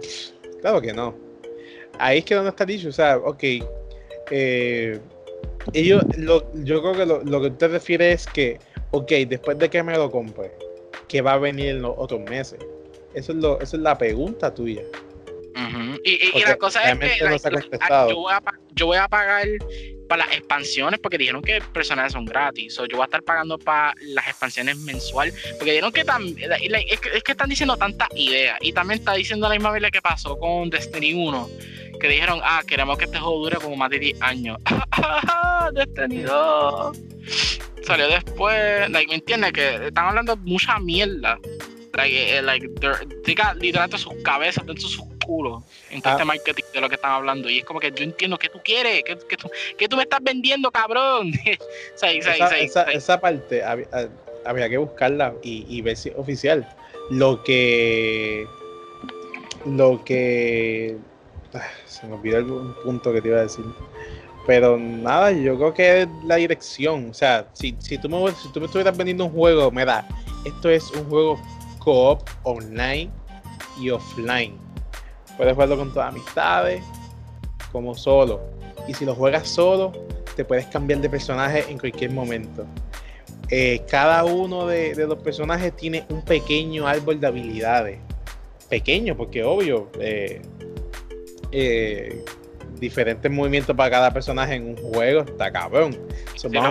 claro 0.62 0.82
que 0.82 0.93
no. 0.93 1.16
Ahí 2.02 2.20
es 2.20 2.26
que 2.26 2.36
donde 2.36 2.49
está 2.49 2.66
dicho, 2.66 2.89
o 2.89 2.91
sea, 2.91 3.18
ok. 3.18 3.43
Eh, 4.32 4.99
ellos, 5.74 6.04
lo, 6.18 6.52
yo 6.64 6.82
creo 6.82 6.93
que 6.93 7.06
lo, 7.06 7.24
lo 7.24 7.41
que 7.41 7.47
usted 7.47 7.72
refiere 7.72 8.12
es 8.12 8.26
que, 8.26 8.60
ok, 8.91 9.12
después 9.28 9.58
de 9.60 9.70
que 9.70 9.84
me 9.84 9.93
lo 9.93 10.10
compre, 10.10 10.52
que 11.08 11.22
va 11.22 11.34
a 11.34 11.38
venir 11.38 11.68
en 11.68 11.82
los 11.82 11.93
otros 11.97 12.22
meses. 12.22 12.60
Eso 13.14 13.34
es, 13.34 13.38
lo, 13.38 13.60
eso 13.62 13.76
es 13.76 13.84
la 13.84 13.97
pregunta 13.97 14.54
tuya 14.54 14.84
y, 16.04 16.41
la 16.41 16.56
cosa 16.58 16.91
es 16.91 16.99
que 16.99 17.20
yo, 18.74 18.86
voy 18.88 18.97
a, 18.97 19.08
pagar 19.08 19.47
para 20.08 20.26
las 20.26 20.36
expansiones 20.36 20.99
porque 20.99 21.18
dijeron 21.18 21.41
que 21.41 21.62
personajes 21.74 22.14
son 22.14 22.26
gratis. 22.26 22.80
o 22.80 22.86
yo 22.86 22.97
voy 22.97 23.04
a 23.04 23.06
estar 23.06 23.22
pagando 23.24 23.58
para 23.60 23.93
las 24.02 24.28
expansiones 24.28 24.78
mensual 24.78 25.34
porque 25.58 25.72
dijeron 25.72 25.91
que, 25.91 26.02
es, 26.02 27.24
que 27.24 27.32
están 27.32 27.49
diciendo 27.49 27.78
tantas 27.78 28.10
ideas. 28.16 28.58
Y 28.62 28.74
también 28.74 28.99
está 28.99 29.14
diciendo 29.14 29.47
la 29.47 29.56
misma 29.56 29.72
vez 29.72 29.91
que 29.91 30.02
pasó 30.02 30.38
con 30.38 30.70
Destiny 30.70 31.14
1 31.14 31.49
que 32.02 32.10
dijeron, 32.10 32.41
ah, 32.43 32.62
queremos 32.68 32.97
que 32.97 33.06
este 33.06 33.20
juego 33.20 33.43
dure 33.43 33.58
como 33.58 33.76
más 33.76 33.89
de 33.89 33.99
10 33.99 34.22
años. 34.22 34.58
2. 35.74 36.97
Salió 37.84 38.08
después, 38.08 38.89
like, 38.89 39.08
¿me 39.08 39.16
entiendes? 39.16 39.54
Que 39.54 39.88
están 39.88 40.08
hablando 40.08 40.36
mucha 40.38 40.80
mierda. 40.80 41.39
Like, 41.93 42.38
eh, 42.38 42.41
like, 42.41 42.68
literalmente 43.26 43.97
sus 43.97 44.14
cabezas 44.24 44.66
dentro 44.66 44.84
de 44.84 44.89
sus 44.89 45.06
culo 45.26 45.64
en 45.89 46.02
todo 46.02 46.14
ah. 46.14 46.16
este 46.16 46.26
marketing 46.26 46.64
de 46.74 46.82
lo 46.82 46.89
que 46.89 46.95
están 46.95 47.12
hablando. 47.12 47.49
Y 47.49 47.60
es 47.60 47.66
como 47.66 47.80
que 47.80 47.91
yo 47.91 48.04
entiendo 48.04 48.38
que 48.38 48.49
tú 48.49 48.60
quieres, 48.64 49.04
que, 49.04 49.18
que, 49.18 49.38
tú, 49.38 49.49
que 49.78 49.88
tú 49.88 49.95
me 49.97 50.04
estás 50.04 50.22
vendiendo, 50.22 50.72
cabrón. 50.72 51.32
esa, 52.02 53.22
parte 53.22 53.64
había, 53.64 54.70
que 54.70 54.78
buscarla 54.78 55.34
y, 55.43 55.82
ver 55.82 55.97
si 55.97 56.10
es 56.10 56.16
oficial. 56.16 56.68
Lo 57.10 57.43
que. 57.43 58.45
Lo 59.66 60.04
que. 60.04 60.97
Ah, 61.54 61.62
se 61.86 62.08
me 62.08 62.16
olvidó 62.16 62.38
algún 62.38 62.74
punto 62.84 63.12
que 63.12 63.22
te 63.22 63.28
iba 63.28 63.39
a 63.39 63.41
decir. 63.41 63.66
Pero 64.47 64.78
nada, 64.78 65.32
yo 65.32 65.56
creo 65.58 65.74
que 65.74 66.02
es 66.02 66.08
la 66.26 66.36
dirección. 66.36 67.10
O 67.10 67.14
sea, 67.14 67.47
si, 67.54 67.76
si, 67.80 67.97
tú, 67.97 68.10
me, 68.10 68.32
si 68.32 68.52
tú 68.52 68.60
me 68.60 68.66
estuvieras 68.66 68.97
vendiendo 68.97 69.26
un 69.26 69.32
juego, 69.32 69.72
me 69.72 69.86
da. 69.86 70.08
Esto 70.45 70.70
es 70.70 70.89
un 70.91 71.06
juego 71.10 71.39
co-op 71.80 72.28
online 72.43 73.10
y 73.80 73.89
offline. 73.89 74.58
Puedes 75.38 75.54
jugarlo 75.54 75.78
con 75.78 75.89
tus 75.89 76.02
amistades, 76.02 76.84
como 77.72 77.95
solo. 77.95 78.41
Y 78.88 78.93
si 78.93 79.06
lo 79.06 79.16
juegas 79.16 79.47
solo, 79.47 79.91
te 80.36 80.43
puedes 80.45 80.66
cambiar 80.68 81.02
de 81.02 81.10
personaje 81.10 81.66
en 81.70 81.78
cualquier 81.78 82.12
momento. 82.12 82.66
Eh, 83.49 83.84
cada 83.89 84.24
uno 84.24 84.66
de, 84.66 84.95
los 84.95 85.18
personajes 85.20 85.76
tiene 85.76 86.06
un 86.10 86.24
pequeño 86.24 86.88
árbol 86.88 87.20
de 87.20 87.28
habilidades. 87.28 87.99
Pequeño, 88.70 89.18
porque 89.18 89.43
obvio, 89.43 89.89
eh, 89.99 90.41
eh, 91.52 92.24
diferentes 92.80 93.32
movimientos 93.32 93.76
para 93.76 93.89
cada 93.89 94.14
personaje 94.14 94.56
en 94.56 94.70
un 94.70 94.78
juego, 94.78 95.22
está 95.22 95.52
cabrón. 95.52 95.97
Si 96.36 96.49
no 96.49 96.62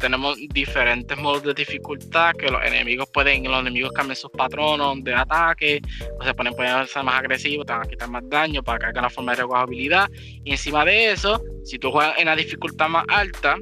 tenemos 0.00 0.36
diferentes 0.50 1.16
modos 1.16 1.42
de 1.44 1.54
dificultad 1.54 2.34
que 2.34 2.48
los 2.48 2.62
enemigos 2.64 3.08
pueden, 3.12 3.44
los 3.44 3.60
enemigos 3.60 3.92
cambian 3.92 4.16
sus 4.16 4.30
patronos 4.30 5.02
de 5.04 5.14
ataque, 5.14 5.80
o 6.18 6.24
se 6.24 6.34
ponen 6.34 6.52
pueden 6.54 6.86
ser 6.86 7.04
más 7.04 7.20
agresivos, 7.20 7.64
te 7.66 7.72
van 7.72 7.82
a 7.82 7.88
quitar 7.88 8.10
más 8.10 8.22
daño 8.28 8.62
para 8.62 8.78
que 8.78 8.86
hagan 8.86 9.04
la 9.04 9.10
forma 9.10 9.32
de 9.32 9.42
rejugabilidad. 9.42 10.10
Y 10.44 10.50
encima 10.52 10.84
de 10.84 11.12
eso, 11.12 11.42
si 11.64 11.78
tú 11.78 11.90
juegas 11.90 12.18
en 12.18 12.26
la 12.26 12.36
dificultad 12.36 12.88
más 12.88 13.04
alta, 13.08 13.56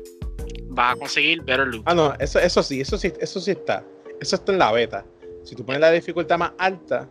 vas 0.68 0.94
a 0.94 0.98
conseguir 0.98 1.42
better 1.42 1.68
loot. 1.68 1.82
Ah, 1.86 1.94
no, 1.94 2.14
eso, 2.18 2.38
eso 2.38 2.62
sí, 2.62 2.80
eso 2.80 2.96
sí, 2.98 3.12
eso 3.20 3.40
sí 3.40 3.50
está. 3.52 3.84
Eso 4.20 4.36
está 4.36 4.52
en 4.52 4.58
la 4.58 4.72
beta. 4.72 5.04
Si 5.44 5.54
tú 5.54 5.64
pones 5.64 5.80
la 5.80 5.90
dificultad 5.90 6.38
más 6.38 6.52
alta, 6.58 7.08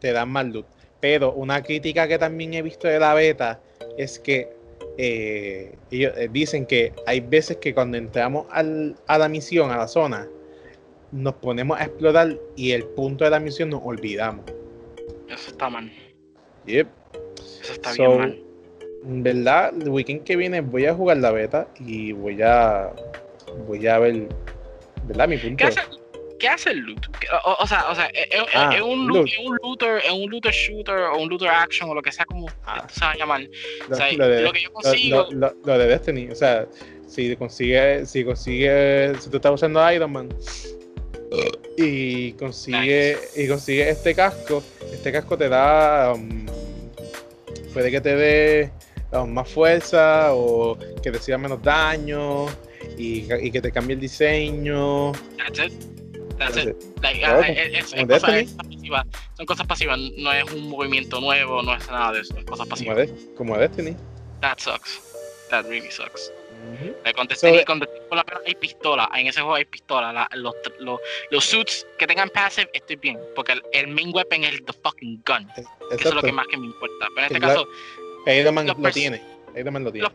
te 0.00 0.12
dan 0.12 0.30
más 0.30 0.46
loot. 0.46 0.66
Pero 1.00 1.32
una 1.32 1.62
crítica 1.62 2.08
que 2.08 2.18
también 2.18 2.54
he 2.54 2.62
visto 2.62 2.88
de 2.88 2.98
la 2.98 3.14
beta 3.14 3.60
es 3.96 4.18
que 4.18 4.50
eh, 4.96 5.76
ellos 5.90 6.12
eh, 6.16 6.28
dicen 6.30 6.66
que 6.66 6.92
hay 7.06 7.20
veces 7.20 7.58
que 7.58 7.72
cuando 7.72 7.96
entramos 7.96 8.46
al, 8.50 8.96
a 9.06 9.18
la 9.18 9.28
misión, 9.28 9.70
a 9.70 9.76
la 9.76 9.88
zona, 9.88 10.28
nos 11.12 11.34
ponemos 11.34 11.78
a 11.78 11.84
explorar 11.84 12.36
y 12.56 12.72
el 12.72 12.84
punto 12.84 13.24
de 13.24 13.30
la 13.30 13.40
misión 13.40 13.70
nos 13.70 13.80
olvidamos. 13.84 14.44
Eso 15.28 15.50
está 15.50 15.70
mal. 15.70 15.90
Yep. 16.66 16.88
Eso 17.62 17.72
está 17.72 17.92
bien 17.92 18.18
mal. 18.18 18.42
En 19.04 19.22
verdad, 19.22 19.72
el 19.80 19.88
weekend 19.88 20.24
que 20.24 20.36
viene 20.36 20.60
voy 20.60 20.86
a 20.86 20.94
jugar 20.94 21.18
la 21.18 21.30
beta 21.30 21.68
y 21.78 22.12
voy 22.12 22.42
a 22.42 22.92
voy 23.66 23.86
a 23.86 23.98
ver, 23.98 24.28
¿verdad? 25.06 25.28
Mi 25.28 25.38
punto. 25.38 25.56
¿qué 25.56 25.64
hace 25.64 25.80
el 26.66 26.78
loot? 26.78 27.06
O, 27.44 27.66
sea, 27.66 27.88
o 27.90 27.94
sea 27.94 28.06
es, 28.06 28.28
ah, 28.54 28.70
un, 28.82 29.06
loot. 29.06 29.28
un, 29.44 29.56
looter, 29.62 29.98
es 30.04 30.10
un 30.10 30.30
looter 30.30 30.52
shooter 30.52 30.98
o 30.98 31.18
un 31.18 31.28
looter 31.28 31.48
action 31.48 31.90
o 31.90 31.94
lo 31.94 32.02
que 32.02 32.12
sea 32.12 32.24
como 32.24 32.46
ah. 32.64 32.86
se 32.90 33.04
va 33.04 33.12
a 33.12 33.16
llamar. 33.16 33.40
Lo, 33.40 33.94
o 33.94 33.96
sea, 33.96 34.12
lo, 34.12 34.28
de, 34.28 34.42
lo 34.42 34.52
que 34.52 34.62
yo 34.62 34.72
consigo. 34.72 35.28
Lo, 35.30 35.78
de 35.78 35.86
Destiny, 35.86 36.30
o 36.30 36.34
sea, 36.34 36.66
si 37.06 37.34
consigue, 37.36 38.06
si 38.06 38.24
consigue, 38.24 39.12
si 39.18 39.30
tú 39.30 39.36
estás 39.36 39.52
usando 39.52 39.92
Iron 39.92 40.12
Man 40.12 40.28
y 41.76 42.32
consigue 42.32 43.18
y 43.36 43.48
consigue 43.48 43.88
este 43.90 44.14
casco, 44.14 44.62
este 44.92 45.12
casco 45.12 45.36
te 45.36 45.48
da 45.48 46.14
um, 46.14 46.46
puede 47.72 47.90
que 47.90 48.00
te 48.00 48.16
dé 48.16 48.72
um, 49.12 49.30
más 49.30 49.48
fuerza 49.48 50.32
o 50.32 50.76
que 51.02 51.10
te 51.10 51.18
siga 51.18 51.38
menos 51.38 51.62
daño 51.62 52.46
y, 52.96 53.26
y 53.32 53.50
que 53.50 53.60
te 53.60 53.70
cambie 53.70 53.94
el 53.94 54.00
diseño. 54.00 55.12
That's 55.36 55.58
it. 55.58 56.07
Son 59.36 59.46
cosas 59.46 59.66
pasivas, 59.66 59.98
no 60.16 60.32
es 60.32 60.44
un 60.52 60.68
movimiento 60.68 61.20
nuevo, 61.20 61.62
no 61.62 61.74
es 61.74 61.86
nada 61.88 62.12
de 62.12 62.20
eso, 62.20 62.36
es 62.36 62.44
cosas 62.44 62.66
pasivas. 62.66 63.10
Como, 63.36 63.56
Destiny. 63.56 63.96
That 64.40 64.58
sucks. 64.58 65.00
That 65.50 65.66
really 65.66 65.90
sucks. 65.90 66.32
con 67.14 67.26
Destiny, 67.28 67.64
hay 68.46 68.54
pistola, 68.54 69.08
en 69.14 69.26
ese 69.26 69.40
juego 69.40 69.54
hay 69.54 69.64
pistola. 69.64 70.28
los, 70.34 70.54
los, 70.80 71.00
los, 71.30 71.44
suits 71.44 71.86
que 71.98 72.06
tengan 72.06 72.28
passive, 72.30 72.68
estoy 72.72 72.96
bien, 72.96 73.18
porque 73.34 73.60
el, 73.72 73.88
main 73.88 74.10
weapon 74.14 74.44
es 74.44 74.54
el 74.54 74.64
the 74.64 74.72
fucking 74.72 75.22
gun. 75.26 75.48
Eso 75.90 76.08
es 76.08 76.14
lo 76.14 76.22
que 76.22 76.32
más 76.32 76.46
que 76.48 76.56
me 76.56 76.66
importa. 76.66 77.06
Pero 77.14 77.26
en 77.26 77.36
este 77.36 77.40
caso, 77.40 77.66
Los 78.26 78.78
lo 78.78 78.90
tiene. 78.90 79.22
Lo 79.54 79.92
tiene. 79.92 80.02
los 80.02 80.12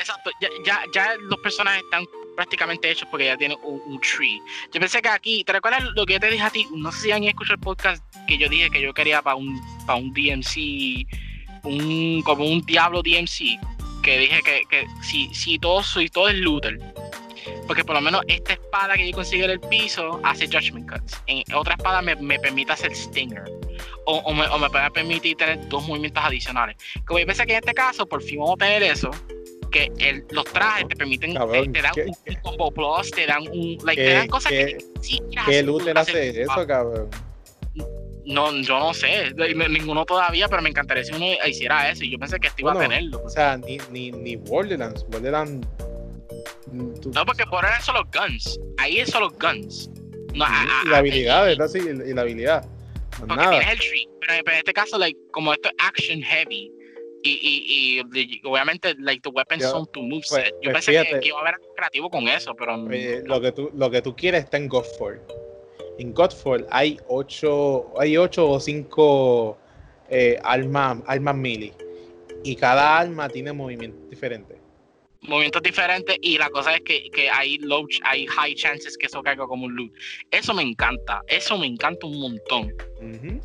exacto, 0.00 0.30
ya, 0.40 0.48
ya, 0.64 0.82
ya 0.92 1.14
los 1.20 1.38
personajes 1.40 1.82
están 1.84 2.04
prácticamente 2.34 2.90
hechos 2.90 3.06
porque 3.10 3.26
ya 3.26 3.36
tienen 3.36 3.58
un, 3.62 3.80
un 3.86 4.00
tree. 4.00 4.40
Yo 4.72 4.80
pensé 4.80 5.02
que 5.02 5.08
aquí, 5.08 5.44
¿te 5.44 5.52
recuerdas 5.52 5.84
lo 5.94 6.06
que 6.06 6.14
yo 6.14 6.20
te 6.20 6.30
dije 6.30 6.42
a 6.42 6.50
ti? 6.50 6.66
No 6.74 6.90
sé 6.90 7.02
si 7.02 7.12
han 7.12 7.24
escuchado 7.24 7.54
el 7.54 7.60
podcast 7.60 8.02
que 8.26 8.38
yo 8.38 8.48
dije 8.48 8.70
que 8.70 8.80
yo 8.80 8.94
quería 8.94 9.22
para 9.22 9.36
un, 9.36 9.60
para 9.86 9.98
un 9.98 10.12
DMC, 10.12 11.06
un, 11.64 12.22
como 12.22 12.44
un 12.44 12.62
Diablo 12.62 13.02
DMC, 13.02 13.60
que 14.02 14.18
dije 14.18 14.40
que, 14.42 14.62
que 14.70 14.86
si, 15.02 15.32
si, 15.34 15.58
todo, 15.58 15.82
si 15.82 16.08
todo 16.08 16.28
es 16.28 16.36
looter, 16.36 16.78
porque 17.66 17.84
por 17.84 17.94
lo 17.94 18.00
menos 18.00 18.22
esta 18.28 18.54
espada 18.54 18.94
que 18.94 19.08
yo 19.08 19.14
consigo 19.14 19.44
en 19.44 19.50
el 19.50 19.60
piso 19.60 20.20
hace 20.24 20.46
Judgment 20.46 20.90
Cuts. 20.90 21.22
En 21.26 21.44
otra 21.54 21.74
espada 21.74 22.02
me, 22.02 22.16
me 22.16 22.38
permite 22.38 22.72
hacer 22.72 22.94
Stinger. 22.94 23.44
O, 24.06 24.16
o 24.16 24.34
me, 24.34 24.46
o 24.46 24.58
me 24.58 24.68
puede 24.70 24.90
permitir 24.90 25.36
tener 25.36 25.68
dos 25.68 25.86
movimientos 25.86 26.22
adicionales. 26.24 26.76
Como 27.06 27.20
yo 27.20 27.26
pensé 27.26 27.46
que 27.46 27.52
en 27.52 27.58
este 27.58 27.74
caso, 27.74 28.06
por 28.06 28.22
fin 28.22 28.38
vamos 28.38 28.54
a 28.54 28.64
tener 28.64 28.82
eso. 28.82 29.10
Que 29.70 29.90
el- 29.98 30.24
los 30.30 30.44
trajes 30.46 30.88
te 30.88 30.96
permiten, 30.96 31.34
Cabrón, 31.34 31.72
te, 31.72 31.78
te 31.78 31.82
dan 31.82 31.92
¿qué- 31.94 32.04
un, 32.04 32.34
combo 32.42 32.70
plus, 32.72 33.10
te 33.12 33.26
dan 33.26 33.42
un. 33.48 33.78
Like, 33.84 34.02
¿Qué- 34.02 34.08
te 34.08 34.14
dan 34.14 34.28
cosas 34.28 34.50
que 34.50 34.78
sí 35.00 35.20
¿Qué 35.30 35.38
hacer- 35.38 35.98
hace 35.98 36.42
eso, 36.42 36.66
cabrón? 36.66 37.08
No, 38.24 38.52
yo 38.60 38.78
no 38.78 38.94
sé. 38.94 39.32
Ninguno 39.34 40.04
todavía, 40.04 40.48
pero 40.48 40.62
me 40.62 40.68
encantaría 40.68 41.04
si 41.04 41.12
uno 41.12 41.26
hiciera 41.46 41.90
eso. 41.90 42.04
Y 42.04 42.10
yo 42.12 42.18
pensé 42.18 42.38
que 42.38 42.48
este 42.48 42.62
iba 42.62 42.72
a 42.72 42.74
Bueno, 42.74 42.88
tenerlo. 42.90 43.22
O 43.24 43.28
sea, 43.28 43.56
ni, 43.56 43.78
ni, 43.90 44.10
ni 44.12 44.36
Borderlands. 44.36 45.04
Borderlands. 45.08 45.66
mm, 46.72 46.94
tú- 47.00 47.10
No, 47.14 47.24
porque 47.24 47.44
por 47.46 47.64
ahora 47.64 47.76
es 47.78 47.84
solo 47.84 48.04
guns. 48.12 48.60
Ahí 48.78 48.98
es 48.98 49.10
solo 49.10 49.30
guns. 49.30 49.90
No, 50.34 50.44
a- 50.44 50.48
a- 50.62 50.82
y 50.84 50.88
la 50.88 50.96
a- 50.96 50.98
habilidad, 50.98 51.44
¿verdad? 51.46 51.68
Sí, 51.68 51.78
y 51.80 52.14
la 52.14 52.22
habilidad. 52.22 52.64
Más 52.64 53.20
Porque 53.20 53.36
nada. 53.36 53.50
tienes 53.50 53.68
el 53.72 53.78
tree, 53.78 54.08
pero, 54.20 54.44
pero 54.44 54.52
en 54.52 54.58
este 54.58 54.72
caso, 54.72 54.98
like, 54.98 55.18
como 55.32 55.52
esto 55.52 55.68
es 55.68 55.74
action 55.78 56.22
heavy, 56.22 56.70
y, 57.22 57.30
y, 57.30 58.00
y, 58.00 58.34
y 58.36 58.40
obviamente, 58.44 58.94
like, 58.98 59.20
the 59.22 59.28
weapons 59.30 59.62
Yo- 59.62 59.70
son 59.70 59.86
tu 59.92 60.02
moveset. 60.02 60.28
pues- 60.30 60.52
Yo 60.62 60.72
pues 60.72 60.84
pensé 60.86 61.20
que, 61.20 61.28
iba 61.28 61.38
a 61.38 61.40
haber 61.42 61.54
algo 61.54 61.74
creativo 61.74 62.10
con 62.10 62.28
eso, 62.28 62.54
pero 62.54 62.76
no. 62.76 62.90
Lo, 63.24 63.40
que 63.40 63.52
tú, 63.52 63.70
lo 63.74 63.90
que 63.90 64.02
tú 64.02 64.14
quieres 64.16 64.44
está 64.44 64.56
en 64.56 64.68
Godfall. 64.68 65.20
En 65.98 66.14
Godfall 66.14 66.66
hay 66.70 66.98
ocho, 67.08 67.92
hay 67.98 68.16
ocho 68.16 68.48
o 68.48 68.58
cinco 68.60 69.58
eh, 70.08 70.38
armas, 70.42 70.98
armas 71.06 71.36
melee. 71.36 71.72
Y 72.42 72.56
cada 72.56 72.98
arma 72.98 73.28
tiene 73.28 73.52
movimientos 73.52 74.08
diferentes. 74.08 74.56
movimientos 75.22 75.62
diferentes 75.62 76.16
y 76.22 76.38
la 76.38 76.48
cosa 76.48 76.74
es 76.74 76.80
que, 76.80 77.10
que 77.10 77.28
hay 77.28 77.58
low, 77.58 77.86
hay 78.04 78.26
high 78.26 78.54
chances 78.54 78.96
que 78.96 79.06
eso 79.06 79.22
caiga 79.22 79.46
como 79.46 79.66
un 79.66 79.76
loot. 79.76 79.92
Eso 80.30 80.54
me 80.54 80.62
encanta, 80.62 81.20
eso 81.28 81.58
me 81.58 81.66
encanta 81.66 82.06
un 82.06 82.18
montón. 82.18 82.72
Ujú, 83.02 83.40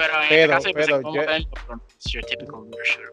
Pero 0.00 0.22
en 0.22 0.28
Pero- 0.28 0.56
este 0.56 0.56
caso 0.56 0.68
yo 0.68 0.74
pensé 0.74 0.86
pero 0.88 1.12
yo- 1.12 2.10
your 2.12 2.24
typical 2.24 2.60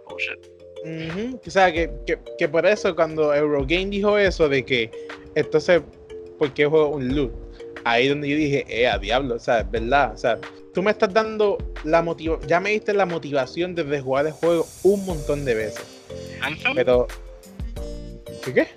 bullshit. 0.08 0.40
ujú. 0.86 1.42
O 1.46 1.50
sea, 1.50 1.72
que, 1.72 1.92
que, 2.06 2.18
que 2.38 2.48
por 2.48 2.66
eso 2.66 2.96
cuando 2.96 3.34
Eurogame 3.34 3.88
dijo 3.88 4.18
eso 4.18 4.48
de 4.48 4.64
que 4.64 4.90
entonces, 5.36 5.82
¿por 6.40 6.54
qué 6.54 6.66
juego 6.66 6.88
un 6.90 7.14
loot? 7.16 7.32
Ahí 7.84 8.08
donde 8.08 8.28
yo 8.30 8.36
dije, 8.38 8.66
eh, 8.70 8.88
a 8.88 8.98
diablo, 8.98 9.36
o 9.36 9.40
sea, 9.40 9.60
es 9.60 9.72
verdad. 9.72 10.14
O 10.14 10.18
sea, 10.18 10.40
tú 10.74 10.82
me 10.82 10.92
estás 10.92 11.14
dando 11.14 11.58
la 11.84 12.02
motivación, 12.02 12.48
ya 12.50 12.60
me 12.60 12.72
diste 12.72 12.94
la 12.94 13.06
motivación 13.06 13.76
desde 13.76 14.00
jugar 14.02 14.26
el 14.28 14.32
juego 14.34 14.66
un 14.84 15.06
montón 15.06 15.44
de 15.46 15.56
veces. 15.56 15.86
Anthem, 16.42 16.74
Pero. 16.76 17.08
¿Qué 18.44 18.54
qué? 18.54 18.68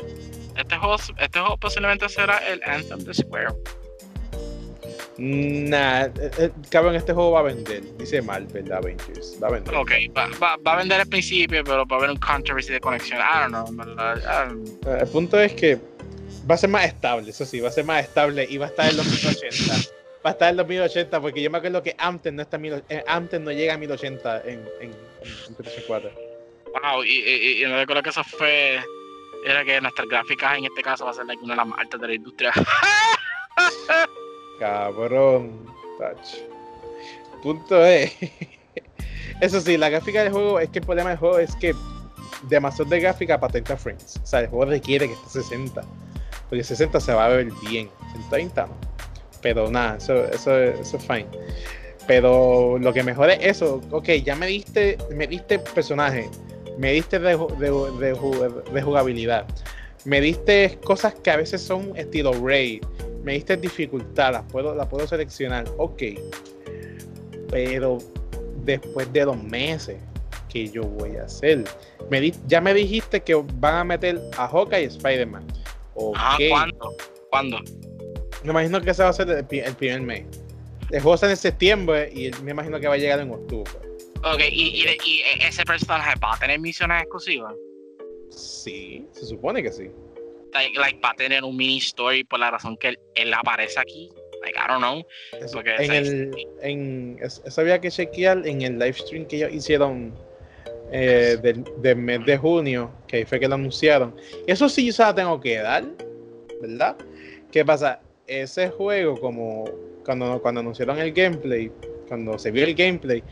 este, 0.56 0.76
juego, 0.76 0.96
este 0.96 1.38
juego 1.40 1.56
posiblemente 1.58 2.08
será 2.08 2.38
el 2.48 2.60
Anthem 2.64 2.98
de 3.00 3.14
Square. 3.14 3.48
Nah, 5.22 6.04
eh, 6.06 6.30
eh, 6.38 6.50
cabrón, 6.70 6.94
este 6.94 7.12
juego 7.12 7.32
va 7.32 7.40
a 7.40 7.42
vender. 7.42 7.82
Dice 7.98 8.22
Marvel 8.22 8.72
Avengers. 8.72 9.36
Va 9.42 9.48
a 9.48 9.50
vender. 9.50 9.74
Ok, 9.74 9.90
va, 10.16 10.28
va, 10.42 10.56
va 10.56 10.72
a 10.72 10.76
vender 10.76 10.98
al 11.02 11.06
principio, 11.08 11.62
pero 11.62 11.84
va 11.86 11.96
a 11.96 11.98
haber 11.98 12.10
un 12.10 12.16
controversy 12.16 12.72
de 12.72 12.80
conexión. 12.80 13.18
I 13.20 13.40
don't 13.40 13.48
know, 13.50 13.66
en 13.68 13.76
verdad. 13.76 14.16
I 14.16 14.48
don't 14.48 14.80
know. 14.82 14.94
Eh, 14.94 14.98
El 15.02 15.08
punto 15.08 15.38
es 15.38 15.52
que 15.52 15.78
va 16.50 16.54
a 16.54 16.58
ser 16.58 16.70
más 16.70 16.86
estable, 16.86 17.30
eso 17.30 17.44
sí, 17.44 17.60
va 17.60 17.68
a 17.68 17.72
ser 17.72 17.84
más 17.84 18.02
estable 18.02 18.46
y 18.48 18.56
va 18.56 18.66
a 18.66 18.68
estar 18.70 18.88
en 18.88 18.96
los 18.96 19.06
1080. 19.06 19.74
Va 20.24 20.30
a 20.30 20.32
estar 20.32 20.50
en 20.50 20.56
los 20.56 20.66
1080 20.66 21.20
porque 21.20 21.42
yo 21.42 21.50
me 21.50 21.58
acuerdo 21.58 21.82
que 21.82 21.94
Amten 21.98 22.36
no, 22.36 22.42
está 22.42 22.56
mil- 22.56 22.82
eh, 22.88 23.04
Amten 23.06 23.44
no 23.44 23.52
llega 23.52 23.74
a 23.74 23.76
1080 23.78 24.42
en, 24.46 24.60
en, 24.80 24.90
en 25.48 25.54
PlayStation 25.54 25.84
4. 25.86 26.10
Wow, 26.82 27.04
y, 27.04 27.10
y, 27.10 27.62
y 27.62 27.66
me 27.66 27.76
recuerdo 27.76 28.02
que 28.02 28.08
eso 28.10 28.24
fue. 28.24 28.80
Era 29.44 29.64
que 29.66 29.80
nuestras 29.82 30.08
gráficas 30.08 30.56
en 30.56 30.64
este 30.64 30.82
caso 30.82 31.04
va 31.04 31.10
a 31.10 31.14
ser 31.14 31.26
like, 31.26 31.42
una 31.42 31.52
de 31.54 31.56
las 31.58 31.66
más 31.66 31.78
altas 31.80 32.00
de 32.00 32.06
la 32.08 32.14
industria. 32.14 32.52
Cabrón. 34.60 35.64
Touch. 35.98 36.42
Punto 37.42 37.82
es. 37.84 38.12
Eso 39.40 39.58
sí, 39.60 39.78
la 39.78 39.88
gráfica 39.88 40.22
del 40.22 40.32
juego 40.32 40.60
es 40.60 40.68
que 40.68 40.80
el 40.80 40.84
problema 40.84 41.08
del 41.10 41.18
juego 41.18 41.38
es 41.38 41.56
que 41.56 41.74
demasiado 42.42 42.90
de 42.90 43.00
gráfica 43.00 43.40
para 43.40 43.52
30 43.52 43.76
frames. 43.78 44.20
O 44.22 44.26
sea, 44.26 44.40
el 44.40 44.48
juego 44.48 44.66
requiere 44.66 45.06
que 45.08 45.14
esté 45.14 45.42
60. 45.42 45.82
Porque 46.48 46.62
60 46.62 47.00
se 47.00 47.14
va 47.14 47.24
a 47.24 47.28
ver 47.30 47.48
bien. 47.68 47.88
En 48.14 48.28
30 48.28 48.66
no. 48.66 48.74
Pero 49.40 49.70
nada, 49.70 49.96
eso, 49.96 50.26
eso, 50.26 50.54
eso 50.54 50.96
es 50.98 51.06
fine. 51.06 51.26
Pero 52.06 52.76
lo 52.78 52.92
que 52.92 53.02
mejor 53.02 53.30
es 53.30 53.38
eso. 53.40 53.80
Ok, 53.90 54.10
ya 54.22 54.36
me 54.36 54.46
diste, 54.46 54.98
me 55.14 55.26
diste 55.26 55.58
personaje. 55.58 56.28
Me 56.76 56.92
diste 56.92 57.18
de, 57.18 57.38
de 57.38 58.82
jugabilidad. 58.82 59.46
Me 60.04 60.20
diste 60.20 60.78
cosas 60.84 61.14
que 61.14 61.30
a 61.30 61.36
veces 61.36 61.62
son 61.62 61.96
estilo 61.96 62.32
raid. 62.32 62.82
Me 63.22 63.34
diste 63.34 63.56
dificultad, 63.56 64.32
las 64.32 64.44
puedo, 64.50 64.74
las 64.74 64.86
puedo 64.88 65.06
seleccionar. 65.06 65.64
Ok. 65.76 66.02
Pero 67.50 67.98
después 68.64 69.12
de 69.12 69.24
dos 69.24 69.42
meses, 69.42 69.96
¿qué 70.48 70.68
yo 70.68 70.82
voy 70.82 71.16
a 71.16 71.24
hacer? 71.24 71.64
Me 72.10 72.20
di- 72.20 72.34
ya 72.46 72.60
me 72.60 72.72
dijiste 72.74 73.20
que 73.20 73.34
van 73.34 73.74
a 73.74 73.84
meter 73.84 74.20
a 74.36 74.46
Hawkeye 74.48 74.82
y 74.82 74.86
Spider-Man. 74.86 75.46
Ok. 75.94 76.16
Ajá, 76.16 76.38
¿cuándo? 76.48 76.96
¿Cuándo? 77.30 77.58
Me 78.42 78.50
imagino 78.50 78.80
que 78.80 78.90
ese 78.90 79.02
va 79.02 79.10
a 79.10 79.12
ser 79.12 79.28
el, 79.28 79.46
el 79.58 79.74
primer 79.74 80.00
mes. 80.00 80.24
El 80.90 81.00
juego 81.02 81.14
está 81.14 81.28
en 81.30 81.36
septiembre 81.36 82.10
y 82.12 82.30
me 82.42 82.52
imagino 82.52 82.80
que 82.80 82.88
va 82.88 82.94
a 82.94 82.98
llegar 82.98 83.20
en 83.20 83.30
octubre. 83.30 83.70
Ok, 84.24 84.40
y, 84.50 84.82
y, 84.82 84.84
y 85.04 85.22
ese 85.46 85.62
personaje 85.64 86.18
va 86.22 86.34
a 86.34 86.38
tener 86.38 86.58
misiones 86.58 87.02
exclusivas. 87.02 87.54
Sí, 88.30 89.06
se 89.12 89.26
supone 89.26 89.62
que 89.62 89.72
sí. 89.72 89.90
Like, 90.52 90.78
like, 90.78 91.00
va 91.00 91.10
a 91.10 91.14
tener 91.14 91.44
un 91.44 91.56
mini 91.56 91.78
story 91.78 92.24
por 92.24 92.38
la 92.40 92.50
razón 92.50 92.76
que 92.76 92.88
él, 92.88 92.98
él 93.14 93.32
aparece 93.34 93.78
aquí. 93.78 94.10
Like, 94.42 94.58
I 94.58 94.68
don't 94.68 94.80
know. 94.80 95.02
Eso- 95.40 95.58
Porque 95.58 95.76
en 95.78 95.92
el, 95.92 96.30
en, 96.62 97.18
es- 97.22 97.42
eso 97.44 97.60
había 97.60 97.80
que 97.80 97.90
chequear 97.90 98.46
en 98.46 98.62
el 98.62 98.78
live 98.78 98.94
stream 98.94 99.26
que 99.26 99.36
ellos 99.36 99.52
hicieron 99.52 100.14
eh, 100.92 101.36
del, 101.42 101.64
del 101.78 101.96
mes 101.96 102.24
de 102.26 102.36
junio, 102.36 102.90
que 103.06 103.18
ahí 103.18 103.24
fue 103.24 103.38
que 103.38 103.46
lo 103.48 103.54
anunciaron. 103.54 104.16
Eso 104.46 104.68
sí 104.68 104.86
yo 104.86 104.92
se 104.92 105.02
la 105.02 105.14
tengo 105.14 105.38
que 105.40 105.56
dar, 105.58 105.84
¿verdad? 106.60 106.96
¿Qué 107.52 107.64
pasa? 107.64 108.00
Ese 108.26 108.70
juego, 108.70 109.20
como 109.20 109.64
cuando, 110.04 110.40
cuando 110.42 110.60
anunciaron 110.60 110.98
el 110.98 111.12
gameplay, 111.12 111.70
cuando 112.08 112.38
se 112.38 112.50
vio 112.50 112.64
el 112.64 112.74
gameplay, 112.74 113.22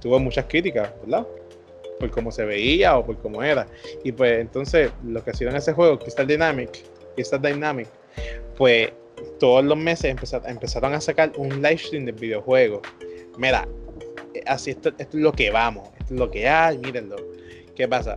tuvo 0.00 0.18
muchas 0.18 0.44
críticas, 0.46 0.92
¿verdad? 1.02 1.26
Por 1.98 2.10
cómo 2.10 2.30
se 2.30 2.44
veía 2.44 2.96
o 2.96 3.04
por 3.04 3.18
cómo 3.18 3.42
era. 3.42 3.66
Y 4.04 4.12
pues 4.12 4.40
entonces 4.40 4.90
lo 5.04 5.22
que 5.24 5.30
hicieron 5.30 5.56
ese 5.56 5.72
juego, 5.72 5.98
Crystal 5.98 6.26
Dynamic, 6.26 6.70
Crystal 7.14 7.40
Dynamic, 7.40 7.88
pues 8.56 8.90
todos 9.40 9.64
los 9.64 9.76
meses 9.76 10.14
empeza- 10.14 10.42
empezaron 10.46 10.94
a 10.94 11.00
sacar 11.00 11.32
un 11.36 11.62
live 11.62 11.78
stream 11.78 12.04
del 12.04 12.14
videojuego. 12.14 12.82
Mira, 13.36 13.66
eh, 14.34 14.42
así 14.46 14.70
esto, 14.70 14.92
es 14.98 15.08
lo 15.12 15.32
que 15.32 15.50
vamos, 15.50 15.88
esto 15.98 16.14
es 16.14 16.20
lo 16.20 16.30
que 16.30 16.48
hay, 16.48 16.78
mírenlo. 16.78 17.16
¿Qué 17.74 17.88
pasa? 17.88 18.14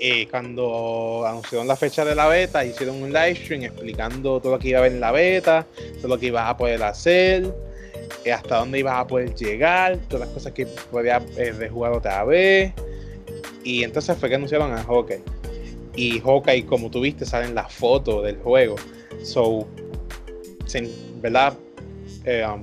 Eh, 0.00 0.28
cuando 0.30 1.24
anunciaron 1.26 1.66
la 1.66 1.74
fecha 1.74 2.04
de 2.04 2.14
la 2.14 2.28
beta, 2.28 2.64
hicieron 2.64 3.02
un 3.02 3.12
live 3.12 3.34
stream 3.34 3.64
explicando 3.64 4.40
todo 4.40 4.52
lo 4.52 4.58
que 4.60 4.68
iba 4.68 4.78
a 4.78 4.80
haber 4.82 4.92
en 4.92 5.00
la 5.00 5.10
beta, 5.10 5.66
todo 5.96 6.08
lo 6.08 6.18
que 6.18 6.26
ibas 6.26 6.48
a 6.48 6.56
poder 6.56 6.80
hacer, 6.84 7.52
hasta 8.34 8.56
dónde 8.58 8.78
ibas 8.80 8.94
a 8.94 9.06
poder 9.06 9.34
llegar, 9.34 9.96
todas 10.08 10.26
las 10.26 10.34
cosas 10.34 10.52
que 10.52 10.66
podías 10.66 11.22
eh, 11.36 11.52
rejugar 11.52 11.92
otra 11.92 12.24
vez. 12.24 12.72
Y 13.64 13.82
entonces 13.84 14.16
fue 14.18 14.28
que 14.28 14.34
anunciaron 14.36 14.72
a 14.72 14.82
Hawkeye. 14.82 15.22
Y 15.96 16.20
Hawkeye, 16.20 16.64
como 16.66 16.90
tú 16.90 17.00
viste, 17.00 17.24
salen 17.26 17.54
las 17.54 17.72
fotos 17.72 18.24
del 18.24 18.36
juego. 18.38 18.76
So, 19.22 19.66
sin, 20.66 20.90
¿verdad? 21.20 21.54
Eh, 22.24 22.44
um, 22.46 22.62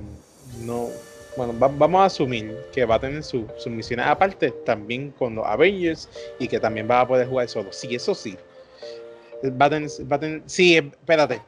no, 0.64 0.88
bueno, 1.36 1.54
va- 1.58 1.68
vamos 1.68 2.00
a 2.00 2.04
asumir 2.06 2.56
que 2.72 2.84
va 2.86 2.94
a 2.94 3.00
tener 3.00 3.22
su- 3.22 3.46
sus 3.58 3.70
misiones 3.70 4.06
aparte 4.06 4.50
también 4.64 5.10
con 5.10 5.34
los 5.34 5.44
Avengers 5.46 6.08
y 6.38 6.48
que 6.48 6.58
también 6.58 6.88
va 6.90 7.00
a 7.02 7.06
poder 7.08 7.28
jugar 7.28 7.48
solo. 7.48 7.72
Sí, 7.72 7.94
eso 7.94 8.14
sí. 8.14 8.36
Va 9.60 9.66
a 9.66 9.70
tener, 9.70 9.90
va 10.10 10.16
a 10.16 10.20
tener, 10.20 10.42
sí, 10.46 10.76
espérate. 10.76 11.42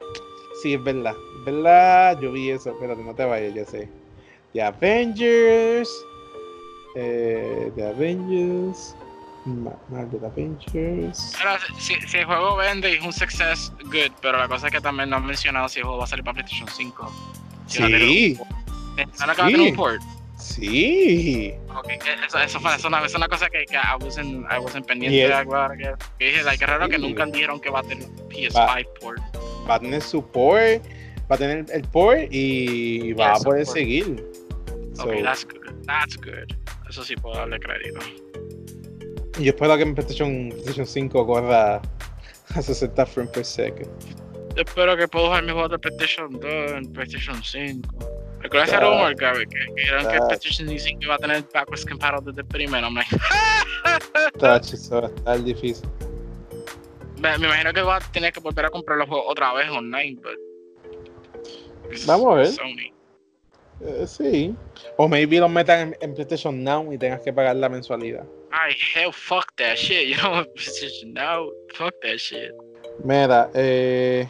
Sí, 0.62 0.74
es 0.74 0.84
verdad. 0.84 1.14
¿Verdad? 1.52 2.20
Yo 2.20 2.32
vi 2.32 2.50
eso. 2.50 2.70
Espérate, 2.70 3.02
no 3.02 3.14
te 3.14 3.24
vayas, 3.24 3.54
ya 3.54 3.64
sé. 3.64 3.88
The 4.52 4.62
Avengers. 4.62 5.88
Eh, 6.94 7.70
The 7.76 7.86
Avengers. 7.88 8.94
Marvel 9.90 10.22
Avengers. 10.24 11.34
Si, 11.78 11.94
si 12.02 12.18
el 12.18 12.24
juego 12.26 12.56
vende 12.56 12.92
y 12.92 12.96
es 12.96 13.02
un 13.04 13.12
success, 13.12 13.72
good. 13.84 14.12
Pero 14.20 14.36
la 14.38 14.46
cosa 14.48 14.66
es 14.66 14.72
que 14.74 14.80
también 14.80 15.08
no 15.08 15.16
han 15.16 15.24
mencionado 15.26 15.68
si 15.68 15.78
el 15.78 15.84
juego 15.84 15.98
va 15.98 16.04
a 16.04 16.06
salir 16.08 16.24
para 16.24 16.34
PlayStation 16.34 16.68
5. 16.68 17.12
Si 17.66 17.80
va 17.82 17.88
Sí, 17.88 18.34
port. 18.36 18.50
Eh, 18.98 19.06
¿no 19.06 19.12
que 19.12 19.26
va 19.26 19.32
a 19.32 19.50
tener 19.50 19.56
Sí. 19.60 19.68
un 19.70 19.76
port? 19.76 20.02
Sí. 20.36 21.54
Ok, 21.76 21.86
que 21.86 22.12
eso, 22.26 22.38
eso 22.38 22.60
fue 22.60 22.74
eso, 22.74 22.88
una, 22.88 23.04
es 23.04 23.14
una 23.14 23.26
cosa 23.28 23.48
que, 23.48 23.64
que 23.64 23.76
I, 23.76 24.02
wasn't, 24.02 24.46
I 24.52 24.58
wasn't 24.58 24.86
pendiente 24.86 25.16
Y 25.16 25.20
el- 25.22 25.28
de 25.28 25.34
hablar. 25.34 25.76
Que, 25.76 25.94
que 26.18 26.24
dije, 26.26 26.42
like, 26.42 26.62
es 26.64 26.70
raro 26.70 26.88
que 26.88 26.96
Sí. 26.96 27.02
nunca 27.02 27.24
dijeron 27.26 27.60
que 27.60 27.70
va 27.70 27.80
a 27.80 27.82
tener 27.84 28.06
PS5 28.28 28.86
port. 29.00 29.22
Va 29.68 29.76
a 29.76 29.80
tener 29.80 30.02
support, 30.02 30.84
va 31.30 31.34
a 31.34 31.38
tener 31.38 31.66
el 31.72 31.82
port 31.82 32.28
y 32.30 33.12
va 33.12 33.24
Yeah, 33.26 33.34
a 33.34 33.38
poder 33.40 33.64
support. 33.66 33.78
seguir. 33.78 34.24
So, 34.94 35.02
Ok, 35.04 35.22
that's 35.22 35.44
good. 35.44 35.84
That's 35.86 36.16
good. 36.16 36.56
Eso 36.88 37.04
sí 37.04 37.14
puedo 37.16 37.36
darle 37.36 37.58
crédito. 37.60 38.00
y 39.38 39.44
yo 39.44 39.50
espero 39.50 39.76
que 39.76 39.82
en 39.84 39.94
PlayStation, 39.94 40.48
PlayStation 40.48 40.86
5 40.86 41.26
corra 41.26 41.80
a 42.54 42.62
60 42.62 43.06
frames 43.06 43.30
per 43.32 43.44
second. 43.44 43.88
Yo 44.56 44.62
espero 44.66 44.96
que 44.96 45.06
pueda 45.06 45.26
jugar 45.26 45.42
mis 45.44 45.52
juegos 45.52 45.70
de 45.70 45.78
PlayStation 45.78 46.32
2 46.40 46.42
en 46.72 46.92
PlayStation 46.92 47.42
5. 47.44 47.88
Recuerda 48.40 48.64
ese 48.66 48.80
rumor 48.80 49.14
que, 49.16 49.24
que, 49.48 49.74
dijeron 49.76 50.06
que 50.08 50.14
el. 50.16 50.26
PlayStation 50.26 50.68
5 50.78 50.98
iba 51.02 51.14
a 51.14 51.18
tener 51.18 51.44
backwards 51.54 51.84
compatible 51.84 52.22
desde 52.32 52.40
el 52.40 52.46
primero. 52.46 52.86
I'm 52.88 52.94
like, 52.94 53.16
Touch, 54.38 54.72
eso 54.74 55.02
va 55.02 55.08
a 55.08 55.10
estar 55.10 55.44
difícil. 55.44 55.88
me, 57.20 57.36
me 57.38 57.46
imagino 57.46 57.72
que 57.72 57.82
va 57.82 57.96
a 57.96 58.00
tener 58.00 58.32
que 58.32 58.40
volver 58.40 58.64
a 58.64 58.70
comprar 58.70 58.98
los 58.98 59.08
juegos 59.08 59.26
otra 59.28 59.52
vez 59.52 59.68
online, 59.70 60.16
but. 60.22 60.38
Vamos 62.06 62.32
a 62.32 62.34
ver. 62.36 62.46
Sony. 62.48 62.92
Eh, 63.80 64.06
sí. 64.06 64.54
O 64.96 65.08
maybe 65.08 65.38
lo 65.38 65.48
metan 65.48 65.88
en, 65.88 65.96
en 66.00 66.14
PlayStation 66.14 66.62
Now 66.64 66.92
y 66.92 66.98
tengas 66.98 67.20
que 67.20 67.32
pagar 67.32 67.56
la 67.56 67.68
mensualidad. 67.68 68.24
Ay, 68.50 68.74
hell, 68.94 69.12
fuck 69.12 69.54
that 69.56 69.76
shit. 69.76 70.08
You 70.08 70.16
know, 70.16 70.44
PlayStation 70.54 71.12
Now, 71.12 71.50
fuck 71.74 71.94
that 72.02 72.18
shit. 72.18 72.52
Mira, 73.04 73.50
eh, 73.54 74.26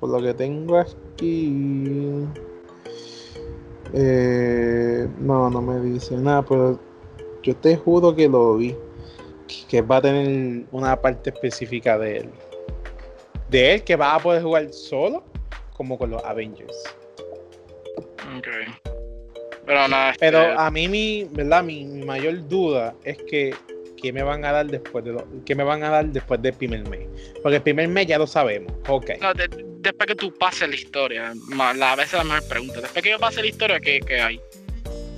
por 0.00 0.10
lo 0.10 0.22
que 0.22 0.32
tengo 0.34 0.78
aquí. 0.78 2.26
Eh, 3.92 5.08
no, 5.18 5.50
no 5.50 5.62
me 5.62 5.80
dice 5.80 6.16
nada, 6.16 6.42
pero 6.42 6.80
yo 7.42 7.56
te 7.56 7.76
juro 7.76 8.14
que 8.14 8.28
lo 8.28 8.56
vi. 8.56 8.74
Que 9.68 9.80
va 9.82 9.98
a 9.98 10.02
tener 10.02 10.64
una 10.72 11.00
parte 11.00 11.30
específica 11.30 11.98
de 11.98 12.18
él. 12.18 12.30
De 13.48 13.74
él 13.74 13.84
que 13.84 13.94
va 13.94 14.14
a 14.14 14.18
poder 14.18 14.42
jugar 14.42 14.72
solo, 14.72 15.22
como 15.76 15.98
con 15.98 16.10
los 16.10 16.24
Avengers. 16.24 16.76
Ok. 18.38 18.48
Pero 19.66 19.88
nada, 19.88 20.10
este, 20.12 20.26
Pero 20.26 20.58
a 20.58 20.70
mí 20.70 20.88
mi, 20.88 21.24
¿verdad? 21.30 21.62
Mi, 21.64 21.84
mi 21.84 22.04
mayor 22.04 22.46
duda 22.48 22.94
es 23.04 23.18
que 23.28 23.54
¿qué 24.00 24.12
me 24.12 24.22
van 24.22 24.44
a 24.44 24.52
dar 24.52 24.66
después 24.66 25.04
de 25.04 25.12
lo, 25.12 25.26
qué 25.44 25.54
me 25.54 25.64
van 25.64 25.82
a 25.82 25.90
dar 25.90 26.06
después 26.06 26.40
del 26.40 26.52
primer 26.54 26.88
mes? 26.88 27.08
Porque 27.42 27.56
el 27.56 27.62
primer 27.62 27.88
mes 27.88 28.06
ya 28.06 28.18
lo 28.18 28.26
sabemos, 28.26 28.72
ok. 28.88 29.10
no, 29.20 29.34
de- 29.34 29.48
después 29.80 30.06
que 30.06 30.14
tú 30.14 30.32
pases 30.38 30.68
la 30.68 30.74
historia, 30.74 31.32
la, 31.74 31.92
a 31.92 31.96
veces 31.96 32.12
la 32.14 32.24
mejor 32.24 32.46
pregunta. 32.48 32.80
Después 32.80 33.02
que 33.02 33.10
yo 33.10 33.18
pase 33.18 33.40
la 33.40 33.46
historia, 33.48 33.80
¿qué, 33.80 34.00
qué 34.00 34.20
hay? 34.20 34.40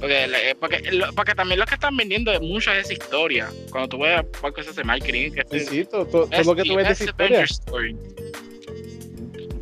Porque, 0.01 0.27
le- 0.29 0.55
porque, 0.55 0.81
porque 1.15 1.35
también 1.35 1.59
lo 1.59 1.67
que 1.67 1.75
están 1.75 1.97
vendiendo 1.97 2.33
es 2.33 2.41
mucho 2.41 2.73
es 2.73 2.85
esa 2.85 2.93
historia. 2.93 3.51
Cuando 3.71 3.89
tú 3.89 3.99
ves 3.99 4.23
cualquier 4.41 4.65
cosa 4.67 4.81
de 4.81 4.85
marketing, 4.87 5.33
que 5.33 5.59
Sí, 5.59 5.67
sí, 5.67 5.85
todo, 5.85 6.07
todo- 6.07 6.27
todo 6.29 6.41
es 6.41 6.47
lo 6.47 6.55
que 6.55 6.63
tú 6.63 6.75
ves 6.77 6.87
de 6.87 6.93
esa 6.93 7.05
historia. 7.05 7.41
Story. 7.43 7.97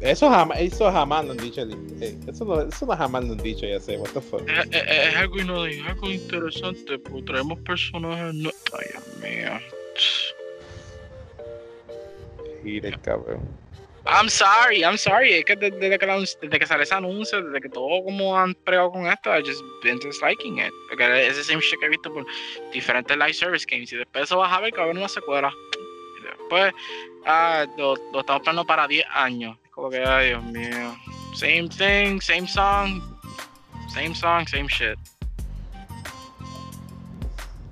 Eso 0.00 0.28
jamás, 0.28 0.60
eso 0.60 0.90
jamás 0.92 1.24
lo 1.24 1.32
han 1.32 1.38
dicho. 1.38 1.62
eh, 1.62 2.16
Eso 2.26 2.44
no, 2.44 2.60
eso 2.60 2.86
no 2.86 2.96
jamás 2.96 3.24
lo 3.24 3.32
han 3.32 3.38
dicho, 3.38 3.66
ya 3.66 3.80
sé, 3.80 3.96
what 3.96 4.10
the 4.10 4.20
fuck. 4.20 4.42
Es, 4.48 4.66
es- 4.70 5.08
es 5.08 5.16
algo, 5.16 5.38
ino- 5.38 5.64
es 5.66 5.84
algo 5.86 6.10
interesante, 6.10 6.98
pues 6.98 7.24
traemos 7.24 7.58
personajes. 7.60 8.34
No... 8.34 8.50
Ay, 8.78 8.86
Dios 8.92 9.16
mío. 9.22 9.60
Gire, 12.62 12.92
cabrón. 13.02 13.40
I'm 14.08 14.28
sorry, 14.28 14.82
I'm 14.84 14.96
sorry. 14.96 15.32
Es 15.34 15.44
que 15.44 15.56
desde, 15.56 15.76
desde 15.78 15.98
que, 15.98 16.06
la- 16.06 16.18
desde 16.20 16.58
que 16.58 16.66
sale 16.66 16.84
ese 16.84 16.94
anuncio, 16.94 17.42
desde 17.42 17.60
que 17.60 17.68
todo 17.68 18.04
como 18.04 18.38
han 18.38 18.54
pregado 18.54 18.92
con 18.92 19.06
esto, 19.06 19.36
I 19.36 19.42
just 19.44 19.62
been 19.82 19.98
disliking 19.98 20.58
it. 20.58 20.72
Porque 20.88 21.26
es 21.26 21.36
el 21.38 21.44
same 21.44 21.60
shit 21.60 21.78
que 21.80 21.86
he 21.86 21.88
visto 21.88 22.12
por 22.12 22.24
diferentes 22.72 23.16
live 23.16 23.34
service 23.34 23.66
games. 23.68 23.92
Y 23.92 23.96
después 23.96 24.24
eso 24.24 24.36
vas 24.38 24.52
a 24.52 24.60
ver 24.60 24.70
que 24.72 24.76
va 24.76 24.82
a 24.84 24.86
haber 24.86 24.98
una 24.98 25.08
secuela. 25.08 25.52
Y 26.20 26.22
después, 26.24 26.72
ah, 27.24 27.66
lo, 27.76 27.96
lo 28.12 28.20
estamos 28.20 28.40
esperando 28.42 28.64
para 28.64 28.86
10 28.86 29.04
años. 29.12 29.56
Como 29.76 29.90
que, 29.90 30.02
ay, 30.02 30.28
Dios 30.28 30.42
mío. 30.44 30.96
Same 31.34 31.68
thing, 31.68 32.18
same 32.18 32.48
song, 32.48 33.02
same 33.92 34.14
song, 34.14 34.48
same 34.48 34.66
shit. 34.68 34.98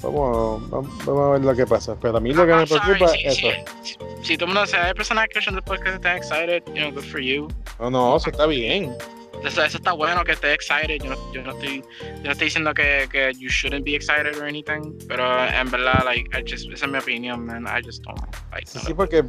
Vamos, 0.03 0.69
vamos, 0.69 1.07
vamos 1.07 1.29
a 1.29 1.33
ver 1.33 1.41
lo 1.41 1.57
que 1.57 1.67
pasa. 1.67 1.97
Pero 1.99 2.19
a 2.19 2.21
mí 2.21 2.35
lo 2.35 2.45
que 2.45 2.53
me 2.53 2.59
I'm 2.59 2.69
preocupa 2.69 3.09
si, 3.09 3.27
es 3.27 3.37
si, 3.37 3.47
eso. 3.47 3.71
si, 3.83 3.97
si 4.23 4.37
todo 4.37 4.51
el 4.51 4.55
mundo, 4.55 4.67
si 4.67 4.77
hay 4.77 4.93
personas 4.93 5.29
que 5.29 5.39
escuchan 5.39 5.55
después 5.55 5.81
que 5.81 5.95
están 5.95 6.19
excited, 6.19 6.63
you 6.67 6.75
know, 6.75 6.93
good 6.93 7.05
for 7.05 7.21
you. 7.21 7.49
No, 7.81 7.91
no, 7.91 8.17
eso 8.19 8.29
está 8.29 8.47
bien. 8.47 8.95
Eso, 9.43 9.65
eso 9.65 9.79
está 9.79 9.93
bueno 9.93 10.25
que 10.25 10.33
estés 10.33 10.55
excited. 10.55 11.03
Yo 11.03 11.09
no, 11.09 11.33
yo 11.33 11.43
no 11.43 11.53
estoy, 11.53 11.81
yo 11.81 12.25
no 12.25 12.33
estoy 12.33 12.49
diciendo 12.49 12.75
que, 12.75 13.09
que 13.11 13.33
you 13.39 13.49
shouldn't 13.49 13.87
be 13.87 13.95
excited 13.95 14.37
or 14.37 14.47
anything, 14.47 14.93
pero 15.09 15.25
en 15.47 15.71
verdad, 15.71 16.05
like, 16.05 16.29
I 16.39 16.43
just, 16.43 16.71
esa 16.71 16.85
es 16.85 16.93
mi 16.93 16.99
opinión, 16.99 17.47
man. 17.47 17.67
I 17.67 17.83
just 17.83 18.03
don't 18.05 18.21
like 18.53 18.67
Sí, 18.67 18.79
sí, 18.81 18.93
porque 18.93 19.25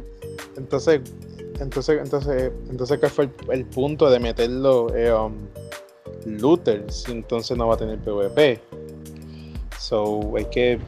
entonces, 0.58 1.00
entonces, 1.60 2.00
entonces, 2.02 2.52
entonces, 2.70 2.98
¿cuál 2.98 3.10
fue 3.10 3.24
el, 3.24 3.32
el 3.52 3.64
punto 3.66 4.10
de 4.10 4.18
meterlo 4.18 4.94
eh, 4.94 5.12
um, 5.12 5.34
si 6.88 7.12
entonces 7.12 7.56
no 7.56 7.68
va 7.68 7.74
a 7.74 7.78
tener 7.78 7.98
PvP? 7.98 8.60
So, 9.78 10.36
hay 10.36 10.46
que, 10.46 10.78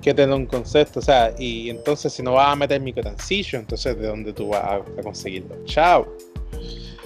que 0.00 0.14
tener 0.14 0.34
un 0.34 0.46
concepto, 0.46 1.00
o 1.00 1.02
sea, 1.02 1.34
y 1.38 1.68
entonces 1.70 2.12
si 2.12 2.22
no 2.22 2.32
vas 2.34 2.52
a 2.52 2.56
meter 2.56 2.80
microtransition, 2.80 3.62
entonces 3.62 3.98
¿de 3.98 4.06
dónde 4.06 4.32
tú 4.32 4.48
vas 4.48 4.62
a, 4.64 4.74
a 4.76 5.02
conseguirlo? 5.02 5.56
Chao. 5.64 6.06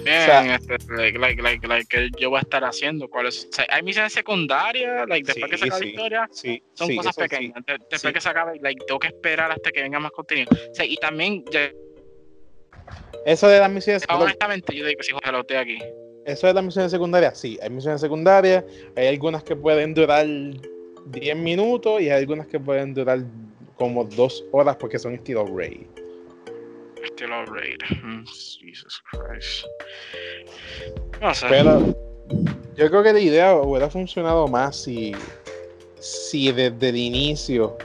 Bien, 0.05 0.21
o 0.21 0.25
sea- 0.25 0.55
este, 0.57 0.77
like, 0.95 1.19
like, 1.19 1.43
like, 1.43 1.67
like, 1.67 1.87
que 1.89 2.11
yo 2.21 2.29
voy 2.29 2.39
a 2.39 2.43
estar 2.43 2.63
haciendo. 2.63 3.09
¿Cuáles? 3.09 3.49
O 3.51 3.55
sea, 3.55 3.67
hay 3.71 3.83
misiones 3.83 4.13
secundarias, 4.13 5.09
like, 5.09 5.27
después 5.27 5.47
Sí, 5.47 5.51
que 5.51 5.59
se 5.59 5.65
acabe 5.65 5.79
sí. 5.81 5.85
la 5.85 5.91
historia, 5.91 6.29
Sí, 6.31 6.63
son 6.75 6.97
cosas 6.97 7.17
pequeñas. 7.17 7.65
De- 7.67 7.79
después 7.91 8.13
que 8.13 8.21
se 8.21 8.29
acabe, 8.29 8.59
like, 8.61 8.85
tengo 8.87 8.99
que 8.99 9.07
esperar 9.09 9.51
hasta 9.51 9.71
que 9.71 9.81
venga 9.83 9.99
más 10.01 10.13
contenido. 10.13 10.51
O 10.53 10.75
sea, 10.75 10.85
y 10.85 10.97
también, 10.97 11.43
Eso 13.27 13.49
de 13.49 13.59
las 13.59 13.71
misiones, 13.71 14.05
honestamente, 14.09 14.75
yo 14.77 14.85
digo, 14.87 15.03
si 15.03 15.13
José 15.13 15.33
lo 15.33 15.39
aquí. 15.59 15.79
eso 16.27 16.47
de 16.47 16.55
las 16.55 16.65
misiones 16.65 16.91
secundarias, 16.91 17.39
sí, 17.39 17.59
hay 17.63 17.71
misiones 17.71 18.01
secundarias, 18.01 18.65
hay 18.97 19.07
algunas 19.07 19.43
que 19.43 19.57
pueden 19.57 19.95
durar 19.95 20.27
10 20.27 21.37
minutos 21.37 22.03
y 22.03 22.11
hay 22.11 22.21
algunas 22.21 22.47
que 22.47 22.61
pueden 22.61 22.93
durar 22.93 23.21
como 23.77 24.05
2 24.05 24.45
horas 24.53 24.77
porque 24.77 24.99
son 24.99 25.15
estilo 25.15 25.47
raid. 25.47 25.87
Estilo 27.05 27.45
Raid. 27.47 27.79
Mm, 28.03 28.25
Jesus 28.25 29.03
Christ. 29.11 29.67
No 31.21 31.35
sé. 31.35 31.47
Pero 31.49 31.95
yo 32.77 32.89
creo 32.89 33.03
que 33.03 33.13
la 33.13 33.21
idea 33.21 33.55
hubiera 33.55 33.91
funcionado 33.91 34.49
más 34.49 34.83
si, 34.83 35.15
si 36.01 36.51
desde 36.51 36.89
el 36.89 36.97
inicio 36.97 37.77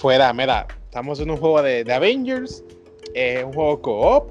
fuera, 0.00 0.32
mira, 0.32 0.66
estamos 0.84 1.20
en 1.20 1.30
un 1.30 1.36
juego 1.38 1.62
de, 1.62 1.84
de 1.84 1.92
Avengers, 1.92 2.62
es 3.14 3.44
un 3.44 3.52
juego 3.52 3.80
co-op, 3.82 4.30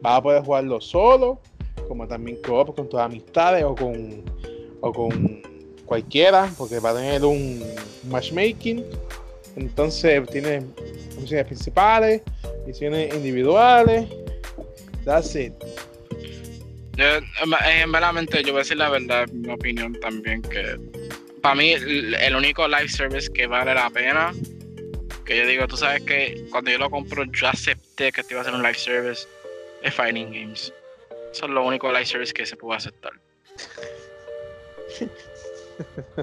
vas 0.00 0.18
a 0.18 0.22
poder 0.22 0.42
jugarlo 0.42 0.80
solo, 0.80 1.40
como 1.86 2.06
también 2.06 2.38
co-op 2.42 2.74
con 2.74 2.88
tus 2.88 3.00
amistades 3.00 3.64
o 3.64 3.74
con, 3.74 4.22
o 4.80 4.92
con 4.92 5.42
cualquiera, 5.86 6.50
porque 6.56 6.78
va 6.78 6.90
a 6.90 6.94
tener 6.94 7.24
un 7.24 7.62
matchmaking. 8.08 8.84
Entonces 9.56 10.28
tiene 10.30 10.62
misiones 11.20 11.46
principales, 11.46 12.22
misiones 12.66 13.14
individuales. 13.14 14.06
That's 15.04 15.34
it. 15.34 15.52
Yo, 16.96 17.04
en 17.04 17.82
en 17.82 17.92
verdad, 17.92 18.12
yo 18.44 18.52
voy 18.52 18.56
a 18.56 18.58
decir 18.58 18.76
la 18.76 18.90
verdad, 18.90 19.28
mi 19.28 19.48
opinión 19.50 19.98
también, 20.00 20.42
que 20.42 20.76
para 21.40 21.54
mí 21.54 21.70
el 21.72 22.36
único 22.36 22.66
live 22.66 22.88
service 22.88 23.30
que 23.32 23.46
vale 23.46 23.74
la 23.74 23.88
pena, 23.90 24.32
que 25.28 25.36
yo 25.38 25.46
digo, 25.46 25.68
tú 25.68 25.76
sabes 25.76 26.02
que 26.02 26.44
cuando 26.50 26.70
yo 26.72 26.78
lo 26.78 26.90
compro, 26.90 27.22
yo 27.24 27.46
acepté 27.48 28.10
que 28.10 28.22
te 28.24 28.32
iba 28.34 28.40
a 28.40 28.42
hacer 28.42 28.54
un 28.54 28.62
live 28.62 28.74
service, 28.74 29.28
es 29.82 29.94
Fighting 29.94 30.32
Games. 30.32 30.72
Eso 31.32 31.44
es 31.44 31.50
lo 31.50 31.62
único 31.64 31.92
live 31.92 32.06
service 32.06 32.32
que 32.32 32.44
se 32.46 32.56
puede 32.56 32.78
aceptar. 32.78 33.12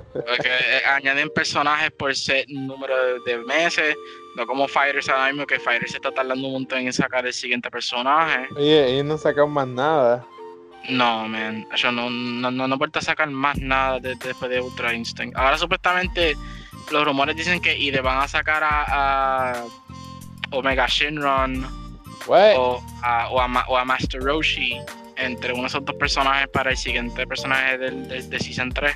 Porque 0.03 0.49
eh, 0.49 0.82
añaden 0.86 1.30
personajes 1.30 1.90
por 1.91 2.14
set 2.14 2.45
número 2.49 2.95
de, 3.06 3.19
de 3.26 3.38
meses, 3.45 3.95
no 4.36 4.45
como 4.45 4.68
Fighters 4.68 5.07
ahora 5.07 5.27
mismo, 5.27 5.45
que 5.48 5.60
Fighters 5.60 5.91
se 5.91 5.98
está 5.98 6.11
tardando 6.11 6.48
un 6.48 6.53
montón 6.53 6.80
en 6.80 6.91
sacar 6.91 7.26
el 7.26 7.32
siguiente 7.34 7.72
personaje. 7.72 8.48
Oye, 8.57 8.86
ellos 8.94 9.06
no 9.06 9.18
sacan 9.18 9.49
más 9.49 9.68
nada. 9.68 10.26
No, 10.90 11.27
man. 11.27 11.65
Yo 11.77 11.91
no, 11.91 12.10
no, 12.10 12.52
no, 12.52 12.68
no 12.68 12.76
he 12.76 12.77
vuelto 12.77 12.99
a 12.99 13.02
sacar 13.02 13.30
más 13.30 13.57
nada 13.60 13.99
de- 13.99 14.10
de- 14.15 14.27
después 14.27 14.52
de 14.52 14.60
Ultra 14.60 14.94
Instinct. 14.94 15.36
Ahora 15.38 15.57
supuestamente 15.57 16.36
los 16.91 17.06
rumores 17.06 17.36
dicen 17.36 17.60
que 17.62 17.78
y 17.78 17.91
le 17.91 18.02
van 18.02 18.20
a 18.22 18.28
sacar 18.28 18.64
a, 18.64 19.52
a 19.52 19.66
Omega 20.52 20.88
Shinron 20.88 21.66
o 22.28 22.34
a, 22.36 22.56
o, 22.57 22.82
a, 23.41 23.66
o 23.68 23.78
a 23.78 23.86
Master 23.86 24.22
Roshi 24.22 24.78
entre 25.18 25.53
uno 25.53 25.64
de 25.64 25.68
esos 25.68 25.86
dos 25.86 25.95
personajes 25.95 26.48
para 26.49 26.72
el 26.72 26.78
siguiente 26.78 27.26
personaje 27.26 27.78
del, 27.78 28.07
del- 28.07 28.30
de 28.30 28.40
Season 28.40 28.70
3. 28.72 28.95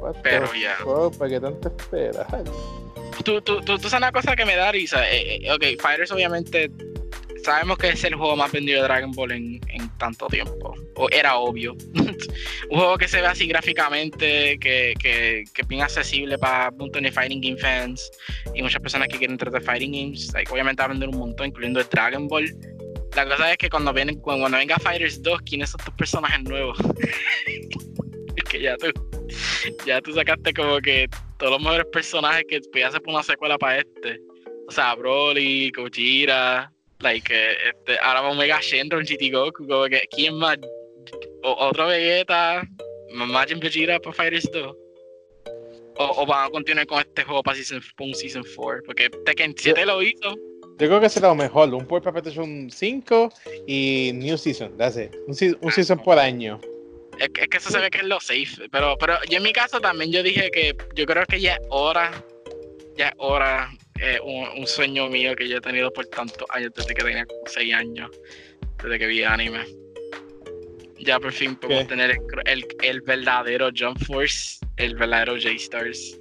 What 0.00 0.12
the 0.14 0.20
Pero 0.22 0.54
ya. 0.54 0.76
fuck, 0.82 1.16
¿Para 1.16 1.30
qué 1.30 1.40
tanto 1.40 1.68
esperas? 1.68 2.26
Tú, 3.24 3.40
tú, 3.42 3.60
tú, 3.62 3.78
tú 3.78 3.88
sabes 3.88 3.94
una 3.94 4.12
cosa 4.12 4.34
que 4.36 4.44
me 4.46 4.56
da 4.56 4.70
risa. 4.72 5.08
Eh, 5.10 5.36
eh, 5.46 5.52
ok, 5.52 5.80
Fighters 5.80 6.10
obviamente 6.12 6.70
sabemos 7.42 7.78
que 7.78 7.90
es 7.90 8.04
el 8.04 8.14
juego 8.14 8.36
más 8.36 8.52
vendido 8.52 8.82
de 8.82 8.88
Dragon 8.88 9.12
Ball 9.12 9.32
en, 9.32 9.60
en 9.68 9.88
tanto 9.98 10.26
tiempo. 10.28 10.74
O 10.96 11.08
era 11.10 11.36
obvio. 11.36 11.76
un 11.94 12.78
juego 12.78 12.98
que 12.98 13.08
se 13.08 13.20
ve 13.20 13.26
así 13.26 13.46
gráficamente, 13.46 14.58
que, 14.58 14.94
que, 14.98 15.44
que 15.52 15.62
es 15.62 15.68
bien 15.68 15.82
accesible 15.82 16.38
para 16.38 16.70
un 16.70 16.78
montón 16.78 17.02
de 17.02 17.12
fighting 17.12 17.40
game 17.40 17.56
fans 17.56 18.10
y 18.54 18.62
muchas 18.62 18.80
personas 18.80 19.08
que 19.08 19.18
quieren 19.18 19.36
tratar 19.36 19.60
de 19.60 19.66
fighting 19.66 19.92
games. 19.92 20.32
Like, 20.32 20.52
obviamente 20.52 20.80
va 20.80 20.86
a 20.86 20.88
vender 20.88 21.08
un 21.08 21.18
montón, 21.18 21.48
incluyendo 21.48 21.80
el 21.80 21.88
Dragon 21.88 22.28
Ball. 22.28 22.54
La 23.16 23.26
cosa 23.26 23.50
es 23.50 23.58
que 23.58 23.68
cuando, 23.68 23.92
vienen, 23.92 24.20
cuando, 24.20 24.56
venga 24.56 24.78
Fighters 24.78 25.20
2, 25.22 25.42
¿quiénes 25.42 25.70
son 25.70 25.80
tus 25.84 25.94
personajes 25.94 26.42
nuevos? 26.44 26.78
es 28.36 28.44
que 28.44 28.60
ya 28.60 28.76
tú, 28.76 28.86
ya 29.84 30.00
tú 30.00 30.12
sacaste 30.12 30.52
como 30.54 30.78
que 30.78 31.08
todos 31.38 31.52
los 31.52 31.60
mejores 31.60 31.86
personajes 31.92 32.44
que 32.48 32.60
podías 32.72 32.90
hacer 32.90 33.02
una 33.06 33.22
secuela 33.22 33.58
para 33.58 33.78
este. 33.78 34.20
O 34.68 34.72
sea, 34.72 34.94
Broly, 34.94 35.72
Gojira, 35.72 36.72
like, 37.00 37.32
eh, 37.32 37.56
este, 37.68 37.98
ahora 38.00 38.22
va 38.22 38.30
Omega 38.30 38.60
Shenron, 38.60 39.04
GT 39.04 39.30
Goku, 39.32 39.66
como 39.66 39.84
que, 39.86 40.02
¿quién 40.10 40.36
más? 40.36 40.58
O, 41.42 41.66
otro 41.66 41.88
Vegeta, 41.88 42.62
Majin 43.12 43.60
Vegeta 43.60 43.98
para 44.00 44.14
Fighters 44.14 44.50
2. 44.52 44.76
O, 45.96 46.22
o, 46.22 46.26
van 46.26 46.46
a 46.46 46.50
continuar 46.50 46.86
con 46.86 47.00
este 47.00 47.24
juego 47.24 47.42
para 47.42 47.56
Season, 47.56 47.82
para 47.96 48.14
Season 48.14 48.44
4, 48.56 48.82
porque 48.86 49.10
Tekken 49.26 49.54
7 49.56 49.84
lo 49.86 50.02
hizo. 50.02 50.34
Yo 50.78 50.86
creo 50.88 51.00
que 51.00 51.10
será 51.10 51.28
lo 51.28 51.34
mejor, 51.34 51.74
un 51.74 51.86
Port 51.86 52.04
Perpetuation 52.04 52.70
5 52.70 53.32
y 53.66 54.12
New 54.14 54.38
Season, 54.38 54.76
that's 54.78 54.96
it. 54.96 55.14
Un, 55.26 55.58
un 55.60 55.72
season 55.72 55.98
por 55.98 56.18
año. 56.18 56.58
Es, 57.18 57.28
es, 57.38 57.48
que 57.48 57.58
eso 57.58 57.68
se 57.68 57.78
ve 57.78 57.90
que 57.90 57.98
es 57.98 58.04
lo 58.04 58.18
safe, 58.18 58.66
pero, 58.70 58.96
pero 58.98 59.18
yo 59.28 59.36
en 59.36 59.42
mi 59.42 59.52
caso 59.52 59.78
también 59.78 60.10
yo 60.10 60.22
dije 60.22 60.50
que 60.50 60.74
yo 60.94 61.04
creo 61.04 61.26
que 61.26 61.38
ya 61.38 61.56
es 61.56 61.60
hora, 61.68 62.24
ya 62.96 63.08
es 63.08 63.14
hora 63.18 63.70
eh, 64.00 64.18
un, 64.22 64.60
un, 64.60 64.66
sueño 64.66 65.08
mío 65.08 65.36
que 65.36 65.46
yo 65.48 65.58
he 65.58 65.60
tenido 65.60 65.92
por 65.92 66.06
tantos 66.06 66.46
años, 66.50 66.72
desde 66.74 66.94
que 66.94 67.02
tenía 67.02 67.26
como 67.26 67.42
6 67.46 67.74
años, 67.74 68.10
desde 68.82 68.98
que 68.98 69.06
vi 69.06 69.22
anime. 69.22 69.64
Ya 70.98 71.20
por 71.20 71.32
fin 71.32 71.56
podemos 71.56 71.86
tener 71.86 72.10
el, 72.10 72.18
el, 72.46 72.66
el, 72.82 73.00
verdadero 73.02 73.70
Jump 73.76 74.02
Force, 74.04 74.58
el 74.76 74.94
verdadero 74.96 75.34
J-Stars. 75.34 76.18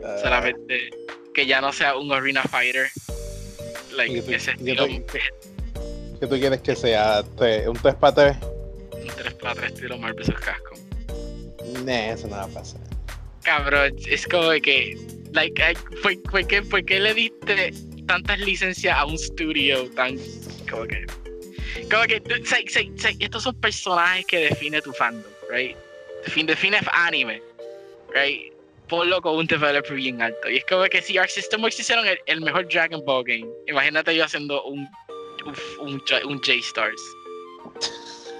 Uh, 0.00 0.22
Solamente 0.22 0.90
que 1.34 1.46
ya 1.46 1.60
no 1.60 1.70
sea 1.70 1.96
un 1.96 2.10
Arena 2.12 2.42
Fighter. 2.44 2.88
Like, 3.94 4.22
tú, 4.22 4.32
ese 4.32 4.52
estilo. 4.52 4.86
¿Qué 4.86 6.26
tú 6.26 6.38
quieres 6.38 6.62
que 6.62 6.74
sea? 6.74 7.22
¿Un 7.66 7.76
3 7.76 7.94
para 7.96 8.14
3? 8.14 8.36
Un 8.92 9.06
3 9.16 9.34
para 9.34 9.54
3 9.54 9.72
estilo 9.72 9.98
Marvel 9.98 10.24
vs. 10.24 10.34
Capcom. 10.40 10.78
Nah, 11.84 12.12
eso 12.12 12.26
no 12.26 12.36
va 12.36 12.44
a 12.44 12.48
pasar. 12.48 12.80
Cabrón, 13.42 13.94
es 14.08 14.26
como 14.26 14.50
que 14.62 14.96
like, 15.36 15.78
¿por, 16.02 16.20
por, 16.22 16.46
qué, 16.46 16.62
¿por, 16.62 16.84
qué, 16.84 16.98
le 16.98 17.14
diste 17.14 17.72
tantas 18.06 18.40
licencias 18.40 18.96
a 18.96 19.04
un 19.04 19.14
estudio 19.14 19.88
tan 19.90 20.16
como 20.68 20.84
que 20.86 21.06
como 21.90 22.04
que 22.04 22.22
say, 22.44 22.66
say, 22.68 22.90
say, 22.96 23.16
estos 23.20 23.44
son 23.44 23.54
personajes 23.60 24.26
que 24.26 24.38
define 24.48 24.80
tu 24.82 24.92
fandom 24.94 25.30
right 25.50 25.76
define, 26.24 26.46
define 26.46 26.78
anime 26.92 27.40
right 28.14 28.52
ponlo 28.88 29.20
con 29.20 29.36
un 29.36 29.46
developer 29.46 29.96
bien 29.96 30.22
alto. 30.22 30.48
Y 30.48 30.58
es 30.58 30.64
como 30.64 30.84
que 30.84 31.02
si 31.02 31.18
Arc 31.18 31.28
System 31.28 31.60
Works 31.60 31.80
hicieron 31.80 32.06
el, 32.06 32.18
el, 32.26 32.40
mejor 32.40 32.68
Dragon 32.68 33.04
Ball 33.04 33.24
game 33.24 33.46
imagínate 33.66 34.16
yo 34.16 34.24
haciendo 34.24 34.62
un 34.64 34.88
un, 35.44 35.54
un, 35.80 36.02
un 36.24 36.38
J-Stars 36.38 37.00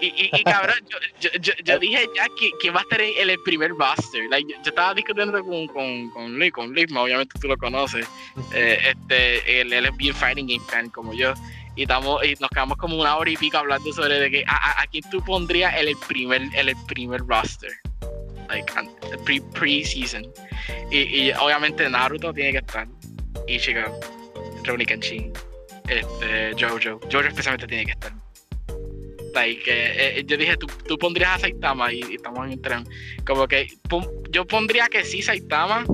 y, 0.00 0.06
y, 0.06 0.30
y, 0.32 0.44
cabrón, 0.44 0.76
yo, 0.90 0.98
yo, 1.20 1.30
yo, 1.40 1.52
yo, 1.64 1.78
dije 1.78 2.06
ya 2.14 2.26
que, 2.38 2.50
que 2.60 2.70
va 2.70 2.80
a 2.80 2.82
estar 2.82 3.00
en 3.00 3.30
el 3.30 3.40
primer 3.42 3.72
Buster. 3.72 4.28
Like, 4.30 4.52
yo, 4.52 4.58
estaba 4.64 4.94
discutiendo 4.94 5.42
con, 5.42 5.66
con, 5.68 6.10
con 6.10 6.38
Lee, 6.38 6.50
con 6.50 6.74
Ligma, 6.74 7.02
obviamente 7.02 7.38
tú 7.40 7.48
lo 7.48 7.56
conoces. 7.56 8.06
Eh, 8.52 8.78
este, 8.90 9.60
él, 9.60 9.72
él, 9.72 9.86
es 9.86 9.96
bien 9.96 10.14
fighting 10.14 10.46
game 10.46 10.64
fan 10.68 10.90
como 10.90 11.14
yo. 11.14 11.32
Y, 11.76 11.82
estamos, 11.82 12.24
y 12.24 12.34
nos 12.40 12.50
quedamos 12.50 12.76
como 12.78 12.98
una 12.98 13.16
hora 13.16 13.30
y 13.30 13.36
pico 13.36 13.58
hablando 13.58 13.92
sobre 13.92 14.18
de 14.18 14.30
que 14.30 14.44
a, 14.46 14.56
a, 14.56 14.82
a 14.82 14.86
quién 14.86 15.04
tú 15.10 15.22
pondrías 15.22 15.74
el, 15.76 15.88
el 15.88 15.96
primer, 16.08 16.42
el, 16.54 16.68
el 16.68 16.76
primer 16.86 17.20
roster. 17.26 17.70
Like, 18.48 18.72
pre, 19.24 19.40
pre-season. 19.58 20.26
Y, 20.90 20.98
y, 20.98 21.32
obviamente 21.32 21.88
Naruto 21.88 22.32
tiene 22.32 22.52
que 22.52 22.58
estar. 22.58 22.86
Ichigo, 23.48 23.80
Rurouni 24.64 24.84
Kenshin, 24.84 25.32
este, 25.88 26.52
Jojo. 26.58 27.00
Jojo 27.10 27.28
especialmente 27.28 27.66
tiene 27.66 27.86
que 27.86 27.92
estar 27.92 28.25
like, 29.36 29.70
eh, 29.70 30.18
eh, 30.18 30.24
yo 30.26 30.36
dije, 30.36 30.56
tú, 30.56 30.66
tú 30.88 30.98
pondrías 30.98 31.36
a 31.36 31.38
Saitama 31.38 31.92
y, 31.92 32.00
y, 32.10 32.14
estamos 32.16 32.46
en 32.46 32.52
el 32.52 32.60
tren. 32.60 32.84
Como 33.24 33.46
que 33.46 33.68
yo 34.30 34.46
pondría 34.46 34.88
que 34.88 35.04
sí 35.04 35.22
Saitama, 35.22 35.84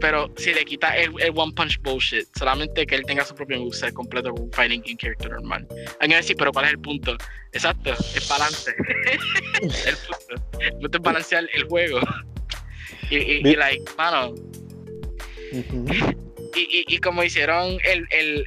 pero 0.00 0.32
si 0.36 0.54
le 0.54 0.64
quita 0.64 0.96
el, 0.96 1.10
el, 1.20 1.32
One 1.34 1.52
Punch 1.54 1.80
bullshit, 1.82 2.26
solamente 2.38 2.86
que 2.86 2.94
él 2.94 3.02
tenga 3.06 3.24
su 3.24 3.34
propio 3.34 3.58
moveset 3.60 3.92
completo 3.92 4.30
con 4.32 4.44
un 4.44 4.52
Fighting 4.52 4.82
Game 4.82 4.96
character 4.96 5.30
normal. 5.30 5.66
Hay 6.00 6.08
que 6.08 6.16
decir, 6.16 6.36
pero 6.36 6.52
¿cuál 6.52 6.66
es 6.66 6.72
el 6.72 6.78
punto? 6.78 7.16
Exacto, 7.52 7.92
es 7.92 8.28
balance. 8.28 8.74
el 9.62 9.96
punto. 10.06 10.78
Punto 10.80 10.98
es 10.98 11.02
balancear 11.02 11.48
el 11.52 11.64
juego. 11.64 12.00
y, 13.10 13.16
y, 13.16 13.48
y, 13.48 13.56
like, 13.56 13.82
mano. 13.96 14.34
Uh 15.52 15.62
-huh. 15.62 16.16
y, 16.54 16.60
y, 16.60 16.94
y, 16.94 16.98
como 16.98 17.22
hicieron 17.22 17.78
el, 17.84 18.06
el, 18.10 18.44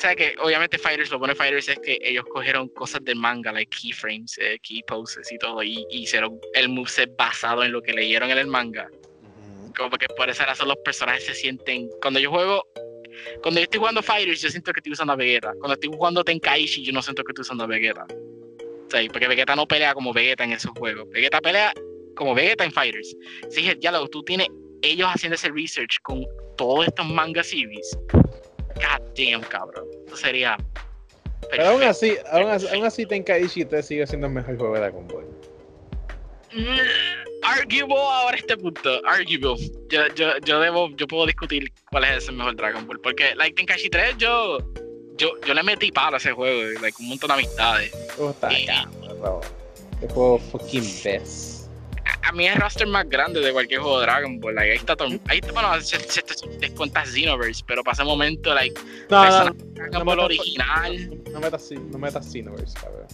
sea 0.00 0.16
que 0.16 0.34
obviamente 0.38 0.78
Fighters, 0.78 1.10
lo 1.10 1.18
bueno 1.18 1.34
de 1.34 1.38
Fighters 1.38 1.68
es 1.68 1.78
que 1.80 1.98
ellos 2.02 2.24
cogieron 2.32 2.68
cosas 2.68 3.04
del 3.04 3.16
manga, 3.16 3.52
like 3.52 3.76
keyframes, 3.76 4.38
eh, 4.38 4.58
key 4.62 4.82
poses 4.86 5.30
y 5.30 5.38
todo, 5.38 5.62
y, 5.62 5.84
y, 5.90 6.02
hicieron 6.02 6.40
el 6.54 6.68
moveset 6.70 7.14
basado 7.16 7.62
en 7.62 7.72
lo 7.72 7.82
que 7.82 7.92
leyeron 7.92 8.30
en 8.30 8.38
el 8.38 8.46
manga. 8.46 8.88
Uh 8.90 9.68
-huh. 9.68 9.76
Como 9.76 9.96
que 9.98 10.06
por 10.16 10.30
esa 10.30 10.46
razón 10.46 10.68
los 10.68 10.78
personajes 10.78 11.24
se 11.26 11.34
sienten. 11.34 11.88
Cuando 12.00 12.18
yo 12.18 12.30
juego. 12.30 12.66
Cuando 13.42 13.60
yo 13.60 13.64
estoy 13.64 13.80
jugando 13.80 14.02
Fighters, 14.02 14.40
yo 14.40 14.48
siento 14.48 14.72
que 14.72 14.80
estoy 14.80 14.92
usando 14.92 15.12
a 15.12 15.16
Vegeta. 15.16 15.52
Cuando 15.58 15.74
estoy 15.74 15.90
jugando 15.92 16.24
Tenkaichi, 16.24 16.82
yo 16.82 16.92
no 16.92 17.02
siento 17.02 17.22
que 17.22 17.32
estoy 17.32 17.42
usando 17.42 17.64
a 17.64 17.66
Vegeta. 17.66 18.06
O 18.06 18.90
sea, 18.90 19.06
porque 19.12 19.28
Vegeta 19.28 19.54
no 19.54 19.66
pelea 19.66 19.92
como 19.92 20.14
Vegeta 20.14 20.44
en 20.44 20.52
esos 20.52 20.70
juegos. 20.78 21.06
Vegeta 21.10 21.40
pelea 21.40 21.74
como 22.16 22.34
Vegeta 22.34 22.64
en 22.64 22.72
Fighters. 22.72 23.14
Sí, 23.50 23.70
ya 23.80 23.92
lo 23.92 24.08
tú 24.08 24.22
tienes 24.22 24.48
ellos 24.82 25.08
haciendo 25.12 25.34
ese 25.34 25.50
research 25.50 25.98
con 26.02 26.24
todos 26.56 26.86
estos 26.86 27.06
manga 27.06 27.42
series 27.42 27.96
God 28.76 29.02
damn, 29.16 29.42
cabrón. 29.42 29.86
Eso 30.06 30.16
sería. 30.16 30.56
Perfecto. 30.56 31.48
Pero 31.50 31.68
aún 31.68 31.82
así, 31.82 32.16
aún 32.30 32.50
así, 32.50 32.66
aún 32.68 32.84
así 32.84 33.06
Tenkaichi 33.06 33.64
te 33.64 33.82
sigue 33.82 34.06
siendo 34.06 34.26
el 34.26 34.34
mejor 34.34 34.56
juego 34.56 34.74
de 34.74 34.80
Dragon 34.80 35.08
Ball. 35.08 35.26
Mm, 36.52 37.44
arguable 37.44 37.94
ahora 37.96 38.36
este 38.36 38.56
punto. 38.56 39.00
Arguable. 39.06 39.70
Yo, 39.88 40.06
yo, 40.14 40.38
yo 40.44 40.60
debo, 40.60 40.90
yo 40.96 41.06
puedo 41.06 41.26
discutir 41.26 41.72
cuál 41.90 42.04
es 42.04 42.28
el 42.28 42.36
mejor 42.36 42.56
Dragon 42.56 42.86
Ball. 42.86 43.00
Porque, 43.00 43.34
like, 43.36 43.54
Tenkaichi 43.54 43.88
3, 43.88 44.16
yo, 44.18 44.58
yo, 45.16 45.30
yo 45.46 45.54
le 45.54 45.62
metí 45.62 45.90
palo 45.90 46.16
a 46.16 46.18
ese 46.18 46.32
juego, 46.32 46.80
like, 46.80 46.96
un 47.00 47.08
montón 47.08 47.28
de 47.28 47.34
amistades. 47.34 47.92
Oh, 48.18 48.30
está 48.30 48.52
y, 48.52 48.66
cabrón. 48.66 49.40
Qué 50.00 50.08
juego 50.08 50.38
fucking 50.38 50.84
best 51.04 51.59
a 52.30 52.32
mí 52.32 52.46
es 52.46 52.54
el 52.54 52.60
roster 52.60 52.86
más 52.86 53.08
grande 53.08 53.40
de 53.40 53.52
cualquier 53.52 53.80
juego 53.80 53.98
de 53.98 54.06
Dragon 54.06 54.38
Ball. 54.38 54.54
Like, 54.54 54.70
ahí 54.70 54.76
está 54.76 54.94
todo. 54.94 55.08
Ahí 55.26 55.38
está, 55.38 55.52
bueno, 55.52 55.80
se, 55.80 55.98
se, 55.98 56.22
se 56.22 56.48
descuenta 56.60 57.04
Xenoverse, 57.04 57.64
pero 57.66 57.82
para 57.82 57.94
ese 57.94 58.04
momento, 58.04 58.54
like, 58.54 58.80
no, 59.08 59.24
no, 59.24 59.44
no, 59.46 59.54
Dragon 59.74 60.04
Ball 60.04 60.20
original. 60.20 61.22
No 61.32 61.40
metas, 61.40 61.70
no 61.72 61.98
metas 61.98 62.30
Xenoverse, 62.30 62.78
cabrón. 62.78 63.06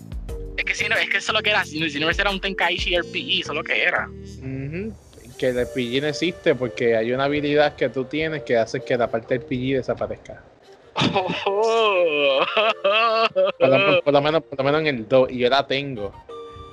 Es 0.58 0.64
que, 0.64 0.74
Xeno, 0.74 0.96
es 0.96 1.08
que 1.08 1.16
eso 1.16 1.32
es 1.32 1.34
lo 1.34 1.42
que 1.42 1.50
era. 1.50 1.64
Xenoverse 1.64 2.20
era 2.20 2.30
un 2.30 2.40
Tenkaichi 2.40 2.98
RPG, 2.98 3.40
eso 3.40 3.52
es 3.52 3.56
lo 3.56 3.64
que 3.64 3.82
era. 3.82 4.06
Uh 4.06 4.44
-huh. 4.44 4.94
Que 5.38 5.48
el 5.48 5.64
RPG 5.64 6.02
no 6.02 6.08
existe 6.08 6.54
porque 6.54 6.96
hay 6.96 7.12
una 7.12 7.24
habilidad 7.24 7.74
que 7.74 7.88
tú 7.88 8.04
tienes 8.04 8.42
que 8.42 8.58
hace 8.58 8.84
que 8.84 8.98
la 8.98 9.10
parte 9.10 9.38
del 9.38 9.44
RPG 9.44 9.76
desaparezca. 9.76 10.42
Oh, 11.46 12.40
por, 13.58 13.68
lo, 13.68 14.02
por, 14.02 14.12
lo, 14.12 14.22
menos, 14.22 14.42
por 14.42 14.58
lo 14.58 14.64
menos 14.64 14.80
en 14.80 14.86
el 14.86 15.08
2, 15.08 15.30
y 15.30 15.38
yo 15.38 15.48
la 15.48 15.66
tengo. 15.66 16.12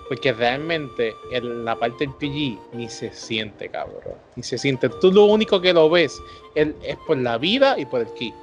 Porque 0.10 0.34
realmente 0.34 1.16
en 1.32 1.66
la 1.66 1.78
parte 1.78 2.06
del 2.06 2.14
PG 2.16 2.76
ni 2.76 2.90
se 2.90 3.14
siente, 3.14 3.70
cabrón. 3.70 4.16
Ni 4.36 4.44
se 4.44 4.58
siente. 4.58 4.90
Tú 4.90 5.12
lo 5.12 5.26
único 5.26 5.62
que 5.62 5.74
lo 5.74 5.90
ves 5.90 6.22
es, 6.56 6.70
es 6.84 6.98
por 7.08 7.18
la 7.18 7.38
vida 7.38 7.80
y 7.80 7.86
por 7.86 8.02
el 8.02 8.08
ki. 8.14 8.34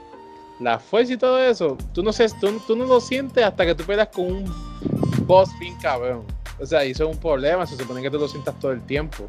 La 0.61 0.79
fuerza 0.79 1.15
y 1.15 1.17
todo 1.17 1.39
eso, 1.39 1.79
tú 1.95 2.03
no, 2.03 2.13
sé, 2.13 2.27
tú, 2.41 2.61
tú 2.67 2.77
no 2.77 2.85
lo 2.85 3.01
sientes 3.01 3.43
hasta 3.43 3.65
que 3.65 3.75
tú 3.75 3.85
peleas 3.85 4.09
con 4.09 4.27
un 4.27 4.55
boss 5.27 5.51
bien 5.59 5.75
cabrón. 5.81 6.25
O 6.59 6.67
sea, 6.67 6.85
eso 6.85 7.09
es 7.09 7.15
un 7.15 7.21
problema, 7.21 7.67
se 7.67 7.77
supone 7.77 8.03
que 8.03 8.11
tú 8.11 8.19
lo 8.19 8.29
sientas 8.29 8.59
todo 8.61 8.73
el 8.73 8.83
tiempo. 8.83 9.29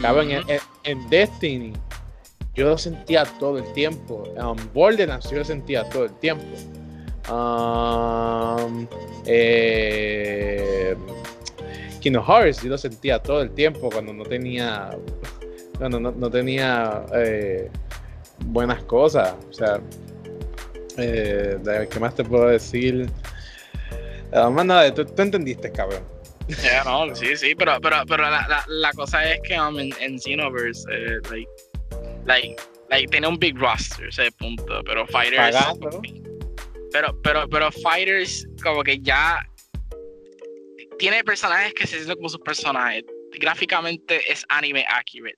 Cabrón, 0.00 0.28
mm 0.28 0.30
-hmm. 0.30 0.60
en, 0.84 0.98
en, 0.98 1.10
Destiny 1.10 1.72
yo 2.54 2.68
lo 2.68 2.78
sentía 2.78 3.24
todo 3.38 3.58
el 3.58 3.72
tiempo. 3.72 4.24
En 4.36 4.72
Borderlands 4.72 5.30
yo 5.30 5.38
lo 5.38 5.44
sentía 5.44 5.88
todo 5.88 6.04
el 6.04 6.12
tiempo. 6.14 6.44
Um, 7.30 8.86
eh, 9.26 10.96
Kingdom 12.02 12.24
Hearts 12.24 12.62
yo 12.62 12.70
lo 12.70 12.78
sentía 12.78 13.18
todo 13.18 13.42
el 13.42 13.50
tiempo 13.52 13.88
cuando 13.90 14.12
no 14.12 14.24
tenía 14.24 14.90
cuando 15.78 16.00
no, 16.00 16.10
no 16.10 16.30
tenía 16.30 17.04
eh, 17.14 17.70
buenas 18.46 18.82
cosas 18.84 19.34
o 19.48 19.52
sea 19.52 19.80
eh, 20.98 21.58
¿qué 21.90 22.00
más 22.00 22.14
te 22.14 22.22
puedo 22.22 22.48
decir? 22.48 23.08
Uh, 24.32 24.50
más 24.50 24.66
nada, 24.66 24.92
tú, 24.92 25.04
tú 25.04 25.22
entendiste 25.22 25.70
cabrón 25.70 26.02
yeah, 26.62 26.82
no, 26.84 27.14
sí, 27.14 27.36
sí, 27.36 27.54
pero, 27.54 27.80
pero, 27.80 28.04
pero 28.06 28.24
la, 28.24 28.46
la, 28.48 28.64
la 28.66 28.92
cosa 28.92 29.30
es 29.30 29.40
que 29.42 29.58
um, 29.58 29.78
en, 29.78 29.92
en 30.00 30.18
Xenoverse, 30.18 30.84
eh, 30.90 31.20
like, 31.30 31.50
like, 32.24 32.56
like, 32.90 33.08
tiene 33.08 33.28
un 33.28 33.38
big 33.38 33.58
roster, 33.58 34.08
ese 34.08 34.30
punto, 34.32 34.82
pero 34.84 35.06
Fighters. 35.06 35.56
Pagando. 35.56 36.02
Pero, 36.92 37.16
pero, 37.22 37.48
pero 37.48 37.72
Fighters, 37.72 38.46
como 38.62 38.82
que 38.82 38.98
ya 39.00 39.46
tiene 41.02 41.24
personajes 41.24 41.74
que 41.74 41.84
se 41.84 41.96
sienten 41.96 42.14
como 42.14 42.28
sus 42.28 42.38
personajes. 42.42 43.02
Gráficamente 43.40 44.20
es 44.30 44.44
anime 44.48 44.84
accurate. 44.88 45.36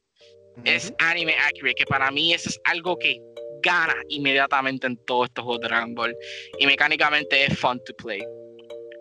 Es 0.64 0.92
anime 0.98 1.34
accurate, 1.38 1.74
que 1.74 1.86
para 1.86 2.10
mí 2.10 2.34
eso 2.34 2.50
es 2.50 2.60
algo 2.64 2.98
que 2.98 3.18
gana 3.62 3.94
inmediatamente 4.10 4.86
en 4.86 4.98
todos 5.06 5.28
estos 5.28 5.42
juegos 5.42 5.62
de 5.62 5.68
Dragon 5.68 5.94
Ball. 5.94 6.14
Y 6.58 6.66
mecánicamente 6.66 7.46
es 7.46 7.58
fun 7.58 7.80
to 7.86 7.94
play. 7.94 8.22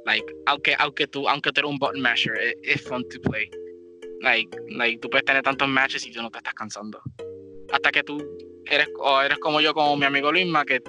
Like, 0.05 0.25
aunque, 0.45 0.73
aunque 0.79 1.05
tú, 1.05 1.27
aunque 1.27 1.51
tú 1.51 1.59
eres 1.59 1.71
un 1.71 1.79
button 1.79 1.99
masher, 1.99 2.33
es, 2.37 2.55
es 2.63 2.81
fun 2.81 3.05
to 3.09 3.19
play. 3.29 3.49
Like, 4.21 4.57
like, 4.69 4.99
tú 4.99 5.09
puedes 5.09 5.25
tener 5.25 5.43
tantos 5.43 5.67
matches 5.67 6.05
y 6.05 6.13
tú 6.13 6.21
no 6.21 6.31
te 6.31 6.37
estás 6.37 6.53
cansando. 6.53 6.97
Hasta 7.73 7.91
que 7.91 8.03
tú 8.03 8.25
eres, 8.69 8.87
o 8.99 9.21
eres 9.21 9.37
como 9.39 9.61
yo, 9.61 9.73
como 9.73 9.95
mi 9.97 10.05
amigo 10.05 10.31
Luisma, 10.31 10.65
que 10.65 10.81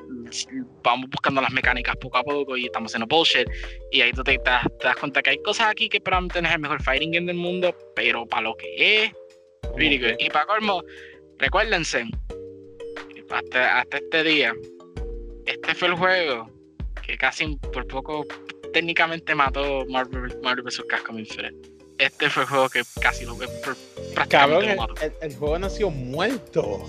vamos 0.83 1.09
buscando 1.11 1.41
las 1.41 1.53
mecánicas 1.53 1.97
poco 1.97 2.19
a 2.19 2.23
poco 2.23 2.57
y 2.57 2.67
estamos 2.67 2.91
haciendo 2.91 3.07
bullshit. 3.07 3.49
Y 3.91 4.01
ahí 4.01 4.13
tú 4.13 4.23
te, 4.23 4.39
das, 4.45 4.97
cuenta 4.99 5.23
que 5.23 5.31
hay 5.31 5.43
cosas 5.43 5.69
aquí 5.69 5.89
que 5.89 6.01
probablemente 6.01 6.43
no 6.43 6.49
es 6.49 6.55
el 6.55 6.61
mejor 6.61 6.83
fighting 6.83 7.13
game 7.13 7.27
del 7.27 7.37
mundo, 7.37 7.75
pero 7.95 8.27
para 8.27 8.43
lo 8.43 8.57
que 8.57 9.05
es, 9.05 9.13
really 9.77 9.99
good. 9.99 10.17
Y 10.19 10.29
para 10.31 10.47
colmo, 10.47 10.83
recuérdense, 11.39 12.05
hasta, 13.31 13.81
hasta 13.81 13.97
este 13.97 14.23
día, 14.23 14.55
este 15.47 15.75
fue 15.75 15.89
el 15.89 15.95
juego 15.95 16.51
que 17.07 17.17
casi 17.19 17.57
por 17.73 17.87
poco 17.87 18.27
técnicamente 18.73 19.35
mató 19.35 19.85
Marvel, 19.87 20.37
Marvel 20.43 20.65
vs. 20.65 20.85
Capcom 20.89 21.19
Infinite. 21.19 21.55
Este 21.99 22.29
fue 22.29 22.43
el 22.43 22.49
juego 22.49 22.69
que 22.69 22.83
casi 23.01 23.25
lo 23.25 23.39
que 23.39 23.47
prácticamente 24.15 24.77
Cabrón, 24.77 24.97
el, 25.01 25.13
el, 25.23 25.37
juego 25.37 25.59
nació 25.59 25.91
muerto. 25.91 26.85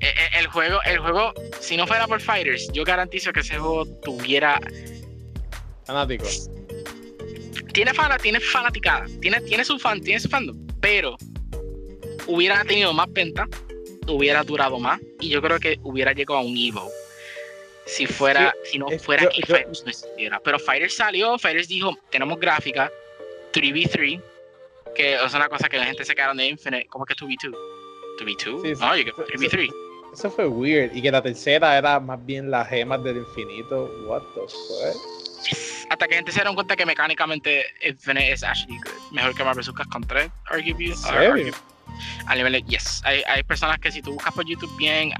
El, 0.00 0.08
eh, 0.08 0.14
eh, 0.16 0.28
el, 0.38 0.46
juego, 0.48 0.80
el 0.84 0.98
juego, 0.98 1.34
si 1.60 1.76
no 1.76 1.86
fuera 1.86 2.06
por 2.06 2.20
Fighters, 2.20 2.70
yo 2.72 2.84
garantizo 2.84 3.32
que 3.32 3.40
ese 3.40 3.58
juego 3.58 3.86
tuviera 4.02 4.60
fanáticos. 5.84 6.48
Tiene 7.72 7.94
fana, 7.94 8.18
tiene 8.18 8.40
fanaticada, 8.40 9.06
tiene, 9.20 9.40
tiene 9.42 9.64
su 9.64 9.78
fan, 9.78 10.00
tiene 10.00 10.20
su 10.20 10.28
fandom, 10.28 10.56
pero 10.80 11.16
hubiera 12.26 12.64
tenido 12.64 12.92
más 12.92 13.12
venta, 13.12 13.46
hubiera 14.08 14.42
durado 14.42 14.78
más 14.78 15.00
y 15.20 15.28
yo 15.28 15.40
creo 15.42 15.60
que 15.60 15.78
hubiera 15.82 16.12
llegado 16.12 16.40
a 16.40 16.42
un 16.42 16.56
Evo 16.56 16.90
si 17.86 18.06
fuera, 18.06 18.54
si 18.64 18.78
no 18.78 18.86
fuera 18.98 19.28
que 19.28 19.42
Fighters 19.46 19.82
no 19.84 19.90
existiera. 19.90 20.40
Pero 20.40 20.58
Fighters 20.58 20.94
salió, 20.94 21.38
Fighters 21.38 21.68
dijo, 21.68 21.96
tenemos 22.10 22.38
gráfica, 22.38 22.90
3v3, 23.52 24.22
que 24.94 25.14
es 25.14 25.34
una 25.34 25.48
cosa 25.48 25.68
que 25.68 25.76
la 25.76 25.86
gente 25.86 26.04
se 26.04 26.14
quedaron 26.14 26.36
de 26.36 26.46
Infinite, 26.46 26.86
¿cómo 26.88 27.04
que 27.04 27.14
2v2? 27.14 27.52
2v2? 28.20 28.62
Sí, 28.62 28.80
no, 28.80 29.24
3v3. 29.24 29.89
Eso, 30.12 30.30
fue 30.30 30.46
weird. 30.46 30.94
Y 30.94 31.02
que 31.02 31.10
la 31.10 31.22
tercera 31.22 31.76
era 31.78 32.00
más 32.00 32.24
bien 32.24 32.50
las 32.50 32.68
gemas 32.68 33.02
del 33.02 33.18
infinito. 33.18 33.90
What 34.06 34.22
the 34.34 34.40
fuck? 34.40 35.20
Hasta 35.90 36.06
que 36.06 36.12
la 36.12 36.16
gente 36.18 36.32
se 36.32 36.38
dieron 36.38 36.54
cuenta 36.54 36.76
que 36.76 36.86
mecánicamente 36.86 37.64
Infinite 37.82 38.32
es 38.32 38.44
actually 38.44 38.78
good. 38.78 39.12
Mejor 39.12 39.34
que 39.34 39.42
Marvel 39.42 39.64
vs. 39.64 39.86
con 39.88 40.02
3, 40.02 40.30
arguably. 40.46 40.94
¿Serio? 40.94 41.54
A 42.26 42.34
nivel 42.36 42.52
de, 42.52 42.62
yes. 42.62 43.02
Hay, 43.04 43.22
hay 43.26 43.42
personas 43.42 43.78
que 43.80 43.90
si 43.90 44.00
tú 44.00 44.12
buscas 44.12 44.32
por 44.32 44.46
YouTube 44.46 44.74
bien, 44.76 45.12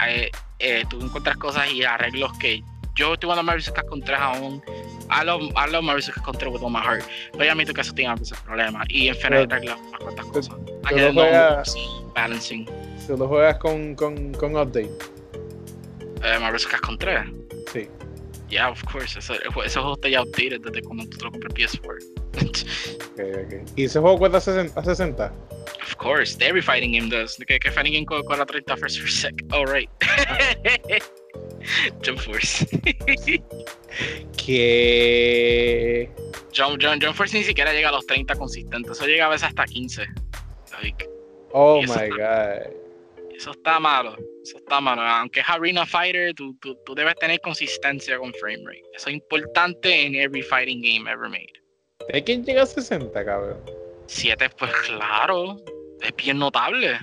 eh, 0.59 0.83
tú 0.89 1.01
encuentras 1.01 1.35
cosas 1.37 1.69
y 1.69 1.83
arreglos 1.83 2.31
que 2.37 2.63
yo 2.95 3.13
estoy 3.13 3.27
jugando 3.27 3.43
Marvel 3.43 3.61
vs. 3.61 3.73
con 3.89 4.01
3 4.01 4.19
aún. 4.19 4.63
I 5.09 5.25
love, 5.25 5.41
I 5.55 5.69
love 5.69 5.83
Marvel 5.83 6.01
vs. 6.01 6.21
con 6.23 6.37
3 6.37 6.51
with 6.51 6.61
all 6.61 6.71
my 6.71 6.79
heart. 6.79 7.03
Pero 7.33 7.45
ya 7.45 7.51
admito 7.51 7.73
que 7.73 7.81
eso 7.81 7.93
tiene 7.93 8.11
a 8.11 8.15
veces 8.15 8.37
problemas. 8.39 8.87
Y 8.89 9.09
Infinite 9.09 9.53
arregla 9.53 9.75
unas 9.75 9.99
cuantas 9.99 10.25
cosas. 10.27 10.55
Añadiendo 10.85 11.23
balancing. 12.13 12.65
¿Tú 13.07 13.17
lo 13.17 13.27
juegas 13.27 13.57
con, 13.57 13.95
con, 13.95 14.31
con 14.33 14.55
update? 14.55 14.91
Eh, 16.23 16.39
Marvel 16.39 16.53
vs. 16.53 16.81
con 16.81 16.97
3. 16.97 17.21
Sí. 17.73 17.87
Yeah, 18.49 18.69
of 18.69 18.83
course. 18.83 19.17
Ese, 19.17 19.33
ese 19.33 19.79
juego 19.79 19.93
está 19.93 20.09
ya 20.09 20.19
outdated 20.19 20.61
desde 20.61 20.81
cuando 20.81 21.05
tú 21.05 21.25
lo 21.25 21.31
compras 21.31 21.53
PS4. 21.53 23.11
okay, 23.13 23.45
okay. 23.45 23.61
¿Y 23.75 23.85
ese 23.85 23.99
juego 23.99 24.19
cuesta 24.19 24.37
a 24.37 24.83
60? 24.83 25.33
Of 25.81 25.95
course, 25.95 26.37
every 26.41 26.61
fighting 26.61 26.91
game 26.91 27.09
does. 27.09 27.37
¿Qué, 27.47 27.59
qué 27.59 27.71
fighting 27.71 27.93
game 27.93 28.05
cuesta 28.05 28.45
30 28.45 28.77
frames 28.77 28.99
per 28.99 29.09
sec? 29.09 29.45
Oh, 29.51 29.65
right. 29.65 29.89
Jump 32.03 32.19
Force. 32.19 32.65
que. 34.37 36.09
Jump, 36.53 36.81
Jump, 36.81 37.01
Jump, 37.01 37.15
Force 37.15 37.37
ni 37.37 37.43
siquiera 37.43 37.73
llega 37.73 37.89
a 37.89 37.93
los 37.93 38.05
30 38.05 38.35
consistentes. 38.35 38.91
Eso 38.91 39.05
llega 39.05 39.25
a 39.25 39.29
veces 39.29 39.47
hasta 39.47 39.65
15. 39.65 40.05
Like, 40.81 41.09
oh 41.53 41.81
my 41.81 42.09
god. 42.09 42.80
Eso 43.41 43.53
está 43.53 43.79
malo. 43.79 44.15
Eso 44.43 44.59
está 44.59 44.79
malo. 44.79 45.01
Aunque 45.01 45.39
es 45.39 45.49
Arena 45.49 45.83
Fighter, 45.83 46.31
tú, 46.35 46.55
tú, 46.61 46.77
tú, 46.85 46.93
debes 46.93 47.15
tener 47.15 47.41
consistencia 47.41 48.19
con 48.19 48.31
frame 48.35 48.61
rate. 48.63 48.83
Eso 48.95 49.09
es 49.09 49.15
importante 49.15 50.05
en 50.05 50.13
every 50.13 50.43
fighting 50.43 50.79
game 50.79 51.09
ever 51.09 51.27
made. 51.27 51.51
¿De 52.13 52.23
quién 52.23 52.45
llega 52.45 52.61
a 52.61 52.65
60, 52.67 53.25
cabrón? 53.25 53.57
7, 54.05 54.47
pues 54.59 54.71
claro. 54.85 55.57
Es 56.01 56.15
bien 56.17 56.37
notable. 56.37 56.99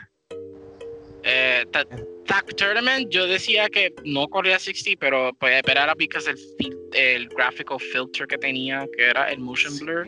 Eh, 1.24 1.66
Tag 1.72 2.46
Tournament 2.54 3.10
yo 3.10 3.26
decía 3.26 3.68
que 3.68 3.92
no 4.04 4.28
corría 4.28 4.60
60, 4.60 4.92
pero 5.00 5.32
pues 5.40 5.60
era 5.66 5.92
porque 5.92 6.18
el, 6.24 6.78
el 6.92 7.28
graphical 7.30 7.80
filter 7.80 8.28
que 8.28 8.38
tenía, 8.38 8.86
que 8.96 9.06
era 9.06 9.32
el 9.32 9.40
motion 9.40 9.76
blur. 9.80 10.06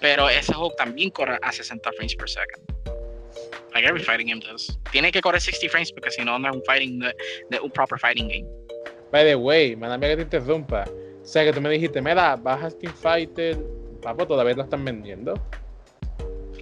Pero 0.00 0.26
ese 0.30 0.54
juego 0.54 0.72
también 0.78 1.10
corre 1.10 1.38
a 1.42 1.52
60 1.52 1.92
frames 1.92 2.16
per 2.16 2.30
second. 2.30 2.79
Like 3.74 3.86
every 3.86 4.02
fighting 4.02 4.28
game 4.28 4.40
does. 4.40 4.78
Tiene 4.90 5.12
que 5.12 5.20
correr 5.20 5.40
60 5.40 5.68
frames 5.68 5.92
porque 5.92 6.10
si 6.10 6.24
no, 6.24 6.38
no 6.38 6.48
es 6.50 6.56
un 6.56 6.62
fighting 6.64 6.98
de, 6.98 7.14
de, 7.50 7.60
un 7.60 7.70
proper 7.70 7.98
fighting 7.98 8.28
game. 8.28 8.46
By 9.12 9.24
the 9.24 9.36
way, 9.36 9.76
me 9.76 9.88
que 10.00 10.16
te 10.16 10.22
interrumpa. 10.22 10.84
O 11.22 11.26
sea 11.26 11.44
que 11.44 11.52
tú 11.52 11.60
me 11.60 11.70
dijiste, 11.70 12.00
mira, 12.00 12.36
baja 12.36 12.70
Steam 12.70 12.92
Fighter, 12.94 13.58
papo, 14.02 14.26
todavía 14.26 14.54
lo 14.54 14.62
están 14.62 14.84
vendiendo. 14.84 15.34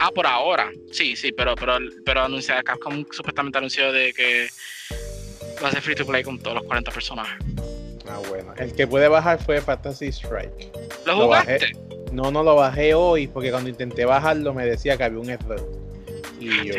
Ah, 0.00 0.10
por 0.14 0.26
ahora. 0.26 0.70
Sí, 0.92 1.16
sí, 1.16 1.32
pero, 1.32 1.54
pero, 1.54 1.78
pero 2.04 2.22
anuncia, 2.22 2.62
Capcom 2.62 3.04
supuestamente 3.10 3.58
anunció 3.58 3.92
de 3.92 4.12
que 4.12 4.48
va 5.62 5.68
a 5.68 5.72
ser 5.72 5.82
free 5.82 5.94
to 5.94 6.06
play 6.06 6.22
con 6.22 6.38
todos 6.38 6.56
los 6.56 6.64
40 6.64 6.90
personajes. 6.90 7.44
Ah, 8.08 8.20
bueno. 8.28 8.54
El 8.56 8.74
que 8.74 8.86
puede 8.86 9.08
bajar 9.08 9.42
fue 9.42 9.60
Fantasy 9.60 10.08
Strike. 10.08 10.70
¿Lo, 11.04 11.16
jugaste? 11.16 11.52
Bajé. 11.52 11.72
No, 12.12 12.30
no 12.30 12.42
lo 12.42 12.54
bajé 12.54 12.94
hoy 12.94 13.26
porque 13.26 13.50
cuando 13.50 13.68
intenté 13.68 14.04
bajarlo 14.04 14.54
me 14.54 14.64
decía 14.64 14.96
que 14.96 15.04
había 15.04 15.18
un 15.18 15.30
error. 15.30 15.87
Y 16.40 16.68
yo, 16.68 16.74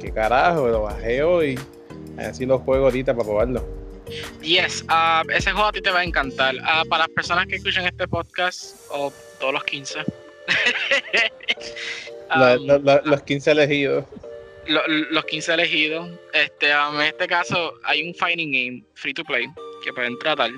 ¿qué 0.00 0.12
carajo? 0.12 0.68
Lo 0.68 0.82
bajé 0.82 1.22
hoy. 1.22 1.58
Así 2.18 2.46
lo 2.46 2.58
juego 2.58 2.86
ahorita 2.86 3.14
para 3.14 3.24
probarlo. 3.24 3.84
Yes, 4.42 4.84
uh, 4.88 5.28
ese 5.30 5.52
juego 5.52 5.68
a 5.68 5.72
ti 5.72 5.80
te 5.80 5.90
va 5.90 6.00
a 6.00 6.04
encantar. 6.04 6.54
Uh, 6.56 6.88
para 6.88 7.04
las 7.04 7.14
personas 7.14 7.46
que 7.46 7.56
escuchan 7.56 7.86
este 7.86 8.06
podcast, 8.06 8.76
o 8.90 9.12
todos 9.40 9.54
los 9.54 9.64
15, 9.64 10.00
los 13.04 13.22
15 13.22 13.50
elegidos. 13.50 14.04
los 14.66 15.24
15 15.24 15.54
elegidos. 15.54 16.10
Este, 16.32 16.70
en 16.70 17.00
este 17.00 17.26
caso, 17.26 17.74
hay 17.84 18.06
un 18.06 18.14
fighting 18.14 18.52
game 18.52 18.84
free 18.94 19.14
to 19.14 19.24
play 19.24 19.46
que 19.82 19.92
pueden 19.92 20.18
tratar 20.18 20.50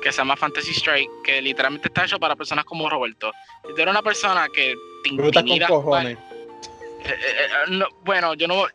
que 0.00 0.12
se 0.12 0.18
llama 0.18 0.36
Fantasy 0.36 0.72
Strike, 0.72 1.10
que 1.24 1.42
literalmente 1.42 1.88
está 1.88 2.04
hecho 2.04 2.18
para 2.18 2.36
personas 2.36 2.64
como 2.64 2.88
Roberto. 2.88 3.32
Si 3.66 3.74
tú 3.74 3.82
eres 3.82 3.90
una 3.90 4.02
persona 4.02 4.46
que 4.52 4.74
te 5.02 5.10
intimida. 5.10 5.66
Con 5.66 5.82
cojones. 5.82 6.18
Eh, 7.04 7.10
eh, 7.10 7.70
eh, 7.70 7.84
bueno, 8.04 8.34
yo 8.34 8.48
no, 8.48 8.66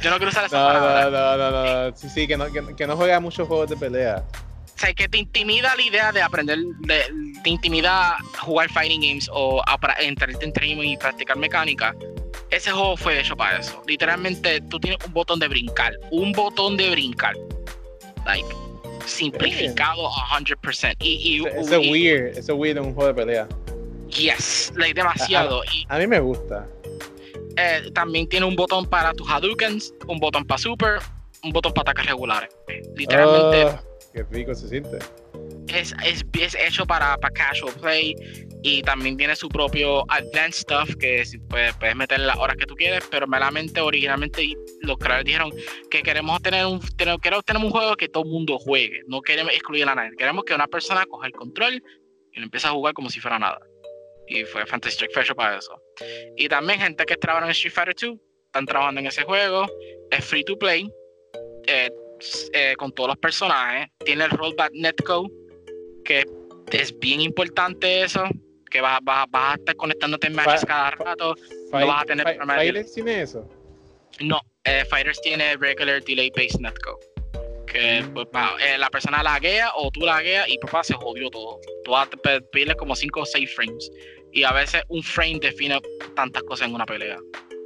yo 0.00 0.10
no 0.10 0.16
quiero 0.16 0.28
usar 0.30 0.46
esa 0.46 0.58
no, 0.58 0.66
palabra. 0.66 1.04
No, 1.04 1.36
no, 1.36 1.50
no, 1.50 1.90
no. 1.90 1.96
Sí, 1.96 2.08
sí, 2.08 2.26
que 2.26 2.36
no, 2.36 2.50
que, 2.52 2.74
que 2.76 2.86
no 2.86 2.96
juega 2.96 3.20
muchos 3.20 3.46
juegos 3.46 3.70
de 3.70 3.76
pelea. 3.76 4.24
O 4.78 4.80
sea, 4.80 4.94
que 4.94 5.08
te 5.08 5.18
intimida 5.18 5.74
la 5.74 5.82
idea 5.82 6.12
de 6.12 6.22
aprender, 6.22 6.56
de, 6.82 7.02
te 7.42 7.50
intimida 7.50 8.16
jugar 8.38 8.70
fighting 8.70 9.00
games 9.00 9.28
o 9.32 9.60
entrar 9.98 10.30
en 10.40 10.50
stream 10.52 10.78
y 10.84 10.96
practicar 10.96 11.36
mecánica. 11.36 11.94
Ese 12.50 12.70
juego 12.70 12.96
fue 12.96 13.18
hecho 13.18 13.36
para 13.36 13.58
eso. 13.58 13.82
Literalmente, 13.88 14.60
tú 14.70 14.78
tienes 14.78 15.04
un 15.04 15.12
botón 15.12 15.40
de 15.40 15.48
brincar. 15.48 15.94
Un 16.12 16.30
botón 16.30 16.76
de 16.76 16.90
brincar. 16.90 17.34
Like, 18.24 18.46
simplificado 19.04 20.08
100%. 20.10 20.94
Y, 21.00 21.40
y, 21.40 21.44
es 21.44 21.70
weird. 21.70 22.38
Es 22.38 22.48
weird 22.48 22.78
en 22.78 22.84
un 22.84 22.94
juego 22.94 23.08
de 23.08 23.14
pelea. 23.14 23.48
Yes, 24.10 24.72
like, 24.76 24.94
demasiado. 24.94 25.62
A, 25.88 25.98
mí 25.98 26.06
me 26.06 26.20
gusta. 26.20 26.66
Eh, 27.58 27.90
también 27.92 28.28
tiene 28.28 28.46
un 28.46 28.54
botón 28.54 28.86
para 28.86 29.12
tus 29.12 29.28
Hadoukens, 29.28 29.92
un 30.06 30.18
botón 30.18 30.44
para 30.44 30.58
Super, 30.58 30.98
un 31.42 31.52
botón 31.52 31.72
para 31.72 31.90
ataques 31.90 32.06
regulares. 32.06 32.50
Literalmente. 32.96 33.62
Ah. 33.62 33.82
Qué 34.12 34.22
rico 34.30 34.54
se 34.54 34.68
siente. 34.68 34.98
Es, 35.68 35.94
es, 36.04 36.24
es 36.32 36.54
hecho 36.54 36.86
para, 36.86 37.18
para, 37.18 37.32
casual 37.34 37.74
play 37.74 38.14
y 38.62 38.82
también 38.82 39.16
tiene 39.16 39.36
su 39.36 39.48
propio 39.48 40.02
advanced 40.10 40.62
stuff 40.62 40.96
que 40.96 41.22
puedes, 41.48 41.76
puedes 41.76 41.94
meter 41.94 42.20
las 42.20 42.36
horas 42.38 42.56
que 42.56 42.64
tú 42.64 42.74
quieres, 42.74 43.06
pero 43.10 43.26
meramente 43.26 43.80
originalmente 43.80 44.54
los 44.80 44.96
creadores 44.96 45.26
dijeron 45.26 45.52
que 45.90 46.02
queremos 46.02 46.40
tener 46.40 46.64
un 46.64 46.80
queremos 46.96 47.44
tener 47.44 47.62
un 47.62 47.70
juego 47.70 47.96
que 47.96 48.08
todo 48.08 48.24
el 48.24 48.30
mundo 48.30 48.58
juegue, 48.58 49.02
no 49.08 49.20
queremos 49.20 49.52
excluir 49.52 49.86
a 49.86 49.94
nadie, 49.94 50.16
queremos 50.16 50.44
que 50.44 50.54
una 50.54 50.66
persona 50.66 51.04
coja 51.04 51.26
el 51.26 51.32
control 51.32 51.82
y 52.32 52.38
lo 52.38 52.44
empiece 52.44 52.66
a 52.66 52.70
jugar 52.70 52.94
como 52.94 53.10
si 53.10 53.20
fuera 53.20 53.38
nada. 53.38 53.60
Y 54.26 54.44
fue 54.44 54.66
Fantasy 54.66 54.94
Strike 54.94 55.12
Fashion 55.12 55.36
para 55.36 55.58
eso. 55.58 55.80
Y 56.36 56.48
también 56.48 56.80
gente 56.80 57.04
que 57.04 57.16
trabaja 57.16 57.46
en 57.46 57.50
Street 57.52 57.72
Fighter 57.72 57.94
2 58.00 58.18
están 58.46 58.66
trabajando 58.66 59.00
en 59.00 59.06
ese 59.08 59.22
juego, 59.24 59.66
es 60.10 60.24
free 60.24 60.44
to 60.44 60.58
play. 60.58 60.90
Eh, 61.66 61.90
eh, 62.52 62.74
con 62.76 62.90
todos 62.92 63.08
los 63.10 63.18
personajes. 63.18 63.88
Tiene 64.04 64.24
el 64.24 64.30
rollback 64.30 64.72
netcode, 64.72 65.28
que 66.04 66.24
es 66.72 66.98
bien 66.98 67.20
importante 67.20 68.02
eso, 68.02 68.24
que 68.70 68.80
vas, 68.80 68.98
vas, 69.02 69.26
vas 69.30 69.52
a 69.52 69.54
estar 69.56 69.76
conectándote 69.76 70.26
en 70.26 70.34
matches 70.34 70.64
cada 70.64 70.90
rato. 70.92 71.36
Fi- 71.36 71.86
vas 71.86 72.02
a 72.02 72.04
tener 72.06 72.26
Fighters 72.44 72.92
tiene 72.92 73.22
eso. 73.22 73.48
No, 74.20 74.40
eh, 74.64 74.84
Fighters 74.90 75.20
tiene 75.20 75.56
regular 75.58 76.02
delay 76.02 76.30
based 76.34 76.58
netcode. 76.60 76.98
Que 77.66 78.02
pues, 78.14 78.26
eh, 78.60 78.78
la 78.78 78.88
persona 78.90 79.22
laguea 79.22 79.70
o 79.76 79.90
tú 79.90 80.00
lagueas 80.00 80.48
y 80.48 80.58
papá 80.58 80.82
se 80.82 80.94
jodió 80.94 81.30
todo. 81.30 81.60
Tú 81.84 81.90
vas 81.92 82.08
a 82.08 82.16
pe- 82.16 82.40
pedirle 82.40 82.74
como 82.74 82.96
5 82.96 83.20
o 83.20 83.26
6 83.26 83.54
frames. 83.54 83.90
Y 84.32 84.44
a 84.44 84.52
veces 84.52 84.82
un 84.88 85.02
frame 85.02 85.38
define 85.40 85.80
tantas 86.14 86.42
cosas 86.42 86.68
en 86.68 86.74
una 86.74 86.86
pelea. 86.86 87.18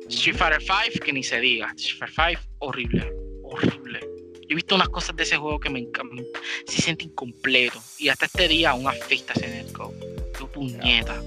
Street 0.09 0.37
Fighter 0.37 0.61
5, 0.61 1.05
que 1.05 1.13
ni 1.13 1.23
se 1.23 1.41
diga. 1.41 1.73
Street 1.77 2.11
Fighter 2.13 2.39
5, 2.39 2.57
horrible. 2.59 3.13
Horrible. 3.43 4.01
Yo 4.43 4.49
he 4.51 4.55
visto 4.55 4.75
unas 4.75 4.89
cosas 4.89 5.17
de 5.17 5.23
ese 5.23 5.37
juego 5.37 5.59
que 5.59 5.71
me 5.71 5.81
encantan. 5.81 6.25
Se 6.67 6.83
siente 6.83 7.05
incompleto. 7.05 7.81
Y 7.99 8.09
hasta 8.09 8.27
este 8.27 8.49
día 8.49 8.71
aún 8.71 8.87
afecta 8.87 9.33
ese 9.35 9.49
netcode. 9.49 9.97
Qué 10.39 10.45
puñeta. 10.47 11.23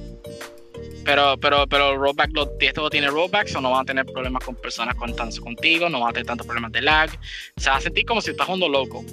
Pero, 1.04 1.38
pero, 1.40 1.68
pero 1.68 1.98
rollback, 1.98 2.32
lo, 2.34 2.52
esto 2.60 2.90
tiene 2.90 3.08
rollbacks 3.08 3.56
o 3.56 3.62
no 3.62 3.72
van 3.72 3.82
a 3.82 3.86
tener 3.86 4.06
problemas 4.06 4.44
con 4.44 4.56
personas 4.56 4.96
contigo, 4.96 5.88
no 5.88 6.00
van 6.00 6.10
a 6.10 6.14
tener 6.14 6.26
tantos 6.26 6.48
problemas 6.48 6.72
de 6.72 6.82
lag. 6.82 7.10
Se 7.58 7.70
va 7.70 7.78
a 7.78 7.82
sentir 7.82 8.06
como 8.06 8.22
si 8.22 8.32
estás 8.32 8.46
jugando 8.46 8.68
loco. 8.68 9.06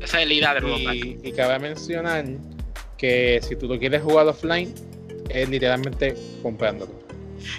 Esa 0.00 0.22
es 0.22 0.28
la 0.28 0.34
idea 0.34 0.54
de 0.54 0.60
rollback. 0.60 0.94
Y, 0.94 1.18
y 1.22 1.32
cabe 1.32 1.58
mencionar 1.58 2.26
que 2.98 3.40
si 3.42 3.56
tú 3.56 3.66
lo 3.66 3.78
quieres 3.78 4.02
jugar 4.02 4.26
offline, 4.26 4.74
es 5.34 5.48
literalmente 5.48 6.14
comprándolo. 6.42 6.92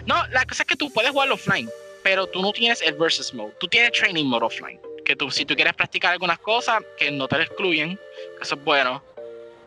No, 0.06 0.16
la 0.28 0.46
cosa 0.46 0.64
es 0.64 0.68
que 0.68 0.76
tú 0.76 0.92
puedes 0.94 1.12
jugarlo 1.12 1.36
offline, 1.36 1.70
pero 2.04 2.28
tú 2.28 2.42
no 2.42 2.52
tienes 2.52 2.82
el 2.82 2.94
versus 2.96 3.34
mode. 3.34 3.54
Tú 3.60 3.68
tienes 3.68 3.92
training 3.94 4.26
mode 4.26 4.46
offline. 4.46 4.80
Que 5.06 5.16
tú, 5.16 5.32
si 5.32 5.46
tú 5.46 5.56
quieres 5.56 5.74
practicar 5.74 6.12
algunas 6.14 6.38
cosas 6.40 6.84
que 6.98 7.10
no 7.12 7.28
te 7.28 7.42
excluyen, 7.42 7.96
que 8.38 8.44
eso 8.44 8.56
es 8.56 8.64
bueno, 8.64 9.04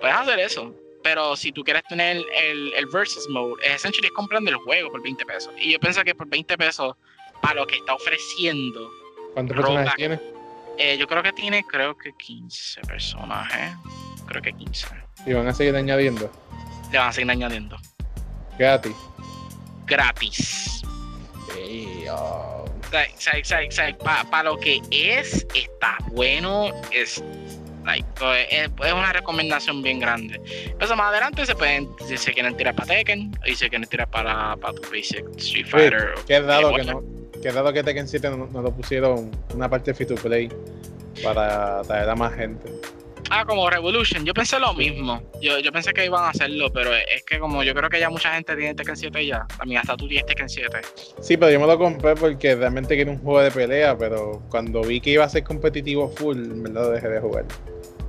puedes 0.00 0.14
hacer 0.16 0.38
eso. 0.38 0.74
Pero 1.02 1.36
si 1.36 1.52
tú 1.52 1.62
quieres 1.64 1.82
tener 1.88 2.16
el, 2.34 2.72
el 2.74 2.86
versus 2.86 3.28
mode, 3.28 3.54
es 3.62 3.74
essentially 3.74 4.08
comprando 4.10 4.50
el 4.50 4.56
juego 4.56 4.90
por 4.90 5.02
20 5.02 5.24
pesos. 5.26 5.52
Y 5.58 5.72
yo 5.72 5.80
pienso 5.80 6.02
que 6.02 6.14
por 6.14 6.26
20 6.28 6.56
pesos, 6.56 6.94
para 7.42 7.56
lo 7.56 7.66
que 7.66 7.76
está 7.76 7.94
ofreciendo, 7.94 8.90
¿Cuántos 9.34 9.56
personajes 9.56 9.94
tiene? 9.96 10.20
eh, 10.78 10.96
yo 10.96 11.06
creo 11.08 11.22
que 11.22 11.32
tiene, 11.32 11.62
creo 11.64 11.96
que 11.98 12.12
15 12.12 12.80
personajes. 12.82 13.72
Creo 14.26 14.40
que 14.40 14.52
15. 14.52 14.86
Y 15.26 15.32
van 15.34 15.46
a 15.48 15.52
seguir 15.52 15.74
añadiendo. 15.76 16.30
Le 16.90 16.98
van 16.98 17.08
a 17.08 17.12
seguir 17.12 17.30
añadiendo. 17.30 17.76
Gratis. 18.58 18.96
Gratis. 19.86 20.82
Oh. 22.10 22.64
Para 24.30 24.42
lo 24.44 24.58
que 24.58 24.80
es, 24.90 25.46
está 25.54 25.96
bueno. 26.12 26.70
Es, 26.92 27.22
like, 27.84 28.06
pues, 28.18 28.46
es, 28.50 28.70
es 28.84 28.92
una 28.92 29.12
recomendación 29.12 29.82
bien 29.82 29.98
grande. 29.98 30.40
Pero 30.78 30.96
más 30.96 31.08
adelante 31.08 31.44
se 31.46 31.54
pueden, 31.54 31.88
si 32.06 32.16
se 32.16 32.32
quieren 32.32 32.56
tirar 32.56 32.74
para 32.74 32.88
Tekken, 32.88 33.36
y 33.46 33.54
se 33.54 33.68
quieren 33.68 33.88
tirar 33.88 34.08
para, 34.08 34.56
para 34.56 34.74
tu 34.74 34.82
Basic 34.82 35.24
Street 35.36 35.66
Fighter. 35.66 36.14
Qué 36.26 36.40
raro 36.40 36.70
eh, 36.70 36.76
que 36.76 36.84
no. 36.84 37.02
Qué 37.42 37.50
raro 37.50 37.72
que 37.72 37.82
Tekken 37.82 38.08
7 38.08 38.30
no, 38.30 38.46
no 38.46 38.62
lo 38.62 38.70
pusieron 38.72 39.30
una 39.54 39.68
parte 39.68 39.92
free 39.92 40.06
to 40.06 40.14
play 40.14 40.48
para 41.22 41.82
traer 41.82 42.08
a 42.08 42.14
más 42.14 42.32
gente. 42.34 42.72
Ah, 43.30 43.44
como 43.46 43.68
Revolution. 43.68 44.24
Yo 44.24 44.34
pensé 44.34 44.58
lo 44.58 44.74
mismo. 44.74 45.22
Yo, 45.40 45.58
yo 45.58 45.72
pensé 45.72 45.92
que 45.92 46.04
iban 46.04 46.22
a 46.24 46.28
hacerlo, 46.28 46.70
pero 46.72 46.94
es 46.94 47.24
que 47.24 47.38
como 47.38 47.62
yo 47.62 47.74
creo 47.74 47.88
que 47.88 47.98
ya 47.98 48.10
mucha 48.10 48.34
gente 48.34 48.54
tiene 48.54 48.74
Tekken 48.74 48.96
7 48.96 49.26
ya. 49.26 49.46
También 49.58 49.80
hasta 49.80 49.96
tú 49.96 50.06
tienes 50.06 50.26
Tekken 50.26 50.48
7. 50.48 50.78
Sí, 51.20 51.36
pero 51.36 51.50
yo 51.50 51.60
me 51.60 51.66
lo 51.66 51.78
compré 51.78 52.14
porque 52.14 52.54
realmente 52.54 52.96
quería 52.96 53.12
un 53.12 53.20
juego 53.20 53.40
de 53.40 53.50
pelea, 53.50 53.96
pero 53.96 54.42
cuando 54.50 54.82
vi 54.82 55.00
que 55.00 55.10
iba 55.10 55.24
a 55.24 55.28
ser 55.28 55.44
competitivo 55.44 56.08
full, 56.08 56.36
me 56.36 56.68
lo 56.68 56.90
dejé 56.90 57.08
de 57.08 57.20
jugar. 57.20 57.44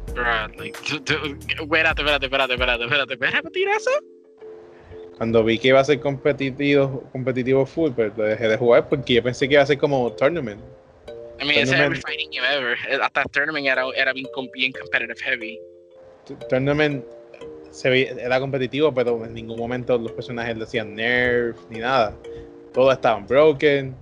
Espérate, 0.09 2.01
espérate, 2.01 2.25
espérate, 2.25 2.53
espérate, 2.53 2.83
espérate. 2.83 3.17
¿Puedes 3.17 3.35
repetir 3.35 3.67
eso? 3.69 3.91
Cuando 5.17 5.43
vi 5.43 5.57
que 5.57 5.69
iba 5.69 5.79
a 5.79 5.83
ser 5.83 5.99
competitivo, 6.01 7.03
competitivo 7.11 7.65
full, 7.65 7.91
pues 7.91 8.11
lo 8.17 8.23
dejé 8.25 8.47
de 8.49 8.57
jugar 8.57 8.89
porque 8.89 9.13
yo 9.15 9.23
pensé 9.23 9.47
que 9.47 9.53
iba 9.53 9.63
a 9.63 9.65
ser 9.65 9.77
como 9.77 10.11
tournament. 10.11 10.61
I 11.39 11.45
mean, 11.45 11.65
Tournament. 11.65 11.81
every 11.85 12.01
fighting 12.01 12.29
game 12.31 12.45
ever. 12.45 12.77
Eh, 12.89 12.97
Hasta 13.01 13.23
Tournament 13.25 13.65
era, 13.67 13.83
era 13.95 14.13
bien, 14.13 14.27
bien 14.53 14.71
competitive 14.71 15.19
heavy. 15.21 15.59
Tournament 16.49 17.05
se 17.71 17.89
veía- 17.89 18.11
era 18.19 18.39
competitivo, 18.39 18.93
pero 18.93 19.23
en 19.25 19.33
ningún 19.33 19.57
momento 19.59 19.97
los 19.97 20.11
personajes 20.13 20.55
le 20.57 20.63
hacían 20.63 20.95
nerf 20.95 21.57
ni 21.69 21.79
nada. 21.79 22.15
Todos 22.73 22.93
estaban 22.93 23.27
broken. 23.27 23.95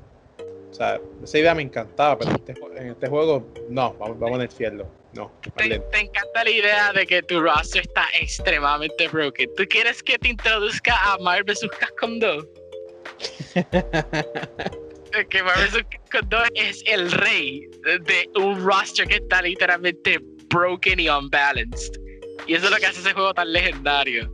O 0.70 0.74
sea, 0.74 1.00
esa 1.24 1.38
idea 1.40 1.54
me 1.54 1.62
encantaba, 1.64 2.18
pero 2.18 2.32
en 2.32 2.36
este, 2.38 2.54
en 2.78 2.88
este 2.90 3.08
juego, 3.08 3.46
no, 3.70 3.94
vamos, 3.94 4.20
vamos 4.20 4.36
a 4.38 4.42
nerfearlo. 4.42 4.88
No, 5.14 5.32
Te, 5.56 5.78
te 5.80 6.00
encanta 6.00 6.44
la 6.44 6.50
idea 6.50 6.92
de 6.92 7.06
que 7.06 7.22
tu 7.22 7.40
roster 7.40 7.84
está 7.84 8.06
extremadamente 8.20 9.08
broken. 9.08 9.48
¿Tú 9.56 9.64
quieres 9.70 10.02
que 10.02 10.18
te 10.18 10.30
introduzca 10.30 10.96
a 11.04 11.20
Marvel 11.20 11.44
vs. 11.44 11.70
Capcom 11.80 12.18
2? 12.18 12.48
Que. 15.30 15.40
Capcom 16.10 16.30
2 16.30 16.42
es 16.56 16.84
el 16.88 17.12
rey 17.12 17.68
de 17.84 18.30
un 18.36 18.64
roster 18.66 19.08
que 19.08 19.16
está 19.16 19.42
literalmente 19.42 20.20
broken 20.50 21.00
y 21.00 21.10
unbalanced. 21.10 21.94
Y 22.48 22.56
eso 22.56 22.66
es 22.66 22.72
lo 22.72 22.78
que 22.78 22.86
hace 22.88 23.00
ese 23.00 23.14
juego 23.14 23.34
tan 23.34 23.52
legendario. 23.52 24.32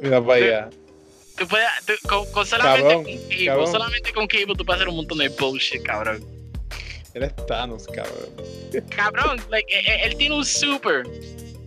Mira 0.00 0.24
para 0.24 0.34
allá. 0.44 0.70
Tú 1.36 1.46
puedes, 1.48 1.66
tú- 1.86 2.08
con, 2.08 2.30
con 2.32 2.46
solamente 2.46 2.82
Cabrón, 2.82 3.04
con 3.04 3.14
Cable, 3.28 3.44
cabrón. 3.46 3.72
solamente 3.72 4.12
con 4.12 4.26
Cable 4.26 4.54
tú 4.56 4.64
puedes 4.64 4.80
hacer 4.80 4.88
un 4.88 4.96
montón 4.96 5.18
de 5.18 5.28
bullshit, 5.28 5.82
cabrón. 5.82 6.24
Eres 7.14 7.34
Thanos, 7.46 7.86
cabrón. 7.88 8.28
Cabrón, 8.94 9.40
like, 9.50 9.74
eh, 9.74 9.80
eh, 9.86 10.00
él 10.04 10.16
tiene 10.16 10.34
un 10.34 10.44
super. 10.44 11.02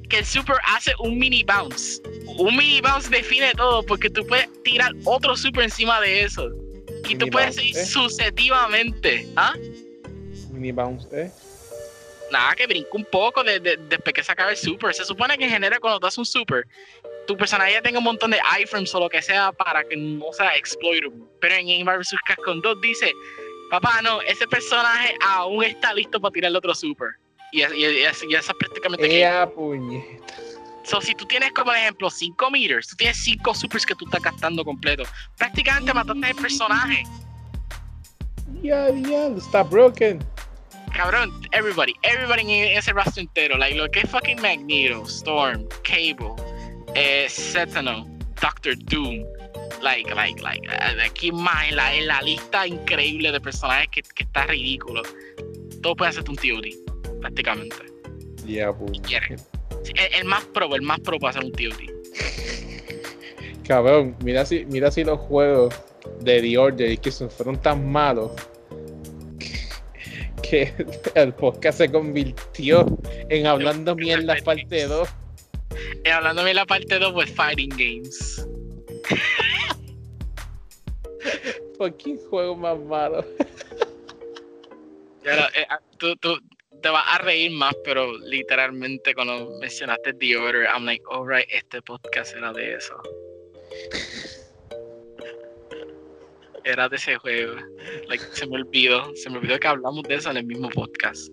Que 0.10 0.20
el 0.20 0.26
super 0.26 0.56
hace 0.76 0.94
un 1.00 1.18
mini 1.18 1.44
bounce. 1.44 2.00
Un 2.38 2.56
mini 2.56 2.80
bounce 2.82 3.10
define 3.10 3.52
todo 3.54 3.84
porque 3.84 4.10
tú 4.10 4.26
puedes 4.28 4.48
tirar 4.64 4.92
otro 5.04 5.36
super 5.36 5.64
encima 5.64 6.00
de 6.02 6.24
eso. 6.24 6.50
Y 7.07 7.15
tú 7.15 7.27
puedes 7.27 7.56
seguir 7.56 7.77
¿eh? 7.77 7.86
sucesivamente. 7.86 9.27
¿Ah? 9.36 9.53
Mini 10.52 10.72
bounce, 10.72 11.07
¿eh? 11.11 11.32
Nada, 12.32 12.56
que 12.56 12.65
brinca 12.65 12.90
un 12.94 13.06
poco 13.06 13.44
de, 13.44 13.60
de- 13.60 13.77
después 13.77 14.14
que 14.14 14.23
se 14.23 14.32
acaba 14.32 14.49
el 14.52 14.57
super. 14.57 14.94
Se 14.94 15.06
supone 15.06 15.38
que 15.38 15.44
en 15.45 15.52
general 15.52 15.80
cuando 15.80 15.99
tú 15.99 16.07
haces 16.07 16.18
un 16.18 16.26
super, 16.26 16.65
tu 17.27 17.38
personaje 17.38 17.73
ya 17.73 17.82
tenga 17.82 17.99
un 17.99 18.03
montón 18.06 18.32
de 18.32 18.40
iframes 18.61 18.94
o 18.95 18.99
lo 18.99 19.10
que 19.10 19.22
sea 19.22 19.52
para 19.52 19.84
que 19.84 19.95
no 19.95 20.32
sea 20.34 20.56
exploitable. 20.56 21.11
Pero 21.40 21.56
en 21.56 21.86
Marvel 21.86 22.02
vs. 22.02 22.18
Capcom 22.27 22.61
2 22.61 22.82
dice, 22.82 23.11
papá, 23.69 24.02
no, 24.02 24.22
ese 24.22 24.48
personaje 24.48 25.15
aún 25.22 25.64
está 25.64 25.94
listo 25.94 26.19
para 26.19 26.32
tirar 26.32 26.49
el 26.49 26.56
otro 26.56 26.73
super. 26.73 27.10
Y, 27.52 27.61
y, 27.64 27.86
y 27.86 28.03
eso 28.03 28.26
es 28.26 28.53
prácticamente 28.57 29.07
que 29.07 29.48
puñeta. 29.48 30.36
So, 30.86 31.02
si 31.02 31.16
tú 31.16 31.26
tienes 31.26 31.52
como 31.52 31.74
ejemplo 31.74 32.10
5 32.10 32.52
meters, 32.52 32.88
tú 32.88 32.95
tienes 32.95 33.18
5 33.18 33.56
supers 33.56 33.86
que 33.86 33.95
tú 33.95 34.06
estás 34.06 34.22
gastando 34.22 34.64
completo. 34.64 35.03
Prácticamente 35.38 35.94
mataste 35.94 36.30
el 36.30 36.36
personaje. 36.36 37.03
Ya, 38.62 38.91
ya, 38.91 39.28
está 39.28 39.64
broken. 39.64 40.24
Cabrón, 40.95 41.32
everybody, 41.52 41.94
everybody 42.03 42.41
en 42.41 42.78
ese 42.78 42.94
roster 42.94 43.24
entero, 43.24 43.57
like 43.57 43.76
lo 43.76 43.90
que 43.90 44.02
es 44.02 44.10
fucking 44.10 44.41
Magneto, 44.41 45.03
Storm, 45.06 45.68
Cable, 45.84 46.36
eh, 46.94 47.26
Sentinel, 47.28 48.06
Doctor 48.40 48.76
Doom, 48.86 49.26
like, 49.82 50.14
like, 50.14 50.41
like, 50.41 50.66
eh, 50.68 51.02
aquí 51.03 51.32
más 51.32 51.68
en 51.68 51.76
la, 51.76 51.94
en 51.94 52.07
la 52.07 52.22
lista 52.22 52.66
increíble 52.66 53.32
de 53.32 53.41
personajes 53.41 53.88
que, 53.91 54.02
que 54.03 54.24
está 54.24 54.45
ridículo. 54.45 55.02
Todo 55.82 55.95
puede 55.95 56.12
hacerte 56.12 56.32
un 56.32 56.38
TOD, 56.38 57.20
prácticamente. 57.20 57.76
Ya, 58.45 58.72
quiere. 59.03 59.36
El, 59.95 60.14
el 60.22 60.26
más 60.26 60.44
pro, 60.45 60.74
el 60.76 60.82
más 60.82 60.99
pro 60.99 61.18
puede 61.20 61.32
hacer 61.32 61.45
un 61.45 61.52
TOD. 61.52 61.91
Cabrón, 63.68 64.16
mira 64.24 64.45
si, 64.45 64.66
mira 64.66 64.91
si 64.91 65.03
los 65.03 65.20
juegos 65.20 65.74
de 66.22 66.41
The 66.41 66.57
Order 66.57 66.91
y 66.91 66.98
que 66.98 67.12
son- 67.12 67.32
fueron 67.32 67.60
tan 67.62 67.90
malos 67.91 68.32
que 70.44 70.72
el 71.16 71.34
podcast 71.34 71.80
se 71.80 71.91
convirtió 71.91 72.86
en 73.30 73.48
hablando 73.48 73.95
mierda 73.95 74.36
parte 74.44 74.86
2. 74.86 75.10
Y 76.06 76.10
hablando 76.10 76.44
de 76.44 76.53
la 76.53 76.66
parte 76.66 76.99
2, 76.99 77.14
pues 77.14 77.32
Fighting 77.34 77.70
Games. 77.70 78.48
Fucking 81.78 82.18
juego 82.30 82.56
más 82.56 82.78
malo. 82.80 83.26
Lo- 85.24 85.32
eh, 85.32 85.66
ah, 85.70 85.80
tú, 85.98 86.16
tú 86.18 86.38
te 86.81 86.89
vas 86.89 87.03
a 87.07 87.18
reír 87.19 87.52
más, 87.52 87.76
pero 87.84 88.18
literalmente 88.18 89.14
cuando 89.14 89.57
mencionaste 89.60 90.14
The 90.14 90.38
Order, 90.38 90.65
I'm 90.65 90.85
like, 90.85 91.03
alright, 91.11 91.47
este 91.52 91.81
podcast 91.81 92.35
era 92.35 92.53
de 92.53 92.76
eso. 92.76 92.95
Era 96.65 96.89
de 96.89 96.95
ese 96.95 97.15
juego. 97.18 97.57
Like, 98.07 98.23
se 98.34 98.47
me 98.47 98.56
olvidó. 98.56 99.15
Se 99.15 99.30
me 99.30 99.38
olvidó 99.38 99.60
que 99.60 99.68
hablamos 99.68 100.02
de 100.03 100.15
eso 100.15 100.31
en 100.31 100.38
el 100.38 100.45
mismo 100.45 100.68
podcast. 100.69 101.31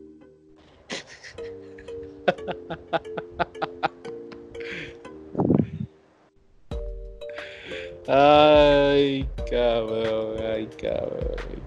Ay, 8.06 9.27
cabrón, 9.48 10.36
ay, 10.44 10.69
cabrón. 10.77 11.62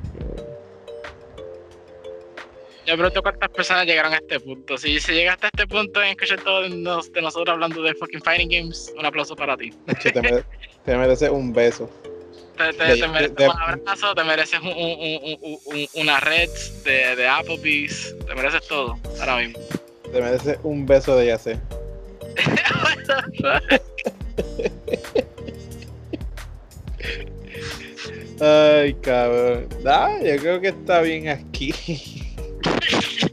Yo 2.86 2.94
pregunto 2.96 3.22
cuántas 3.24 3.50
personas 3.50 3.86
llegaron 3.88 4.14
a 4.14 4.18
este 4.18 4.40
punto. 4.40 4.78
Si, 4.78 5.00
si 5.00 5.14
llegaste 5.14 5.48
a 5.48 5.50
este 5.54 5.66
punto 5.68 6.02
en 6.04 6.10
escuchar 6.10 6.40
todos 6.42 6.70
de 7.12 7.22
nosotros 7.22 7.54
hablando 7.54 7.82
de 7.82 7.94
fucking 7.96 8.22
fighting 8.22 8.50
games, 8.50 8.94
un 8.98 9.06
aplauso 9.06 9.36
para 9.36 9.58
ti. 9.58 9.72
Te, 10.04 10.22
mere- 10.22 10.44
te 10.86 10.96
mereces 10.96 11.30
un 11.30 11.52
beso. 11.52 11.90
Te, 12.58 12.72
te, 12.74 12.98
te 12.98 13.08
mereces 13.08 13.36
de- 13.36 13.48
un 13.48 13.52
abrazo, 13.60 14.14
te 14.16 14.24
mereces 14.24 14.60
un, 14.62 14.68
un, 14.68 14.76
un, 14.76 15.38
un, 15.42 15.60
un- 15.66 15.88
una 15.96 16.20
red 16.20 16.50
de, 16.84 17.16
de 17.16 17.28
Applebee's, 17.28 18.16
te 18.28 18.36
mereces 18.36 18.68
todo 18.68 19.00
ahora 19.20 19.38
mismo. 19.38 19.58
Te 20.12 20.22
mereces 20.22 20.60
un 20.64 20.86
beso 20.86 21.18
de 21.18 21.26
Yase. 21.26 21.60
Ay, 28.40 28.94
cabrón. 28.96 29.68
Ah, 29.86 30.18
yo 30.24 30.38
creo 30.38 30.62
que 30.62 30.68
está 30.70 31.02
bien 31.02 31.30
aquí. 31.30 31.74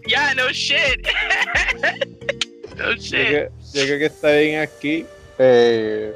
Yeah, 0.07 0.35
no 0.35 0.49
shit. 0.53 1.07
no 2.77 2.93
Yo 2.95 3.01
shit. 3.01 3.11
creo, 3.29 3.51
yo 3.75 3.83
creo 3.85 3.99
que 3.99 4.07
está 4.07 4.33
bien 4.33 4.61
aquí. 4.61 5.07
Eh, 5.39 6.13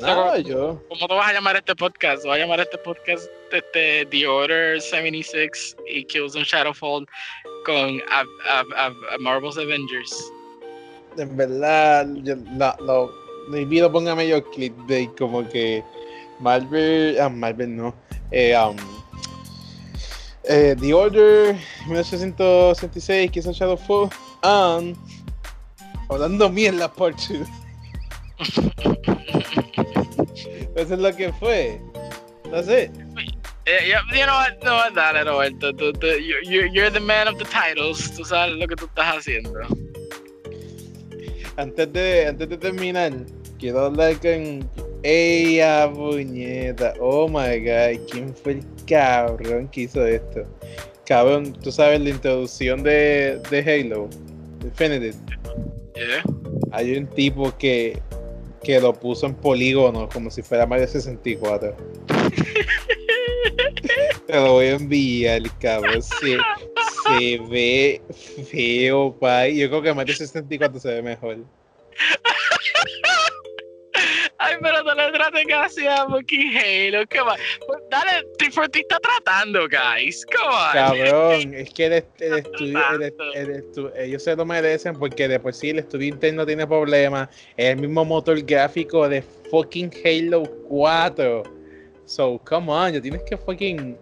nada, 0.00 0.38
yo. 0.38 0.80
¿Cómo 0.88 1.06
te 1.08 1.14
vas 1.14 1.28
a 1.30 1.32
llamar 1.32 1.56
este 1.56 1.74
podcast? 1.74 2.24
Voy 2.24 2.36
a 2.38 2.42
llamar 2.42 2.60
este 2.60 2.78
podcast 2.78 3.28
este, 3.52 4.06
The 4.06 4.26
Order 4.26 4.80
76 4.80 5.76
y 5.88 6.04
Killzone 6.04 6.44
Shadowfall 6.44 7.06
con 7.66 8.00
a, 8.10 8.20
a- 8.48 8.64
a- 8.86 9.14
a 9.14 9.18
Marvel's 9.18 9.58
Avengers. 9.58 10.14
En 11.18 11.36
verdad, 11.36 12.06
yo, 12.22 12.36
la, 12.56 12.74
lo, 12.80 13.12
maybe 13.48 13.80
lo 13.80 13.92
ponga 13.92 14.14
medio 14.14 14.42
clickbait, 14.50 15.10
como 15.18 15.46
que 15.48 15.82
Marvel, 16.40 17.18
ah, 17.20 17.28
Marvel 17.28 17.76
no, 17.76 17.94
eh, 18.30 18.56
um, 18.56 18.76
eh, 20.48 20.74
The 20.78 20.92
Order 20.94 21.56
1866, 21.88 23.30
que 23.30 23.40
es 23.40 23.46
un 23.46 23.52
Shadowfall, 23.52 24.10
and 24.42 24.96
hablando 26.08 26.48
mierda 26.50 26.92
por 26.92 27.14
two. 27.14 27.44
Eso 30.74 30.94
es 30.94 31.00
lo 31.00 31.14
que 31.14 31.32
fue. 31.34 31.78
That's 32.50 32.68
it. 32.68 32.90
Eh, 33.66 33.88
ya- 33.88 34.02
you 34.10 34.24
know 34.24 34.34
what? 34.34 34.58
No, 34.64 34.90
dale, 34.94 35.22
Roberto. 35.24 35.72
Tú, 35.72 35.92
tú, 35.92 36.06
you- 36.18 36.66
you're 36.72 36.90
the 36.90 36.98
man 37.00 37.28
of 37.28 37.38
the 37.38 37.44
titles. 37.44 38.10
Tú 38.16 38.24
sabes 38.24 38.56
lo 38.56 38.66
que 38.66 38.74
tú 38.76 38.86
estás 38.86 39.18
haciendo. 39.18 39.52
Antes 41.56 41.92
de, 41.92 42.26
antes 42.28 42.48
de 42.48 42.56
terminar, 42.56 43.12
quiero 43.58 43.84
hablar 43.86 44.18
con 44.20 44.68
ella, 45.02 45.90
puñeta. 45.92 46.94
Oh 47.00 47.28
my 47.28 47.58
god, 47.60 48.00
¿quién 48.10 48.34
fue 48.34 48.52
el 48.52 48.64
cabrón 48.86 49.68
que 49.68 49.82
hizo 49.82 50.06
esto? 50.06 50.46
Cabrón, 51.06 51.52
tú 51.62 51.70
sabes 51.72 52.00
la 52.00 52.10
introducción 52.10 52.82
de, 52.82 53.40
de 53.50 53.60
Halo, 53.60 54.08
Infinity. 54.62 55.16
Yeah. 55.94 56.22
Hay 56.72 56.96
un 56.96 57.06
tipo 57.08 57.56
que, 57.58 58.00
que 58.62 58.80
lo 58.80 58.92
puso 58.92 59.26
en 59.26 59.34
polígono 59.34 60.08
como 60.08 60.30
si 60.30 60.42
fuera 60.42 60.66
Mario 60.66 60.86
64. 60.86 61.76
Te 64.26 64.34
lo 64.34 64.52
voy 64.52 64.66
a 64.66 64.76
enviar, 64.76 65.42
cabrón. 65.58 66.02
Se, 66.02 66.38
se 67.04 67.38
ve 67.50 68.00
feo, 68.50 69.14
pay. 69.18 69.58
Yo 69.58 69.68
creo 69.68 69.82
que 69.82 69.92
Mario 69.92 70.14
64 70.14 70.80
se 70.80 70.88
ve 70.88 71.02
mejor. 71.02 71.38
Ay, 74.44 74.56
pero 74.60 74.82
no 74.82 74.94
le 74.94 75.12
traten 75.12 75.52
así 75.52 75.86
a 75.86 76.04
fucking 76.06 76.56
Halo. 76.56 77.04
Come 77.10 77.30
on. 77.30 77.36
Pues 77.66 77.80
Dale, 77.90 78.26
340 78.38 78.78
está 78.80 78.98
tratando, 78.98 79.68
guys. 79.68 80.24
Come 80.26 80.54
on. 80.54 80.72
Cabrón, 80.72 81.54
es 81.54 81.70
que 81.72 81.86
el, 81.86 81.92
el 82.20 82.38
estudio, 82.38 82.78
el 82.94 83.02
est- 83.02 83.20
el 83.34 83.50
estu- 83.62 83.92
ellos 83.96 84.22
se 84.24 84.34
lo 84.34 84.44
merecen 84.44 84.94
porque 84.94 85.28
de 85.28 85.38
por 85.38 85.54
sí 85.54 85.70
el 85.70 85.78
estudio 85.78 86.08
interno 86.08 86.44
tiene 86.44 86.66
problemas. 86.66 87.28
Es 87.56 87.70
el 87.70 87.76
mismo 87.76 88.04
motor 88.04 88.40
gráfico 88.42 89.08
de 89.08 89.22
fucking 89.50 89.90
Halo 90.04 90.42
4. 90.68 91.42
So, 92.04 92.40
come 92.44 92.72
on, 92.72 92.92
ya 92.94 93.00
tienes 93.00 93.22
que 93.22 93.36
fucking 93.36 93.96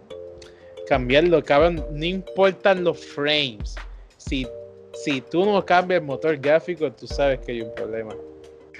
cambiarlo, 0.87 1.43
cabrón. 1.43 1.85
No 1.91 2.05
importan 2.05 2.83
los 2.83 3.05
frames. 3.05 3.75
Si, 4.17 4.47
si 4.93 5.21
tú 5.21 5.45
no 5.45 5.63
cambias 5.65 6.01
el 6.01 6.07
motor 6.07 6.37
gráfico, 6.37 6.91
tú 6.91 7.07
sabes 7.07 7.39
que 7.39 7.51
hay 7.53 7.61
un 7.61 7.73
problema. 7.75 8.13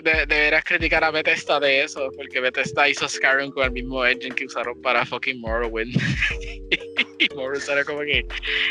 De- 0.03 0.25
deberás 0.25 0.63
criticar 0.63 1.03
a 1.03 1.11
Bethesda 1.11 1.59
de 1.59 1.83
eso, 1.83 2.09
porque 2.15 2.39
Bethesda 2.39 2.87
hizo 2.89 3.07
Skyrim 3.07 3.51
con 3.51 3.63
el 3.65 3.71
mismo 3.71 4.05
engine 4.05 4.33
que 4.35 4.45
usaron 4.45 4.81
para 4.81 5.05
fucking 5.05 5.39
Morrowind. 5.41 5.95
y 7.19 7.27
Morrowind 7.35 7.69
era 7.69 7.83
como 7.85 7.99
que. 8.01 8.25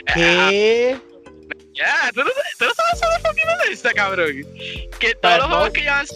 ah, 0.09 0.48
¿Qué? 0.51 0.97
Ya, 1.73 2.11
tú 2.15 2.20
no, 2.20 2.31
sabes- 2.31 2.57
tú 2.59 2.65
no 2.65 2.73
sabes 2.74 2.98
sobre 3.01 3.19
fucking 3.28 3.44
Bethesda, 3.65 3.93
cabrón. 3.93 4.47
Que 4.98 5.15
todos 5.15 5.39
los 5.39 5.47
juegos 5.47 5.70
que 5.70 5.81
llevan 5.82 6.07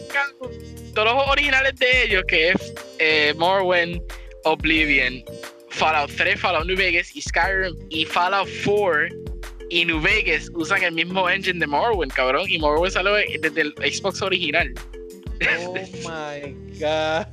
todos 0.95 1.07
los 1.07 1.15
juegos 1.15 1.31
originales 1.33 1.75
de 1.77 2.05
ellos, 2.05 2.23
que 2.29 2.51
es 2.51 2.75
eh, 2.99 3.35
Morrowind, 3.37 4.01
Oblivion, 4.45 5.25
Fallout 5.71 6.11
3, 6.17 6.39
Fallout 6.41 6.67
New 6.67 6.77
Vegas 6.77 7.15
y 7.17 7.21
Skyrim 7.23 7.75
y 7.91 8.05
Fallout 8.05 8.49
4 8.65 9.09
y 9.71 9.85
New 9.87 10.01
Vegas 10.01 10.49
usan 10.55 10.85
el 10.85 10.93
mismo 10.93 11.29
engine 11.29 11.59
de 11.59 11.67
Morrowind, 11.67 12.13
cabrón. 12.13 12.47
Y 12.49 12.59
Morrowind 12.59 12.93
salió 12.93 13.15
desde 13.15 13.61
el 13.61 13.75
Xbox 13.93 14.23
original. 14.23 14.73
Oh 15.41 15.75
my 15.75 16.79
god. 16.79 17.27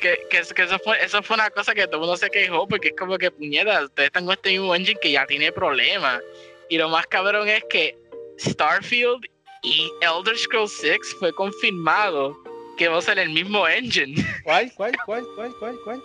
que, 0.00 0.18
que, 0.30 0.42
que 0.54 0.62
eso, 0.62 0.78
fue, 0.78 1.02
eso 1.04 1.22
fue 1.22 1.34
una 1.34 1.50
cosa 1.50 1.74
que 1.74 1.86
todo 1.86 1.96
el 1.96 2.00
mundo 2.00 2.16
se 2.16 2.30
quejó 2.30 2.66
porque 2.68 2.88
es 2.88 2.94
como 2.96 3.16
que 3.18 3.30
puñetas, 3.30 3.84
ustedes 3.84 4.08
están 4.08 4.26
con 4.26 4.34
este 4.34 4.50
mismo 4.50 4.74
engine 4.74 4.98
que 5.00 5.12
ya 5.12 5.26
tiene 5.26 5.50
problemas. 5.52 6.20
Y 6.68 6.78
lo 6.78 6.88
más 6.88 7.06
cabrón 7.06 7.48
es 7.48 7.62
que 7.70 7.96
Starfield 8.38 9.24
y 9.62 9.90
Elder 10.00 10.36
Scrolls 10.36 10.76
6 10.80 10.98
fue 11.18 11.32
confirmado 11.32 12.36
que 12.76 12.88
va 12.88 12.98
a 12.98 13.02
ser 13.02 13.18
el 13.18 13.30
mismo 13.30 13.66
engine. 13.66 14.14
¿Cuál, 14.44 14.70
cuál, 14.76 14.92
cuál, 15.06 15.24
cuál, 15.34 15.52
cuál, 15.58 15.76
cuál? 15.84 16.02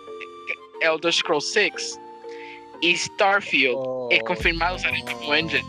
Elder 0.82 1.14
Scrolls 1.14 1.52
6 1.52 2.00
y 2.82 2.96
Starfield 2.96 3.76
Oh, 3.78 4.08
es 4.12 4.22
confirmado 4.24 4.76
usar 4.78 4.94
el 4.94 5.04
mismo 5.04 5.28
no. 5.28 5.36
engine. 5.36 5.66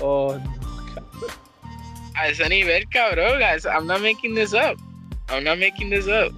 Oh, 0.00 0.36
no. 0.36 0.55
A 2.16 2.28
ese 2.28 2.48
nivel, 2.48 2.88
cabrón, 2.88 3.38
guys, 3.38 3.64
I'm 3.66 3.86
not 3.86 4.00
making 4.00 4.34
this 4.34 4.52
up. 4.54 4.76
I'm 5.28 5.44
not 5.44 5.58
making 5.58 5.90
this 5.90 6.06
up. 6.06 6.32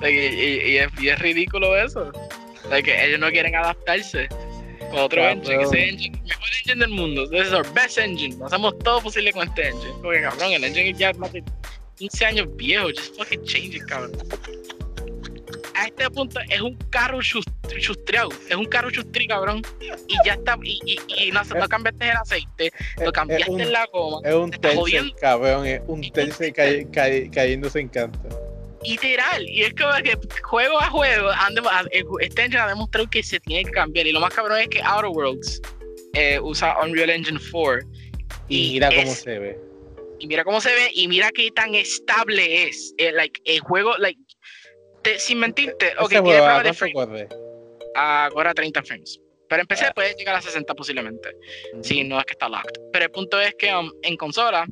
Like, 0.00 0.14
y, 0.14 0.28
y- 0.28 0.70
y 0.72 0.76
es, 0.78 0.88
y 1.00 1.08
es 1.08 1.18
ridículo 1.18 1.76
eso. 1.76 2.12
Like, 2.70 2.88
ellos 3.04 3.18
no 3.18 3.30
quieren 3.30 3.54
adaptarse 3.56 4.28
con 4.90 4.98
otro 5.00 5.20
Cabrón. 5.20 5.38
engine. 5.40 5.62
Ese 5.64 5.88
engine, 5.88 6.16
el 6.18 6.28
mejor 6.28 6.48
engine 6.58 6.80
del 6.80 6.90
mundo. 6.90 7.28
This 7.30 7.46
is 7.48 7.52
our 7.52 7.66
best 7.74 7.98
engine. 7.98 8.36
Hacemos 8.44 8.78
todo 8.80 9.00
posible 9.02 9.32
con 9.32 9.48
este 9.48 9.68
engine. 9.68 9.94
Porque, 10.02 10.22
cabrón, 10.22 10.52
el 10.52 10.64
engine 10.64 10.94
ya 10.94 11.12
más 11.14 11.32
de 11.32 11.42
15 11.96 12.24
años 12.24 12.46
viejo. 12.56 12.88
Just 12.90 13.16
fucking 13.16 13.42
change 13.44 13.74
it, 13.76 13.84
cabrón. 13.86 14.12
A 15.78 15.86
este 15.86 16.10
punto 16.10 16.40
es 16.48 16.60
un 16.60 16.74
carro 16.90 17.18
chus- 17.20 17.44
chustreado. 17.78 18.30
Es 18.48 18.56
un 18.56 18.64
carro 18.64 18.90
chustri, 18.90 19.26
cabrón. 19.28 19.62
Y 20.08 20.16
ya 20.24 20.34
está. 20.34 20.58
Y, 20.62 20.80
y, 20.84 20.98
y 21.26 21.30
no, 21.30 21.42
no 21.44 21.68
cambiaste 21.68 22.04
el 22.10 22.16
aceite. 22.16 22.72
Lo 22.98 23.04
Es- 23.06 23.12
cambiaste 23.12 23.50
un- 23.50 23.60
en 23.60 23.72
la 23.72 23.86
goma. 23.92 24.28
Es 24.28 24.34
un 24.34 24.50
tercer, 24.50 25.12
cabrón, 25.20 25.66
es 25.66 25.80
un 25.86 26.10
tercer 26.10 26.52
cay- 26.52 26.86
cay- 26.90 27.30
cayéndose 27.30 27.80
en 27.80 27.88
canto. 27.88 28.28
literal 28.84 29.42
y 29.48 29.62
es 29.64 29.74
como 29.74 29.92
que 30.04 30.16
juego 30.42 30.80
a 30.80 30.88
juego 30.88 31.30
el- 31.90 32.04
este 32.20 32.42
engine 32.44 32.60
ha 32.62 32.68
demostrado 32.68 33.10
que 33.10 33.24
se 33.24 33.40
tiene 33.40 33.64
que 33.64 33.72
cambiar 33.72 34.06
y 34.06 34.12
lo 34.12 34.20
más 34.20 34.32
cabrón 34.32 34.60
es 34.60 34.68
que 34.68 34.80
Outer 34.80 35.10
Worlds 35.10 35.60
eh, 36.14 36.38
usa 36.40 36.76
Unreal 36.82 37.10
Engine 37.10 37.40
4 37.50 37.80
Y 38.48 38.68
Y 38.68 38.72
mira 38.74 38.88
cómo 38.90 39.02
es- 39.02 39.20
se 39.20 39.38
ve. 39.40 39.58
y 40.20 40.26
mira 40.28 40.44
cómo 40.44 40.60
se 40.60 40.72
ve 40.72 40.90
y 40.94 41.08
mira 41.08 41.30
qué 41.32 41.50
tan 41.50 41.74
estable 41.74 42.68
es 42.68 42.94
eh, 42.98 43.10
like 43.12 43.40
el 43.46 43.58
juego 43.60 43.96
like 43.98 44.20
te- 45.02 45.18
sin 45.18 45.38
mentirte 45.38 45.92
ok 45.98 46.08
tiene 46.08 46.22
juego, 46.28 46.44
¿a 46.46 46.60
pruebas 46.60 46.64
de 46.64 46.72
frame 46.74 47.28
ahora 47.94 48.54
30 48.54 48.82
frames 48.82 49.20
pero 49.48 49.62
en 49.62 49.66
PC 49.66 49.86
Ah. 49.86 49.92
puede 49.94 50.14
llegar 50.14 50.34
a 50.36 50.42
60 50.42 50.74
posiblemente 50.74 51.30
si 51.82 52.04
no 52.04 52.18
es 52.20 52.26
que 52.26 52.32
está 52.32 52.48
locked. 52.50 52.78
Pero 52.92 53.06
el 53.06 53.10
punto 53.10 53.40
es 53.40 53.54
que 53.58 53.74
um, 53.74 53.90
en 54.02 54.14
consola 54.18 54.66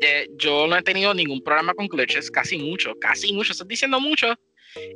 eh, 0.00 0.28
yo 0.38 0.66
no 0.66 0.76
he 0.78 0.82
tenido 0.82 1.12
ningún 1.12 1.42
problema 1.44 1.74
con 1.74 1.86
glitches, 1.86 2.30
casi 2.30 2.56
mucho, 2.56 2.94
casi 2.98 3.34
mucho, 3.34 3.52
estás 3.52 3.68
diciendo 3.68 4.00
mucho. 4.00 4.34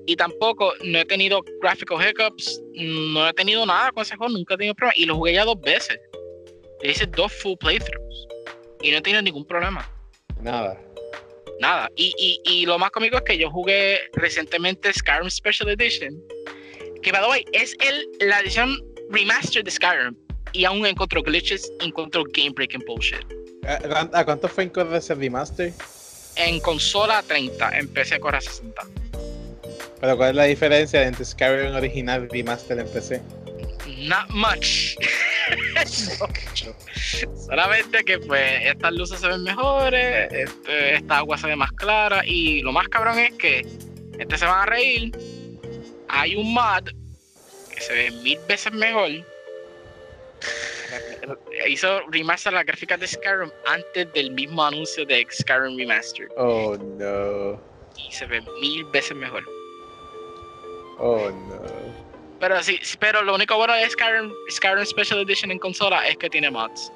Y 0.07 0.17
tampoco 0.17 0.73
no 0.83 0.99
he 1.01 1.05
tenido 1.05 1.43
graphical 1.61 1.99
hiccups, 2.01 2.63
no 2.75 3.29
he 3.29 3.35
tenido 3.35 3.67
nada 3.67 3.91
con 3.93 4.03
ese 4.03 4.17
juego, 4.17 4.33
nunca 4.33 4.55
he 4.55 4.57
tenido 4.57 4.75
problemas. 4.75 4.97
Y 4.99 5.05
lo 5.05 5.17
jugué 5.17 5.35
ya 5.35 5.45
dos 5.45 5.61
veces. 5.61 5.99
Le 6.81 6.91
hice 6.93 7.05
dos 7.07 7.33
full 7.35 7.57
playthroughs. 7.59 8.27
Y 8.81 8.93
no 8.93 8.97
he 8.97 9.03
tenido 9.03 9.21
ningún 9.21 9.45
problema. 9.45 9.87
Nada. 10.41 10.81
Nada. 11.61 11.91
Y, 11.97 12.13
y, 12.19 12.41
y 12.45 12.67
lo 12.67 12.79
más 12.79 12.91
cómico 12.91 13.17
es 13.17 13.23
que 13.23 13.39
yo 13.39 13.51
jugué 13.51 14.01
recientemente 14.15 14.93
Skyrim 14.93 15.31
Special 15.31 15.69
Edition. 15.71 16.21
Que, 17.03 17.13
by 17.13 17.23
the 17.23 17.29
way, 17.29 17.45
es 17.53 17.77
el, 17.81 18.29
la 18.29 18.41
edición 18.41 18.83
remastered 19.11 19.65
de 19.65 19.71
Skyrim. 19.71 20.17
Y 20.53 20.65
aún 20.65 20.87
encontró 20.87 21.23
glitches, 21.23 21.71
encontró 21.81 22.25
game 22.33 22.51
breaking 22.51 22.83
bullshit. 22.87 23.25
¿A, 23.67 24.09
a 24.13 24.25
cuánto 24.25 24.49
fue 24.49 24.65
en 24.65 24.95
ese 24.95 25.15
remaster? 25.15 25.73
En 26.37 26.61
consola 26.61 27.23
30, 27.23 27.79
en 27.79 27.89
PC 27.89 28.21
corre 28.21 28.39
a 28.39 28.41
60. 28.41 28.83
Pero 30.01 30.17
¿cuál 30.17 30.31
es 30.31 30.37
la 30.37 30.45
diferencia 30.45 31.07
entre 31.07 31.25
Skyrim 31.25 31.75
original 31.75 32.25
y 32.25 32.29
remaster 32.29 32.79
en 32.79 32.89
PC? 32.89 33.23
Not 34.05 34.29
much. 34.31 34.97
Solamente 37.49 38.05
que 38.05 38.19
pues 38.19 38.61
estas 38.65 38.93
luces 38.93 39.21
se 39.21 39.29
ven 39.29 39.45
mejores, 39.45 40.31
este, 40.31 40.97
esta 40.97 41.19
agua 41.19 41.39
se 41.39 41.47
ve 41.47 41.57
más 41.57 41.73
clara 41.73 42.23
y 42.27 42.61
lo 42.61 42.73
más 42.73 42.87
cabrón 42.89 43.19
es 43.19 43.33
que 43.35 43.67
este 44.19 44.37
se 44.37 44.45
van 44.45 44.61
a 44.61 44.67
reír. 44.67 45.17
Hay 46.09 46.37
un 46.37 46.53
mod 46.53 46.85
que 47.75 47.81
se 47.81 47.95
ve 47.95 48.11
mil 48.23 48.39
veces 48.47 48.73
mejor. 48.75 49.11
Hizo 51.67 52.01
remaster 52.11 52.53
las 52.53 52.67
gráficas 52.67 53.01
de 53.01 53.07
Skyrim 53.07 53.51
antes 53.67 54.13
del 54.13 54.33
mismo 54.33 54.65
anuncio 54.65 55.07
de 55.07 55.27
Skyrim 55.31 55.79
Remastered. 55.79 56.29
Oh 56.37 56.77
no. 56.77 57.59
Y 57.97 58.13
se 58.13 58.27
ve 58.27 58.43
mil 58.61 58.85
veces 58.87 59.17
mejor. 59.17 59.43
Oh 60.99 61.31
no. 61.31 62.14
Pero 62.41 62.63
sí, 62.63 62.79
pero 62.99 63.23
lo 63.23 63.35
único 63.35 63.57
bueno 63.57 63.75
de 63.75 63.89
Skyrim, 63.89 64.33
Skyrim 64.51 64.85
Special 64.85 65.21
Edition 65.21 65.51
en 65.51 65.59
consola 65.59 66.07
es 66.07 66.17
que 66.17 66.29
tiene 66.29 66.51
mods. 66.51 66.93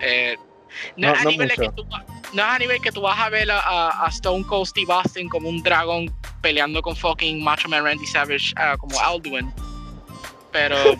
Eh, 0.00 0.36
no, 0.96 1.12
es 1.12 1.20
a 1.20 1.24
nivel 1.24 1.50
que 1.50 1.68
tú, 1.70 1.84
no, 2.32 2.42
es 2.42 2.48
a 2.48 2.58
nivel 2.58 2.80
que 2.80 2.92
tú 2.92 3.00
vas 3.00 3.18
a 3.18 3.28
ver 3.30 3.50
a, 3.50 4.04
a, 4.04 4.08
Stone 4.08 4.44
Cold 4.44 4.66
Steve 4.66 4.92
Austin 4.92 5.28
como 5.28 5.48
un 5.48 5.62
dragón 5.62 6.14
peleando 6.42 6.82
con 6.82 6.94
fucking 6.94 7.42
Macho 7.42 7.68
Man 7.68 7.84
Randy 7.84 8.06
Savage 8.06 8.52
uh, 8.56 8.76
como 8.78 9.00
Alduin. 9.00 9.52
Pero. 10.52 10.76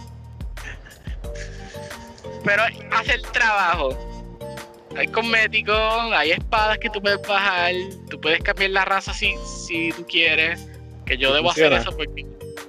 pero 2.44 2.62
hace 2.92 3.14
el 3.14 3.22
trabajo. 3.22 3.96
Hay 4.96 5.06
cosméticos, 5.08 6.12
hay 6.12 6.32
espadas 6.32 6.78
que 6.78 6.88
tú 6.90 7.00
puedes 7.00 7.20
bajar, 7.28 7.72
tú 8.10 8.20
puedes 8.20 8.42
cambiar 8.42 8.70
la 8.70 8.84
raza 8.84 9.12
si, 9.12 9.34
si 9.66 9.92
tú 9.92 10.06
quieres. 10.06 10.66
Que 11.04 11.16
yo 11.16 11.32
debo 11.32 11.50
hacer 11.50 11.72
eso 11.72 11.96
porque 11.96 12.26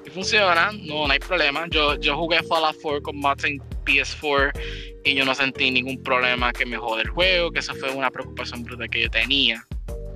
funciona, 0.10 0.72
no, 0.72 1.08
no 1.08 1.14
hay 1.14 1.20
problema. 1.20 1.66
Yo, 1.70 1.96
yo 2.00 2.18
jugué 2.18 2.42
Fallout 2.44 2.78
4 2.82 3.02
con 3.02 3.18
mods 3.18 3.44
en 3.44 3.60
PS4 3.86 4.52
y 5.06 5.16
yo 5.16 5.26
no 5.26 5.34
sentí 5.34 5.72
ningún 5.72 6.02
problema 6.04 6.52
que 6.52 6.66
me 6.66 6.78
jode 6.78 7.04
el 7.04 7.10
juego, 7.10 7.52
que 7.52 7.60
esa 7.60 7.74
fue 7.74 7.92
una 7.92 8.12
preocupación 8.12 8.64
bruta 8.64 8.88
que 8.88 9.04
yo 9.04 9.10
tenía 9.10 9.66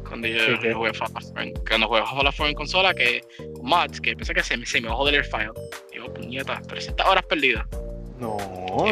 cuando 0.07 0.27
yo, 0.27 0.57
jugué 0.75 0.93
Fallout 0.93 1.23
4, 1.33 1.53
cuando 1.67 1.87
jugué 1.87 2.01
Fallout 2.01 2.35
4 2.35 2.47
en 2.47 2.53
consola, 2.53 2.93
que 2.93 3.21
con 3.55 3.65
mods, 3.65 3.99
que 3.99 4.15
pensé 4.15 4.33
que 4.33 4.43
se 4.43 4.57
me, 4.57 4.65
se 4.65 4.79
me 4.79 4.89
jode 4.89 5.15
el 5.15 5.23
file. 5.23 5.51
Digo, 5.91 6.13
puñeta, 6.13 6.61
300 6.67 7.05
horas 7.05 7.25
perdidas. 7.25 7.65
No, 8.19 8.37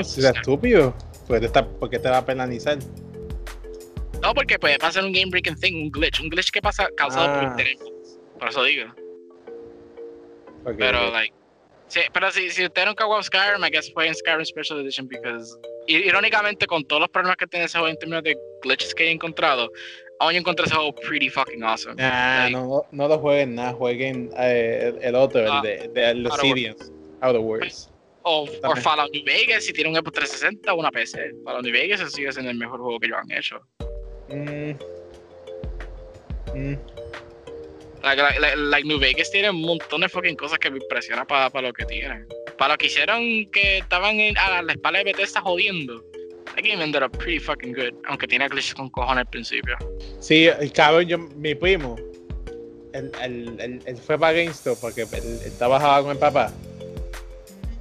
si 0.04 0.22
es 0.22 0.26
estúpido. 0.26 0.96
Porque 1.28 1.48
te, 1.48 1.64
porque 1.64 2.00
te 2.00 2.10
va 2.10 2.18
a 2.18 2.26
penalizar. 2.26 2.80
No, 4.22 4.34
porque 4.34 4.58
puede 4.60 4.78
pasar 4.78 5.06
un 5.06 5.12
game 5.12 5.30
breaking 5.30 5.56
thing, 5.56 5.76
un 5.76 5.92
glitch, 5.92 6.20
un 6.20 6.30
glitch 6.30 6.52
que 6.52 6.62
pasa 6.62 6.90
causado 6.96 7.28
por 7.34 7.44
ah. 7.44 7.48
internet. 7.48 7.80
Por 8.40 8.50
eso 8.50 8.64
digo. 8.64 8.86
Pero, 10.78 11.12
like, 11.12 11.34
sí, 11.88 12.02
pero 12.14 12.32
si, 12.32 12.50
si 12.50 12.66
usted 12.66 12.86
nunca 12.86 13.06
jugó 13.06 13.22
Skyrim, 13.22 13.64
I 13.64 13.70
guess 13.70 13.92
fue 13.94 14.08
en 14.08 14.16
Skyrim 14.16 14.46
Special 14.46 14.80
Edition, 14.80 15.08
because, 15.08 15.58
irónicamente, 15.88 16.66
con 16.68 16.84
todos 16.86 17.02
los 17.02 17.10
problemas 17.10 17.38
que 17.38 17.48
tiene 17.48 17.66
ese 17.66 17.78
juego 17.78 17.92
en 17.92 17.98
términos 17.98 18.24
de 18.24 18.38
glitches 18.62 18.94
que 18.94 19.08
he 19.08 19.12
encontrado, 19.12 19.70
aún 20.20 20.36
encontré 20.36 20.66
ese 20.66 20.76
juego 20.76 20.94
pretty 20.94 21.30
fucking 21.30 21.64
awesome. 21.64 21.96
Ah, 22.00 22.48
no, 22.52 22.86
no 22.92 23.08
lo 23.08 23.20
jueguen 23.20 23.56
nada, 23.56 23.74
jueguen 23.74 24.30
eh, 24.38 24.94
el, 25.02 25.16
otro, 25.16 25.42
el 25.42 25.52
ah, 25.52 25.62
de, 25.62 25.88
de 25.90 26.16
los 26.16 26.38
Sidians, 26.40 26.92
Outer 27.22 27.42
Worlds. 27.42 27.90
O, 28.24 28.44
o 28.64 28.76
Fallout 28.76 29.12
New 29.12 29.24
Vegas, 29.26 29.66
si 29.66 29.74
tiene 29.74 29.90
un 29.90 29.96
Xbox 29.96 30.14
360 30.14 30.74
o 30.74 30.80
una 30.80 30.92
PC. 30.92 31.34
Fallout 31.44 31.64
New 31.64 31.74
Vegas 31.74 32.14
sigue 32.14 32.32
siendo 32.32 32.52
el 32.52 32.58
mejor 32.58 32.80
juego 32.80 33.00
que 33.00 33.08
ellos 33.08 33.18
han 33.20 33.32
hecho. 33.32 33.62
Mm. 34.30 34.76
Mm. 36.54 36.78
Like, 38.04 38.22
like, 38.58 38.88
New 38.88 39.00
Vegas 39.00 39.30
tiene 39.32 39.50
un 39.50 39.62
montón 39.62 40.02
de 40.02 40.10
fucking 40.10 40.36
cosas 40.36 40.58
que 40.60 40.72
me 40.72 40.80
impresionan 40.80 41.26
para 41.28 41.62
lo 41.62 41.72
que 41.74 41.86
tienen. 41.86 42.28
Para 42.58 42.74
lo 42.74 42.78
que 42.78 42.88
hicieron 42.88 43.46
que 43.52 43.80
estaban 43.80 44.18
a 44.38 44.62
la 44.62 44.74
espalda 44.74 45.00
de 45.00 45.06
Bethesda 45.06 45.42
jodiendo. 45.42 46.04
That 46.56 46.64
game 46.64 46.84
ended 46.84 47.04
up 47.04 47.12
pretty 47.18 47.40
fucking 47.40 47.74
good. 47.74 47.94
Aunque 48.08 48.28
tiene 48.28 48.48
glitches 48.48 48.74
con 48.74 48.90
cojones 48.90 49.22
al 49.22 49.30
principio. 49.30 49.78
Sí, 50.20 50.48
el 50.48 50.72
cabrón, 50.74 51.06
yo, 51.06 51.18
mi 51.18 51.56
primo, 51.56 51.96
él, 52.94 53.82
él, 53.86 53.98
fue 53.98 54.20
para 54.20 54.34
GameStop 54.34 54.80
porque 54.80 55.02
él, 55.02 55.52
trabajaba 55.58 56.02
con 56.02 56.12
el 56.12 56.18
papá. 56.18 56.52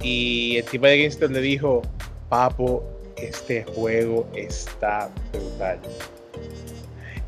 Y 0.01 0.57
el 0.57 0.65
tipo 0.65 0.85
de 0.85 0.97
GameStop 0.97 1.31
le 1.31 1.41
dijo, 1.41 1.81
papo, 2.29 2.83
este 3.17 3.63
juego 3.63 4.29
está 4.35 5.11
brutal. 5.31 5.79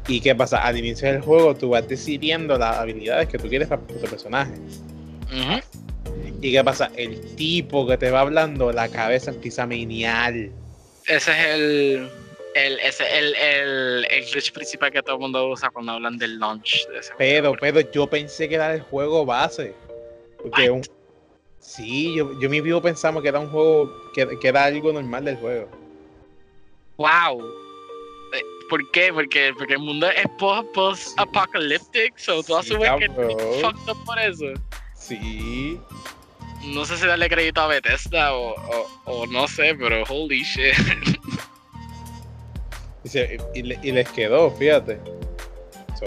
¿Y 0.08 0.20
qué 0.20 0.36
pasa? 0.36 0.64
Al 0.64 0.78
inicio 0.78 1.12
del 1.12 1.22
juego 1.22 1.56
tú 1.56 1.70
vas 1.70 1.88
decidiendo 1.88 2.58
las 2.58 2.78
habilidades 2.78 3.30
que 3.30 3.38
tú 3.38 3.48
quieres 3.48 3.68
para 3.68 3.82
tu 3.82 3.96
personaje. 4.00 4.54
¿Y 6.42 6.52
qué 6.52 6.64
pasa? 6.64 6.92
El 6.96 7.36
tipo 7.36 7.88
que 7.88 7.98
te 7.98 8.12
va 8.12 8.22
hablando, 8.22 8.72
la 8.72 8.90
cabeza 8.90 9.32
empieza 9.32 9.64
a 9.64 9.68
menial. 9.68 10.52
Ese 11.08 11.32
es 11.32 11.46
el, 11.48 12.10
el, 12.54 12.80
ese, 12.80 13.18
el, 13.18 13.36
el, 13.36 14.06
el 14.10 14.26
glitch 14.32 14.52
principal 14.52 14.92
que 14.92 15.02
todo 15.02 15.16
el 15.16 15.22
mundo 15.22 15.50
usa 15.50 15.70
cuando 15.70 15.94
hablan 15.94 16.18
del 16.18 16.38
launch 16.38 16.88
de 16.90 17.00
ese 17.00 17.14
pero, 17.18 17.54
Pero 17.60 17.80
yo 17.92 18.08
pensé 18.08 18.50
que 18.50 18.56
era 18.56 18.74
el 18.74 18.82
juego 18.82 19.26
base. 19.26 19.74
Porque 20.42 20.70
un, 20.70 20.84
sí, 21.60 22.14
yo, 22.16 22.38
yo 22.40 22.50
mi 22.50 22.60
vivo 22.60 22.82
pensamos 22.82 23.24
que 23.24 23.30
era 23.30 23.40
un 23.40 23.48
juego, 23.48 24.12
que, 24.14 24.28
que 24.40 24.48
era 24.50 24.66
algo 24.66 24.92
normal 24.92 25.24
del 25.24 25.38
juego. 25.38 25.70
¡Wow! 26.98 27.63
¿Por 28.70 28.90
qué? 28.92 29.12
Porque, 29.14 29.54
porque 29.58 29.74
el 29.74 29.80
mundo 29.80 30.08
es 30.10 30.26
post-apocalyptic, 30.74 32.18
so 32.18 32.42
tú 32.44 32.56
asumes 32.56 32.90
que 33.00 33.10
fucked 33.10 33.92
up 33.92 34.06
por 34.06 34.20
eso. 34.20 34.46
Sí. 34.96 35.80
No 36.66 36.86
sé 36.86 36.98
si 36.98 37.06
darle 37.06 37.30
crédito 37.30 37.62
a 37.62 37.68
Bethesda 37.68 38.34
o, 38.34 38.56
o, 38.56 38.88
o 39.06 39.28
no 39.28 39.48
sé, 39.48 39.76
pero 39.76 40.04
holy 40.08 40.44
shit. 40.44 40.76
y, 43.54 43.60
y, 43.60 43.92
les 43.92 44.10
quedó, 44.10 44.50
fíjate. 44.52 45.00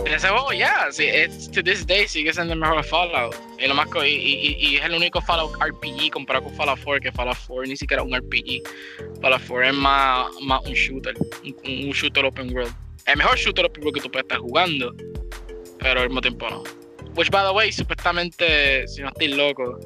En 0.05 0.13
ese 0.13 0.29
juego, 0.29 0.53
ya, 0.53 0.89
yeah, 0.91 1.29
to 1.53 1.63
this 1.63 1.87
day 1.87 2.07
sigue 2.07 2.33
siendo 2.33 2.53
el 2.53 2.61
mejor 2.61 2.85
Fallout. 2.85 3.35
Y, 3.59 3.67
lo 3.67 3.75
más, 3.75 3.89
y, 4.05 4.57
y, 4.59 4.77
es 4.77 4.85
el 4.85 4.95
único 4.95 5.21
Fallout 5.21 5.53
RPG 5.61 6.11
comparado 6.11 6.45
con 6.45 6.55
Fallout 6.55 6.81
4, 6.85 7.01
que 7.01 7.13
Fallout 7.13 7.39
4 7.47 7.65
ni 7.67 7.77
siquiera 7.77 8.03
es 8.03 8.09
un 8.09 8.17
RPG. 8.17 8.63
Fallout 9.21 9.43
4 9.47 9.63
es 9.65 9.75
más, 9.75 10.27
más 10.43 10.65
un 10.67 10.73
shooter, 10.73 11.15
un, 11.43 11.91
shooter 11.91 12.25
open 12.25 12.55
world. 12.55 12.73
El 13.07 13.17
mejor 13.17 13.37
shooter 13.37 13.65
open 13.65 13.83
world 13.83 13.95
que 13.95 14.03
tú 14.03 14.11
puedes 14.11 14.25
estar 14.25 14.39
jugando, 14.39 14.95
pero 15.79 16.01
al 16.01 16.09
mismo 16.09 16.21
tiempo 16.21 16.49
no. 16.51 16.63
Which, 17.15 17.31
by 17.31 17.47
the 17.47 17.53
way, 17.53 17.73
supuestamente, 17.73 18.87
si 18.89 19.01
no 19.01 19.09
estoy 19.09 19.29
loco, 19.29 19.79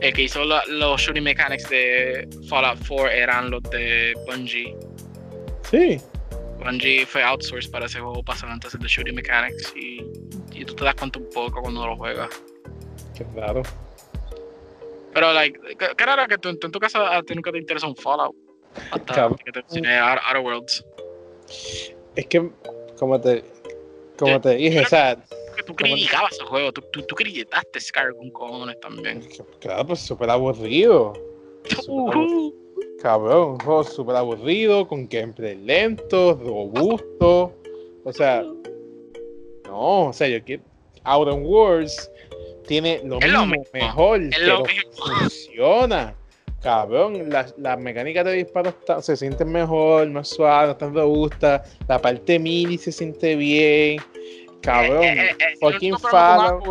el 0.00 0.12
que 0.12 0.22
hizo 0.22 0.44
los 0.44 1.00
shooting 1.00 1.22
mechanics 1.22 1.68
de 1.70 2.28
Fallout 2.48 2.78
4 2.88 3.08
eran 3.10 3.50
los 3.50 3.62
de 3.64 4.14
Bungie. 4.26 4.74
Sí. 5.70 6.00
Bungie 6.62 7.06
fue 7.06 7.22
outsourced 7.22 7.70
para 7.70 7.86
ese 7.86 8.00
juego 8.00 8.22
pasando 8.22 8.54
antes 8.54 8.78
de 8.78 8.86
Shooting 8.86 9.14
Mechanics 9.14 9.72
y, 9.76 10.02
y, 10.52 10.64
tú 10.64 10.74
te 10.74 10.84
das 10.84 10.94
cuenta 10.94 11.18
un 11.18 11.28
poco 11.30 11.60
cuando 11.62 11.86
lo 11.86 11.96
juegas. 11.96 12.30
Qué 13.16 13.24
raro. 13.34 13.62
Pero, 15.12 15.32
like, 15.32 15.58
qué 15.76 16.06
raro 16.06 16.26
que 16.26 16.38
tú, 16.38 16.48
en 16.48 16.58
tu 16.58 16.78
caso 16.78 17.04
a 17.04 17.22
ti 17.22 17.34
nunca 17.34 17.52
te 17.52 17.58
interesa 17.58 17.86
un 17.86 17.96
Fallout. 17.96 18.34
Hasta 18.90 19.30
que 19.44 19.52
te 19.52 19.60
enseñé 19.60 19.98
Outer 19.98 20.38
Worlds. 20.38 20.84
Es 22.16 22.26
que, 22.26 22.50
como 22.98 23.20
te, 23.20 23.44
como 24.16 24.40
te 24.40 24.50
dije, 24.56 24.80
o 24.80 24.86
sea. 24.86 25.16
Que 25.56 25.62
tú 25.64 25.74
criticabas 25.74 26.32
ese 26.32 26.44
juego, 26.44 26.72
tú, 26.72 26.82
tú, 26.92 27.02
tú 27.02 27.14
criticaste 27.14 27.78
Scar 27.80 28.14
con 28.14 28.30
cojones 28.30 28.80
también. 28.80 29.22
Claro, 29.60 29.86
pues 29.86 30.00
súper 30.00 30.30
aburrido. 30.30 31.12
Uh 31.88 32.61
Cabrón, 33.02 33.54
un 33.54 33.58
juego 33.58 33.82
súper 33.82 34.14
aburrido, 34.14 34.86
con 34.86 35.08
gameplay 35.08 35.56
lento, 35.56 36.34
robusto. 36.34 37.52
O 38.04 38.12
sea, 38.12 38.44
no, 39.64 40.06
o 40.06 40.12
sea, 40.12 40.28
yo 40.28 40.42
quiero. 40.44 40.62
Outer 41.02 41.34
Wars 41.34 42.08
tiene 42.68 43.00
lo 43.04 43.18
mismo, 43.18 43.64
mejor, 43.72 44.20
pero 44.30 44.62
funciona. 44.92 46.14
Cabrón, 46.62 47.28
las 47.28 47.52
la 47.58 47.76
mecánicas 47.76 48.24
de 48.24 48.34
disparo 48.34 48.72
se 49.00 49.16
sienten 49.16 49.50
mejor, 49.50 50.08
más 50.10 50.28
suave, 50.28 50.68
no 50.68 50.76
tan 50.76 50.94
robusta. 50.94 51.64
La 51.88 52.00
parte 52.00 52.38
mini 52.38 52.78
se 52.78 52.92
siente 52.92 53.34
bien. 53.34 54.00
Cabrón, 54.60 55.02
eh, 55.02 55.24
eh, 55.24 55.36
eh, 55.40 55.56
fucking 55.60 55.98
Fallout. 55.98 56.62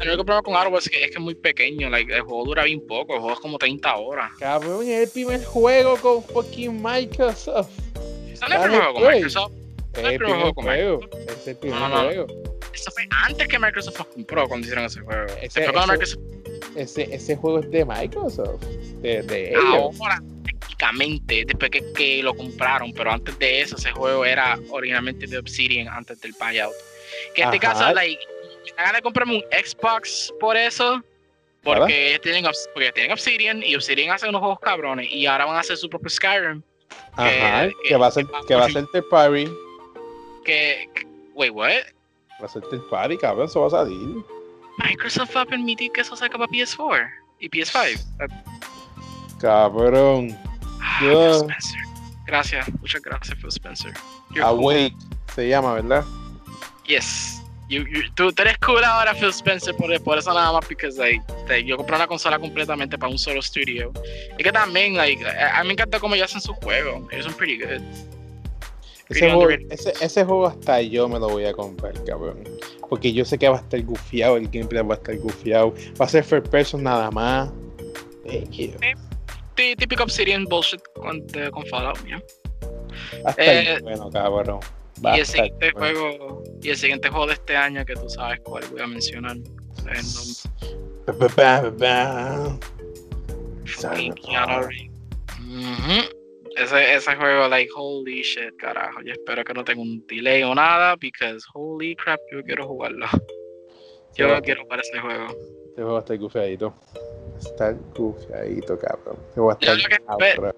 El 0.00 0.08
único 0.08 0.24
problema 0.24 0.42
con 0.42 0.54
Outer 0.54 0.78
es 0.78 0.88
que, 0.88 1.04
es 1.04 1.10
que 1.10 1.16
es 1.16 1.20
muy 1.20 1.34
pequeño, 1.34 1.88
like, 1.88 2.14
el 2.14 2.22
juego 2.22 2.44
dura 2.44 2.64
bien 2.64 2.86
poco, 2.86 3.14
el 3.14 3.20
juego 3.20 3.34
es 3.34 3.40
como 3.40 3.58
30 3.58 3.96
horas. 3.96 4.30
Cabrón, 4.38 4.82
es 4.86 5.08
el 5.08 5.10
primer 5.10 5.44
juego 5.44 5.96
con 5.96 6.22
fucking 6.22 6.82
Microsoft. 6.82 7.70
¿Es 8.30 8.42
el 8.42 8.48
primer 8.48 8.70
juego 8.70 8.94
con 8.94 9.12
Microsoft? 9.12 9.52
Es 9.94 10.04
el 10.04 10.18
primer 10.18 10.54
juego. 10.54 11.00
Es 11.28 11.48
el 11.48 11.56
primer 11.56 11.78
juego. 11.78 12.26
Eso 12.74 12.90
fue 12.90 13.08
antes 13.24 13.48
que 13.48 13.58
Microsoft 13.58 13.98
lo 13.98 14.08
compró 14.10 14.48
cuando 14.48 14.66
hicieron 14.66 14.84
ese 14.84 15.00
juego. 15.00 15.32
Ese, 15.40 15.64
ese, 15.64 16.18
ese, 16.76 17.14
ese, 17.14 17.36
juego 17.36 17.60
es 17.60 17.70
de 17.70 17.84
Microsoft. 17.86 18.62
De, 19.00 19.22
de 19.22 19.50
ellos. 19.50 19.98
Ahora, 19.98 20.22
técnicamente, 20.44 21.44
después 21.46 21.70
que, 21.70 21.92
que, 21.94 22.22
lo 22.22 22.34
compraron, 22.34 22.92
pero 22.92 23.12
antes 23.12 23.38
de 23.38 23.62
eso, 23.62 23.76
ese 23.76 23.92
juego 23.92 24.26
era 24.26 24.58
originalmente 24.70 25.26
de 25.26 25.38
Obsidian 25.38 25.88
antes 25.88 26.20
del 26.20 26.34
buyout. 26.38 26.74
Que 27.34 27.42
en 27.42 27.48
este 27.48 27.60
caso, 27.60 27.94
like, 27.94 28.20
me 28.76 28.82
hagan 28.82 28.94
de 28.96 29.02
comprarme 29.02 29.36
un 29.36 29.42
Xbox 29.64 30.32
por 30.40 30.56
eso. 30.56 31.02
Porque 31.62 32.10
ellos 32.10 32.20
tienen, 32.20 32.44
porque 32.74 32.92
tienen 32.92 33.10
Obsidian 33.12 33.60
y 33.62 33.74
Obsidian 33.74 34.10
hace 34.14 34.28
unos 34.28 34.40
juegos 34.40 34.60
cabrones 34.60 35.10
y 35.10 35.26
ahora 35.26 35.46
van 35.46 35.56
a 35.56 35.60
hacer 35.60 35.76
su 35.76 35.90
propio 35.90 36.08
Skyrim. 36.10 36.62
Ajá, 37.14 37.66
que- 37.66 37.74
que, 37.88 37.96
va 37.96 38.06
a 38.06 38.10
ser, 38.12 38.24
que 38.46 38.54
va 38.54 38.66
a 38.66 38.70
ser 38.70 38.86
third 38.92 39.08
party. 39.10 39.48
Que, 40.44 40.88
wait, 41.34 41.50
what? 41.52 41.72
Va 42.40 42.44
a 42.46 42.48
ser 42.48 42.62
third 42.70 42.88
party, 42.88 43.16
cabrón, 43.18 43.46
eso 43.46 43.60
va 43.62 43.66
a 43.66 43.70
salir. 43.70 44.22
Microsoft 44.78 45.34
va 45.36 45.40
a 45.40 45.46
permitir 45.46 45.90
que 45.90 46.02
eso 46.02 46.14
saque 46.14 46.38
para 46.38 46.46
PS4 46.52 47.10
y 47.40 47.48
PS5. 47.48 48.00
Cabrón. 49.40 50.38
Ah, 50.80 50.98
Phil 51.00 51.30
Spencer. 51.32 51.80
Gracias, 52.26 52.68
muchas 52.80 53.02
gracias, 53.02 53.38
Phil 53.38 53.48
Spencer. 53.48 53.92
You're 54.30 54.42
cool. 54.48 54.72
Awake 54.74 54.94
se 55.34 55.48
llama, 55.48 55.74
¿verdad? 55.74 56.04
Yes. 56.84 57.42
You, 57.68 57.82
you- 57.88 58.12
tú, 58.14 58.32
tú 58.32 58.42
eres 58.42 58.56
cool 58.58 58.84
ahora, 58.84 59.12
Phil 59.14 59.30
Spencer, 59.30 59.74
por, 59.74 60.00
por 60.02 60.18
eso 60.18 60.32
nada 60.32 60.52
más, 60.52 60.68
because 60.68 60.96
like, 60.98 61.20
like, 61.48 61.64
yo 61.68 61.76
compré 61.76 61.96
una 61.96 62.06
consola 62.06 62.38
completamente 62.38 62.96
para 62.96 63.10
un 63.10 63.18
solo 63.18 63.42
studio. 63.42 63.92
Y 64.38 64.42
que 64.42 64.52
también, 64.52 64.96
like, 64.96 65.24
a, 65.26 65.58
a 65.58 65.62
mí 65.62 65.68
me 65.68 65.72
encanta 65.72 65.98
cómo 65.98 66.14
ellos 66.14 66.26
hacen 66.30 66.40
sus 66.40 66.56
juegos. 66.58 67.02
Ellos 67.12 67.24
son 67.24 67.34
pretty 67.34 67.58
good. 67.58 67.82
Ese 69.08 69.30
juego, 69.30 69.50
ese, 69.70 69.92
ese 70.00 70.24
juego 70.24 70.46
hasta 70.48 70.80
yo 70.82 71.08
me 71.08 71.18
lo 71.20 71.28
voy 71.28 71.44
a 71.44 71.52
comprar, 71.52 71.92
cabrón. 72.04 72.42
Porque 72.88 73.12
yo 73.12 73.24
sé 73.24 73.38
que 73.38 73.48
va 73.48 73.56
a 73.58 73.60
estar 73.60 73.80
gufiado, 73.82 74.36
el 74.36 74.48
gameplay 74.48 74.82
va 74.82 74.94
a 74.94 74.98
estar 74.98 75.16
gufiado. 75.18 75.74
Va 76.00 76.06
a 76.06 76.08
ser 76.08 76.24
first 76.24 76.48
person 76.48 76.82
nada 76.82 77.10
más. 77.10 77.50
Thank 78.26 78.50
you. 78.52 78.72
Tí- 79.54 79.74
Típico 79.76 80.02
Obsidian 80.02 80.44
bullshit 80.44 80.80
con, 80.94 81.20
con 81.52 81.64
Fallout, 81.66 82.04
yeah. 82.04 82.20
Va 83.24 83.28
a 83.28 83.30
estar 83.30 83.44
Eh, 83.48 83.78
bueno, 83.82 84.10
cabrón. 84.10 84.60
Y 85.02 85.20
el 85.20 85.26
siguiente 85.26 85.72
bueno. 85.72 85.98
juego, 86.00 86.44
y 86.62 86.70
el 86.70 86.76
siguiente 86.76 87.08
juego 87.08 87.26
de 87.26 87.34
este 87.34 87.56
año 87.56 87.84
que 87.84 87.94
tú 87.94 88.08
sabes 88.08 88.40
cuál 88.40 88.64
voy 88.70 88.80
a 88.80 88.86
mencionar. 88.86 89.36
Es. 89.92 90.48
Ese, 96.56 96.94
ese 96.94 97.14
juego, 97.16 97.48
like, 97.48 97.70
holy 97.76 98.22
shit, 98.22 98.56
carajo. 98.56 99.02
Yo 99.02 99.12
espero 99.12 99.44
que 99.44 99.52
no 99.52 99.62
tenga 99.62 99.82
un 99.82 100.04
delay 100.06 100.42
o 100.42 100.54
nada, 100.54 100.96
because 100.96 101.44
holy 101.52 101.94
crap, 101.96 102.18
yo 102.32 102.42
quiero 102.42 102.66
jugarlo. 102.66 103.06
Yo 104.14 104.28
va- 104.28 104.40
quiero 104.40 104.62
jugar 104.62 104.80
ese 104.80 104.98
juego. 104.98 105.26
Este 105.26 105.82
juego 105.82 105.98
estar 105.98 106.18
gufiadito. 106.18 106.74
Está 107.38 107.72
gufiadito, 107.94 108.78
cabrón. 108.78 109.18
Este 109.28 109.34
juego 109.34 109.50
a 109.50 110.54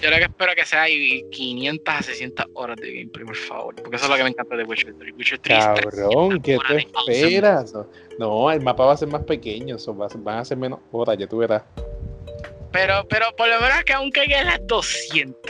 Yo 0.00 0.10
lo 0.10 0.16
que 0.16 0.22
espero 0.24 0.52
que 0.54 0.64
sea 0.64 0.82
ahí 0.82 1.24
500 1.30 1.94
a 1.94 2.02
600 2.02 2.46
horas 2.54 2.76
de 2.76 2.92
gameplay, 2.92 3.26
por 3.26 3.36
favor. 3.36 3.74
Porque 3.74 3.96
eso 3.96 4.04
es 4.04 4.10
lo 4.10 4.16
que 4.16 4.22
me 4.22 4.28
encanta 4.30 4.56
de 4.56 4.64
Witcher 4.64 4.94
3. 4.98 5.14
Witcher 5.16 5.38
3 5.40 5.58
es 5.58 5.64
Cabrón, 5.64 6.40
¿qué 6.42 6.58
te 6.66 6.76
esperas? 7.12 7.74
No, 8.18 8.50
el 8.50 8.60
mapa 8.60 8.84
va 8.86 8.92
a 8.92 8.96
ser 8.96 9.08
más 9.08 9.24
pequeño, 9.24 9.78
so 9.78 9.96
va 9.96 10.06
a 10.06 10.08
ser- 10.08 10.20
van 10.20 10.38
a 10.38 10.44
ser 10.44 10.56
menos 10.56 10.78
horas, 10.92 11.16
ya 11.18 11.26
tú 11.26 11.38
verás. 11.38 11.62
Pero, 12.72 13.06
pero 13.08 13.26
por 13.36 13.48
lo 13.48 13.60
menos 13.60 13.82
que 13.84 13.92
aún 13.94 14.10
caiga 14.10 14.40
en 14.40 14.46
las 14.46 14.66
200. 14.66 15.40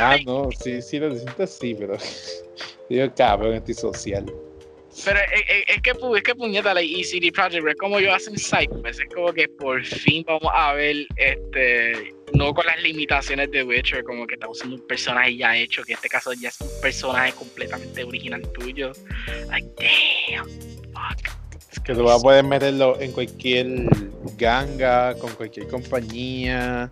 Ah, 0.00 0.16
no, 0.26 0.48
sí, 0.62 0.82
sí, 0.82 0.98
lo 0.98 1.14
siento 1.14 1.46
sí, 1.46 1.74
pero. 1.78 1.96
Digo, 2.88 3.12
cabrón, 3.16 3.54
estoy 3.54 3.74
social. 3.74 4.24
Pero 5.04 5.20
es, 5.20 5.40
es- 5.48 5.76
es 5.76 5.82
que, 5.82 5.90
es 6.16 6.22
que 6.22 6.34
puñeta, 6.34 6.74
la 6.74 6.82
y 6.82 7.04
CD 7.04 7.30
Projekt 7.32 7.64
Red, 7.64 7.76
como 7.76 8.00
yo 8.00 8.12
hacen 8.12 8.36
Psychonauts, 8.38 8.98
es 9.00 9.14
como 9.14 9.32
que 9.32 9.48
por 9.48 9.84
fin 9.84 10.24
vamos 10.26 10.50
a 10.52 10.72
ver, 10.74 11.06
este, 11.16 12.14
no 12.34 12.52
con 12.52 12.66
las 12.66 12.82
limitaciones 12.82 13.50
de 13.50 13.62
Witcher, 13.64 14.02
como 14.04 14.26
que 14.26 14.34
estamos 14.34 14.58
usando 14.58 14.76
un 14.76 14.86
personaje 14.86 15.36
ya 15.36 15.56
hecho, 15.56 15.82
que 15.84 15.92
en 15.92 15.96
este 15.96 16.08
caso 16.08 16.32
ya 16.34 16.48
es 16.48 16.60
un 16.60 16.68
personaje 16.82 17.32
completamente 17.32 18.04
original 18.04 18.42
tuyo. 18.52 18.92
Like, 19.48 19.68
damn, 19.78 20.46
fuck. 20.92 21.32
Es 21.72 21.80
Que 21.80 21.94
tú 21.94 22.02
vas 22.04 22.18
a 22.18 22.22
poder 22.22 22.44
meterlo 22.44 22.98
en 23.00 23.12
cualquier 23.12 23.66
ganga, 24.36 25.14
con 25.18 25.30
cualquier 25.34 25.68
compañía, 25.68 26.90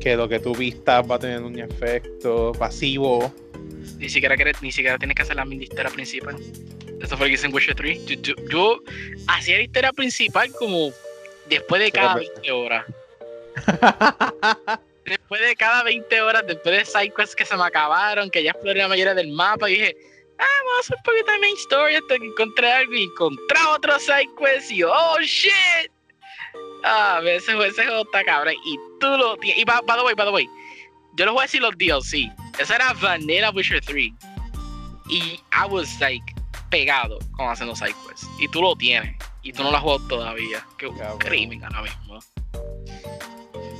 que 0.00 0.16
lo 0.16 0.28
que 0.28 0.38
tú 0.38 0.54
vistas 0.54 1.02
va 1.10 1.16
a 1.16 1.18
tener 1.18 1.40
un 1.42 1.58
efecto 1.58 2.52
pasivo. 2.52 3.32
Ni 3.96 4.08
siquiera, 4.08 4.36
ni 4.60 4.72
siquiera 4.72 4.98
tienes 4.98 5.16
que 5.16 5.22
hacer 5.22 5.36
la 5.36 5.44
historia 5.46 5.90
principal. 5.90 6.36
Eso 7.00 7.16
fue 7.16 7.26
lo 7.26 7.30
que 7.30 7.34
hice 7.34 7.46
en 7.46 7.54
Witcher 7.54 7.74
3. 7.74 8.06
Yo, 8.06 8.16
yo- 8.22 8.34
yo 8.50 8.80
hacía 9.28 9.56
la 9.56 9.62
historia 9.62 9.92
principal 9.92 10.50
como 10.58 10.90
después 11.48 11.80
de 11.82 11.90
cada 11.92 12.14
Pero- 12.14 12.32
20 12.34 12.52
horas. 12.52 12.84
después 15.04 15.40
de 15.40 15.56
cada 15.56 15.82
20 15.84 16.20
horas, 16.20 16.44
después 16.46 16.76
de 16.78 16.84
sidequests 16.84 17.34
que 17.34 17.44
se 17.44 17.56
me 17.56 17.64
acabaron, 17.64 18.30
que 18.30 18.42
ya 18.42 18.50
exploré 18.50 18.78
la 18.80 18.88
mayoría 18.88 19.14
del 19.14 19.28
mapa, 19.32 19.68
y 19.70 19.74
dije, 19.74 19.96
ah, 20.38 20.44
vamos 20.64 20.76
a 20.76 20.80
hacer 20.80 20.96
un 20.96 21.02
poquito 21.02 21.32
de 21.32 21.38
main 21.38 21.56
story 21.56 21.94
hasta 21.96 22.18
que 22.18 22.26
encontré 22.26 22.70
algo 22.72 22.94
y 22.94 23.02
encontré 23.04 23.58
otro 23.74 23.98
sidequest 23.98 24.70
y 24.70 24.82
oh 24.84 25.18
shit. 25.20 25.90
Ah, 26.84 27.20
ese, 27.24 27.46
juego- 27.52 27.64
ese 27.64 27.84
juego 27.84 28.02
está 28.02 28.24
cabrón. 28.24 28.54
Y 28.64 28.76
tú 29.00 29.06
lo 29.16 29.36
tienes. 29.38 29.58
Y 29.60 29.64
by, 29.64 29.80
by 29.84 29.98
the 29.98 30.04
way, 30.04 30.14
by 30.14 30.26
the 30.26 30.32
way, 30.32 30.48
yo 31.18 31.24
les 31.24 31.34
voy 31.34 31.40
a 31.40 31.46
decir 31.46 31.60
los 31.60 31.76
DLC. 31.76 32.32
Eso 32.60 32.74
era 32.74 32.92
Vanilla 32.94 33.50
Witcher 33.50 33.80
3. 33.80 34.12
Y 35.10 35.40
I 35.52 35.66
was 35.68 36.00
like 36.00 36.22
pegado 36.70 37.18
con 37.32 37.48
haciendo 37.48 37.74
sidequests. 37.74 38.28
Y 38.38 38.46
tú 38.48 38.62
lo 38.62 38.76
tienes. 38.76 39.16
Y 39.42 39.52
tú 39.52 39.64
no 39.64 39.72
lo 39.72 39.76
has 39.78 39.82
jugado 39.82 40.06
todavía. 40.06 40.64
Qué 40.78 40.88
Cabrón. 40.96 41.18
crimen 41.18 41.64
ahora 41.64 41.82
mismo. 41.82 42.20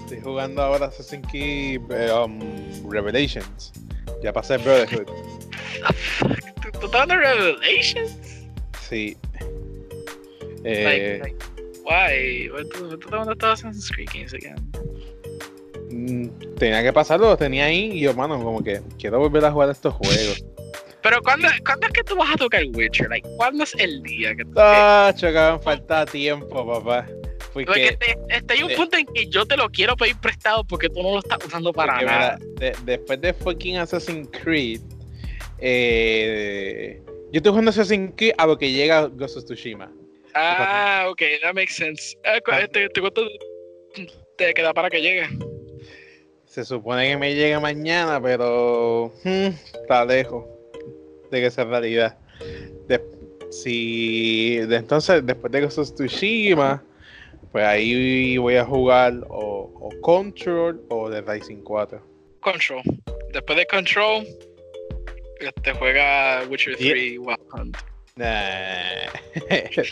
Estoy 0.01 0.21
jugando 0.21 0.63
ahora 0.63 0.87
Assassin's 0.87 1.27
Creed 1.29 1.81
eh, 1.91 2.11
um, 2.11 2.41
Revelations. 2.91 3.73
Ya 4.21 4.33
pasé 4.33 4.59
Brotherhood. 4.59 5.07
¿Tú, 6.63 6.71
tú 6.73 6.87
estás 6.87 7.07
dando 7.07 7.19
Revelations? 7.19 8.19
Sí. 8.89 9.17
Eh, 10.65 11.21
like, 11.23 11.37
why? 11.85 12.49
¿Tú, 12.73 12.89
tú 12.89 12.95
estás 12.95 13.27
dando 13.27 13.47
Assassin's 13.47 13.91
Creed 13.91 14.09
games 14.13 14.35
again? 14.35 14.57
Mm, 15.91 16.55
tenía 16.59 16.83
que 16.83 16.93
pasarlo, 16.93 17.29
lo 17.31 17.37
tenía 17.37 17.65
ahí 17.67 17.91
y 17.93 18.01
yo, 18.01 18.15
mano, 18.15 18.43
como 18.43 18.63
que 18.63 18.81
quiero 18.99 19.19
volver 19.19 19.45
a 19.45 19.53
jugar 19.53 19.71
estos 19.71 19.95
juegos. 19.95 20.45
Pero 21.03 21.23
¿cuándo, 21.23 21.47
¿cuándo 21.65 21.87
es 21.87 21.93
que 21.93 22.03
tú 22.05 22.17
vas 22.17 22.33
a 22.33 22.37
tocar 22.37 22.63
Witcher? 22.75 23.09
Like, 23.09 23.29
¿Cuándo 23.37 23.63
es 23.65 23.75
el 23.79 24.03
día 24.03 24.35
que 24.35 24.45
tú 24.45 24.51
Ah, 24.57 25.13
chocaban, 25.17 25.63
falta 25.63 26.05
tiempo, 26.05 26.67
papá. 26.67 27.07
Porque 27.53 27.67
Porque, 27.67 27.97
te- 27.97 28.19
este, 28.37 28.55
hay 28.55 28.63
un 28.65 28.75
punto 28.75 28.97
en 28.99 29.07
que 29.07 29.27
yo 29.29 29.47
te 29.47 29.57
lo 29.57 29.71
quiero 29.71 29.97
pedir 29.97 30.17
prestado 30.21 30.65
porque 30.65 30.89
tú 30.89 31.03
no 31.03 31.13
lo 31.13 31.19
estás 31.21 31.39
usando 31.47 31.73
para 31.73 32.03
nada. 32.03 32.39
mira, 32.59 32.73
de- 32.73 32.77
después 32.85 33.21
de 33.21 33.33
fucking 33.33 33.77
Assassin's 33.79 34.29
Creed, 34.43 34.81
eh, 35.61 37.01
yo 37.33 37.39
estoy 37.39 37.51
jugando 37.51 37.71
Assassin's 37.71 38.13
Creed 38.17 38.33
a 38.39 38.47
lo 38.47 38.59
que 38.59 38.71
llega 38.71 39.07
Ghost 39.07 39.37
of 39.39 39.45
Tsushima. 39.45 39.91
Ah, 40.35 41.07
ok, 41.11 41.23
that 41.43 41.55
makes 41.55 41.75
sense. 41.75 42.17
Ah, 42.25 42.39
Ah. 42.47 42.61
este, 42.61 42.89
¿te, 42.91 43.01
cuánto 43.01 43.27
te 44.37 44.55
queda 44.55 44.73
para 44.75 44.91
que 44.91 45.01
llegue? 45.01 45.27
Se 46.59 46.65
supone 46.65 47.09
que 47.09 47.17
me 47.17 47.37
llega 47.37 47.61
mañana, 47.61 48.21
pero 48.21 49.13
hmm, 49.23 49.47
está 49.81 50.05
lejos 50.05 50.45
de 51.31 51.41
que 51.41 51.53
sea 51.53 51.63
realidad. 51.63 52.19
De- 52.89 53.01
si 53.49 54.57
de 54.57 54.75
entonces, 54.75 55.25
después 55.25 55.53
de 55.53 55.61
Ghost 55.61 55.79
of 55.79 55.95
Tsushima, 55.95 56.83
pues 57.53 57.65
ahí 57.65 58.39
voy 58.39 58.57
a 58.57 58.65
jugar 58.65 59.25
o, 59.29 59.71
o 59.73 60.01
Control 60.01 60.83
o 60.89 61.09
The 61.09 61.21
Rising 61.21 61.59
4. 61.63 62.03
Control. 62.41 62.83
Después 63.33 63.57
de 63.57 63.65
Control, 63.67 64.27
este 65.39 65.73
juega 65.75 66.43
Witcher 66.51 66.77
Yeah. 66.77 66.91
3 66.93 67.19
Wild 67.21 67.39
Hunt. 67.53 67.77
Nah. 68.17 68.27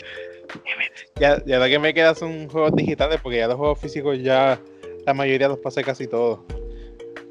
Ya, 1.17 1.41
ya 1.45 1.59
lo 1.59 1.65
que 1.65 1.79
me 1.79 1.93
queda 1.93 2.13
son 2.13 2.49
juegos 2.49 2.75
digitales 2.75 3.19
porque 3.23 3.37
ya 3.37 3.47
los 3.47 3.55
juegos 3.55 3.79
físicos 3.79 4.21
ya 4.21 4.59
la 5.05 5.13
mayoría 5.13 5.47
los 5.47 5.59
pasé 5.59 5.83
casi 5.83 6.07
todos. 6.07 6.39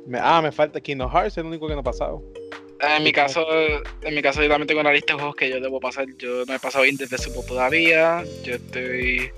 Me- 0.07 0.19
ah, 0.23 0.41
me 0.43 0.53
falta 0.53 0.81
Kingdom 0.81 1.11
Hearts, 1.11 1.33
es 1.33 1.39
el 1.39 1.47
único 1.47 1.67
que 1.67 1.75
no 1.75 1.81
he 1.81 1.85
pasado. 1.85 2.23
En 2.81 3.03
mi 3.03 3.11
caso, 3.13 3.45
en 4.03 4.15
mi 4.15 4.21
caso 4.21 4.43
yo 4.43 4.49
también 4.51 4.67
tengo 4.67 4.81
una 4.83 4.93
lista 4.93 5.15
de 5.15 5.19
juegos 5.19 5.37
que 5.37 5.49
yo 5.49 5.61
debo 5.61 5.81
pasar. 5.81 6.05
Yo 6.19 6.45
no 6.47 6.55
he 6.55 6.59
pasado 6.59 6.85
Indivisible 6.85 7.41
todavía. 7.49 8.23
Yo 8.45 8.55
estoy. 8.57 9.31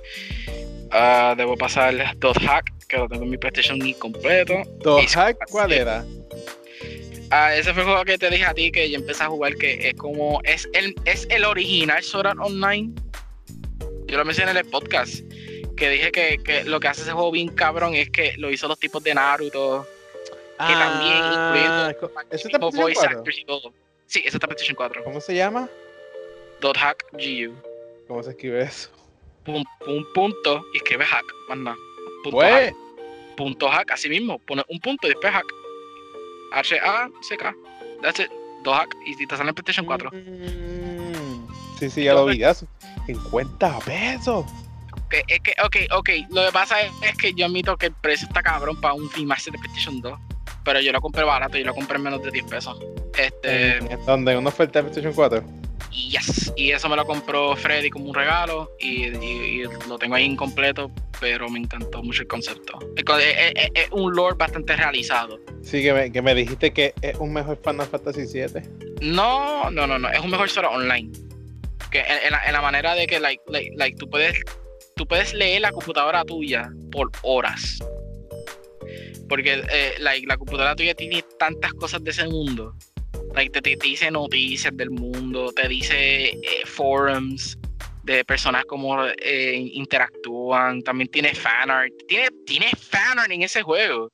ah, 0.90 1.34
debo 1.36 1.56
pasar 1.56 1.94
Dot 2.18 2.36
Hack, 2.42 2.66
que 2.88 2.96
lo 2.96 3.08
tengo 3.08 3.22
en 3.24 3.30
mi 3.30 3.38
PlayStation 3.38 3.78
ni 3.78 3.94
completo. 3.94 4.54
Dos 4.80 5.04
Ace 5.04 5.14
Hack, 5.18 5.36
¿cuál 5.50 5.68
7. 5.68 5.82
era? 5.82 6.04
Ah, 7.30 7.54
ese 7.54 7.72
fue 7.74 7.82
el 7.82 7.88
juego 7.88 8.04
que 8.04 8.18
te 8.18 8.28
dije 8.30 8.44
a 8.44 8.54
ti 8.54 8.72
que 8.72 8.90
yo 8.90 8.96
empecé 8.98 9.22
a 9.22 9.28
jugar, 9.28 9.54
que 9.54 9.88
es 9.88 9.94
como. 9.94 10.40
Es 10.44 10.68
el, 10.72 10.94
es 11.04 11.26
el 11.30 11.44
original 11.44 12.02
Sword 12.02 12.26
Art 12.26 12.38
Online. 12.42 12.90
Yo 14.06 14.16
lo 14.18 14.24
mencioné 14.24 14.50
en 14.50 14.56
el 14.56 14.64
podcast. 14.64 15.20
Que 15.76 15.90
dije 15.90 16.10
que, 16.10 16.38
que 16.44 16.64
lo 16.64 16.80
que 16.80 16.88
hace 16.88 17.02
ese 17.02 17.12
juego 17.12 17.30
bien 17.30 17.48
cabrón 17.50 17.94
es 17.94 18.10
que 18.10 18.32
lo 18.36 18.50
hizo 18.50 18.66
los 18.66 18.80
tipos 18.80 19.02
de 19.04 19.14
Naruto. 19.14 19.86
Que 20.66 20.74
también 20.74 21.24
Ah, 21.24 21.32
incluyendo. 21.34 21.98
co- 22.00 22.12
¿Eso 22.30 22.48
está 22.48 22.58
voice 22.58 22.94
4? 23.00 23.18
actors 23.18 23.38
y 23.38 23.44
todo. 23.44 23.72
Sí, 24.06 24.22
eso 24.24 24.36
está 24.38 24.46
PlayStation 24.46 24.74
4. 24.76 25.04
¿Cómo 25.04 25.20
se 25.20 25.34
llama? 25.34 25.68
Dot 26.60 26.76
Hack 26.76 27.04
GU. 27.12 27.54
¿Cómo 28.08 28.22
se 28.22 28.30
escribe 28.30 28.62
eso? 28.62 28.90
Un, 29.46 29.64
un 29.86 30.12
punto 30.12 30.64
y 30.74 30.78
escribe 30.78 31.04
hack. 31.04 31.24
Más 31.48 31.58
nada. 31.58 31.76
Punto 32.24 32.36
Pues, 32.38 32.52
hack. 32.70 32.74
Punto 33.36 33.68
hack, 33.68 33.90
así 33.92 34.08
mismo. 34.08 34.38
Pone 34.40 34.64
un 34.68 34.80
punto 34.80 35.06
y 35.06 35.10
después 35.10 35.32
hack. 35.32 35.46
H-A-C-K. 36.52 37.54
That's 38.02 38.20
it. 38.20 38.30
Dot 38.64 38.74
hack. 38.74 38.94
Y 39.06 39.26
te 39.26 39.36
sale 39.36 39.50
en 39.50 39.54
PlayStation 39.54 39.86
4. 39.86 40.10
mm, 40.12 41.48
sí, 41.78 41.90
sí, 41.90 42.04
ya 42.04 42.14
lo 42.14 42.26
vi. 42.26 42.38
ya. 42.38 42.54
50 43.06 43.78
pesos. 43.80 44.44
Que, 45.10 45.22
es 45.28 45.40
que, 45.40 45.54
ok, 45.64 45.76
ok, 45.96 46.08
lo 46.30 46.44
que 46.46 46.52
pasa 46.52 46.82
es, 46.82 46.92
es 47.02 47.16
que 47.16 47.32
yo 47.32 47.46
admito 47.46 47.76
que 47.78 47.86
el 47.86 47.94
precio 47.94 48.26
está 48.26 48.42
cabrón 48.42 48.78
para 48.80 48.92
un 48.94 49.10
remaster 49.12 49.52
de 49.52 49.58
PlayStation 49.58 50.00
2. 50.02 50.18
Pero 50.64 50.80
yo 50.80 50.92
lo 50.92 51.00
compré 51.00 51.24
barato, 51.24 51.56
yo 51.58 51.64
lo 51.64 51.74
compré 51.74 51.96
en 51.96 52.02
menos 52.02 52.22
de 52.22 52.30
10 52.30 52.44
pesos. 52.46 52.78
Este, 53.18 53.78
¿En 53.78 54.04
¿Dónde? 54.06 54.36
¿Una 54.36 54.48
oferta 54.48 54.78
de 54.80 54.84
PlayStation 54.84 55.14
4? 55.14 55.42
y 55.90 56.10
yes, 56.10 56.52
y 56.56 56.70
eso 56.70 56.88
me 56.88 56.96
lo 56.96 57.06
compró 57.06 57.56
Freddy 57.56 57.88
como 57.88 58.04
un 58.06 58.14
regalo 58.14 58.70
y, 58.78 59.06
y- 59.06 59.62
y 59.62 59.62
lo 59.88 59.98
tengo 59.98 60.14
ahí 60.16 60.24
incompleto, 60.24 60.90
pero 61.18 61.48
me 61.48 61.58
encantó 61.58 62.02
mucho 62.02 62.22
el 62.22 62.28
concepto. 62.28 62.78
Es, 62.94 63.04
co- 63.04 63.16
es- 63.16 63.52
es- 63.74 63.88
un 63.90 64.14
lore 64.14 64.36
bastante 64.36 64.76
realizado. 64.76 65.40
Sí, 65.62 65.82
que 65.82 65.92
me, 65.94 66.12
que 66.12 66.20
me 66.22 66.34
dijiste 66.34 66.72
que 66.72 66.92
es 67.00 67.16
un 67.18 67.32
mejor 67.32 67.58
Final 67.64 67.86
Fantasy 67.86 68.26
7. 68.26 68.62
No, 69.00 69.70
no, 69.70 69.86
no, 69.86 69.98
no, 69.98 70.08
es 70.10 70.20
un 70.20 70.30
mejor 70.30 70.50
solo 70.50 70.70
online. 70.70 71.10
Que 71.90 72.00
en, 72.00 72.24
en 72.26 72.30
la, 72.32 72.44
en 72.46 72.52
la 72.52 72.60
manera 72.60 72.94
de 72.94 73.06
que 73.06 73.18
like, 73.18 73.42
like, 73.48 73.70
like, 73.76 73.96
tú 73.96 74.08
puedes 74.10 74.38
tú 74.94 75.06
puedes 75.06 75.32
leer 75.32 75.62
la 75.62 75.70
computadora 75.72 76.22
tuya 76.24 76.70
por 76.92 77.10
horas. 77.22 77.78
Porque 79.28 79.62
eh, 79.70 79.94
like, 79.98 80.26
la 80.26 80.36
computadora 80.36 80.74
tuya 80.74 80.94
tiene 80.94 81.22
tantas 81.38 81.72
cosas 81.74 82.02
de 82.02 82.10
ese 82.10 82.26
mundo. 82.26 82.74
Like, 83.34 83.50
te, 83.50 83.60
te- 83.60 83.76
te 83.76 83.86
dice 83.86 84.10
noticias 84.10 84.74
del 84.76 84.90
mundo, 84.90 85.52
te 85.52 85.68
dice 85.68 86.28
eh, 86.30 86.38
forums 86.64 87.58
de 88.04 88.24
personas 88.24 88.64
como 88.64 89.04
eh, 89.06 89.54
interactúan, 89.74 90.82
también 90.82 91.08
tiene 91.08 91.34
fanart. 91.34 91.92
Tiene, 92.06 92.28
tiene 92.46 92.70
fanart 92.76 93.30
en 93.30 93.42
ese 93.42 93.62
juego 93.62 94.08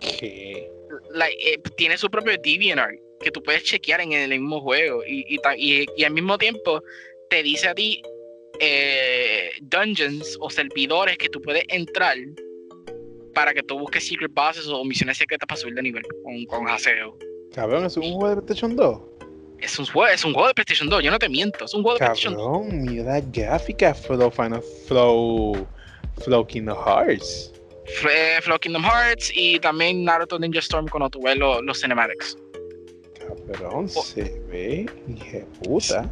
¿Qué? 0.00 0.68
like, 1.14 1.60
tiene 1.76 1.96
su 1.96 2.10
propio 2.10 2.34
DeviantArt 2.42 2.94
que 3.20 3.30
tú 3.30 3.42
puedes 3.42 3.64
chequear 3.64 4.00
en 4.02 4.12
el 4.12 4.28
mismo 4.30 4.60
juego 4.60 5.02
y, 5.04 5.24
y, 5.34 5.38
ta- 5.38 5.56
y- 5.56 5.86
y 5.96 6.04
al 6.04 6.12
mismo 6.12 6.36
tiempo 6.38 6.82
te 7.30 7.42
dice 7.42 7.68
a 7.68 7.74
ti 7.74 8.00
eh, 8.60 9.50
dungeons 9.62 10.36
o 10.40 10.50
servidores 10.50 11.16
que 11.18 11.28
tú 11.28 11.40
puedes 11.40 11.64
entrar 11.68 12.16
para 13.38 13.54
que 13.54 13.62
tú 13.62 13.78
busques 13.78 14.04
secret 14.08 14.32
bosses 14.34 14.66
o 14.66 14.84
misiones 14.84 15.16
secretas 15.16 15.46
para 15.46 15.60
subir 15.60 15.72
de 15.74 15.82
nivel 15.82 16.02
con, 16.24 16.44
con 16.46 16.68
haseo. 16.68 17.16
Cabrón, 17.54 17.84
¿es 17.84 17.96
un 17.96 18.02
juego 18.14 18.28
de 18.30 18.34
PlayStation 18.42 18.74
2? 18.74 19.00
Es 19.60 19.78
un, 19.78 19.86
juego, 19.86 20.08
es 20.12 20.24
un 20.24 20.32
juego 20.32 20.48
de 20.48 20.54
PlayStation 20.54 20.88
2, 20.88 21.04
yo 21.04 21.10
no 21.12 21.20
te 21.20 21.28
miento, 21.28 21.64
es 21.64 21.72
un 21.72 21.82
juego 21.84 21.98
de 21.98 22.04
PlayStation 22.04 22.34
2. 22.34 22.42
Cabrón, 22.44 22.82
mira 22.82 23.04
la 23.04 23.20
gráfica 23.20 23.94
Flow 23.94 24.28
Final 24.32 24.60
Flow 24.88 25.66
Flow 26.24 26.44
Kingdom 26.48 26.76
Hearts. 26.84 27.52
Fue 28.02 28.40
Flow 28.42 28.58
Kingdom 28.58 28.82
Hearts 28.82 29.30
y 29.36 29.60
también 29.60 30.02
Naruto 30.04 30.36
Ninja 30.36 30.58
Storm 30.58 30.88
cuando 30.88 31.08
tuve 31.08 31.36
lo- 31.36 31.62
los 31.62 31.80
cinematics. 31.80 32.36
Cabrón, 33.52 33.86
Oh. 33.94 34.02
se 34.02 34.40
ve, 34.50 34.84
hija 35.08 35.38
puta. 35.62 36.10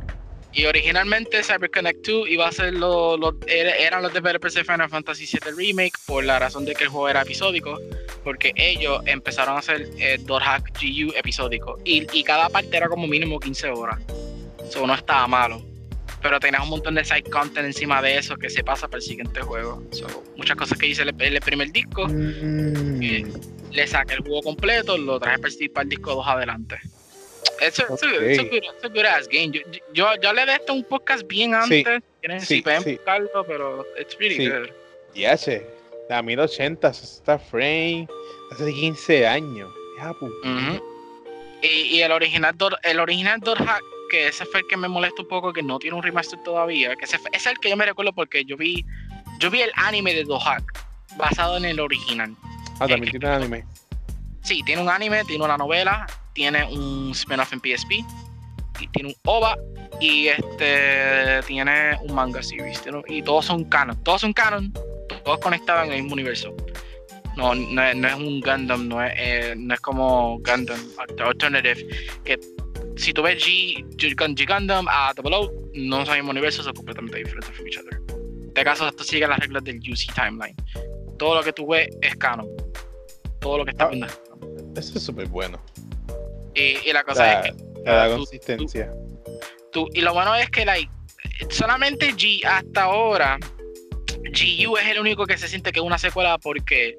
Y 0.59 0.65
originalmente 0.65 1.43
CyberConnect 1.43 2.07
2 2.07 2.29
iba 2.31 2.49
a 2.49 2.53
ser 2.53 2.73
lo, 2.73 3.19
lo- 3.19 3.37
era- 3.47 3.77
eran 3.77 4.03
los 4.03 4.13
developers 4.15 4.55
de 4.55 4.65
Final 4.65 4.89
Fantasy 4.89 5.27
VII 5.31 5.53
Remake 5.55 5.93
por 6.07 6.25
la 6.25 6.39
razón 6.39 6.65
de 6.65 6.75
que 6.75 6.85
el 6.85 6.89
juego 6.91 7.11
era 7.11 7.21
episódico, 7.21 7.79
porque 8.25 8.53
ellos 8.57 9.03
empezaron 9.05 9.57
a 9.57 9.59
hacer 9.59 9.91
eh, 9.99 10.19
Hack 10.27 10.73
GU 10.81 11.13
episódico 11.15 11.79
y, 11.85 12.07
y 12.19 12.25
cada 12.25 12.49
parte 12.49 12.75
era 12.75 12.89
como 12.89 13.07
mínimo 13.07 13.39
15 13.39 13.69
horas. 13.69 14.01
Eso 14.67 14.87
no 14.87 14.95
estaba 14.95 15.27
malo. 15.27 15.63
Pero 16.23 16.41
tenías 16.41 16.63
un 16.63 16.71
montón 16.71 16.95
de 16.95 17.05
side 17.05 17.25
content 17.25 17.67
encima 17.67 18.01
de 18.01 18.17
eso 18.17 18.37
que 18.39 18.49
se 18.49 18.65
pasa 18.65 18.89
para 18.89 18.97
el 18.99 19.03
siguiente 19.03 19.43
juego. 19.43 19.83
So, 19.93 20.07
muchas 20.39 20.57
cosas 20.57 20.79
que 20.79 20.87
hice 20.87 21.03
en 21.03 21.09
el, 21.21 21.35
el 21.35 21.41
primer 21.43 21.71
disco, 21.71 22.09
Mm, 22.09 23.03
Eh, 23.03 23.27
le 23.73 23.87
saqué 23.87 24.15
el 24.15 24.21
juego 24.21 24.41
completo, 24.41 24.97
lo 24.97 25.21
traje 25.21 25.39
para 25.39 25.53
el- 25.61 25.71
para 25.71 25.83
el 25.83 25.89
disco 25.91 26.15
2 26.15 26.27
adelante. 26.27 26.79
Eso 27.61 27.83
es 27.95 28.39
Ok. 28.39 28.53
un 28.85 28.93
good 28.93 29.05
ass 29.05 29.29
game. 29.29 29.51
Yo, 29.51 29.61
yo, 29.93 30.07
yo 30.21 30.29
hablé 30.29 30.47
de 30.47 30.53
esto 30.55 30.73
un 30.75 30.85
podcast 30.85 31.27
bien 31.27 31.53
Sí, 31.67 31.85
antes. 31.87 32.03
Sí, 32.47 32.57
si 32.57 32.63
pueden 32.63 32.83
sí. 32.83 32.95
buscarlo, 32.97 33.45
pero 33.47 33.87
it's 34.01 34.17
really 34.19 34.37
Sí. 34.37 34.49
good. 34.51 34.69
ya 35.15 35.37
che, 35.37 35.67
a 36.11 36.21
1080, 36.23 36.93
60 36.93 37.39
frames, 37.39 38.09
hace 38.53 38.73
15 38.73 39.27
años. 39.27 39.71
Ya, 39.99 40.11
Ujú. 40.11 40.83
y, 41.63 41.67
y 41.97 42.03
el 42.03 42.13
original 42.13 42.55
Dot- 42.57 42.79
el 42.83 43.01
original 43.01 43.41
Dot 43.41 43.59
Hack, 43.59 43.83
que 44.11 44.29
ese 44.29 44.45
fue 44.45 44.61
el 44.61 44.67
que 44.67 44.77
me 44.77 44.89
molesta 44.89 45.23
un 45.23 45.29
poco, 45.29 45.53
que 45.53 45.63
no 45.63 45.79
tiene 45.79 45.97
un 45.97 46.03
remaster 46.03 46.39
todavía. 46.45 46.95
Que 46.97 47.07
ese, 47.07 47.19
fue- 47.19 47.31
es 47.33 47.47
el 47.47 47.59
que 47.59 47.71
yo 47.71 47.77
me 47.77 47.87
recuerdo 47.87 48.13
porque 48.13 48.45
yo 48.45 48.57
vi, 48.57 48.85
yo 49.41 49.51
vi 49.51 49.63
el 49.63 49.73
anime 49.77 50.13
de 50.15 50.25
Dot 50.25 50.43
Hack 50.43 50.65
basado 51.17 51.57
en 51.57 51.65
el 51.65 51.81
original. 51.81 52.35
Ah, 52.79 52.87
también 52.87 53.11
tiene 53.13 53.29
anime. 53.29 53.65
Sí, 54.43 54.63
tiene 54.65 54.83
un 54.83 54.89
anime, 54.91 55.25
tiene 55.25 55.45
una 55.45 55.57
novela, 55.57 56.07
tiene 56.37 56.63
un 56.65 57.11
spin-off 57.13 57.51
en 57.55 57.61
PSP, 57.61 57.93
y 58.79 58.87
tiene 58.89 59.09
un 59.09 59.15
OVA 59.25 59.57
y 60.01 60.27
este 60.29 61.41
tiene 61.47 61.97
un 62.03 62.15
manga 62.15 62.43
series. 62.43 62.81
tiene- 62.83 63.01
y 63.09 63.23
todos 63.23 63.47
son 63.47 63.65
canon, 63.65 63.97
todos 64.05 64.21
son 64.21 64.35
canon, 64.35 64.71
todos 65.25 65.39
conectados 65.41 65.87
en 65.87 65.93
el 65.95 66.03
mismo 66.03 66.13
universo. 66.13 66.55
No, 67.39 67.55
no, 67.55 67.95
no 67.95 68.09
es 68.09 68.15
un 68.15 68.41
Gundam, 68.43 68.87
no 68.87 69.03
es, 69.03 69.13
eh, 69.17 69.55
no 69.57 69.73
es 69.75 69.81
como 69.81 70.39
Gundam 70.41 70.79
Alternative, 71.25 71.87
que 72.25 72.39
si 72.97 73.13
tú 73.15 73.23
ves 73.23 73.43
G, 73.43 73.83
G, 73.97 74.15
G 74.15 74.47
Gundam 74.47 74.87
a 74.89 75.13
Double 75.15 75.37
O, 75.37 75.53
no 75.75 76.05
son 76.05 76.15
el 76.15 76.21
mismo 76.21 76.33
universo, 76.33 76.63
son 76.63 76.75
completamente 76.75 77.19
diferentes 77.19 77.51
from 77.55 77.67
each 77.67 77.79
other. 77.79 78.01
En 78.11 78.49
este 78.49 78.65
caso, 78.65 78.89
esto 78.89 79.05
sigue 79.05 79.27
las 79.27 79.39
reglas 79.39 79.65
del 79.65 79.79
UC 79.79 80.15
Timeline. 80.15 80.57
Todo 81.19 81.37
lo 81.37 81.43
que 81.43 81.53
tú 81.55 81.67
ves 81.67 81.89
es 82.03 82.15
canon. 82.17 82.47
Todo 83.41 83.59
lo 83.59 83.65
que 83.65 83.71
está 83.73 83.85
Ah. 83.85 83.89
viendo 83.89 84.07
es 84.07 84.17
canon. 84.17 84.73
Eso 84.77 84.97
es 84.99 85.03
súper 85.05 85.29
bueno. 85.29 85.59
Y, 86.57 86.89
y 86.89 86.93
la 86.93 87.05
cosa 87.05 87.41
es 87.41 87.51
que 87.53 87.57
ah, 87.87 88.07
tú- 88.09 88.17
consistencia. 88.17 88.93
tú, 89.73 89.87
y 89.93 90.01
lo 90.01 90.13
bueno 90.15 90.35
es 90.35 90.49
que 90.51 90.65
like, 90.65 90.91
solamente 91.51 92.13
G 92.15 92.45
hasta 92.45 92.85
ahora, 92.85 93.39
GU 94.09 94.77
es 94.79 94.87
el 94.89 94.99
único 95.01 95.27
que 95.27 95.37
se 95.39 95.49
siente 95.49 95.71
que 95.71 95.81
es 95.81 95.85
una 95.85 95.99
secuela 95.99 96.39
porque 96.39 96.97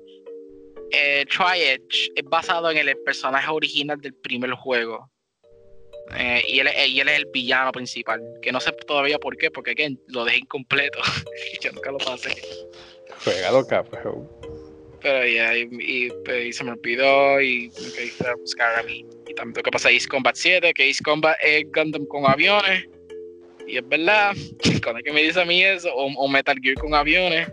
eh, 0.91 1.25
Tri-Edge 1.25 2.11
es 2.15 2.23
basado 2.25 2.69
en 2.71 2.77
el 2.77 2.95
personaje 3.03 3.49
original 3.51 3.99
del 3.99 4.13
primer 4.13 4.51
juego. 4.51 5.09
Eh, 6.15 6.41
y, 6.47 6.59
él, 6.59 6.67
es- 6.67 6.87
y 6.87 6.99
él 7.01 7.09
es 7.09 7.17
el 7.17 7.25
villano 7.33 7.71
principal, 7.73 8.21
que 8.41 8.51
no 8.53 8.61
sé 8.61 8.71
todavía 8.71 9.17
por 9.19 9.35
qué, 9.37 9.51
porque 9.51 9.71
again, 9.71 9.99
lo 10.07 10.23
dejé 10.23 10.37
incompleto. 10.37 10.99
Yo 11.61 11.71
nunca 11.73 11.91
lo 11.91 11.97
pasé. 11.97 12.33
Juegalo, 13.23 13.65
cabrón. 13.67 13.91
Pero 13.91 14.36
ya, 15.03 15.57
y, 15.57 15.69
y, 15.79 16.11
y 16.31 16.53
se 16.53 16.63
me 16.63 16.71
olvidó 16.71 17.41
y 17.41 17.71
me 17.81 17.91
quedé 17.91 18.29
a 18.29 18.35
buscar 18.35 18.79
a 18.79 18.83
mí. 18.83 19.05
Y 19.27 19.33
también 19.33 19.53
tengo 19.53 19.63
que 19.63 19.71
pasar 19.71 19.91
Ace 19.93 20.07
Combat 20.07 20.35
7, 20.35 20.73
que 20.73 20.89
Ace 20.89 21.03
Combat 21.03 21.35
es 21.43 21.65
Gundam 21.73 22.05
con 22.05 22.25
aviones. 22.29 22.85
Y 23.67 23.77
es 23.77 23.87
verdad, 23.87 24.33
cuando 24.83 24.99
es 24.99 25.03
que 25.03 25.13
me 25.13 25.23
dice 25.23 25.41
a 25.41 25.45
mí 25.45 25.63
eso, 25.63 25.89
o, 25.93 26.05
o 26.05 26.27
Metal 26.27 26.57
Gear 26.61 26.75
con 26.75 26.93
aviones. 26.93 27.47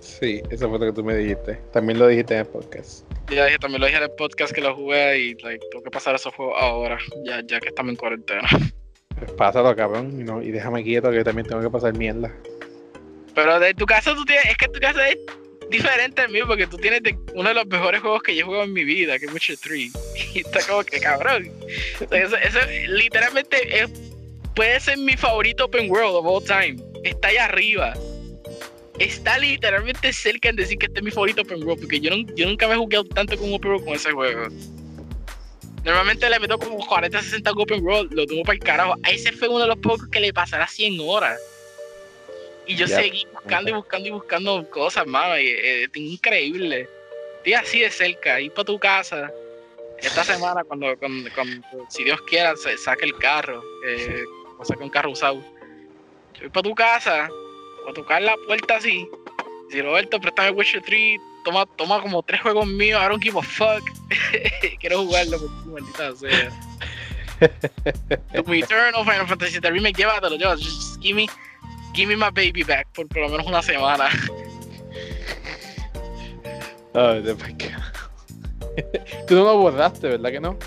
Sí, 0.00 0.42
eso 0.50 0.68
fue 0.68 0.78
lo 0.80 0.86
que 0.86 0.92
tú 0.92 1.04
me 1.04 1.14
dijiste. 1.16 1.54
También 1.72 1.98
lo 1.98 2.08
dijiste 2.08 2.34
en 2.34 2.40
el 2.40 2.46
podcast. 2.46 3.04
Ya 3.30 3.46
dije, 3.46 3.58
también 3.58 3.80
lo 3.80 3.86
dije 3.86 3.98
en 3.98 4.04
el 4.04 4.10
podcast 4.12 4.52
que 4.52 4.60
lo 4.60 4.74
jugué 4.74 5.18
y 5.18 5.34
like, 5.36 5.64
tengo 5.70 5.84
que 5.84 5.90
pasar 5.90 6.14
esos 6.14 6.34
juegos 6.34 6.56
ahora, 6.58 6.98
ya, 7.24 7.40
ya 7.46 7.60
que 7.60 7.68
estamos 7.68 7.90
en 7.90 7.96
cuarentena. 7.96 8.42
Pues 9.18 9.32
pásalo, 9.36 9.74
cabrón, 9.76 10.20
y, 10.20 10.24
no, 10.24 10.42
y 10.42 10.50
déjame 10.50 10.82
quieto 10.82 11.10
que 11.10 11.18
yo 11.18 11.24
también 11.24 11.46
tengo 11.46 11.62
que 11.62 11.70
pasar 11.70 11.96
mierda. 11.96 12.34
Pero 13.34 13.60
de 13.60 13.74
tu 13.74 13.86
caso, 13.86 14.14
tú 14.14 14.24
tienes, 14.24 14.44
es 14.46 14.56
que 14.56 14.68
tu 14.68 14.80
caso 14.80 15.00
es 15.00 15.16
diferente 15.70 16.22
al 16.22 16.30
mío, 16.30 16.46
porque 16.46 16.66
tú 16.66 16.76
tienes 16.76 17.02
uno 17.34 17.48
de 17.48 17.54
los 17.54 17.66
mejores 17.66 18.00
juegos 18.00 18.22
que 18.22 18.34
yo 18.34 18.46
jugado 18.46 18.64
en 18.64 18.72
mi 18.72 18.84
vida, 18.84 19.18
que 19.18 19.26
es 19.26 19.32
Witcher 19.32 19.58
3. 19.58 19.92
Y 20.34 20.40
está 20.40 20.60
como 20.66 20.84
que 20.84 21.00
cabrón. 21.00 21.50
Eso, 22.10 22.36
literalmente 22.88 23.86
puede 24.54 24.80
ser 24.80 24.98
mi 24.98 25.16
favorito 25.16 25.64
open 25.64 25.90
world 25.90 26.16
of 26.16 26.26
all 26.26 26.44
time. 26.44 26.76
Está 27.04 27.28
ahí 27.28 27.36
arriba. 27.36 27.94
Está 28.98 29.38
literalmente 29.38 30.12
cerca 30.12 30.50
en 30.50 30.56
decir 30.56 30.78
que 30.78 30.86
este 30.86 31.00
es 31.00 31.04
mi 31.04 31.10
favorito 31.10 31.42
open 31.42 31.62
world, 31.64 31.80
porque 31.80 32.00
yo, 32.00 32.10
nunca 32.46 32.68
me 32.68 32.74
he 32.74 32.76
jugado 32.76 33.04
tanto 33.04 33.36
con 33.36 33.48
un 33.48 33.54
open 33.54 33.70
world 33.72 33.84
con 33.84 33.94
ese 33.94 34.12
juego. 34.12 34.48
Normalmente 35.84 36.30
le 36.30 36.38
meto 36.38 36.58
como 36.58 36.78
40, 36.86 37.20
60 37.20 37.50
open 37.50 37.84
world, 37.84 38.12
lo 38.12 38.26
tomo 38.26 38.42
para 38.42 38.54
el 38.54 38.62
carajo. 38.62 38.94
A 39.02 39.10
ese 39.10 39.32
fue 39.32 39.48
uno 39.48 39.60
de 39.60 39.66
los 39.66 39.78
pocos 39.78 40.06
que 40.08 40.20
le 40.20 40.32
pasará 40.32 40.68
100 40.68 41.00
horas. 41.00 41.38
Y 42.66 42.76
yo 42.76 42.86
seguí 42.86 43.26
buscando 43.32 43.70
y 43.70 43.72
buscando 43.72 44.08
y 44.08 44.12
buscando 44.12 44.70
cosas, 44.70 45.06
mano. 45.06 45.38
Y, 45.38 45.48
eh, 45.48 45.84
es 45.84 45.96
increíble. 45.96 46.88
Estoy 47.38 47.54
así 47.54 47.80
de 47.80 47.90
cerca, 47.90 48.40
ir 48.40 48.52
para 48.52 48.64
tu 48.64 48.78
casa. 48.78 49.30
Esta 49.98 50.24
semana, 50.24 50.62
cuando, 50.68 50.96
cuando, 50.98 51.30
cuando, 51.34 51.66
si 51.88 52.04
Dios 52.04 52.20
quiera, 52.22 52.56
se 52.56 52.76
saque 52.78 53.04
el 53.04 53.16
carro, 53.18 53.62
eh, 53.86 54.24
o 54.58 54.64
saque 54.64 54.82
un 54.82 54.90
carro 54.90 55.10
usado. 55.10 55.42
Yo 56.34 56.40
voy 56.40 56.48
para 56.50 56.62
tu 56.62 56.74
casa, 56.74 57.28
a 57.88 57.92
tocar 57.92 58.22
la 58.22 58.36
puerta 58.46 58.76
así. 58.76 59.08
Si 59.70 59.80
Roberto, 59.80 60.20
préstame 60.20 60.50
Witcher 60.50 60.82
3, 60.82 61.18
toma, 61.44 61.66
toma 61.76 62.00
como 62.00 62.22
tres 62.22 62.40
juegos 62.42 62.66
míos, 62.66 63.00
I 63.02 63.08
don't 63.08 63.22
give 63.22 63.38
a 63.38 63.42
fuck. 63.42 63.82
Quiero 64.80 64.98
jugarlo 64.98 65.38
maldita 65.66 66.14
sea. 66.16 66.52
tu 68.44 68.52
Eternal 68.52 69.04
Final 69.04 69.26
Fantasy 69.26 69.58
VII 69.58 69.70
Remake, 69.70 69.96
llévatelo, 69.96 70.36
llévatelo. 70.36 70.62
Just 70.62 71.00
give 71.00 71.14
me, 71.14 71.28
give 71.94 72.06
me 72.08 72.16
my 72.16 72.30
baby 72.30 72.62
back 72.62 72.86
por 72.94 73.06
por 73.08 73.18
lo 73.22 73.28
menos 73.28 73.46
una 73.46 73.62
semana. 73.62 74.08
Ay, 76.94 77.22
de 77.22 77.34
pa' 77.34 77.46
acá. 77.46 77.92
Tú 79.26 79.34
no 79.36 79.44
lo 79.44 79.56
borraste, 79.58 80.08
¿verdad 80.08 80.30
que 80.30 80.40
no? 80.40 80.58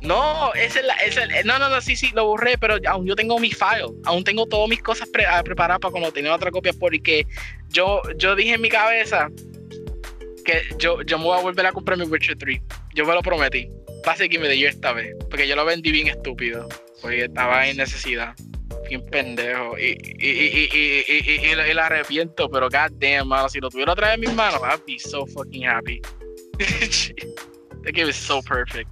No, 0.00 0.52
ese 0.54 0.78
es 0.80 0.84
la, 0.86 0.94
ese 0.94 1.24
es 1.24 1.30
el- 1.40 1.46
no, 1.46 1.58
no, 1.58 1.68
no, 1.68 1.80
sí, 1.80 1.96
sí, 1.96 2.10
lo 2.14 2.26
borré, 2.26 2.56
pero 2.56 2.76
aún 2.86 3.04
yo 3.06 3.16
tengo 3.16 3.38
mi 3.38 3.50
file, 3.50 3.86
aún 4.04 4.22
tengo 4.22 4.46
todas 4.46 4.68
mis 4.68 4.80
cosas 4.82 5.08
pre- 5.08 5.26
ah, 5.26 5.42
preparadas 5.42 5.80
para 5.80 5.90
cuando 5.90 6.12
tenía 6.12 6.34
otra 6.34 6.50
copia, 6.50 6.72
porque 6.78 7.26
yo, 7.70 8.00
yo 8.16 8.36
dije 8.36 8.54
en 8.54 8.60
mi 8.60 8.68
cabeza 8.68 9.28
que 10.44 10.62
yo, 10.78 11.02
yo 11.02 11.18
me 11.18 11.24
voy 11.24 11.38
a 11.38 11.42
volver 11.42 11.66
a 11.66 11.72
comprar 11.72 11.98
mi 11.98 12.04
Witcher 12.04 12.38
3. 12.38 12.60
Yo 12.94 13.04
me 13.04 13.12
lo 13.14 13.22
prometí. 13.22 13.68
Pase 14.04 14.28
que 14.28 14.38
me 14.38 14.48
dio 14.48 14.68
esta 14.68 14.92
vez, 14.92 15.14
porque 15.28 15.48
yo 15.48 15.56
lo 15.56 15.64
vendí 15.64 15.90
bien 15.90 16.06
estúpido, 16.06 16.68
porque 17.02 17.24
estaba 17.24 17.66
en 17.66 17.76
necesidad. 17.76 18.34
Bien 18.88 19.04
pendejo. 19.06 19.78
Y, 19.78 19.96
y, 20.18 20.30
y, 20.30 20.68
y, 20.72 21.04
y, 21.06 21.46
y, 21.46 21.50
y, 21.50 21.74
lo 21.74 21.82
arrepiento, 21.82 22.48
pero 22.50 22.68
god 22.68 22.92
damn, 22.98 23.28
mano, 23.28 23.48
si 23.48 23.60
lo 23.60 23.68
tuviera 23.68 23.92
otra 23.92 24.08
vez 24.08 24.14
en 24.14 24.20
mis 24.20 24.34
manos, 24.34 24.60
I'd 24.62 24.82
be 24.86 24.98
so 24.98 25.26
fucking 25.26 25.66
happy. 25.66 26.00
That 27.84 27.92
game 27.94 28.08
is 28.08 28.16
so 28.16 28.40
perfect. 28.42 28.88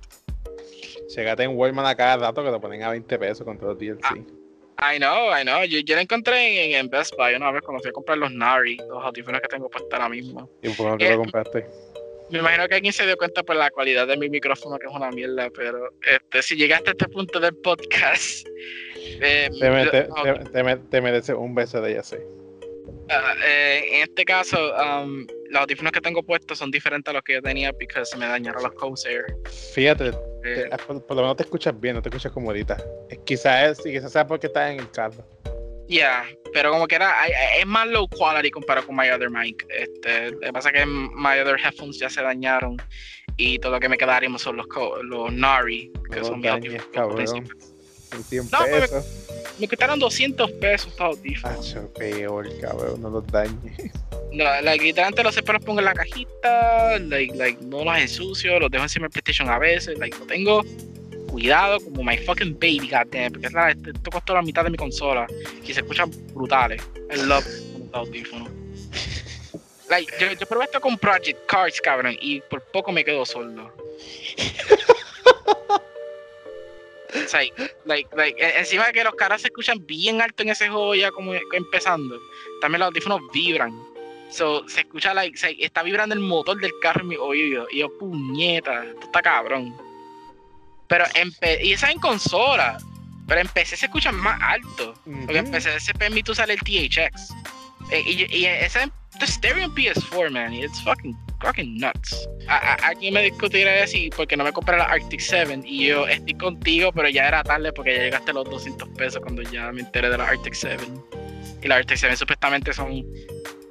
Chegate 1.08 1.44
en 1.44 1.56
Walmart 1.56 1.88
a 1.88 1.94
cada 1.96 2.16
rato 2.18 2.44
que 2.44 2.50
lo 2.50 2.60
ponen 2.60 2.82
a 2.82 2.90
20 2.90 3.18
pesos 3.18 3.44
con 3.44 3.58
todos 3.58 3.72
los 3.74 3.78
DLC. 3.78 4.24
I 4.78 4.98
know, 4.98 5.30
I 5.34 5.42
know. 5.42 5.64
Yo, 5.64 5.80
yo 5.80 5.94
lo 5.94 6.02
encontré 6.02 6.66
en, 6.66 6.74
en 6.74 6.90
Best 6.90 7.14
Buy 7.16 7.34
una 7.34 7.50
vez 7.50 7.62
cuando 7.62 7.80
fui 7.80 7.88
a 7.88 7.92
comprar 7.92 8.18
los 8.18 8.30
Nari, 8.32 8.76
los 8.88 9.02
audífonos 9.02 9.40
que 9.40 9.48
tengo 9.48 9.70
puestos 9.70 9.90
ahora 9.92 10.08
mismo. 10.10 10.50
¿Y 10.62 10.68
por 10.70 10.90
dónde 10.90 11.06
Eh, 11.06 11.10
lo 11.12 11.18
compraste? 11.18 11.66
Me 12.30 12.40
imagino 12.40 12.68
que 12.68 12.74
alguien 12.74 12.92
se 12.92 13.06
dio 13.06 13.16
cuenta 13.16 13.42
por 13.42 13.56
la 13.56 13.70
calidad 13.70 14.06
de 14.06 14.16
mi 14.16 14.28
micrófono, 14.28 14.78
que 14.78 14.86
es 14.86 14.92
una 14.92 15.10
mierda, 15.10 15.48
pero 15.50 15.90
este, 16.02 16.42
si 16.42 16.56
llegaste 16.56 16.90
a 16.90 16.92
este 16.92 17.08
punto 17.08 17.40
del 17.40 17.54
podcast, 17.56 18.46
eh, 19.20 19.48
Te, 19.60 19.70
me- 19.70 19.86
te- 19.86 20.08
no, 20.08 20.22
te- 20.22 20.50
te 20.50 20.62
me- 20.62 20.76
te 20.76 21.00
mereces 21.00 21.36
un 21.36 21.54
beso 21.54 21.80
de 21.80 21.92
ella, 21.92 22.02
sí. 22.02 22.16
ah, 23.10 23.34
eh, 23.44 23.82
en 23.92 24.02
este 24.02 24.24
caso, 24.24 24.58
um, 24.74 25.26
los 25.50 25.60
audífonos 25.62 25.92
que 25.92 26.00
tengo 26.00 26.22
puestos 26.22 26.58
son 26.58 26.70
diferentes 26.70 27.10
a 27.10 27.14
los 27.14 27.22
que 27.22 27.34
yo 27.34 27.42
tenía 27.42 27.72
porque 27.72 28.04
se 28.04 28.16
me 28.16 28.26
dañaron 28.26 28.62
los 28.62 28.72
Corsair. 28.72 29.24
Fíjate, 29.74 30.08
Eh, 30.44 30.68
te- 30.70 30.76
por, 30.86 31.04
por 31.04 31.16
lo 31.16 31.22
menos 31.22 31.36
te 31.36 31.42
escuchas 31.44 31.78
bien, 31.80 31.94
no 31.96 32.02
te 32.02 32.08
escuchas 32.08 32.30
como 32.32 32.48
ahorita. 32.50 32.76
Es- 33.10 33.18
Quizás 33.24 33.78
es, 33.78 33.84
quizás 33.84 34.12
sea 34.12 34.26
porque 34.26 34.46
estás 34.48 34.70
en 34.72 34.80
el 34.80 34.90
carro. 34.90 35.24
Yeah, 35.88 36.24
pero 36.52 36.72
como 36.72 36.88
que 36.88 36.96
era, 36.96 37.14
es 37.58 37.64
más 37.66 37.86
low 37.86 38.08
quality 38.08 38.50
comparado 38.50 38.86
con 38.88 38.96
my 38.96 39.08
other 39.08 39.30
mic. 39.30 39.64
Este, 39.70 40.32
lo 40.32 40.40
que 40.40 40.52
pasa 40.52 40.70
es 40.70 40.80
que 40.80 40.86
my 40.86 41.38
other 41.40 41.56
headphones 41.64 41.98
ya 42.00 42.10
se 42.10 42.22
dañaron 42.22 42.76
y 43.36 43.58
todo 43.60 43.70
lo 43.72 43.78
que 43.80 43.88
me 43.88 43.96
quedaríamos 43.96 44.42
son 44.42 44.56
los, 44.56 44.66
los 45.04 45.32
Nari, 45.32 45.92
que 46.10 46.18
No 46.20 46.24
son 46.24 46.40
mis 46.40 46.50
dañes, 46.50 46.82
audífonos. 46.96 47.32
En 47.34 47.75
100 48.28 48.50
No, 48.50 48.58
pero- 48.64 48.80
pesos. 48.80 49.04
Me 49.58 49.66
costaron 49.66 49.98
200 49.98 50.50
pesos 50.52 50.88
estos 50.92 51.00
audífonos. 51.16 51.70
Hacho, 51.70 51.88
peor, 51.94 52.46
cabrón, 52.60 53.00
no 53.00 53.08
los 53.08 53.26
dañes. 53.28 53.90
No, 54.32 54.44
like, 54.60 54.84
literalmente 54.84 55.22
los 55.22 55.34
separo, 55.34 55.58
los 55.58 55.64
pongo 55.64 55.78
en 55.78 55.86
la 55.86 55.94
cajita, 55.94 56.98
like, 56.98 57.34
like, 57.34 57.64
no 57.64 57.82
los 57.84 57.96
ensucio, 57.96 58.60
los 58.60 58.70
dejo 58.70 58.82
encima 58.84 59.04
del 59.04 59.12
PlayStation 59.12 59.48
a 59.48 59.58
veces, 59.58 59.98
like, 59.98 60.14
no 60.18 60.26
tengo 60.26 60.62
cuidado 61.30 61.80
como 61.80 62.02
my 62.02 62.18
fucking 62.18 62.52
baby, 62.54 62.90
goddamn, 62.90 63.32
porque 63.32 63.46
es 63.46 63.52
la, 63.54 63.70
esto 63.70 63.90
esto 63.90 64.10
costó 64.10 64.34
la 64.34 64.42
mitad 64.42 64.62
de 64.62 64.68
mi 64.70 64.76
consola 64.76 65.26
y 65.64 65.72
se 65.72 65.80
escuchan 65.80 66.10
brutales. 66.34 66.82
I 67.10 67.16
love 67.22 67.46
estos 67.46 67.94
audífonos. 67.94 68.50
Like, 69.88 70.12
yo, 70.20 70.32
yo 70.32 70.46
probé 70.46 70.64
esto 70.66 70.80
con 70.82 70.98
Project 70.98 71.46
Cars, 71.46 71.80
cabrón, 71.80 72.14
y 72.20 72.40
por 72.42 72.60
poco 72.60 72.92
me 72.92 73.02
quedo 73.04 73.24
sordo. 73.24 73.72
It's 77.16 77.32
like, 77.32 77.52
like, 77.84 78.08
like, 78.16 78.40
e- 78.42 78.58
encima 78.58 78.86
de 78.86 78.92
que 78.92 79.04
los 79.04 79.14
caras 79.14 79.40
se 79.42 79.48
escuchan 79.48 79.84
bien 79.86 80.20
alto 80.20 80.42
en 80.42 80.50
ese 80.50 80.68
juego 80.68 80.94
ya 80.94 81.10
como 81.10 81.32
empezando, 81.52 82.20
también 82.60 82.80
los 82.80 82.88
audífonos 82.88 83.20
vibran. 83.32 83.72
So, 84.30 84.68
se 84.68 84.80
escucha, 84.80 85.14
like, 85.14 85.36
se- 85.36 85.56
está 85.64 85.82
vibrando 85.82 86.14
el 86.14 86.20
motor 86.20 86.58
del 86.60 86.72
carro 86.80 87.02
en 87.02 87.08
mi 87.08 87.16
oído. 87.16 87.66
Y 87.70 87.78
yo, 87.78 87.98
puñeta, 87.98 88.84
esto 88.84 89.06
está 89.06 89.22
cabrón. 89.22 89.74
Pero 90.88 91.04
y 91.62 91.72
esa 91.72 91.90
en 91.90 91.98
consola. 91.98 92.78
Pero 93.28 93.40
en 93.40 93.48
PC 93.48 93.76
se 93.76 93.86
escucha 93.86 94.12
más 94.12 94.40
alto. 94.40 94.94
Porque 95.24 95.38
en. 95.38 95.50
PC 95.50 95.80
se 95.80 95.94
permite 95.94 96.30
usar 96.30 96.50
el 96.50 96.60
THX. 96.60 97.32
Eh, 97.90 98.02
y, 98.06 98.36
y 98.36 98.46
ese 98.46 98.88
the 99.18 99.26
stereo 99.26 99.64
en 99.64 99.74
PS4, 99.74 100.30
man, 100.30 100.52
it's 100.52 100.82
fucking 100.82 101.16
fucking 101.40 101.78
nuts. 101.78 102.28
A, 102.48 102.56
a- 102.56 102.74
alguien 102.88 103.14
me 103.14 103.22
discutirá 103.22 103.82
así 103.82 104.10
porque 104.16 104.36
no 104.36 104.44
me 104.44 104.52
compré 104.52 104.76
la 104.76 104.84
Arctic 104.84 105.20
7 105.20 105.60
y 105.64 105.86
yo 105.88 106.06
estoy 106.06 106.34
contigo, 106.34 106.92
pero 106.92 107.08
ya 107.08 107.28
era 107.28 107.42
tarde 107.42 107.72
porque 107.72 107.94
ya 107.96 108.02
llegaste 108.04 108.30
a 108.30 108.34
los 108.34 108.48
200 108.50 108.88
pesos 108.90 109.20
cuando 109.22 109.42
ya 109.42 109.70
me 109.72 109.80
enteré 109.82 110.08
de 110.10 110.18
la 110.18 110.24
Arctic 110.28 110.54
7. 110.54 110.82
Y 111.62 111.68
la 111.68 111.76
Arctic 111.76 111.96
7 111.98 112.16
supuestamente 112.16 112.72
son 112.72 113.04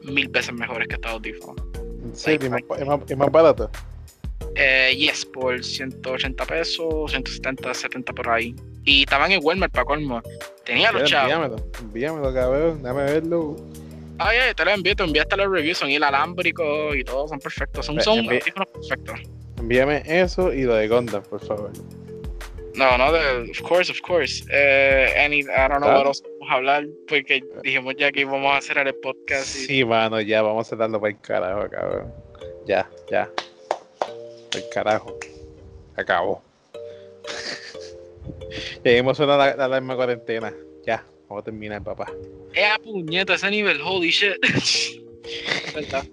mil 0.04 0.28
veces 0.30 0.54
mejores 0.54 0.88
que 0.88 0.96
estos 0.96 1.12
audífonos. 1.12 1.66
En 2.04 2.16
serio, 2.16 2.46
es 2.46 2.52
más, 2.52 2.80
es 2.80 2.86
más- 2.86 3.00
es 3.10 3.18
más 3.18 3.32
barato. 3.32 3.70
Eh, 4.58 4.96
yes, 4.98 5.26
por 5.26 5.62
180 5.64 6.46
pesos, 6.46 7.12
170, 7.12 7.74
70 7.74 8.14
por 8.14 8.30
ahí. 8.30 8.56
Y 8.86 9.02
estaban 9.02 9.32
en 9.32 9.42
Walmart 9.44 9.74
para 9.74 9.84
colmo. 9.86 10.22
Tenía 10.64 10.92
los 10.92 11.04
chavos. 11.10 11.32
Envíamelo, 11.34 11.66
envíamelo, 11.82 12.34
cabrón, 12.34 12.82
déjame 12.82 13.04
verlo. 13.04 13.56
Ay, 14.18 14.38
ay, 14.48 14.54
te 14.54 14.64
lo 14.66 14.72
envío, 14.72 14.96
te 14.96 15.04
envié 15.04 15.22
hasta 15.22 15.36
los 15.36 15.50
reviews, 15.52 15.78
son 15.78 15.90
inalámbricos 15.92 16.96
y 16.96 17.04
todo, 17.04 17.28
son 17.28 17.40
perfectos. 17.40 17.86
Son, 17.86 18.00
son 18.02 18.20
envi- 18.20 18.40
audífonos 18.42 18.68
perfectos. 18.70 19.20
Envíame 19.60 20.04
eso 20.06 20.54
y 20.54 20.64
lo 20.64 20.76
de 20.76 20.88
Gundam, 20.88 21.24
por 21.24 21.40
favor. 21.46 21.72
No, 22.76 22.98
no, 22.98 23.12
de, 23.14 23.50
of 23.52 23.62
course, 23.62 23.90
of 23.92 24.00
course. 24.02 24.44
Eh, 24.52 25.14
any, 25.18 25.40
I 25.40 25.46
don't 25.70 25.78
know 25.80 25.90
what 25.90 26.08
else 26.08 26.22
vamos 26.40 26.50
a 26.50 26.54
hablar, 26.56 26.86
porque 27.08 27.42
dijimos 27.64 27.96
ya 27.98 28.12
que 28.12 28.22
íbamos 28.22 28.54
a 28.54 28.58
hacer 28.58 28.78
el 28.80 28.94
podcast. 28.96 29.56
y- 29.56 29.66
Sí, 29.66 29.86
mano, 29.86 30.20
ya 30.22 30.42
vamos 30.42 30.72
a 30.72 30.76
darlo 30.76 31.00
para 31.00 31.14
el 31.14 31.20
carajo, 31.22 31.70
cabrón. 31.70 32.14
Ya, 32.68 32.90
ya. 33.10 33.30
El 34.54 34.64
carajo. 34.74 35.18
Acabó. 35.96 36.42
Lleguemos 38.84 39.20
a 39.20 39.26
la, 39.26 39.56
la 39.56 39.66
alarma 39.66 39.96
cuarentena. 39.96 40.54
Ya, 40.86 41.04
vamos 41.28 41.42
a 41.42 41.46
terminar, 41.46 41.84
papá. 41.84 42.12
Eh, 42.54 42.66
a 42.66 42.78
puñeta, 42.80 43.34
ese 43.36 43.50
nivel, 43.52 43.82
holy 43.82 44.10
shit. 44.10 44.38
Verdad. 45.74 46.06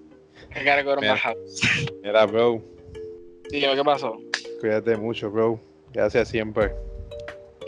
I 0.54 0.64
gotta 0.64 0.82
go 0.82 0.94
to 0.94 1.00
my 1.00 1.08
Mira. 1.08 1.16
house. 1.16 1.60
Mira, 2.02 2.26
bro, 2.26 2.62
Dime, 3.50 3.74
¿qué 3.74 3.84
pasó? 3.84 4.16
cuídate 4.60 4.96
mucho, 4.96 5.30
bro. 5.30 5.58
Gracias 5.92 6.28
siempre. 6.28 6.72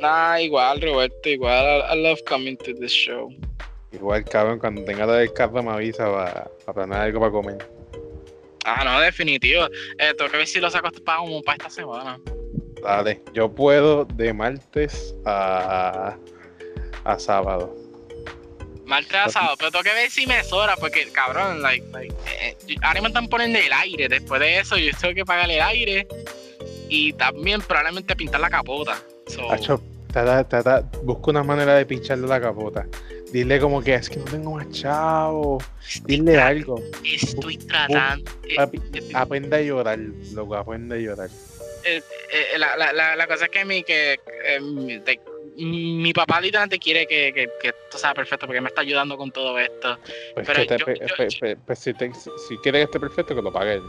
Nah, 0.01 0.39
igual, 0.41 0.81
Roberto, 0.81 1.29
igual. 1.29 1.65
I, 1.65 1.95
I 1.95 2.03
love 2.03 2.21
coming 2.27 2.57
to 2.59 2.75
this 2.75 2.93
show. 2.93 3.31
Igual, 3.93 4.25
cabrón, 4.25 4.59
cuando 4.59 4.85
tenga 4.85 5.07
del 5.07 5.33
carro 5.33 5.63
me 5.63 5.71
avisa 5.71 6.11
para 6.13 6.75
planear 6.75 7.03
algo 7.03 7.21
para 7.21 7.33
comer. 7.33 7.59
Ah, 8.65 8.83
no, 8.85 9.01
definitivo. 9.01 9.67
Eh, 9.99 10.13
tengo 10.17 10.31
que 10.31 10.39
ver 10.39 10.47
si 10.47 10.59
lo 10.61 10.71
saco 10.71 10.91
para 11.05 11.19
como 11.19 11.43
para 11.43 11.57
esta 11.57 11.71
semana. 11.71 12.19
Dale, 12.83 13.23
yo 13.33 13.49
puedo 13.51 14.05
de 14.05 14.33
martes 14.33 15.15
a, 15.25 16.17
a 17.05 17.19
sábado. 17.19 17.75
Martes 18.87 19.15
asado, 19.15 19.57
pero 19.57 19.71
tengo 19.71 19.83
que 19.83 19.95
ver 19.95 20.11
si 20.11 20.27
me 20.27 20.43
sobra, 20.45 20.77
porque 20.77 21.09
cabrón, 21.11 21.63
like, 21.63 21.87
like, 21.93 22.15
eh, 22.41 22.57
yo- 22.67 22.77
ahora 22.83 23.01
me 23.01 23.09
están 23.09 23.29
poniendo 23.29 23.59
el 23.59 23.73
aire. 23.73 24.09
Después 24.09 24.41
de 24.41 24.59
eso, 24.59 24.77
yo 24.77 24.91
tengo 25.01 25.15
que 25.15 25.25
pagar 25.25 25.51
el 25.51 25.63
aire 25.63 26.07
y 26.91 27.13
también 27.15 27.63
probablemente 27.63 28.15
pintar 28.15 28.41
la 28.43 28.51
capota. 28.51 29.03
So, 29.27 29.51
Hacho, 29.51 29.81
trata- 30.13 30.47
trata- 30.47 30.81
busca 31.03 31.31
una 31.31 31.43
manera 31.43 31.75
de 31.77 31.87
pincharle 31.87 32.27
la 32.27 32.39
capota. 32.41 32.87
Dile 33.33 33.59
como 33.59 33.83
que 33.83 33.95
es 33.95 34.09
que 34.11 34.19
no 34.19 34.27
tengo 34.27 34.53
más 34.53 34.71
chavo. 34.71 35.59
Dile 36.05 36.37
algo. 36.39 36.77
estoy 37.03 37.57
tratando. 37.57 38.31
eh, 38.45 38.57
eh, 38.93 39.11
aprende 39.15 39.57
a 39.57 39.61
llorar, 39.63 39.99
loco, 40.35 40.55
aprende 40.57 40.97
a 40.97 40.99
llorar. 40.99 41.31
eh, 41.85 42.03
eh, 42.31 42.59
la, 42.59 42.77
la, 42.77 42.93
la, 42.93 43.17
la 43.17 43.27
cosa 43.27 43.47
es 43.47 43.51
que 43.51 43.65
mi, 43.65 43.83
que, 43.83 44.21
eh, 44.45 45.01
mi- 45.57 46.13
papá 46.13 46.41
literalmente 46.41 46.79
quiere 46.79 47.07
que, 47.07 47.33
que, 47.33 47.49
que 47.61 47.69
esto 47.69 47.99
sea 47.99 48.13
perfecto 48.15 48.47
porque 48.47 48.61
me 48.61 48.69
está 48.69 48.81
ayudando 48.81 49.17
con 49.17 49.31
todo 49.31 49.59
esto. 49.59 49.99
Pues, 50.35 50.47
Pero 50.47 50.61
que 50.61 50.67
te- 50.67 50.79
yo- 50.79 50.85
pe- 50.87 50.99
yo- 51.01 51.15
pe- 51.17 51.29
pe- 51.41 51.57
pues 51.57 51.79
si, 51.79 51.95
te- 51.95 52.13
si- 52.15 52.57
quiere 52.59 52.79
que 52.81 52.85
esté 52.85 53.01
perfecto, 53.01 53.35
que 53.35 53.43
lo 53.43 53.53
pague 53.53 53.75
él. 53.75 53.83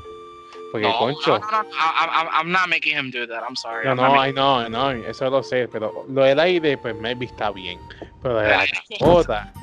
Porque, 0.72 0.88
No, 0.88 0.98
concho. 0.98 1.40
no, 1.40 1.52
no, 1.52 1.64
no, 1.64 1.70
I- 1.70 2.10
I'm, 2.12 2.28
I'm 2.34 2.52
not 2.52 2.68
making 2.68 2.98
him 2.98 3.10
do 3.12 3.26
that. 3.28 3.44
I'm 3.48 3.56
sorry. 3.56 3.86
No, 3.86 3.92
I'm 3.92 3.98
no, 3.98 4.22
ay, 4.22 4.34
no, 4.34 4.70
no, 4.70 4.92
eso 4.92 5.30
lo 5.30 5.42
sé, 5.42 5.68
pero 5.70 6.06
lo 6.10 6.24
del 6.24 6.40
aire, 6.40 6.78
pues 6.78 6.96
maybe 6.96 7.26
está 7.26 7.50
bien. 7.52 7.80
Pero 8.22 8.34
lo 8.36 8.40
de 8.42 8.50
la 8.50 8.66
capota, 9.00 9.54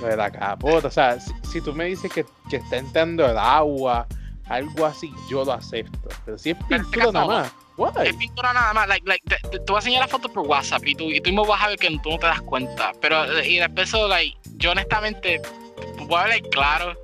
lo 0.00 0.06
de 0.06 0.16
la 0.16 0.30
capota, 0.30 0.88
o 0.88 0.90
sea, 0.90 1.20
si, 1.20 1.32
si 1.42 1.60
tú 1.60 1.74
me 1.74 1.84
dices 1.84 2.10
que, 2.12 2.24
que 2.48 2.56
está 2.56 2.78
entrando 2.78 3.26
el 3.30 3.36
agua, 3.36 4.06
algo 4.48 4.86
así, 4.86 5.12
yo 5.28 5.44
lo 5.44 5.52
acepto. 5.52 6.08
Pero 6.24 6.38
si 6.38 6.50
es 6.50 6.56
este 6.58 6.74
pintura 6.78 7.12
nada 7.12 7.26
más, 7.26 7.52
why? 7.78 7.90
Es 8.06 8.14
pintura 8.16 8.52
nada 8.52 8.74
más, 8.74 8.86
like, 8.88 9.06
like, 9.08 9.24
te, 9.26 9.36
te- 9.48 9.58
te 9.58 9.64
voy 9.72 9.76
a 9.76 9.78
enseñar 9.78 10.00
la 10.02 10.08
foto 10.08 10.28
por 10.30 10.46
WhatsApp 10.46 10.86
y 10.86 10.94
tú, 10.94 11.10
y 11.10 11.20
tú 11.20 11.30
mismo 11.30 11.46
vas 11.46 11.62
a 11.62 11.68
ver 11.68 11.78
que 11.78 11.88
tú 12.02 12.10
no 12.10 12.18
te 12.18 12.26
das 12.26 12.42
cuenta. 12.42 12.92
Pero, 13.00 13.42
y 13.42 13.58
después, 13.58 13.88
eso, 13.88 14.06
like, 14.08 14.36
yo 14.56 14.72
honestamente, 14.72 15.40
voy 16.00 16.16
a 16.18 16.22
hablar 16.24 16.42
claro, 16.50 16.98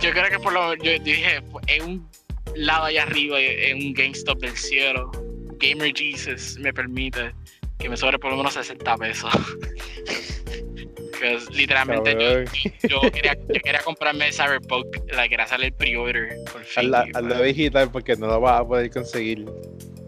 yo 0.00 0.10
creo 0.12 0.30
que 0.30 0.38
por 0.38 0.52
lo 0.52 0.74
yo 0.76 0.98
dije, 1.00 1.42
pues, 1.50 1.64
en 1.68 1.82
un 1.84 2.10
lado 2.56 2.84
allá 2.84 3.02
arriba, 3.02 3.38
en 3.40 3.76
un 3.78 3.92
GameStop 3.92 4.38
del 4.38 4.56
cielo, 4.56 5.10
Gamer 5.58 5.92
Jesus 5.96 6.56
me 6.58 6.72
permite 6.72 7.34
que 7.78 7.88
me 7.88 7.96
sobre 7.96 8.18
por 8.18 8.30
lo 8.30 8.36
menos 8.36 8.54
60 8.54 8.96
pesos. 8.96 9.32
Because 11.12 11.48
literalmente 11.52 12.12
yo, 12.82 12.88
yo, 12.88 13.10
quería, 13.10 13.34
yo 13.34 13.60
quería 13.62 13.80
comprarme 13.82 14.30
Cyberpunk, 14.32 14.86
la 15.12 15.28
quería 15.28 15.44
hacer 15.44 15.62
el 15.64 15.72
pre-order. 15.72 16.36
Hazla, 16.76 17.06
hazla 17.14 17.40
digital 17.42 17.90
porque 17.90 18.16
no 18.16 18.26
lo 18.26 18.40
vas 18.40 18.60
a 18.60 18.64
poder 18.66 18.90
conseguir. 18.90 19.46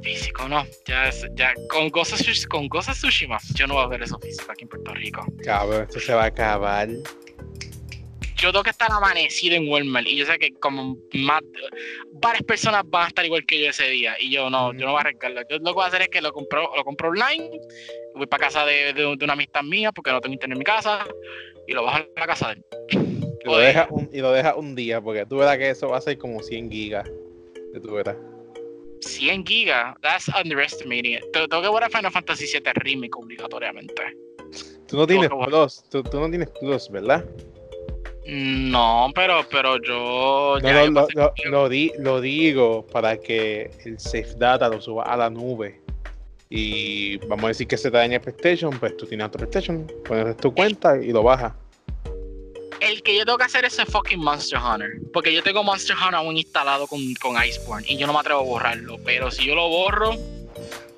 Físico, 0.06 0.48
no. 0.48 0.64
Ya, 0.86 1.08
es, 1.08 1.26
ya 1.34 1.52
con 1.68 1.90
cosas 1.90 2.46
con 2.46 2.68
cosas 2.68 2.96
Tsushima, 2.96 3.38
yo 3.54 3.66
no 3.66 3.74
voy 3.74 3.84
a 3.84 3.88
ver 3.88 4.02
eso 4.02 4.18
físico 4.20 4.52
aquí 4.52 4.62
en 4.62 4.68
Puerto 4.68 4.94
Rico. 4.94 5.26
Cabrón, 5.44 5.82
esto 5.82 5.98
se 5.98 6.14
va 6.14 6.22
a 6.22 6.26
acabar. 6.26 6.88
Yo 8.36 8.52
tengo 8.52 8.62
que 8.62 8.70
estar 8.70 8.92
amanecido 8.92 9.56
en 9.56 9.68
Walmart 9.68 10.06
y 10.06 10.16
yo 10.16 10.26
sé 10.26 10.38
que 10.38 10.52
como 10.60 10.96
más, 11.14 11.40
varias 12.12 12.42
personas 12.42 12.84
van 12.86 13.06
a 13.06 13.08
estar 13.08 13.24
igual 13.24 13.44
que 13.46 13.60
yo 13.60 13.70
ese 13.70 13.88
día 13.88 14.14
y 14.20 14.30
yo 14.30 14.48
no, 14.50 14.72
yo 14.74 14.86
no 14.86 14.92
voy 14.92 14.98
a 14.98 15.00
arriesgarlo. 15.00 15.40
Yo 15.48 15.58
lo 15.58 15.64
que 15.64 15.72
voy 15.72 15.84
a 15.84 15.86
hacer 15.86 16.02
es 16.02 16.08
que 16.08 16.20
lo 16.20 16.32
compro, 16.32 16.70
lo 16.76 16.84
compro 16.84 17.08
online, 17.08 17.50
voy 18.14 18.26
para 18.26 18.44
casa 18.44 18.64
de, 18.64 18.92
de, 18.92 19.06
una 19.06 19.32
amistad 19.32 19.62
mía 19.62 19.90
porque 19.90 20.12
no 20.12 20.20
tengo 20.20 20.34
internet 20.34 20.54
en 20.54 20.58
mi 20.58 20.64
casa 20.64 21.04
y 21.66 21.72
lo 21.72 21.82
bajo 21.82 21.98
en 21.98 22.08
la 22.14 22.26
casa 22.26 22.48
de 22.48 22.52
él. 22.54 22.64
Y 23.42 23.48
lo, 23.48 23.58
deja 23.58 23.88
un, 23.90 24.10
y 24.12 24.20
lo 24.20 24.30
deja 24.32 24.54
un 24.54 24.74
día 24.76 25.00
porque 25.00 25.24
tú 25.26 25.38
verás 25.38 25.56
que 25.56 25.70
eso 25.70 25.88
va 25.88 25.96
a 25.96 26.00
ser 26.00 26.18
como 26.18 26.42
100 26.42 26.70
gigas 26.70 27.10
de 27.72 27.80
tu 27.80 27.92
verás. 27.92 28.16
100 29.00 29.44
gigas, 29.44 29.94
that's 30.02 30.28
underestimating 30.28 31.14
it. 31.14 31.24
Tengo 31.32 31.62
que 31.62 31.68
ver 31.68 31.90
Final 31.90 32.10
Fantasy 32.10 32.46
VII 32.46 32.72
Remake 32.74 33.16
obligatoriamente. 33.16 34.02
Tú 34.88 34.96
no 34.96 35.06
tienes 35.06 35.28
Plus, 35.28 35.84
tú, 35.90 36.02
tú, 36.02 36.20
no 36.20 36.28
tienes 36.28 36.48
Plus, 36.60 36.88
¿verdad? 36.90 37.24
No, 38.26 39.10
pero, 39.14 39.44
pero 39.50 39.80
yo. 39.82 40.58
No, 40.60 40.86
lo, 40.90 41.08
lo, 41.14 41.34
lo, 41.44 41.68
di, 41.68 41.92
lo, 41.98 42.20
digo 42.20 42.86
para 42.86 43.16
que 43.16 43.70
el 43.84 43.98
Safe 44.00 44.34
Data 44.36 44.68
lo 44.68 44.80
suba 44.80 45.04
a 45.04 45.16
la 45.16 45.30
nube. 45.30 45.80
Y 46.48 47.18
vamos 47.26 47.44
a 47.44 47.48
decir 47.48 47.66
que 47.66 47.76
se 47.76 47.90
te 47.90 47.96
daña 47.96 48.20
PlayStation, 48.20 48.70
pues 48.78 48.96
tú 48.96 49.06
tienes 49.06 49.26
otro 49.26 49.38
PlayStation, 49.38 49.86
pones 50.04 50.36
tu 50.36 50.54
cuenta 50.54 50.96
y 51.00 51.12
lo 51.12 51.22
bajas. 51.22 51.52
El 52.80 53.02
que 53.02 53.16
yo 53.16 53.24
tengo 53.24 53.38
que 53.38 53.44
hacer 53.44 53.64
es 53.64 53.78
el 53.78 53.86
fucking 53.86 54.18
Monster 54.20 54.58
Hunter. 54.58 54.90
Porque 55.12 55.32
yo 55.32 55.42
tengo 55.42 55.62
Monster 55.62 55.96
Hunter 55.96 56.16
aún 56.16 56.36
instalado 56.36 56.86
con, 56.86 57.00
con 57.14 57.42
Iceborne 57.42 57.86
y 57.88 57.96
yo 57.96 58.06
no 58.06 58.12
me 58.12 58.20
atrevo 58.20 58.40
a 58.40 58.44
borrarlo. 58.44 58.98
Pero 59.04 59.30
si 59.30 59.46
yo 59.46 59.54
lo 59.54 59.68
borro. 59.68 60.14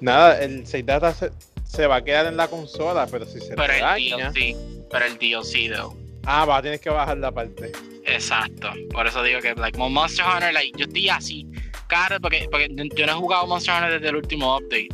Nada, 0.01 0.41
el 0.43 0.67
Safe 0.67 0.83
Data 0.83 1.13
se, 1.13 1.31
se 1.65 1.87
va 1.87 1.97
a 1.97 2.05
quedar 2.05 2.27
en 2.27 2.37
la 2.37 2.49
consola, 2.49 3.07
pero 3.07 3.27
si 3.27 3.41
se 3.41 3.55
pero 3.55 3.73
el 3.73 3.81
daña. 3.81 4.31
DLC, 4.31 4.57
pero 4.91 5.07
el 5.07 5.19
DLC, 5.19 5.75
though. 5.75 5.97
Ah, 6.25 6.45
va, 6.45 6.61
tienes 6.61 6.81
que 6.81 6.91
bajar 6.91 7.19
la 7.19 7.33
parte. 7.33 7.73
Exacto. 8.05 8.71
Por 8.91 9.07
eso 9.07 9.23
digo 9.23 9.41
que, 9.41 9.55
like, 9.55 9.79
Monster 9.79 10.25
Hunter, 10.25 10.53
like, 10.53 10.77
yo 10.79 10.87
estoy 10.87 11.09
así. 11.09 11.47
Cara, 11.89 12.21
porque, 12.21 12.49
porque 12.51 12.69
yo 12.69 13.07
no 13.07 13.13
he 13.13 13.15
jugado 13.15 13.47
Monster 13.47 13.75
Hunter 13.75 13.93
desde 13.93 14.09
el 14.09 14.17
último 14.17 14.57
update. 14.57 14.89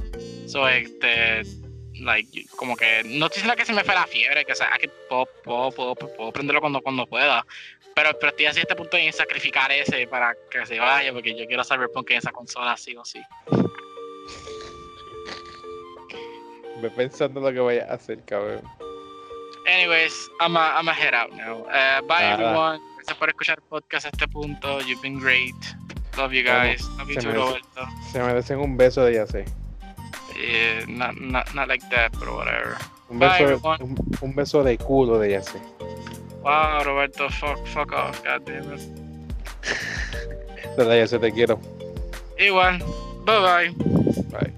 So, 0.47 0.69
este. 0.69 1.43
Like, 2.05 2.47
como 2.57 2.77
que. 2.77 3.03
No 3.05 3.27
estoy 3.27 3.41
diciendo 3.43 3.57
que 3.57 3.65
se 3.65 3.73
me 3.73 3.83
fue 3.83 3.95
la 3.95 4.07
fiebre, 4.07 4.45
que 4.45 4.53
o 4.53 4.55
sea, 4.55 4.71
que 4.79 4.89
puedo, 5.09 5.27
puedo, 5.43 5.71
puedo, 5.73 5.95
puedo 5.95 6.33
prenderlo 6.33 6.61
cuando, 6.61 6.81
cuando 6.83 7.07
pueda. 7.07 7.45
Pero, 7.95 8.11
pero 8.19 8.31
estoy 8.31 8.47
así 8.47 8.59
a 8.59 8.63
este 8.63 8.75
punto 8.75 8.97
de 8.97 9.11
sacrificar 9.13 9.71
ese 9.73 10.07
para 10.07 10.35
que 10.51 10.67
se 10.67 10.79
vaya, 10.79 11.13
porque 11.13 11.37
yo 11.37 11.47
quiero 11.47 11.65
Cyberpunk 11.65 12.11
en 12.11 12.19
esa 12.19 12.33
consola, 12.33 12.77
sí 12.77 12.97
o 12.97 13.05
sí. 13.05 13.23
Ve 16.83 16.91
pensando 16.91 17.41
lo 17.41 17.53
que 17.53 17.61
voy 17.61 17.79
a 17.79 17.85
hacer, 17.85 18.23
cabrón. 18.25 18.63
Anyways, 19.67 20.29
I'm 20.41 20.57
a, 20.57 20.79
I'm 20.79 20.89
a 20.89 20.93
head 20.93 21.15
out 21.15 21.33
now. 21.33 21.61
Uh, 21.61 22.03
bye 22.07 22.21
Nada. 22.21 22.35
everyone. 22.35 22.81
Gracias 22.97 23.17
por 23.17 23.29
escuchar 23.31 23.59
el 23.59 23.65
podcast 23.65 24.07
a 24.07 24.09
este 24.11 24.29
punto. 24.29 24.81
You've 24.81 25.01
been 25.01 25.19
great. 25.19 25.55
Love 26.19 26.33
you 26.33 26.43
guys. 26.43 26.87
Love 26.99 27.09
you 27.09 27.21
too, 27.21 27.33
Roberto. 27.33 27.87
Se 28.13 28.19
merecen 28.19 28.59
un 28.59 28.77
beso 28.77 29.05
de 29.05 29.15
ya 29.15 29.27
sé. 29.27 29.45
Yeah, 30.37 30.85
not, 30.89 31.21
not, 31.21 31.55
not 31.55 31.69
like 31.69 31.89
that, 31.91 32.13
but 32.19 32.29
whatever. 32.29 32.77
Un 33.11 33.19
beso, 33.19 33.61
un, 33.81 33.97
un 34.23 34.35
beso 34.35 34.65
de 34.65 34.77
culo 34.79 35.19
de 35.19 35.31
ya 35.31 35.43
sé. 35.43 35.61
Wow, 36.43 36.83
Roberto, 36.85 37.29
fuck, 37.31 37.65
fuck 37.67 37.93
off, 37.93 38.23
god 38.25 38.45
damn 38.45 38.73
it. 38.73 38.81
Sé 41.09 41.19
te 41.19 41.33
quiero. 41.33 41.61
Igual. 42.39 42.79
Bye 43.25 43.41
bye. 43.41 43.75
Bye. 44.31 44.53